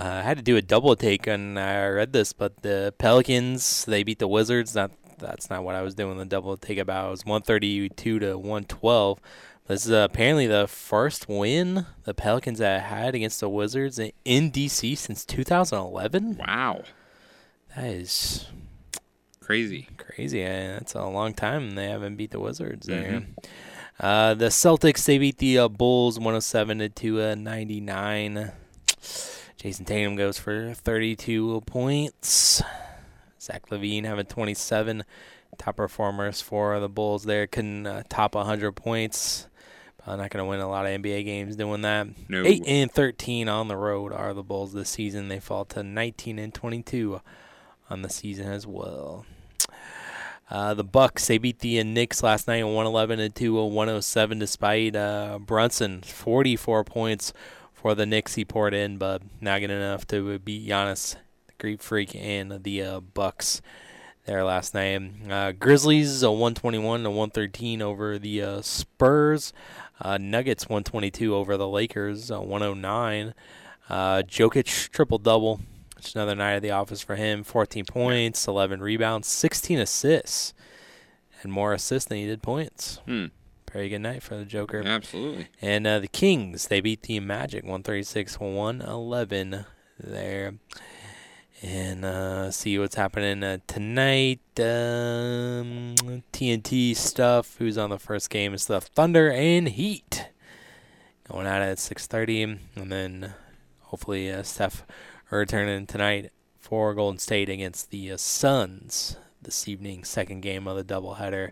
Uh, 0.00 0.04
I 0.04 0.22
had 0.22 0.36
to 0.38 0.42
do 0.42 0.56
a 0.56 0.62
double 0.62 0.96
take 0.96 1.26
and 1.26 1.58
I 1.58 1.86
read 1.88 2.12
this, 2.12 2.32
but 2.32 2.62
the 2.62 2.94
Pelicans 2.98 3.84
they 3.84 4.02
beat 4.02 4.18
the 4.18 4.28
Wizards. 4.28 4.74
Not 4.74 4.90
that's 5.18 5.48
not 5.50 5.62
what 5.64 5.74
I 5.74 5.82
was 5.82 5.94
doing 5.94 6.18
the 6.18 6.24
double 6.24 6.56
take 6.56 6.78
about. 6.78 7.08
It 7.08 7.10
was 7.10 7.26
one 7.26 7.42
thirty 7.42 7.88
two 7.90 8.18
to 8.20 8.36
one 8.38 8.64
twelve. 8.64 9.20
This 9.68 9.84
is 9.86 9.92
apparently 9.92 10.46
the 10.48 10.66
first 10.66 11.28
win 11.28 11.86
the 12.04 12.14
Pelicans 12.14 12.58
have 12.58 12.82
had 12.82 13.14
against 13.14 13.38
the 13.40 13.48
Wizards 13.48 13.98
in, 13.98 14.10
in 14.24 14.50
DC 14.50 14.98
since 14.98 15.24
2011. 15.24 16.36
Wow, 16.38 16.82
that 17.76 17.86
is 17.86 18.46
crazy. 19.52 19.88
Crazy. 19.98 20.42
That's 20.44 20.94
a 20.94 21.04
long 21.04 21.34
time 21.34 21.74
they 21.74 21.88
haven't 21.88 22.16
beat 22.16 22.30
the 22.30 22.40
Wizards 22.40 22.86
there. 22.86 23.20
Mhm. 23.22 23.26
Uh, 24.00 24.34
the 24.34 24.46
Celtics 24.46 25.04
they 25.04 25.18
beat 25.18 25.38
the 25.38 25.58
uh, 25.58 25.68
Bulls 25.68 26.18
107 26.18 26.78
to 26.78 26.88
two, 26.88 27.20
uh, 27.20 27.34
99. 27.34 28.52
Jayson 29.58 29.84
Tatum 29.86 30.16
goes 30.16 30.38
for 30.38 30.74
32 30.74 31.62
points. 31.66 32.62
Zach 33.40 33.68
LaVine 33.70 34.04
having 34.04 34.26
27. 34.26 35.04
Top 35.58 35.76
performers 35.76 36.40
for 36.40 36.80
the 36.80 36.88
Bulls 36.88 37.24
there. 37.24 37.46
Couldn't 37.46 37.86
uh, 37.86 38.02
top 38.08 38.34
100 38.34 38.72
points. 38.72 39.46
Probably 39.98 40.22
not 40.22 40.30
going 40.30 40.44
to 40.44 40.48
win 40.48 40.60
a 40.60 40.68
lot 40.68 40.86
of 40.86 41.00
NBA 41.00 41.24
games 41.24 41.54
doing 41.54 41.82
that. 41.82 42.08
No. 42.28 42.42
8 42.44 42.64
and 42.66 42.90
13 42.90 43.48
on 43.48 43.68
the 43.68 43.76
road 43.76 44.12
are 44.12 44.34
the 44.34 44.42
Bulls 44.42 44.72
this 44.72 44.88
season. 44.88 45.28
They 45.28 45.38
fall 45.38 45.64
to 45.66 45.82
19 45.84 46.38
and 46.40 46.52
22 46.52 47.20
on 47.88 48.02
the 48.02 48.08
season 48.08 48.50
as 48.50 48.66
well. 48.66 49.26
Uh, 50.52 50.74
the 50.74 50.84
Bucks 50.84 51.26
they 51.26 51.38
beat 51.38 51.60
the 51.60 51.82
Knicks 51.82 52.22
last 52.22 52.46
night 52.46 52.62
111 52.62 53.18
to 53.18 53.30
2 53.30 53.54
107 53.54 54.38
despite 54.38 54.94
uh, 54.94 55.38
Brunson 55.40 56.02
44 56.02 56.84
points 56.84 57.32
for 57.72 57.94
the 57.94 58.04
Knicks 58.04 58.34
he 58.34 58.44
poured 58.44 58.74
in 58.74 58.98
but 58.98 59.22
not 59.40 59.60
good 59.60 59.70
enough 59.70 60.06
to 60.08 60.38
beat 60.40 60.68
Giannis 60.68 61.16
the 61.46 61.54
Greek 61.58 61.80
Freak 61.80 62.14
and 62.14 62.62
the 62.64 62.82
uh, 62.82 63.00
Bucks 63.00 63.62
there 64.26 64.44
last 64.44 64.74
night. 64.74 65.00
Uh, 65.30 65.52
Grizzlies 65.52 66.22
uh, 66.22 66.30
121 66.30 67.04
to 67.04 67.08
113 67.08 67.80
over 67.80 68.18
the 68.18 68.42
uh, 68.42 68.60
Spurs. 68.60 69.54
Nuggets 70.04 70.68
122 70.68 71.34
over 71.34 71.56
the 71.56 71.66
Lakers 71.66 72.30
uh, 72.30 72.40
109. 72.40 73.32
Uh, 73.88 74.22
Jokic 74.22 74.90
triple 74.90 75.18
double. 75.18 75.60
It's 76.02 76.16
another 76.16 76.34
night 76.34 76.54
at 76.54 76.62
the 76.62 76.72
office 76.72 77.00
for 77.00 77.14
him. 77.14 77.44
14 77.44 77.84
points, 77.84 78.48
11 78.48 78.80
rebounds, 78.80 79.28
16 79.28 79.78
assists, 79.78 80.52
and 81.42 81.52
more 81.52 81.72
assists 81.72 82.08
than 82.08 82.18
he 82.18 82.26
did 82.26 82.42
points. 82.42 82.98
Hmm. 83.06 83.26
Very 83.72 83.88
good 83.88 84.00
night 84.00 84.22
for 84.22 84.36
the 84.36 84.44
Joker. 84.44 84.82
Absolutely. 84.84 85.46
And 85.62 85.86
uh, 85.86 86.00
the 86.00 86.08
Kings, 86.08 86.66
they 86.66 86.80
beat 86.80 87.02
the 87.02 87.20
Magic 87.20 87.62
136 87.62 88.40
111 88.40 89.64
there. 89.98 90.54
And 91.62 92.04
uh, 92.04 92.50
see 92.50 92.76
what's 92.80 92.96
happening 92.96 93.44
uh, 93.44 93.58
tonight. 93.68 94.40
Um, 94.58 95.94
TNT 96.32 96.96
stuff. 96.96 97.56
Who's 97.58 97.78
on 97.78 97.90
the 97.90 98.00
first 98.00 98.28
game? 98.28 98.52
It's 98.54 98.66
the 98.66 98.80
Thunder 98.80 99.30
and 99.30 99.68
Heat 99.68 100.30
going 101.30 101.46
out 101.46 101.62
at 101.62 101.78
6:30, 101.78 102.58
and 102.74 102.90
then 102.90 103.34
hopefully 103.82 104.30
uh, 104.32 104.42
Steph 104.42 104.84
returning 105.38 105.86
tonight 105.86 106.30
for 106.58 106.94
Golden 106.94 107.18
State 107.18 107.48
against 107.48 107.90
the 107.90 108.12
uh, 108.12 108.16
Suns 108.16 109.16
this 109.40 109.66
evening. 109.68 110.04
Second 110.04 110.40
game 110.42 110.66
of 110.66 110.76
the 110.76 110.84
doubleheader. 110.84 111.50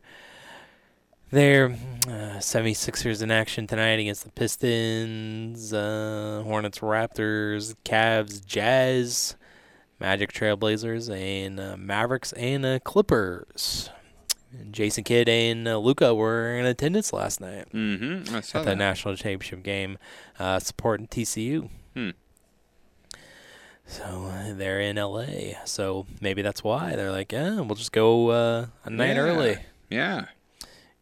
There, 1.33 1.66
uh, 2.09 2.39
76ers 2.41 3.22
in 3.22 3.31
action 3.31 3.66
tonight 3.68 4.01
against 4.01 4.24
the 4.24 4.31
Pistons, 4.33 5.72
uh, 5.72 6.43
Hornets, 6.45 6.81
Raptors, 6.81 7.76
Cavs, 7.85 8.45
Jazz, 8.45 9.37
Magic, 10.01 10.33
Trailblazers, 10.33 11.09
and 11.14 11.61
uh, 11.61 11.76
Mavericks 11.76 12.33
and 12.33 12.66
uh, 12.66 12.78
Clippers. 12.81 13.91
And 14.53 14.72
Jason 14.72 15.05
Kidd 15.05 15.28
and 15.28 15.68
uh, 15.68 15.78
Luka 15.78 16.12
were 16.12 16.57
in 16.59 16.66
attendance 16.66 17.12
last 17.12 17.41
night 17.41 17.68
Mm-hmm. 17.72 18.35
At 18.35 18.45
the 18.47 18.62
that. 18.62 18.76
national 18.76 19.14
championship 19.14 19.62
game, 19.62 19.99
uh, 20.41 20.59
supporting 20.59 21.07
TCU. 21.07 21.70
Hmm. 21.95 22.11
So 23.91 24.05
uh, 24.05 24.55
they're 24.55 24.80
in 24.80 24.97
LA. 24.97 25.64
So 25.64 26.07
maybe 26.20 26.43
that's 26.43 26.62
why 26.62 26.95
they're 26.97 27.11
like, 27.11 27.32
yeah, 27.32 27.57
we'll 27.61 27.74
just 27.74 27.91
go 27.93 28.28
uh, 28.30 28.66
a 28.84 28.91
night 28.91 29.16
Yeah. 29.16 29.22
early. 29.22 29.57
Yeah. 29.91 30.26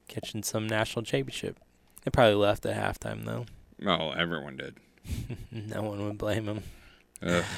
Catching 0.08 0.42
some 0.42 0.66
national 0.66 1.04
championship. 1.04 1.58
They 2.04 2.10
probably 2.10 2.34
left 2.36 2.64
at 2.64 2.74
halftime 2.76 3.24
though. 3.26 3.44
Well, 3.82 4.14
everyone 4.16 4.56
did. 4.56 4.76
no 5.52 5.82
one 5.82 6.04
would 6.06 6.16
blame 6.18 6.46
them. 6.46 6.62
Ugh. 7.22 7.44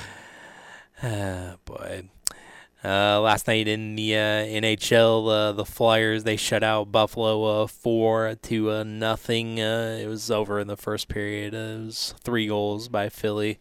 Ah, 1.02 1.54
boy. 1.64 2.02
Uh, 2.84 3.20
last 3.22 3.46
night 3.46 3.66
in 3.66 3.96
the 3.96 4.14
uh, 4.14 4.18
NHL, 4.44 5.28
uh, 5.30 5.52
the 5.52 5.64
Flyers 5.64 6.24
they 6.24 6.36
shut 6.36 6.62
out 6.62 6.92
Buffalo 6.92 7.62
uh, 7.62 7.66
four 7.66 8.34
to 8.42 8.70
uh, 8.70 8.82
nothing. 8.84 9.58
Uh, 9.60 9.98
it 9.98 10.06
was 10.06 10.30
over 10.30 10.60
in 10.60 10.66
the 10.66 10.76
first 10.76 11.08
period. 11.08 11.54
Uh, 11.54 11.58
it 11.58 11.84
was 11.86 12.14
three 12.22 12.46
goals 12.48 12.88
by 12.88 13.08
Philly. 13.08 13.58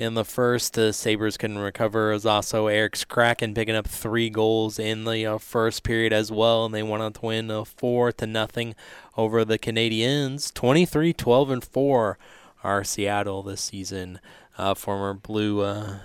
In 0.00 0.14
the 0.14 0.24
first, 0.24 0.78
uh, 0.78 0.92
Sabres 0.92 1.36
couldn't 1.36 1.58
recover. 1.58 2.10
It 2.10 2.14
was 2.14 2.24
also 2.24 2.68
Eric's 2.68 3.04
Kraken 3.04 3.52
picking 3.52 3.74
up 3.74 3.86
three 3.86 4.30
goals 4.30 4.78
in 4.78 5.04
the 5.04 5.26
uh, 5.26 5.36
first 5.36 5.82
period 5.82 6.10
as 6.10 6.32
well, 6.32 6.64
and 6.64 6.74
they 6.74 6.82
went 6.82 7.02
on 7.02 7.12
to 7.12 7.26
win 7.26 7.50
uh, 7.50 7.64
four 7.64 8.10
to 8.12 8.26
nothing 8.26 8.74
over 9.18 9.44
the 9.44 9.58
Canadiens. 9.58 10.54
23, 10.54 11.12
12, 11.12 11.50
and 11.50 11.62
four 11.62 12.16
are 12.64 12.82
Seattle 12.82 13.42
this 13.42 13.60
season. 13.60 14.20
Uh, 14.56 14.72
former 14.72 15.12
Blue, 15.12 15.60
uh, 15.60 15.98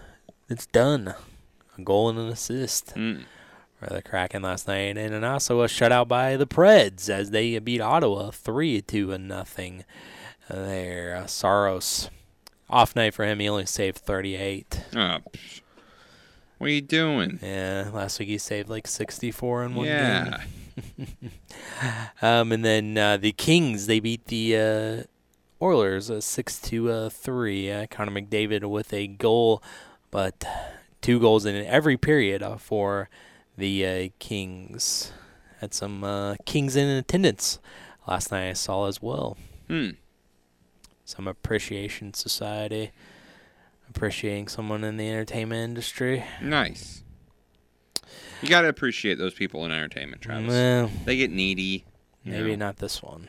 it's 0.49 0.65
done. 0.65 1.13
A 1.77 1.81
goal 1.81 2.09
and 2.09 2.19
an 2.19 2.27
assist 2.27 2.91
Hmm. 2.91 3.19
for 3.79 3.93
the 3.93 4.01
Kraken 4.01 4.41
last 4.41 4.67
night, 4.67 4.97
and 4.97 5.13
then 5.13 5.23
also 5.23 5.61
a 5.61 5.67
shutout 5.67 6.09
by 6.09 6.35
the 6.35 6.45
Preds 6.45 7.07
as 7.09 7.31
they 7.31 7.57
beat 7.59 7.79
Ottawa 7.79 8.31
three 8.31 8.81
to 8.81 9.13
a 9.13 9.17
nothing. 9.17 9.85
There, 10.49 11.15
uh, 11.15 11.27
Saros 11.27 12.09
off 12.69 12.95
night 12.95 13.13
for 13.13 13.25
him. 13.25 13.39
He 13.39 13.47
only 13.49 13.65
saved 13.65 13.97
38. 13.97 14.81
Oh, 14.95 15.17
what 16.57 16.67
are 16.67 16.69
you 16.69 16.81
doing? 16.81 17.39
Yeah, 17.41 17.89
last 17.93 18.17
week 18.19 18.29
he 18.29 18.37
saved 18.37 18.69
like 18.69 18.87
64 18.87 19.63
in 19.65 19.75
one 19.75 19.85
Yeah. 19.87 20.37
game. 20.77 21.07
um, 22.21 22.51
and 22.51 22.63
then 22.65 22.97
uh, 22.97 23.17
the 23.17 23.31
Kings 23.31 23.87
they 23.87 23.99
beat 23.99 24.25
the 24.25 24.57
uh, 24.57 25.03
Oilers 25.63 26.11
uh, 26.11 26.19
six 26.21 26.59
to 26.61 26.91
uh, 26.91 27.09
three. 27.09 27.71
Uh, 27.71 27.87
Connor 27.89 28.11
McDavid 28.21 28.65
with 28.69 28.93
a 28.93 29.07
goal, 29.07 29.63
but 30.11 30.43
two 31.01 31.19
goals 31.19 31.45
in 31.45 31.55
every 31.65 31.97
period 31.97 32.43
uh, 32.43 32.57
for 32.57 33.09
the 33.57 33.85
uh, 33.85 34.09
Kings. 34.19 35.11
Had 35.61 35.73
some 35.73 36.03
uh, 36.03 36.35
Kings 36.45 36.75
in 36.75 36.87
attendance 36.89 37.59
last 38.07 38.31
night. 38.31 38.49
I 38.49 38.53
saw 38.53 38.87
as 38.87 39.01
well. 39.01 39.37
Hmm. 39.67 39.91
Some 41.05 41.27
appreciation 41.27 42.13
society, 42.13 42.91
appreciating 43.89 44.47
someone 44.47 44.83
in 44.83 44.97
the 44.97 45.07
entertainment 45.07 45.63
industry. 45.63 46.23
Nice. 46.41 47.03
You 48.41 48.49
got 48.49 48.61
to 48.61 48.69
appreciate 48.69 49.17
those 49.17 49.33
people 49.33 49.65
in 49.65 49.71
entertainment, 49.71 50.21
Travis. 50.21 50.49
Well, 50.49 50.91
they 51.05 51.17
get 51.17 51.31
needy. 51.31 51.85
Maybe 52.23 52.55
know. 52.55 52.65
not 52.65 52.77
this 52.77 53.01
one. 53.03 53.27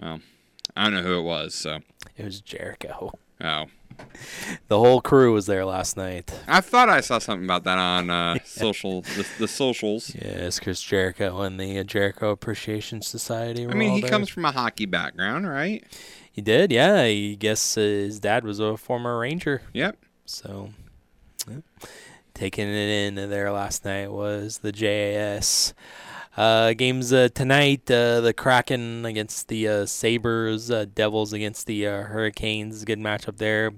Well, 0.00 0.20
I 0.76 0.84
don't 0.84 0.94
know 0.94 1.02
who 1.02 1.18
it 1.18 1.22
was, 1.22 1.54
so. 1.54 1.80
It 2.16 2.24
was 2.24 2.40
Jericho. 2.40 3.12
Oh. 3.40 3.66
The 4.68 4.78
whole 4.78 5.00
crew 5.00 5.32
was 5.32 5.46
there 5.46 5.64
last 5.64 5.96
night. 5.96 6.32
I 6.48 6.60
thought 6.60 6.88
I 6.88 7.00
saw 7.00 7.20
something 7.20 7.44
about 7.44 7.62
that 7.64 7.78
on 7.78 8.10
uh, 8.10 8.38
social, 8.44 9.02
the, 9.02 9.26
the 9.38 9.46
socials. 9.46 10.14
Yes, 10.14 10.58
Chris 10.58 10.82
Jericho 10.82 11.42
and 11.42 11.60
the 11.60 11.78
uh, 11.78 11.84
Jericho 11.84 12.30
Appreciation 12.30 13.02
Society. 13.02 13.64
I 13.66 13.74
mean, 13.74 13.92
he 13.92 14.00
there. 14.00 14.10
comes 14.10 14.28
from 14.28 14.46
a 14.46 14.50
hockey 14.50 14.86
background, 14.86 15.48
right? 15.48 15.84
He 16.34 16.42
did, 16.42 16.72
yeah. 16.72 16.96
I 16.96 17.36
guess 17.38 17.76
his 17.76 18.18
dad 18.18 18.42
was 18.42 18.58
a 18.58 18.76
former 18.76 19.20
Ranger. 19.20 19.62
Yep. 19.72 19.96
So, 20.26 20.70
yeah. 21.48 21.58
taking 22.34 22.66
it 22.66 22.74
in 22.74 23.14
there 23.14 23.52
last 23.52 23.84
night 23.84 24.10
was 24.10 24.58
the 24.58 24.72
JAS. 24.72 25.74
Uh, 26.36 26.72
games 26.72 27.12
uh, 27.12 27.28
tonight: 27.32 27.88
uh, 27.88 28.20
the 28.20 28.32
Kraken 28.32 29.06
against 29.06 29.46
the 29.46 29.68
uh, 29.68 29.86
Sabres, 29.86 30.72
uh, 30.72 30.86
Devils 30.92 31.32
against 31.32 31.68
the 31.68 31.86
uh, 31.86 32.02
Hurricanes. 32.02 32.84
Good 32.84 32.98
matchup 32.98 33.36
there. 33.36 33.70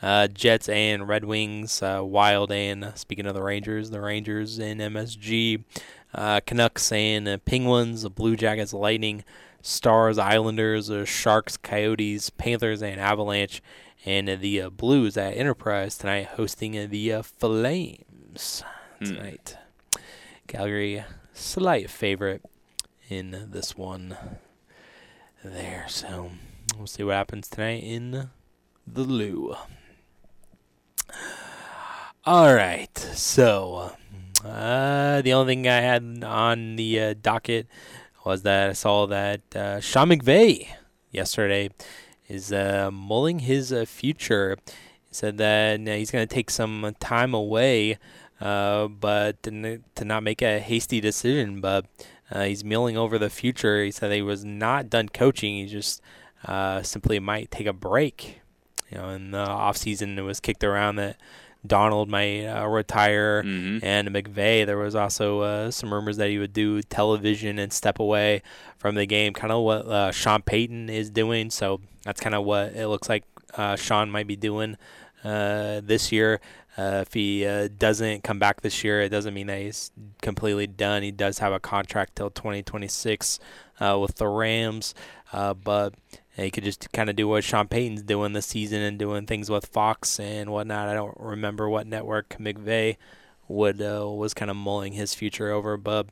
Uh, 0.00 0.28
Jets 0.28 0.68
and 0.68 1.08
Red 1.08 1.24
Wings, 1.24 1.82
uh, 1.82 2.00
Wild 2.04 2.52
and 2.52 2.92
speaking 2.94 3.26
of 3.26 3.34
the 3.34 3.42
Rangers, 3.42 3.90
the 3.90 4.00
Rangers 4.00 4.60
and 4.60 4.80
MSG, 4.80 5.64
uh, 6.14 6.40
Canucks 6.46 6.92
and 6.92 7.26
uh, 7.26 7.38
Penguins, 7.38 8.08
Blue 8.10 8.36
Jackets, 8.36 8.72
Lightning, 8.72 9.24
Stars, 9.66 10.18
Islanders, 10.18 10.90
uh, 10.90 11.06
Sharks, 11.06 11.56
Coyotes, 11.56 12.28
Panthers, 12.28 12.82
and 12.82 13.00
Avalanche, 13.00 13.62
and 14.04 14.28
uh, 14.28 14.36
the 14.36 14.60
uh, 14.60 14.68
Blues 14.68 15.16
at 15.16 15.38
Enterprise 15.38 15.96
tonight 15.96 16.26
hosting 16.36 16.78
uh, 16.78 16.86
the 16.86 17.10
uh, 17.14 17.22
Flames 17.22 18.62
tonight. 19.02 19.56
Calgary, 20.46 21.02
slight 21.32 21.88
favorite 21.88 22.42
in 23.08 23.48
this 23.50 23.74
one 23.74 24.18
there. 25.42 25.86
So 25.88 26.32
we'll 26.76 26.86
see 26.86 27.02
what 27.02 27.14
happens 27.14 27.48
tonight 27.48 27.82
in 27.82 28.28
the 28.86 29.02
Lou. 29.02 29.56
All 32.26 32.54
right. 32.54 32.98
So 32.98 33.92
uh, 34.44 35.22
the 35.22 35.32
only 35.32 35.54
thing 35.54 35.66
I 35.66 35.80
had 35.80 36.22
on 36.22 36.76
the 36.76 37.00
uh, 37.00 37.14
docket 37.14 37.66
was 38.24 38.42
that 38.42 38.70
I 38.70 38.72
saw 38.72 39.06
that 39.06 39.42
uh, 39.54 39.80
Sean 39.80 40.08
McVay 40.08 40.68
yesterday 41.10 41.70
is 42.26 42.52
uh, 42.52 42.90
mulling 42.92 43.40
his 43.40 43.72
uh, 43.72 43.84
future. 43.84 44.56
He 44.66 45.14
said 45.14 45.36
that 45.38 45.80
uh, 45.80 45.92
he's 45.92 46.10
going 46.10 46.26
to 46.26 46.34
take 46.34 46.50
some 46.50 46.94
time 47.00 47.34
away, 47.34 47.98
uh, 48.40 48.88
but 48.88 49.42
to, 49.42 49.82
to 49.94 50.04
not 50.04 50.22
make 50.22 50.40
a 50.40 50.58
hasty 50.58 51.00
decision. 51.00 51.60
But 51.60 51.86
uh, 52.30 52.44
he's 52.44 52.64
mulling 52.64 52.96
over 52.96 53.18
the 53.18 53.30
future. 53.30 53.84
He 53.84 53.90
said 53.90 54.10
he 54.10 54.22
was 54.22 54.44
not 54.44 54.88
done 54.88 55.10
coaching. 55.10 55.56
He 55.56 55.66
just 55.66 56.00
simply 56.82 57.20
might 57.20 57.50
take 57.50 57.66
a 57.66 57.72
break. 57.72 58.40
You 58.90 58.98
know, 58.98 59.10
in 59.10 59.30
the 59.32 59.38
off 59.38 59.76
season, 59.76 60.18
it 60.18 60.22
was 60.22 60.40
kicked 60.40 60.64
around 60.64 60.96
that 60.96 61.16
Donald 61.66 62.08
might 62.08 62.46
uh, 62.46 62.66
retire, 62.66 63.40
and 63.82 64.08
McVay. 64.08 64.66
There 64.66 64.78
was 64.78 64.94
also 64.94 65.40
uh, 65.40 65.70
some 65.70 65.92
rumors 65.92 66.16
that 66.18 66.28
he 66.28 66.38
would 66.38 66.52
do 66.52 66.82
television 66.82 67.58
and 67.58 67.72
step 67.72 67.98
away 67.98 68.42
from 68.76 68.94
the 68.94 69.06
game, 69.06 69.32
kind 69.32 69.52
of 69.52 69.62
what 69.62 69.86
uh, 69.86 70.10
Sean 70.12 70.42
Payton 70.42 70.90
is 70.90 71.10
doing. 71.10 71.50
So 71.50 71.80
that's 72.02 72.20
kind 72.20 72.34
of 72.34 72.44
what 72.44 72.74
it 72.74 72.88
looks 72.88 73.08
like 73.08 73.24
uh, 73.54 73.76
Sean 73.76 74.10
might 74.10 74.26
be 74.26 74.36
doing 74.36 74.76
uh, 75.24 75.80
this 75.82 76.12
year. 76.12 76.40
Uh, 76.76 77.04
if 77.06 77.14
he 77.14 77.46
uh, 77.46 77.68
doesn't 77.78 78.24
come 78.24 78.38
back 78.38 78.60
this 78.60 78.82
year, 78.82 79.00
it 79.00 79.08
doesn't 79.08 79.32
mean 79.32 79.46
that 79.46 79.60
he's 79.60 79.92
completely 80.22 80.66
done. 80.66 81.02
He 81.02 81.12
does 81.12 81.38
have 81.38 81.52
a 81.52 81.60
contract 81.60 82.16
till 82.16 82.30
2026 82.30 83.38
uh, 83.80 83.96
with 84.00 84.16
the 84.16 84.26
Rams, 84.26 84.92
uh, 85.32 85.54
but 86.36 86.44
he 86.44 86.50
could 86.50 86.64
just 86.64 86.90
kind 86.92 87.10
of 87.10 87.16
do 87.16 87.28
what 87.28 87.44
Sean 87.44 87.68
Payton's 87.68 88.02
doing 88.02 88.32
this 88.32 88.46
season 88.46 88.82
and 88.82 88.98
doing 88.98 89.26
things 89.26 89.50
with 89.50 89.66
Fox 89.66 90.18
and 90.18 90.50
whatnot. 90.50 90.88
I 90.88 90.94
don't 90.94 91.16
remember 91.18 91.68
what 91.68 91.86
network 91.86 92.36
McVay 92.38 92.96
would 93.48 93.80
uh, 93.82 94.08
was 94.08 94.34
kind 94.34 94.50
of 94.50 94.56
mulling 94.56 94.92
his 94.92 95.14
future 95.14 95.50
over, 95.50 95.76
but. 95.76 96.06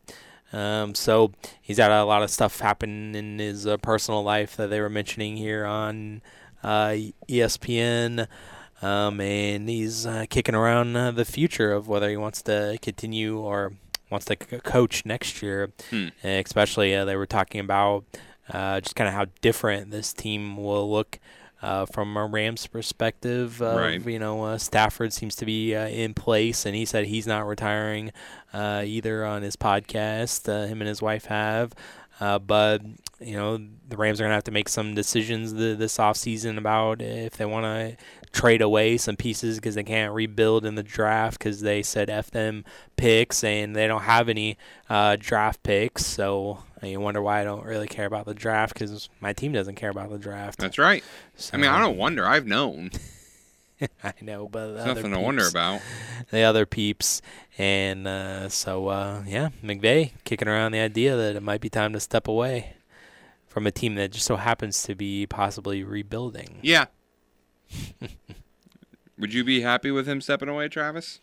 Um, 0.54 0.94
so 0.94 1.32
he's 1.62 1.78
had 1.78 1.90
a 1.90 2.04
lot 2.04 2.22
of 2.22 2.28
stuff 2.28 2.60
happen 2.60 3.14
in 3.14 3.38
his 3.38 3.66
uh, 3.66 3.78
personal 3.78 4.22
life 4.22 4.54
that 4.56 4.68
they 4.68 4.82
were 4.82 4.90
mentioning 4.90 5.38
here 5.38 5.64
on 5.64 6.20
uh, 6.62 6.94
ESPN. 7.26 8.26
Um, 8.82 9.20
and 9.20 9.68
he's 9.68 10.06
uh, 10.06 10.26
kicking 10.28 10.54
around 10.54 10.96
uh, 10.96 11.12
the 11.12 11.24
future 11.24 11.72
of 11.72 11.86
whether 11.86 12.10
he 12.10 12.16
wants 12.16 12.42
to 12.42 12.78
continue 12.82 13.38
or 13.38 13.74
wants 14.10 14.26
to 14.26 14.36
c- 14.50 14.58
coach 14.58 15.06
next 15.06 15.40
year. 15.40 15.70
Hmm. 15.90 16.08
Especially, 16.22 16.94
uh, 16.94 17.04
they 17.04 17.16
were 17.16 17.26
talking 17.26 17.60
about 17.60 18.04
uh, 18.50 18.80
just 18.80 18.96
kind 18.96 19.08
of 19.08 19.14
how 19.14 19.26
different 19.40 19.90
this 19.90 20.12
team 20.12 20.56
will 20.56 20.90
look. 20.90 21.18
Uh, 21.60 21.86
from 21.86 22.16
a 22.16 22.26
Rams 22.26 22.66
perspective, 22.66 23.60
Right. 23.60 24.04
you 24.04 24.18
know, 24.18 24.42
uh, 24.42 24.58
Stafford 24.58 25.12
seems 25.12 25.36
to 25.36 25.46
be 25.46 25.76
uh, 25.76 25.86
in 25.86 26.12
place, 26.12 26.66
and 26.66 26.74
he 26.74 26.84
said 26.84 27.04
he's 27.06 27.24
not 27.24 27.46
retiring 27.46 28.10
uh, 28.52 28.82
either 28.84 29.24
on 29.24 29.42
his 29.42 29.54
podcast. 29.54 30.48
Uh, 30.48 30.66
him 30.66 30.80
and 30.80 30.88
his 30.88 31.00
wife 31.00 31.26
have. 31.26 31.72
Uh, 32.18 32.40
but, 32.40 32.82
you 33.20 33.36
know, 33.36 33.58
the 33.88 33.96
Rams 33.96 34.20
are 34.20 34.24
going 34.24 34.30
to 34.32 34.34
have 34.34 34.42
to 34.44 34.50
make 34.50 34.68
some 34.68 34.96
decisions 34.96 35.52
th- 35.52 35.78
this 35.78 35.98
offseason 35.98 36.58
about 36.58 37.00
if 37.00 37.36
they 37.36 37.44
want 37.46 37.64
to 37.64 37.96
trade 38.32 38.60
away 38.60 38.96
some 38.96 39.14
pieces 39.14 39.56
because 39.58 39.76
they 39.76 39.84
can't 39.84 40.12
rebuild 40.12 40.64
in 40.66 40.74
the 40.74 40.82
draft 40.82 41.38
because 41.38 41.60
they 41.60 41.80
said 41.80 42.10
F 42.10 42.28
them 42.32 42.64
picks 42.96 43.44
and 43.44 43.76
they 43.76 43.86
don't 43.86 44.02
have 44.02 44.28
any 44.28 44.58
uh, 44.90 45.16
draft 45.16 45.62
picks. 45.62 46.04
So 46.04 46.58
uh, 46.82 46.86
you 46.86 47.00
wonder 47.00 47.22
why 47.22 47.40
I 47.40 47.44
don't 47.44 47.64
really 47.64 47.88
care 47.88 48.06
about 48.06 48.26
the 48.26 48.34
draft 48.34 48.74
because 48.74 49.08
my 49.20 49.32
team 49.32 49.52
doesn't 49.52 49.76
care 49.76 49.90
about 49.90 50.10
the 50.10 50.18
draft. 50.18 50.58
That's 50.58 50.78
right. 50.78 51.04
I 51.52 51.56
mean, 51.56 51.70
I 51.70 51.78
don't 51.80 51.96
wonder. 51.96 52.26
I've 52.26 52.46
known. 52.46 52.90
I 54.04 54.12
know, 54.20 54.48
but 54.48 54.74
the 54.74 54.84
nothing 54.86 55.12
to 55.12 55.18
wonder 55.18 55.46
about. 55.46 55.80
The 56.30 56.42
other 56.42 56.66
peeps, 56.66 57.22
and 57.58 58.06
uh, 58.06 58.48
so 58.48 58.88
uh, 58.88 59.22
yeah, 59.26 59.50
McVay 59.62 60.12
kicking 60.24 60.48
around 60.48 60.72
the 60.72 60.80
idea 60.80 61.16
that 61.16 61.36
it 61.36 61.42
might 61.42 61.60
be 61.60 61.68
time 61.68 61.92
to 61.92 62.00
step 62.00 62.28
away 62.28 62.74
from 63.46 63.66
a 63.66 63.70
team 63.70 63.94
that 63.96 64.12
just 64.12 64.26
so 64.26 64.36
happens 64.36 64.82
to 64.84 64.94
be 64.94 65.26
possibly 65.26 65.82
rebuilding. 65.82 66.58
Yeah. 66.62 66.86
Would 69.18 69.34
you 69.34 69.44
be 69.44 69.60
happy 69.60 69.90
with 69.90 70.06
him 70.08 70.20
stepping 70.20 70.48
away, 70.48 70.68
Travis? 70.68 71.20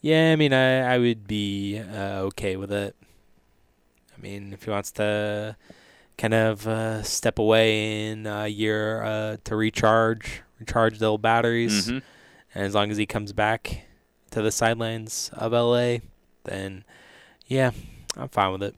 Yeah, 0.00 0.32
I 0.32 0.36
mean, 0.36 0.52
I 0.52 0.94
I 0.94 0.98
would 0.98 1.26
be 1.26 1.78
uh, 1.78 2.20
okay 2.20 2.56
with 2.56 2.72
it. 2.72 2.96
I 4.18 4.20
mean, 4.22 4.52
if 4.52 4.64
he 4.64 4.70
wants 4.70 4.90
to 4.92 5.56
kind 6.16 6.34
of 6.34 6.66
uh, 6.66 7.02
step 7.04 7.38
away 7.38 8.10
in 8.10 8.26
a 8.26 8.48
year 8.48 9.02
uh, 9.02 9.36
to 9.44 9.54
recharge, 9.56 10.42
recharge 10.58 10.98
the 10.98 11.06
old 11.06 11.22
batteries, 11.22 11.88
Mhm. 11.88 12.02
and 12.54 12.64
as 12.64 12.74
long 12.74 12.90
as 12.90 12.96
he 12.96 13.06
comes 13.06 13.32
back 13.32 13.82
to 14.32 14.42
the 14.42 14.50
sidelines 14.50 15.30
of 15.34 15.52
LA, 15.52 15.98
then 16.44 16.84
yeah, 17.46 17.70
I'm 18.16 18.28
fine 18.28 18.52
with 18.52 18.62
it. 18.62 18.74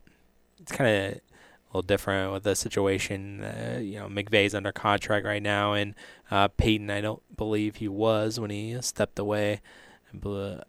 It's 0.60 0.72
kind 0.72 0.88
of 0.90 1.12
a 1.14 1.20
little 1.68 1.82
different 1.82 2.32
with 2.32 2.42
the 2.42 2.54
situation. 2.54 3.42
Uh, 3.42 3.78
you 3.82 3.98
know, 3.98 4.08
McVay's 4.08 4.54
under 4.54 4.72
contract 4.72 5.24
right 5.24 5.42
now, 5.42 5.72
and 5.72 5.94
uh, 6.30 6.48
Payton, 6.48 6.90
I 6.90 7.00
don't 7.00 7.22
believe 7.36 7.76
he 7.76 7.88
was 7.88 8.38
when 8.38 8.50
he 8.50 8.76
stepped 8.82 9.18
away. 9.18 9.60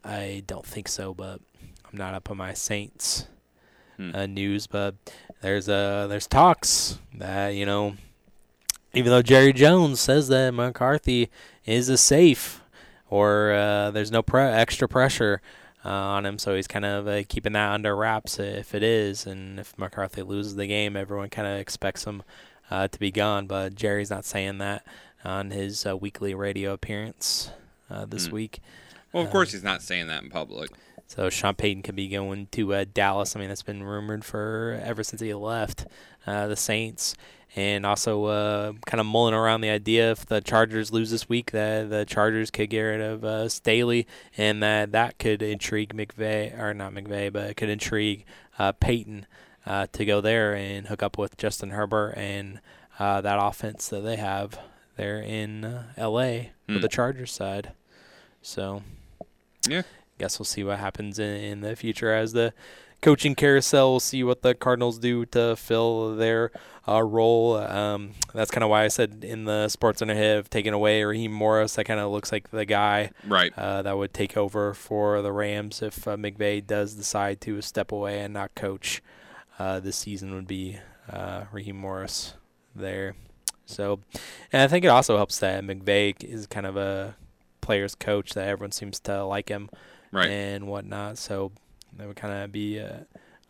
I 0.03 0.43
don't 0.47 0.65
think 0.65 0.87
so, 0.87 1.13
but 1.13 1.41
I'm 1.91 1.97
not 1.97 2.13
up 2.13 2.29
on 2.31 2.37
my 2.37 2.53
Saints 2.53 3.25
Hmm. 4.09 4.15
uh, 4.15 4.25
news. 4.25 4.67
But 4.67 4.95
there's 5.41 5.67
uh 5.69 6.07
there's 6.07 6.27
talks 6.27 6.99
that 7.17 7.49
you 7.49 7.65
know, 7.65 7.95
even 8.93 9.11
though 9.11 9.21
Jerry 9.21 9.53
Jones 9.53 9.99
says 9.99 10.27
that 10.29 10.53
McCarthy 10.53 11.29
is 11.65 11.89
a 11.89 11.97
safe, 11.97 12.61
or 13.09 13.51
uh, 13.53 13.91
there's 13.91 14.11
no 14.11 14.21
pre- 14.21 14.41
extra 14.41 14.87
pressure 14.87 15.41
uh, 15.85 15.89
on 15.89 16.25
him, 16.25 16.37
so 16.39 16.55
he's 16.55 16.67
kind 16.67 16.85
of 16.85 17.07
uh, 17.07 17.23
keeping 17.27 17.53
that 17.53 17.71
under 17.71 17.95
wraps 17.95 18.39
if 18.39 18.73
it 18.75 18.83
is, 18.83 19.25
and 19.25 19.59
if 19.59 19.77
McCarthy 19.77 20.21
loses 20.23 20.55
the 20.55 20.67
game, 20.67 20.95
everyone 20.95 21.29
kind 21.29 21.47
of 21.47 21.59
expects 21.59 22.03
him 22.05 22.23
uh, 22.69 22.87
to 22.87 22.99
be 22.99 23.11
gone. 23.11 23.47
But 23.47 23.75
Jerry's 23.75 24.09
not 24.09 24.25
saying 24.25 24.57
that 24.59 24.85
on 25.23 25.51
his 25.51 25.85
uh, 25.85 25.95
weekly 25.97 26.33
radio 26.33 26.73
appearance 26.73 27.51
uh, 27.89 28.05
this 28.05 28.27
Hmm. 28.27 28.33
week. 28.33 28.59
Well, 29.13 29.23
of 29.23 29.29
course 29.29 29.51
he's 29.51 29.63
not 29.63 29.81
saying 29.81 30.07
that 30.07 30.23
in 30.23 30.29
public. 30.29 30.69
So 31.15 31.29
Sean 31.29 31.55
Payton 31.55 31.83
could 31.83 31.95
be 31.95 32.07
going 32.07 32.47
to 32.51 32.73
uh, 32.73 32.85
Dallas. 32.93 33.35
I 33.35 33.39
mean, 33.39 33.49
that's 33.49 33.63
been 33.63 33.83
rumored 33.83 34.23
for 34.23 34.79
ever 34.81 35.03
since 35.03 35.21
he 35.21 35.33
left 35.33 35.85
uh, 36.25 36.47
the 36.47 36.55
Saints, 36.55 37.15
and 37.53 37.85
also 37.85 38.25
uh, 38.25 38.71
kind 38.85 39.01
of 39.01 39.05
mulling 39.05 39.33
around 39.33 39.59
the 39.59 39.69
idea 39.69 40.11
if 40.11 40.25
the 40.25 40.39
Chargers 40.39 40.93
lose 40.93 41.11
this 41.11 41.27
week, 41.27 41.51
that 41.51 41.89
the 41.89 42.05
Chargers 42.05 42.49
could 42.49 42.69
get 42.69 42.79
rid 42.79 43.01
of 43.01 43.25
uh, 43.25 43.49
Staley, 43.49 44.07
and 44.37 44.63
that 44.63 44.93
that 44.93 45.19
could 45.19 45.41
intrigue 45.41 45.93
McVay 45.93 46.57
or 46.57 46.73
not 46.73 46.93
McVay, 46.93 47.31
but 47.33 47.49
it 47.49 47.57
could 47.57 47.69
intrigue 47.69 48.23
uh, 48.57 48.71
Payton 48.71 49.25
uh, 49.65 49.87
to 49.91 50.05
go 50.05 50.21
there 50.21 50.55
and 50.55 50.87
hook 50.87 51.03
up 51.03 51.17
with 51.17 51.35
Justin 51.35 51.71
Herbert 51.71 52.13
and 52.15 52.61
uh, 52.99 53.19
that 53.19 53.37
offense 53.37 53.89
that 53.89 54.01
they 54.01 54.15
have 54.15 54.57
there 54.95 55.19
in 55.19 55.65
uh, 55.65 55.83
L.A. 55.97 56.51
Hmm. 56.67 56.75
with 56.75 56.83
the 56.83 56.87
Chargers 56.87 57.33
side. 57.33 57.73
So 58.41 58.81
Yeah. 59.67 59.81
Guess 60.21 60.39
we'll 60.39 60.45
see 60.45 60.63
what 60.63 60.79
happens 60.79 61.19
in, 61.19 61.35
in 61.35 61.61
the 61.61 61.75
future 61.75 62.13
as 62.13 62.33
the 62.33 62.53
coaching 63.01 63.33
carousel. 63.35 63.91
We'll 63.91 63.99
see 63.99 64.23
what 64.23 64.41
the 64.43 64.53
Cardinals 64.53 64.99
do 64.99 65.25
to 65.27 65.55
fill 65.55 66.15
their 66.15 66.51
uh, 66.87 67.01
role. 67.01 67.55
Um, 67.55 68.11
that's 68.33 68.51
kind 68.51 68.63
of 68.63 68.69
why 68.69 68.83
I 68.83 68.87
said 68.89 69.23
in 69.27 69.45
the 69.45 69.67
Sports 69.69 69.99
Center 69.99 70.13
hit 70.13 70.37
of 70.37 70.49
taking 70.49 70.73
away 70.73 71.03
Raheem 71.03 71.31
Morris. 71.31 71.75
That 71.75 71.85
kind 71.85 71.99
of 71.99 72.11
looks 72.11 72.31
like 72.31 72.51
the 72.51 72.65
guy 72.65 73.09
Right. 73.27 73.51
uh, 73.57 73.81
that 73.81 73.97
would 73.97 74.13
take 74.13 74.37
over 74.37 74.73
for 74.75 75.21
the 75.23 75.31
Rams 75.31 75.81
if 75.81 76.07
uh, 76.07 76.15
McVay 76.15 76.65
does 76.65 76.93
decide 76.93 77.41
to 77.41 77.61
step 77.61 77.91
away 77.91 78.19
and 78.21 78.33
not 78.33 78.53
coach 78.55 79.01
uh, 79.57 79.79
this 79.79 79.95
season. 79.95 80.33
Would 80.35 80.47
be 80.47 80.77
uh, 81.11 81.45
Raheem 81.51 81.77
Morris 81.77 82.35
there. 82.75 83.15
So, 83.65 83.99
and 84.51 84.61
I 84.61 84.67
think 84.67 84.85
it 84.85 84.89
also 84.89 85.15
helps 85.17 85.39
that 85.39 85.63
McVay 85.63 86.23
is 86.23 86.45
kind 86.45 86.65
of 86.67 86.77
a 86.77 87.15
player's 87.61 87.95
coach 87.95 88.33
that 88.33 88.47
everyone 88.47 88.71
seems 88.73 88.99
to 88.99 89.23
like 89.23 89.49
him 89.49 89.69
Right. 90.11 90.29
and 90.29 90.67
whatnot. 90.67 91.17
So 91.17 91.51
that 91.97 92.07
would 92.07 92.17
kind 92.17 92.33
of 92.33 92.51
be 92.51 92.79
uh, 92.79 92.99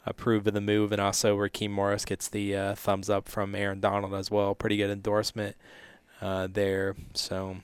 approve 0.05 0.47
of 0.47 0.53
the 0.53 0.61
move. 0.61 0.91
And 0.91 1.01
also, 1.01 1.35
Raheem 1.35 1.71
Morris 1.71 2.05
gets 2.05 2.27
the 2.27 2.55
uh, 2.55 2.75
thumbs 2.75 3.09
up 3.09 3.27
from 3.27 3.55
Aaron 3.55 3.79
Donald 3.79 4.13
as 4.13 4.29
well. 4.31 4.55
Pretty 4.55 4.77
good 4.77 4.89
endorsement 4.89 5.55
uh, 6.21 6.47
there. 6.51 6.95
So 7.13 7.57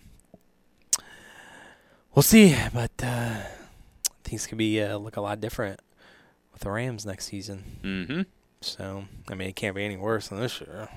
we'll 2.14 2.24
see, 2.24 2.56
but 2.74 2.91
uh, 3.03 3.41
things 4.24 4.48
could 4.48 4.57
be 4.57 4.82
uh, 4.82 4.98
look 4.98 5.18
a 5.18 5.22
lot 5.22 5.40
different 5.40 5.80
with 6.52 6.61
the 6.61 6.72
Rams 6.72 7.06
next 7.06 7.26
season. 7.26 7.80
Mm-hmm. 7.84 8.22
So 8.61 9.06
I 9.30 9.36
mean, 9.36 9.49
it 9.49 9.56
can't 9.56 9.76
be 9.76 9.86
any 9.86 9.98
worse 9.98 10.28
than 10.30 10.40
this 10.40 10.60
year. 10.60 10.90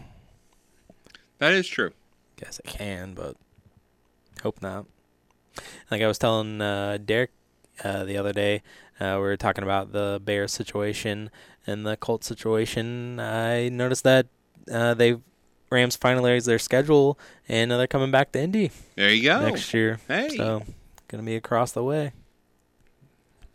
That 1.38 1.52
is 1.52 1.66
true. 1.66 1.92
Guess 2.36 2.58
it 2.60 2.66
can, 2.66 3.14
but 3.14 3.36
hope 4.42 4.62
not. 4.62 4.86
Like 5.90 6.02
I 6.02 6.06
was 6.06 6.18
telling 6.18 6.60
uh, 6.60 6.98
Derek 7.04 7.30
uh, 7.84 8.04
the 8.04 8.16
other 8.16 8.32
day, 8.32 8.62
uh, 9.00 9.14
we 9.16 9.20
were 9.22 9.36
talking 9.36 9.64
about 9.64 9.92
the 9.92 10.20
Bears 10.24 10.52
situation 10.52 11.30
and 11.66 11.86
the 11.86 11.96
Colts 11.96 12.26
situation. 12.26 13.18
I 13.20 13.68
noticed 13.68 14.04
that 14.04 14.26
uh, 14.70 14.94
they 14.94 15.16
Rams 15.70 15.96
finalized 15.96 16.46
their 16.46 16.58
schedule 16.58 17.18
and 17.48 17.70
they're 17.70 17.86
coming 17.86 18.10
back 18.10 18.32
to 18.32 18.40
Indy 18.40 18.70
There 18.96 19.10
you 19.10 19.22
go. 19.22 19.40
next 19.40 19.72
year. 19.72 20.00
Hey. 20.08 20.28
So 20.30 20.62
gonna 21.08 21.22
be 21.22 21.36
across 21.36 21.72
the 21.72 21.84
way. 21.84 22.12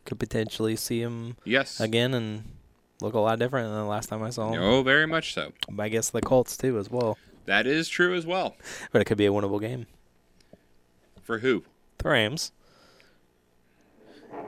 Could 0.05 0.19
potentially 0.19 0.75
see 0.75 1.01
him 1.01 1.35
Yes. 1.43 1.79
again 1.79 2.13
and 2.13 2.43
look 3.01 3.13
a 3.15 3.19
lot 3.19 3.39
different 3.39 3.67
than 3.69 3.75
the 3.77 3.83
last 3.85 4.07
time 4.07 4.23
I 4.23 4.29
saw 4.29 4.51
him. 4.51 4.61
Oh, 4.61 4.81
very 4.83 5.05
much 5.07 5.33
so. 5.33 5.51
I 5.77 5.89
guess 5.89 6.09
the 6.11 6.21
Colts 6.21 6.55
too 6.55 6.77
as 6.79 6.89
well. 6.89 7.17
That 7.45 7.67
is 7.67 7.89
true 7.89 8.15
as 8.15 8.25
well. 8.25 8.55
But 8.91 9.01
it 9.01 9.05
could 9.05 9.17
be 9.17 9.25
a 9.25 9.31
winnable 9.31 9.59
game. 9.59 9.87
For 11.21 11.39
who? 11.39 11.63
The 11.97 12.09
Rams. 12.09 12.51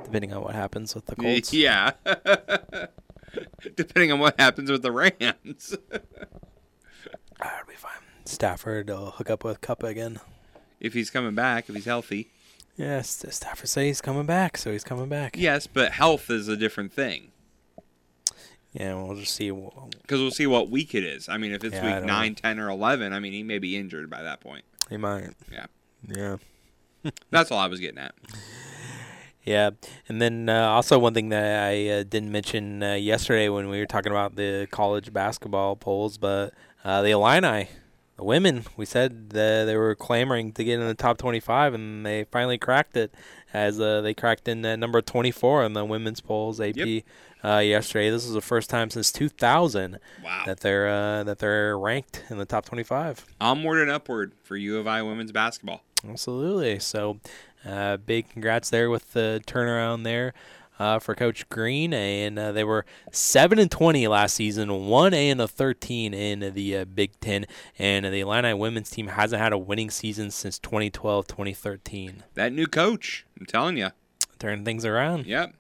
Depending 0.08 0.34
on 0.34 0.42
what 0.44 0.56
happens 0.56 0.96
with 0.96 1.06
the 1.06 1.16
Colts. 1.22 1.54
Yeah. 1.54 1.92
Depending 3.76 4.12
on 4.12 4.20
what 4.20 4.40
happens 4.40 4.72
with 4.72 4.82
the 4.82 4.92
Rams. 4.92 5.76
I'll 7.42 7.66
be 7.68 7.76
fine. 7.76 7.92
Stafford 8.26 8.90
will 8.90 9.12
hook 9.12 9.30
up 9.30 9.44
with 9.44 9.62
Kupp 9.62 9.84
again. 9.84 10.20
if 10.80 10.94
he's 10.94 11.10
coming 11.10 11.36
back, 11.36 11.70
if 11.70 11.76
he's 11.76 11.86
healthy. 11.86 12.30
Yes, 12.76 13.26
Stafford 13.30 13.70
said 13.70 13.86
he's 13.86 14.02
coming 14.02 14.26
back, 14.26 14.58
so 14.58 14.72
he's 14.72 14.84
coming 14.84 15.10
back. 15.10 15.36
Yes, 15.38 15.66
but 15.68 15.94
health 15.94 16.30
is 16.30 16.48
a 16.48 16.56
different 16.56 16.94
thing. 16.94 17.32
Yeah, 18.74 18.94
we'll 18.96 19.16
just 19.16 19.34
see. 19.34 19.50
Because 19.50 20.20
we'll 20.22 20.30
see 20.32 20.46
what 20.46 20.70
week 20.70 20.94
it 20.94 21.04
is. 21.04 21.28
I 21.28 21.38
mean, 21.38 21.52
if 21.54 21.64
it's 21.64 21.74
Yeah, 21.76 21.86
week 21.86 21.96
don't 21.96 22.06
9, 22.06 22.36
10, 22.36 22.60
or 22.60 22.70
11, 22.70 23.14
I 23.14 23.20
mean, 23.20 23.34
he 23.34 23.42
may 23.44 23.58
be 23.60 23.76
injured 23.76 24.10
by 24.10 24.22
that 24.22 24.40
point. 24.42 24.64
He 24.90 24.98
might. 24.98 25.32
Yeah. 25.52 25.66
Yeah. 26.08 26.38
That's 27.32 27.52
all 27.52 27.58
I 27.60 27.68
was 27.68 27.80
getting 27.80 27.98
at. 27.98 28.14
Yeah, 29.48 29.70
and 30.10 30.22
then 30.22 30.50
uh, 30.50 30.68
also 30.68 31.00
one 31.00 31.14
thing 31.14 31.30
that 31.30 31.64
I 31.64 31.88
uh, 31.88 32.04
didn't 32.04 32.34
mention 32.34 32.84
uh, 32.84 32.96
yesterday 32.96 33.48
when 33.48 33.70
we 33.70 33.80
were 33.80 33.86
talking 33.86 34.12
about 34.12 34.36
the 34.36 34.68
college 34.72 35.14
basketball 35.14 35.78
polls, 35.78 36.18
but 36.18 36.54
uh, 36.84 37.02
the 37.02 37.12
Illini, 37.12 37.70
the 38.18 38.26
women, 38.26 38.66
we 38.76 38.84
said 38.86 39.30
that 39.30 39.64
they 39.64 39.78
were 39.78 39.96
clamoring 39.96 40.52
to 40.52 40.66
get 40.66 40.82
in 40.82 40.86
the 40.86 40.94
top 40.94 41.18
25, 41.18 41.74
and 41.74 42.06
they 42.06 42.26
finally 42.26 42.58
cracked 42.58 42.98
it 42.98 43.16
as 43.54 43.80
uh, 43.80 44.02
they 44.02 44.14
cracked 44.14 44.50
in 44.50 44.66
at 44.66 44.80
number 44.80 45.02
24 45.02 45.64
in 45.64 45.72
the 45.72 45.86
women's 45.86 46.20
polls 46.20 46.60
AP 46.60 47.04
uh, 47.42 47.60
yesterday. 47.60 48.10
This 48.10 48.26
is 48.26 48.34
the 48.34 48.42
first 48.42 48.70
time 48.70 48.90
since 48.90 49.14
2000 49.14 49.98
that 50.46 50.60
they're 50.60 50.90
uh, 50.90 51.24
that 51.24 51.40
they're 51.40 51.80
ranked 51.80 52.26
in 52.30 52.38
the 52.38 52.46
top 52.46 52.66
25. 52.66 53.26
Onward 53.40 53.80
and 53.80 53.92
upward 53.92 54.34
for 54.44 54.58
U 54.58 54.78
of 54.78 54.88
I 54.88 55.04
women's 55.04 55.32
basketball. 55.32 55.84
Absolutely. 56.08 56.80
So, 56.80 57.20
uh, 57.66 57.98
big 57.98 58.30
congrats 58.30 58.70
there 58.70 58.90
with 58.90 59.14
the 59.14 59.42
turnaround 59.46 60.04
there 60.04 60.34
uh, 60.80 61.00
for 61.00 61.16
Coach 61.16 61.48
Green, 61.50 61.94
and 61.94 62.38
uh, 62.38 62.52
they 62.52 62.64
were 62.64 62.86
seven 63.12 63.60
and 63.60 63.72
twenty 63.72 64.08
last 64.08 64.36
season, 64.36 64.88
one 64.88 65.14
and 65.14 65.42
a 65.42 65.48
thirteen 65.48 66.14
in 66.14 66.54
the 66.54 66.78
uh, 66.78 66.86
Big 66.86 67.20
Ten, 67.20 67.46
and 67.80 68.06
the 68.06 68.20
Illini 68.20 68.54
women's 68.54 68.90
team 68.90 69.08
hasn't 69.08 69.42
had 69.42 69.54
a 69.54 69.58
winning 69.58 69.90
season 69.90 70.32
since 70.32 70.60
2012-2013. 70.60 72.22
That 72.36 72.54
new 72.54 72.68
coach, 72.68 73.26
I'm 73.40 73.46
telling 73.46 73.78
you, 73.78 73.90
turning 74.40 74.66
things 74.66 74.86
around. 74.86 75.26
Yep. 75.26 75.54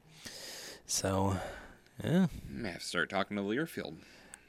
So, 0.86 1.38
yeah, 2.04 2.28
I 2.64 2.68
have 2.68 2.80
to 2.80 2.86
start 2.86 3.10
talking 3.10 3.38
to 3.38 3.44
Learfield. 3.44 3.96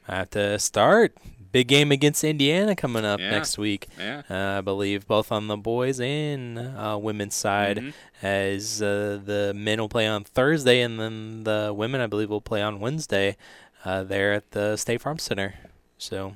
I 0.07 0.15
have 0.17 0.29
to 0.31 0.57
start. 0.59 1.15
Big 1.51 1.67
game 1.67 1.91
against 1.91 2.23
Indiana 2.23 2.75
coming 2.75 3.03
up 3.05 3.19
Yeah. 3.19 3.31
next 3.31 3.57
week. 3.57 3.87
Yeah. 3.97 4.21
Uh, 4.29 4.59
I 4.59 4.61
believe 4.61 5.07
both 5.07 5.31
on 5.31 5.47
the 5.47 5.57
boys 5.57 5.99
and 5.99 6.59
uh, 6.59 6.97
women's 7.01 7.35
side, 7.35 7.77
Mhm. 7.77 7.93
as 8.21 8.81
uh, 8.81 9.19
the 9.23 9.53
men 9.55 9.79
will 9.79 9.89
play 9.89 10.05
on 10.07 10.23
Thursday, 10.23 10.81
and 10.81 10.99
then 10.99 11.43
the 11.45 11.73
women, 11.75 12.01
I 12.01 12.07
believe, 12.07 12.29
will 12.29 12.41
play 12.41 12.61
on 12.61 12.79
Wednesday 12.79 13.35
uh, 13.83 14.03
there 14.03 14.33
at 14.33 14.51
the 14.51 14.75
State 14.77 15.01
Farm 15.01 15.17
Center. 15.17 15.55
So, 15.97 16.35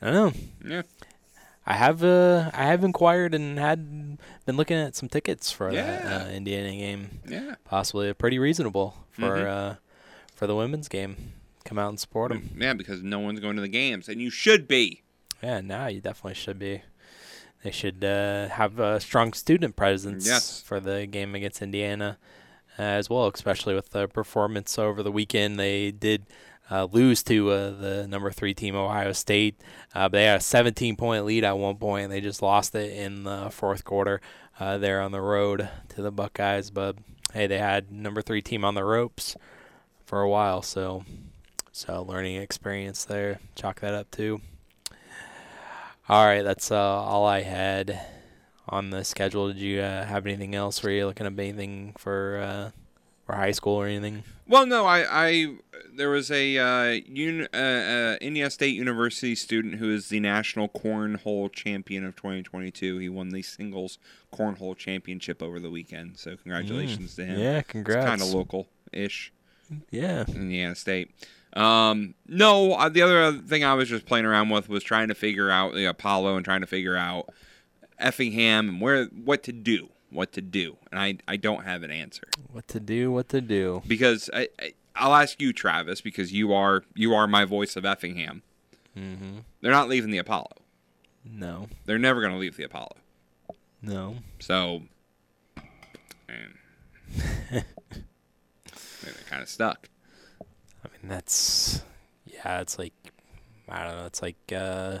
I 0.00 0.10
don't 0.10 0.14
know. 0.14 0.70
Yeah. 0.76 0.82
I 1.66 1.74
have 1.74 2.02
uh, 2.02 2.50
I 2.54 2.64
have 2.66 2.82
inquired 2.84 3.34
and 3.34 3.58
had 3.58 4.16
been 4.46 4.56
looking 4.56 4.76
at 4.76 4.96
some 4.96 5.08
tickets 5.08 5.50
for 5.50 5.72
that 5.72 6.26
uh, 6.26 6.30
Indiana 6.30 6.70
game. 6.70 7.20
Yeah. 7.28 7.54
possibly 7.64 8.12
pretty 8.14 8.38
reasonable 8.38 8.94
for 9.10 9.36
Mhm. 9.38 9.46
uh, 9.46 9.74
for 10.34 10.46
the 10.46 10.54
women's 10.56 10.88
game. 10.88 11.32
Come 11.64 11.78
out 11.78 11.90
and 11.90 12.00
support 12.00 12.30
them. 12.30 12.50
Yeah, 12.58 12.72
because 12.74 13.02
no 13.02 13.18
one's 13.20 13.40
going 13.40 13.56
to 13.56 13.62
the 13.62 13.68
games, 13.68 14.08
and 14.08 14.20
you 14.20 14.30
should 14.30 14.66
be. 14.66 15.02
Yeah, 15.42 15.60
now 15.60 15.86
you 15.88 16.00
definitely 16.00 16.34
should 16.34 16.58
be. 16.58 16.82
They 17.62 17.70
should 17.70 18.02
uh, 18.02 18.48
have 18.48 18.78
a 18.78 19.00
strong 19.00 19.34
student 19.34 19.76
presence 19.76 20.26
Yes. 20.26 20.62
for 20.62 20.80
the 20.80 21.06
game 21.06 21.34
against 21.34 21.60
Indiana 21.60 22.16
uh, 22.78 22.82
as 22.82 23.10
well, 23.10 23.26
especially 23.32 23.74
with 23.74 23.90
the 23.90 24.08
performance 24.08 24.78
over 24.78 25.02
the 25.02 25.12
weekend. 25.12 25.58
They 25.60 25.90
did 25.90 26.24
uh, 26.70 26.86
lose 26.90 27.22
to 27.24 27.50
uh, 27.50 27.70
the 27.70 28.06
number 28.08 28.30
three 28.30 28.54
team, 28.54 28.74
Ohio 28.74 29.12
State. 29.12 29.60
Uh, 29.94 30.08
but 30.08 30.12
they 30.12 30.24
had 30.24 30.38
a 30.38 30.42
17 30.42 30.96
point 30.96 31.26
lead 31.26 31.44
at 31.44 31.58
one 31.58 31.76
point, 31.76 32.04
and 32.04 32.12
they 32.12 32.22
just 32.22 32.40
lost 32.40 32.74
it 32.74 32.92
in 32.96 33.24
the 33.24 33.50
fourth 33.50 33.84
quarter 33.84 34.22
uh, 34.58 34.78
there 34.78 35.02
on 35.02 35.12
the 35.12 35.20
road 35.20 35.68
to 35.90 36.00
the 36.00 36.10
Buckeyes. 36.12 36.70
But 36.70 36.96
hey, 37.34 37.46
they 37.46 37.58
had 37.58 37.92
number 37.92 38.22
three 38.22 38.40
team 38.40 38.64
on 38.64 38.74
the 38.74 38.84
ropes 38.84 39.36
for 40.06 40.22
a 40.22 40.28
while, 40.30 40.62
so 40.62 41.04
so 41.72 42.02
learning 42.02 42.36
experience 42.36 43.04
there. 43.04 43.40
Chalk 43.54 43.80
that 43.80 43.94
up 43.94 44.10
too. 44.10 44.40
All 46.08 46.26
right, 46.26 46.42
that's 46.42 46.72
uh, 46.72 46.76
all 46.76 47.24
I 47.26 47.42
had 47.42 48.00
on 48.68 48.90
the 48.90 49.04
schedule. 49.04 49.48
Did 49.48 49.58
you 49.58 49.80
uh, 49.80 50.04
have 50.04 50.26
anything 50.26 50.54
else? 50.54 50.82
Were 50.82 50.90
you 50.90 51.06
looking 51.06 51.26
up 51.26 51.38
anything 51.38 51.94
for 51.98 52.38
uh, 52.38 52.70
for 53.26 53.36
high 53.36 53.52
school 53.52 53.74
or 53.74 53.86
anything? 53.86 54.24
Well, 54.48 54.66
no, 54.66 54.86
I, 54.86 55.28
I 55.28 55.54
there 55.94 56.10
was 56.10 56.28
a 56.32 56.58
uh, 56.58 57.00
un, 57.08 57.46
uh, 57.54 57.56
uh, 57.56 58.16
Indiana 58.20 58.50
State 58.50 58.74
University 58.74 59.36
student 59.36 59.76
who 59.76 59.92
is 59.94 60.08
the 60.08 60.18
national 60.18 60.68
cornhole 60.68 61.52
champion 61.52 62.04
of 62.04 62.16
2022. 62.16 62.98
He 62.98 63.08
won 63.08 63.28
the 63.28 63.42
singles 63.42 63.98
cornhole 64.32 64.76
championship 64.76 65.40
over 65.40 65.60
the 65.60 65.70
weekend. 65.70 66.18
So 66.18 66.36
congratulations 66.36 67.12
Mm, 67.12 67.16
to 67.16 67.24
him. 67.26 67.38
yeah, 67.38 67.62
congrats. 67.62 68.06
Kind 68.06 68.20
of 68.22 68.34
local 68.34 68.66
ish. 68.92 69.32
Yeah, 69.92 70.24
Indiana 70.26 70.74
State. 70.74 71.12
Um, 71.54 72.14
no, 72.28 72.74
uh, 72.74 72.88
the 72.88 73.02
other 73.02 73.32
thing 73.32 73.64
I 73.64 73.74
was 73.74 73.88
just 73.88 74.06
playing 74.06 74.24
around 74.24 74.50
with 74.50 74.68
was 74.68 74.84
trying 74.84 75.08
to 75.08 75.14
figure 75.14 75.50
out 75.50 75.74
the 75.74 75.84
Apollo 75.86 76.36
and 76.36 76.44
trying 76.44 76.60
to 76.60 76.66
figure 76.66 76.96
out 76.96 77.28
Effingham 77.98 78.68
and 78.68 78.80
where 78.80 79.06
what 79.06 79.42
to 79.44 79.52
do, 79.52 79.88
what 80.10 80.32
to 80.32 80.40
do, 80.40 80.76
and 80.92 81.00
I 81.00 81.18
I 81.26 81.36
don't 81.36 81.64
have 81.64 81.82
an 81.82 81.90
answer 81.90 82.28
What 82.52 82.68
to 82.68 82.80
do? 82.80 83.10
What 83.12 83.28
to 83.30 83.40
do? 83.40 83.82
because 83.86 84.30
I, 84.32 84.48
I 84.60 84.72
I'll 84.96 85.14
ask 85.14 85.40
you, 85.40 85.52
Travis, 85.52 86.00
because 86.00 86.32
you 86.32 86.52
are 86.52 86.84
you 86.94 87.14
are 87.14 87.26
my 87.26 87.44
voice 87.44 87.74
of 87.76 87.84
Effingham. 87.84 88.42
Mm-hmm. 88.96 89.38
They're 89.60 89.70
not 89.72 89.88
leaving 89.88 90.10
the 90.10 90.18
Apollo. 90.18 90.50
No, 91.24 91.68
They're 91.84 91.98
never 91.98 92.20
going 92.20 92.32
to 92.32 92.38
leave 92.38 92.56
the 92.56 92.64
Apollo. 92.64 92.96
no. 93.82 94.16
So, 94.38 94.82
man, 96.28 96.54
they're 97.50 97.64
kind 99.28 99.42
of 99.42 99.48
stuck. 99.48 99.88
Mean, 101.02 101.10
that's 101.10 101.82
yeah. 102.26 102.60
It's 102.60 102.78
like 102.78 102.92
I 103.68 103.84
don't 103.84 103.96
know. 103.96 104.06
It's 104.06 104.22
like 104.22 104.36
uh, 104.52 104.98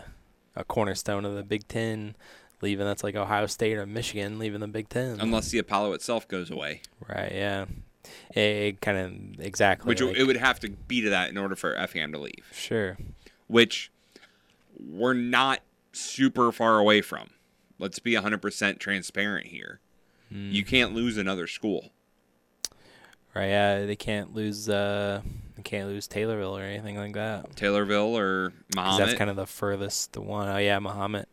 a 0.56 0.64
cornerstone 0.64 1.24
of 1.24 1.34
the 1.34 1.42
Big 1.42 1.66
Ten. 1.68 2.16
Leaving 2.62 2.84
that's 2.84 3.02
like 3.02 3.16
Ohio 3.16 3.46
State 3.46 3.78
or 3.78 3.86
Michigan 3.86 4.38
leaving 4.38 4.60
the 4.60 4.68
Big 4.68 4.88
Ten. 4.90 5.18
Unless 5.18 5.48
the 5.50 5.58
Apollo 5.58 5.94
itself 5.94 6.28
goes 6.28 6.50
away, 6.50 6.82
Right. 7.08 7.32
Yeah. 7.32 7.64
It, 8.34 8.80
kind 8.82 8.98
of 9.38 9.44
exactly. 9.44 9.88
which 9.88 10.02
like- 10.02 10.16
it 10.16 10.24
would 10.24 10.36
have 10.36 10.60
to 10.60 10.68
be 10.70 11.00
to 11.00 11.10
that 11.10 11.30
in 11.30 11.38
order 11.38 11.56
for 11.56 11.74
Effingham 11.74 12.12
to 12.12 12.18
leave. 12.18 12.46
Sure. 12.52 12.98
which 13.46 13.90
we're 14.78 15.14
not 15.14 15.60
super 15.92 16.52
far 16.52 16.78
away 16.78 17.00
from. 17.00 17.30
Let's 17.78 17.98
be 17.98 18.12
100% 18.12 18.78
transparent 18.78 19.46
here. 19.46 19.80
Hmm. 20.30 20.50
You 20.50 20.62
can't 20.64 20.94
lose 20.94 21.16
another 21.16 21.46
school. 21.46 21.90
Right. 23.34 23.48
Yeah. 23.48 23.86
They 23.86 23.96
can't 23.96 24.34
lose. 24.34 24.68
Uh, 24.68 25.22
can't 25.64 25.88
lose 25.88 26.06
Taylorville 26.08 26.58
or 26.58 26.62
anything 26.62 26.96
like 26.96 27.14
that. 27.14 27.56
Taylorville 27.56 28.18
or 28.18 28.52
Mahomet. 28.74 29.06
That's 29.06 29.18
kind 29.18 29.30
of 29.30 29.36
the 29.36 29.46
furthest 29.46 30.16
one. 30.16 30.48
Oh 30.48 30.58
yeah, 30.58 30.78
Mahomet. 30.78 31.26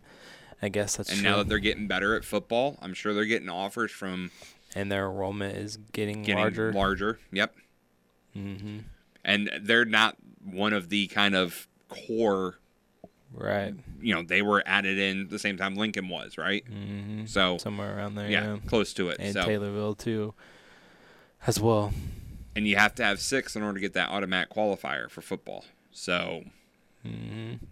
I 0.62 0.70
guess 0.70 0.98
that's 0.98 1.10
and 1.10 1.20
true. 1.20 1.30
now 1.30 1.38
that 1.38 1.50
they're 1.50 1.60
getting 1.60 1.88
better 1.88 2.16
at 2.16 2.24
football, 2.26 2.78
I'm 2.82 2.94
sure 2.94 3.14
they're 3.14 3.26
getting 3.26 3.50
offers 3.50 3.92
from 3.92 4.32
and 4.76 4.92
their 4.92 5.08
enrollment 5.10 5.56
is 5.58 5.78
getting, 5.92 6.24
getting 6.24 6.40
larger. 6.42 6.74
larger. 6.74 7.20
Yep. 7.32 7.56
mm-hmm. 8.36 8.78
And 9.24 9.52
they're 9.62 9.86
not 9.86 10.18
one 10.44 10.74
of 10.74 10.90
the 10.90 11.08
kind 11.08 11.36
of 11.36 11.68
core. 11.90 12.60
Right. 13.34 13.74
You 14.02 14.16
know, 14.16 14.24
they 14.24 14.42
were 14.42 14.64
added 14.66 14.98
in 14.98 15.28
the 15.28 15.40
same 15.40 15.58
time 15.58 15.76
Lincoln 15.76 16.10
was, 16.10 16.38
right? 16.38 16.64
Mm-hmm. 16.66 17.26
So 17.26 17.58
somewhere 17.58 17.98
around 17.98 18.16
there. 18.16 18.30
yeah, 18.30 18.54
Yeah. 18.54 18.58
close 18.68 18.94
to 18.94 19.10
it. 19.10 19.18
And 19.20 19.34
so 19.34 19.44
Taylorville 19.44 19.98
too, 19.98 20.34
as 21.46 21.60
well. 21.60 21.94
And 22.58 22.68
you 22.68 22.76
have 22.76 22.96
to 22.96 23.04
have 23.04 23.20
six 23.22 23.56
in 23.56 23.62
order 23.64 23.76
to 23.76 23.80
get 23.80 23.94
that 23.94 24.10
automatic 24.10 24.50
qualifier 24.50 25.10
for 25.10 25.22
football. 25.22 25.64
So 25.92 26.44
Mm-hmm. 27.06 27.64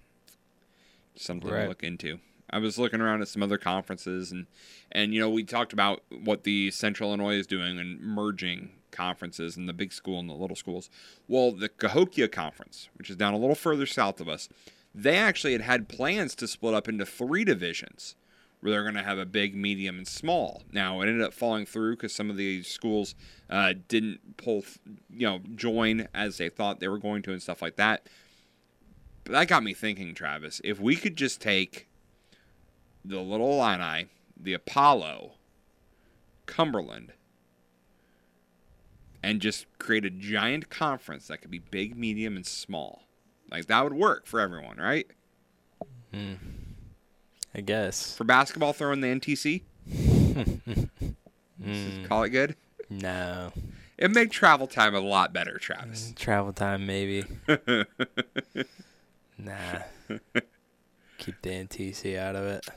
something 1.15 1.49
Right. 1.51 1.63
to 1.63 1.67
look 1.69 1.83
into. 1.83 2.19
I 2.49 2.59
was 2.59 2.77
looking 2.77 3.01
around 3.01 3.21
at 3.21 3.27
some 3.27 3.41
other 3.43 3.57
conferences 3.57 4.31
and 4.31 4.45
and 4.91 5.13
you 5.13 5.19
know 5.19 5.29
we 5.29 5.43
talked 5.43 5.73
about 5.73 6.03
what 6.23 6.43
the 6.43 6.71
Central 6.71 7.09
Illinois 7.09 7.35
is 7.35 7.47
doing 7.47 7.79
and 7.79 7.99
merging 7.99 8.69
conferences 8.91 9.57
and 9.57 9.67
the 9.67 9.73
big 9.73 9.91
school 9.91 10.19
and 10.19 10.29
the 10.29 10.33
little 10.33 10.55
schools. 10.55 10.89
Well, 11.27 11.51
the 11.51 11.67
Cahokia 11.67 12.29
Conference, 12.29 12.87
which 12.97 13.09
is 13.09 13.15
down 13.17 13.33
a 13.33 13.37
little 13.37 13.55
further 13.55 13.85
south 13.85 14.21
of 14.21 14.29
us, 14.29 14.47
they 14.93 15.17
actually 15.17 15.51
had 15.53 15.61
had 15.61 15.89
plans 15.89 16.33
to 16.35 16.47
split 16.47 16.73
up 16.73 16.87
into 16.87 17.05
three 17.05 17.43
divisions 17.43 18.15
where 18.65 18.71
they're 18.71 18.81
going 18.81 18.95
to 18.95 19.07
have 19.07 19.19
a 19.19 19.27
big, 19.27 19.55
medium, 19.55 19.99
and 19.99 20.07
small. 20.07 20.63
Now 20.71 20.99
it 21.01 21.07
ended 21.07 21.21
up 21.21 21.35
falling 21.35 21.67
through 21.67 21.97
because 21.97 22.15
some 22.15 22.31
of 22.31 22.35
these 22.35 22.67
schools 22.67 23.13
uh, 23.47 23.75
didn't 23.87 24.37
pull, 24.37 24.65
you 25.07 25.27
know, 25.27 25.39
join 25.53 26.07
as 26.15 26.39
they 26.39 26.49
thought 26.49 26.79
they 26.79 26.87
were 26.87 26.97
going 26.97 27.21
to 27.23 27.31
and 27.31 27.39
stuff 27.39 27.61
like 27.61 27.75
that. 27.75 28.07
But 29.23 29.33
that 29.33 29.47
got 29.49 29.61
me 29.61 29.75
thinking, 29.75 30.15
Travis. 30.15 30.61
If 30.63 30.79
we 30.79 30.95
could 30.95 31.15
just 31.15 31.39
take 31.41 31.87
the 33.03 33.19
Little 33.19 33.51
Illini, 33.51 34.07
the 34.35 34.53
Apollo, 34.53 35.33
Cumberland, 36.47 37.13
and 39.21 39.41
just 39.41 39.67
create 39.77 40.05
a 40.05 40.09
giant 40.09 40.71
conference 40.71 41.27
that 41.27 41.37
could 41.41 41.51
be 41.51 41.59
big, 41.59 41.95
medium, 41.95 42.35
and 42.35 42.47
small, 42.47 43.03
like 43.51 43.67
that 43.67 43.83
would 43.83 43.93
work 43.93 44.25
for 44.25 44.39
everyone, 44.39 44.77
right? 44.77 45.05
Hmm. 46.11 46.33
I 47.55 47.61
guess. 47.61 48.15
For 48.15 48.23
basketball, 48.25 48.73
throw 48.73 48.91
in 48.91 49.01
the 49.01 49.07
NTC. 49.07 49.61
Mm. 51.63 52.07
Call 52.09 52.23
it 52.23 52.29
good. 52.29 52.55
No. 52.89 53.51
It 53.97 54.11
made 54.11 54.29
travel 54.29 54.67
time 54.67 54.93
a 54.93 54.99
lot 54.99 55.31
better, 55.31 55.57
Travis. 55.57 56.11
Travel 56.17 56.51
time, 56.51 56.85
maybe. 56.85 57.23
nah. 59.37 59.79
Keep 61.17 61.41
the 61.41 61.49
NTC 61.49 62.17
out 62.19 62.35
of 62.35 62.43
it. 62.43 62.67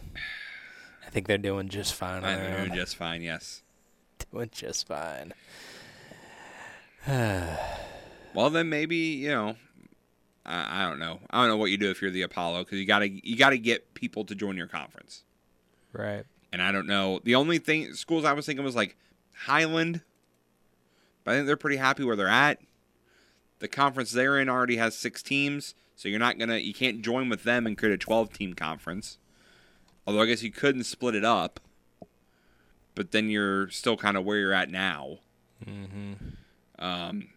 I 1.05 1.11
think 1.11 1.27
they're 1.27 1.39
doing 1.39 1.69
just 1.69 1.93
fine 1.93 2.19
on 2.23 2.25
I 2.25 2.37
know 2.37 2.57
own. 2.71 2.75
just 2.75 2.95
fine. 2.95 3.21
Yes. 3.21 3.63
Doing 4.33 4.51
just 4.53 4.87
fine. 4.87 5.35
Well, 8.35 8.51
then 8.51 8.69
maybe 8.69 8.97
you 8.97 9.31
know. 9.31 9.57
I, 10.49 10.83
I 10.83 10.89
don't 10.89 10.99
know. 10.99 11.21
I 11.31 11.41
don't 11.41 11.49
know 11.49 11.57
what 11.59 11.71
you 11.71 11.77
do 11.77 11.91
if 11.91 12.01
you're 12.01 12.11
the 12.11 12.23
Apollo 12.23 12.65
because 12.65 12.79
you 12.79 12.87
gotta 12.87 13.09
you 13.09 13.37
gotta 13.37 13.59
get 13.59 13.95
people 13.95 14.25
to 14.25 14.35
join 14.35 14.57
your 14.57 14.67
conference. 14.67 15.23
Right. 15.93 16.25
And 16.53 16.63
I 16.63 16.73
don't 16.73 16.87
know. 16.87 17.21
The 17.23 17.35
only 17.35 17.59
thing 17.59 17.93
schools 17.93 18.25
I 18.25 18.33
was 18.33 18.47
thinking 18.47 18.65
was 18.65 18.75
like 18.75 18.97
Highland, 19.35 20.01
but 21.23 21.33
I 21.33 21.35
think 21.37 21.47
they're 21.47 21.57
pretty 21.57 21.77
happy 21.77 22.03
where 22.03 22.17
they're 22.17 22.27
at. 22.27 22.61
The 23.59 23.69
conference 23.69 24.13
they're 24.13 24.39
in 24.39 24.49
already 24.49 24.77
has 24.79 24.97
six 24.97 25.23
teams, 25.23 25.75
so 25.95 26.09
you're 26.09 26.19
not 26.19 26.39
gonna 26.39 26.57
you 26.57 26.73
can't 26.73 27.03
join 27.03 27.29
with 27.29 27.45
them 27.45 27.67
and 27.67 27.77
create 27.77 27.95
a 27.95 27.99
12 27.99 28.33
team 28.33 28.55
conference. 28.55 29.19
Although 30.07 30.23
I 30.23 30.27
guess 30.27 30.43
you 30.43 30.51
couldn't 30.51 30.85
split 30.85 31.15
it 31.15 31.25
up, 31.25 31.61
but 32.95 33.11
then 33.11 33.29
you're 33.29 33.69
still 33.69 33.99
kind 33.99 34.17
of 34.17 34.25
where 34.25 34.39
you're 34.39 34.55
at 34.55 34.71
now. 34.71 35.19
Mm-hmm. 35.67 36.13
Um, 36.79 37.29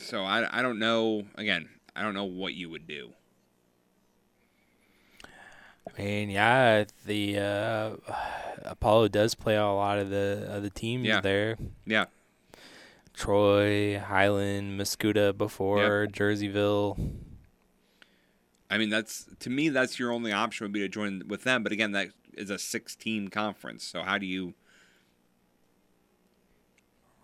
so 0.00 0.24
I, 0.24 0.58
I 0.58 0.62
don't 0.62 0.78
know. 0.78 1.24
Again, 1.36 1.68
I 1.94 2.02
don't 2.02 2.14
know 2.14 2.24
what 2.24 2.54
you 2.54 2.68
would 2.70 2.86
do. 2.86 3.10
I 5.96 6.02
mean, 6.02 6.30
yeah, 6.30 6.84
the 7.06 7.38
uh, 7.38 7.90
Apollo 8.62 9.08
does 9.08 9.34
play 9.34 9.56
a 9.56 9.66
lot 9.66 9.98
of 9.98 10.10
the 10.10 10.46
other 10.48 10.60
the 10.60 10.70
teams 10.70 11.06
Yeah. 11.06 11.20
there. 11.20 11.56
Yeah. 11.86 12.06
Troy, 13.12 13.98
Highland, 13.98 14.80
Mascoutah 14.80 15.36
before, 15.36 16.06
Jerseyville. 16.06 17.16
I 18.70 18.78
mean, 18.78 18.88
that's 18.88 19.26
to 19.40 19.50
me, 19.50 19.68
that's 19.68 19.98
your 19.98 20.12
only 20.12 20.32
option 20.32 20.64
would 20.64 20.72
be 20.72 20.80
to 20.80 20.88
join 20.88 21.24
with 21.26 21.42
them. 21.42 21.62
But 21.62 21.72
again, 21.72 21.92
that 21.92 22.10
is 22.34 22.50
a 22.50 22.58
six-team 22.58 23.28
conference. 23.28 23.84
So 23.84 24.02
how 24.02 24.16
do 24.16 24.26
you? 24.26 24.54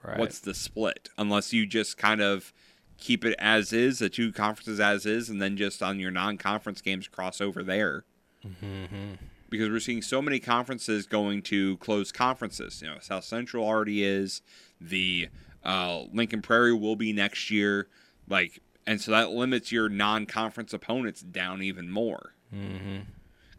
Right. 0.07 0.19
What's 0.19 0.39
the 0.41 0.55
split? 0.55 1.09
Unless 1.19 1.53
you 1.53 1.67
just 1.67 1.99
kind 1.99 2.21
of 2.21 2.53
keep 2.99 3.25
it 3.25 3.35
as 3.39 3.73
is, 3.73 3.99
the 3.99 4.09
two 4.09 4.33
conferences 4.33 4.79
as 4.81 5.05
is, 5.05 5.29
and 5.29 5.43
then 5.43 5.57
just 5.57 5.83
on 5.83 5.99
your 5.99 6.11
non-conference 6.11 6.81
games 6.81 7.09
cross 7.09 7.41
over 7.41 7.63
there. 7.63 8.05
Mm-hmm. 8.45 9.15
because 9.51 9.69
we're 9.71 9.81
seeing 9.81 10.03
so 10.03 10.23
many 10.23 10.39
conferences 10.39 11.07
going 11.07 11.43
to 11.43 11.77
closed 11.79 12.15
conferences. 12.15 12.81
You 12.81 12.89
know, 12.89 12.99
South 13.01 13.25
Central 13.25 13.65
already 13.67 14.05
is. 14.05 14.41
The 14.81 15.29
uh, 15.65 16.03
Lincoln 16.13 16.43
Prairie 16.43 16.73
will 16.75 16.95
be 16.97 17.13
next 17.13 17.51
year. 17.51 17.89
Like, 18.29 18.61
and 18.87 19.01
so 19.01 19.11
that 19.11 19.31
limits 19.31 19.73
your 19.73 19.89
non-conference 19.89 20.73
opponents 20.73 21.23
down 21.23 21.63
even 21.63 21.91
more. 21.91 22.35
Mm-hmm. 22.55 22.99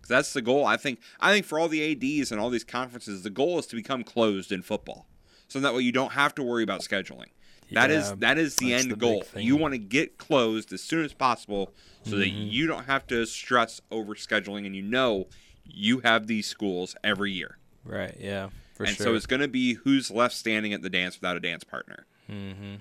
'Cause 0.02 0.07
that's 0.10 0.32
the 0.34 0.41
goal. 0.41 0.65
I 0.65 0.78
think. 0.78 0.99
I 1.19 1.34
think 1.34 1.45
for 1.45 1.60
all 1.60 1.68
the 1.68 1.84
ads 1.91 2.32
and 2.32 2.40
all 2.40 2.49
these 2.49 2.64
conferences, 2.64 3.24
the 3.24 3.30
goal 3.30 3.60
is 3.60 3.65
to 3.68 3.76
become 3.76 4.03
closed 4.06 4.53
in 4.53 4.61
football, 4.61 5.07
so 5.48 5.60
that 5.60 5.74
way 5.74 5.82
you 5.82 5.91
don't 5.91 6.14
have 6.14 6.34
to 6.36 6.44
worry 6.44 6.64
about 6.64 6.82
scheduling. 6.82 7.28
That 7.72 7.91
is 7.91 8.10
Yeah, 8.10 8.15
that 8.19 8.38
is 8.38 8.56
the 8.56 8.74
end 8.74 8.91
the 8.91 8.95
goal. 8.95 9.26
You 9.36 9.57
want 9.57 9.74
to 9.74 9.78
get 9.78 10.18
closed 10.18 10.72
as 10.72 10.82
soon 10.82 11.03
as 11.03 11.14
possible, 11.14 11.74
so 12.03 12.15
that 12.18 12.28
Mhm. 12.28 12.52
you 12.52 12.65
don't 12.68 12.86
have 12.86 13.06
to 13.07 13.26
stress 13.26 13.82
over 13.91 14.15
scheduling, 14.15 14.65
and 14.65 14.76
you 14.76 14.82
know 14.82 15.28
you 15.65 15.99
have 15.99 16.28
these 16.28 16.48
schools 16.48 16.95
every 17.03 17.34
year. 17.34 17.57
Right. 17.84 18.15
Yeah. 18.19 18.49
For 18.76 18.86
and 18.86 18.95
sure. 18.95 19.07
so 19.07 19.15
it's 19.15 19.26
going 19.26 19.41
to 19.41 19.48
be 19.49 19.74
who's 19.74 20.10
left 20.11 20.34
standing 20.36 20.72
at 20.72 20.82
the 20.82 20.90
dance 20.90 21.15
without 21.19 21.36
a 21.36 21.40
dance 21.41 21.64
partner. 21.65 22.06
Mm-hmm. 22.30 22.76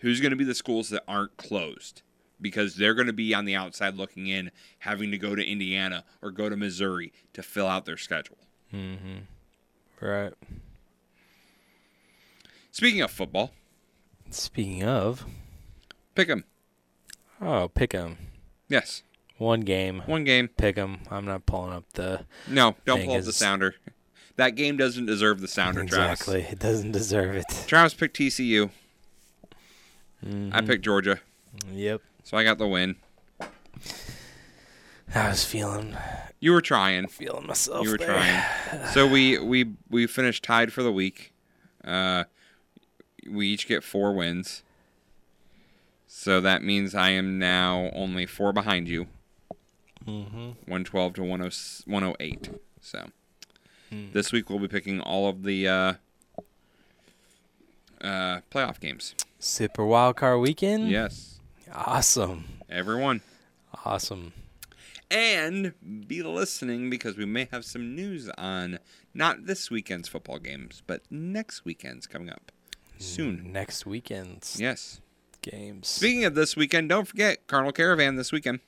Who's 0.00 0.20
going 0.20 0.30
to 0.30 0.36
be 0.36 0.44
the 0.44 0.54
schools 0.54 0.88
that 0.90 1.02
aren't 1.06 1.36
closed 1.36 2.00
because 2.40 2.76
they're 2.76 2.94
going 2.94 3.08
to 3.08 3.12
be 3.12 3.34
on 3.34 3.44
the 3.44 3.54
outside 3.56 3.96
looking 3.96 4.28
in, 4.28 4.50
having 4.78 5.10
to 5.10 5.18
go 5.18 5.34
to 5.34 5.44
Indiana 5.44 6.04
or 6.22 6.30
go 6.30 6.48
to 6.48 6.56
Missouri 6.56 7.12
to 7.34 7.42
fill 7.42 7.66
out 7.66 7.84
their 7.84 7.98
schedule. 7.98 8.38
Mm-hmm. 8.72 9.18
Right. 10.00 10.32
Speaking 12.72 13.00
of 13.02 13.10
football, 13.10 13.52
Speaking 14.30 14.84
of, 14.84 15.24
pick 16.14 16.28
'em. 16.30 16.44
Oh, 17.40 17.68
pick 17.68 17.92
'em. 17.94 18.16
Yes. 18.68 19.02
One 19.38 19.62
game. 19.62 20.02
One 20.06 20.22
game. 20.24 20.46
Pick 20.48 20.78
'em. 20.78 20.98
I'm 21.10 21.24
not 21.24 21.46
pulling 21.46 21.72
up 21.72 21.84
the. 21.94 22.26
No, 22.46 22.76
don't 22.84 23.04
pull 23.04 23.16
up 23.16 23.24
the 23.24 23.32
sounder. 23.32 23.74
That 24.36 24.50
game 24.54 24.76
doesn't 24.76 25.06
deserve 25.06 25.40
the 25.40 25.48
sounder, 25.48 25.84
Travis. 25.84 26.20
Exactly. 26.20 26.42
It 26.52 26.58
doesn't 26.60 26.92
deserve 26.92 27.34
it. 27.36 27.46
Travis 27.66 27.92
picked 27.94 28.16
TCU. 28.16 28.70
I 30.22 30.26
Mhm. 30.26 30.66
picked 30.66 30.84
Georgia. 30.84 31.20
Yep. 31.72 32.02
So 32.24 32.36
I 32.36 32.44
got 32.44 32.58
the 32.58 32.68
win. 32.68 32.96
I 35.14 35.28
was 35.28 35.44
feeling. 35.44 35.96
You 36.38 36.52
were 36.52 36.60
trying. 36.60 37.08
Feeling 37.08 37.46
myself 37.46 37.84
You 37.84 37.90
were 37.92 37.98
there. 37.98 38.06
trying. 38.14 38.86
So 38.92 39.06
we 39.06 39.38
we 39.38 39.72
we 39.88 40.06
finished 40.06 40.44
tied 40.44 40.72
for 40.72 40.82
the 40.82 40.92
week. 40.92 41.32
Uh, 41.82 42.24
we 43.30 43.46
each 43.48 43.66
get 43.68 43.82
four 43.84 44.12
wins. 44.12 44.62
So 46.06 46.40
that 46.40 46.62
means 46.62 46.94
I 46.94 47.10
am 47.10 47.38
now 47.38 47.90
only 47.94 48.26
four 48.26 48.52
behind 48.52 48.88
you. 48.88 49.06
Mhm. 50.06 50.56
112 50.66 51.14
to 51.14 51.20
10 51.22 51.50
108. 51.86 52.50
So 52.80 53.10
Hmm. 53.90 54.12
this 54.12 54.32
week 54.32 54.48
we'll 54.50 54.58
be 54.58 54.68
picking 54.68 55.00
all 55.00 55.28
of 55.28 55.42
the 55.44 55.68
uh, 55.68 55.92
uh, 58.00 58.40
playoff 58.50 58.80
games. 58.80 59.14
Super 59.38 59.82
Wildcard 59.82 60.40
Weekend? 60.40 60.90
Yes. 60.90 61.40
Awesome. 61.72 62.44
Everyone. 62.68 63.20
Awesome. 63.84 64.32
And 65.10 65.74
be 66.06 66.22
listening 66.22 66.88
because 66.88 67.16
we 67.16 67.24
may 67.24 67.48
have 67.50 67.64
some 67.64 67.94
news 67.94 68.28
on 68.38 68.78
not 69.12 69.46
this 69.46 69.70
weekend's 69.70 70.08
football 70.08 70.38
games, 70.38 70.82
but 70.86 71.02
next 71.10 71.64
weekend's 71.64 72.06
coming 72.06 72.30
up 72.30 72.52
soon. 73.00 73.38
Mm. 73.38 73.52
Next 73.52 73.86
weekend's 73.86 74.58
Yes. 74.60 75.00
games. 75.42 75.88
Speaking 75.88 76.24
of 76.24 76.34
this 76.34 76.56
weekend, 76.56 76.88
don't 76.88 77.06
forget 77.08 77.46
Cardinal 77.46 77.72
Caravan 77.72 78.16
this 78.16 78.30
weekend. 78.32 78.60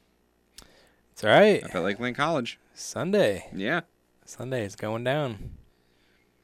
That's 1.10 1.24
right. 1.24 1.62
Up 1.62 1.74
at 1.74 1.82
Lakeland 1.82 2.16
College. 2.16 2.58
Sunday. 2.74 3.46
Yeah. 3.54 3.82
Sunday 4.24 4.64
is 4.64 4.76
going 4.76 5.04
down. 5.04 5.50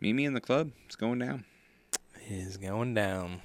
Mimi 0.00 0.24
and 0.26 0.36
the 0.36 0.40
club. 0.40 0.70
It's 0.86 0.96
going 0.96 1.18
down. 1.18 1.44
Is 2.28 2.58
going 2.58 2.92
down. 2.94 3.40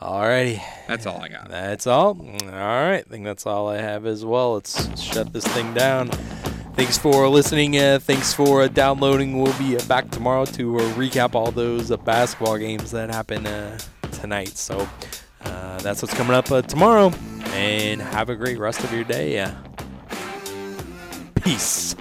Alrighty. 0.00 0.62
That's 0.86 1.06
all 1.06 1.20
I 1.20 1.28
got. 1.28 1.48
That's 1.48 1.86
all. 1.88 2.10
All 2.20 2.48
right. 2.50 3.04
I 3.04 3.10
think 3.10 3.24
that's 3.24 3.44
all 3.46 3.68
I 3.68 3.78
have 3.78 4.06
as 4.06 4.24
well. 4.24 4.54
Let's 4.54 5.00
shut 5.00 5.32
this 5.32 5.44
thing 5.48 5.74
down. 5.74 6.10
Thanks 6.78 6.96
for 6.96 7.28
listening. 7.28 7.76
Uh, 7.76 7.98
thanks 8.00 8.32
for 8.32 8.62
uh, 8.62 8.68
downloading. 8.68 9.42
We'll 9.42 9.58
be 9.58 9.76
uh, 9.76 9.84
back 9.86 10.12
tomorrow 10.12 10.44
to 10.44 10.76
uh, 10.76 10.82
recap 10.92 11.34
all 11.34 11.50
those 11.50 11.90
uh, 11.90 11.96
basketball 11.96 12.56
games 12.56 12.92
that 12.92 13.10
happen 13.10 13.44
uh, 13.48 13.76
tonight. 14.12 14.56
So 14.56 14.88
that's 15.40 16.02
what's 16.02 16.14
coming 16.14 16.34
up 16.36 16.44
tomorrow. 16.68 17.12
And 17.46 18.00
have 18.00 18.30
a 18.30 18.36
great 18.36 18.60
rest 18.60 18.84
of 18.84 18.92
your 18.92 19.02
day. 19.02 19.52
Peace. 21.42 21.96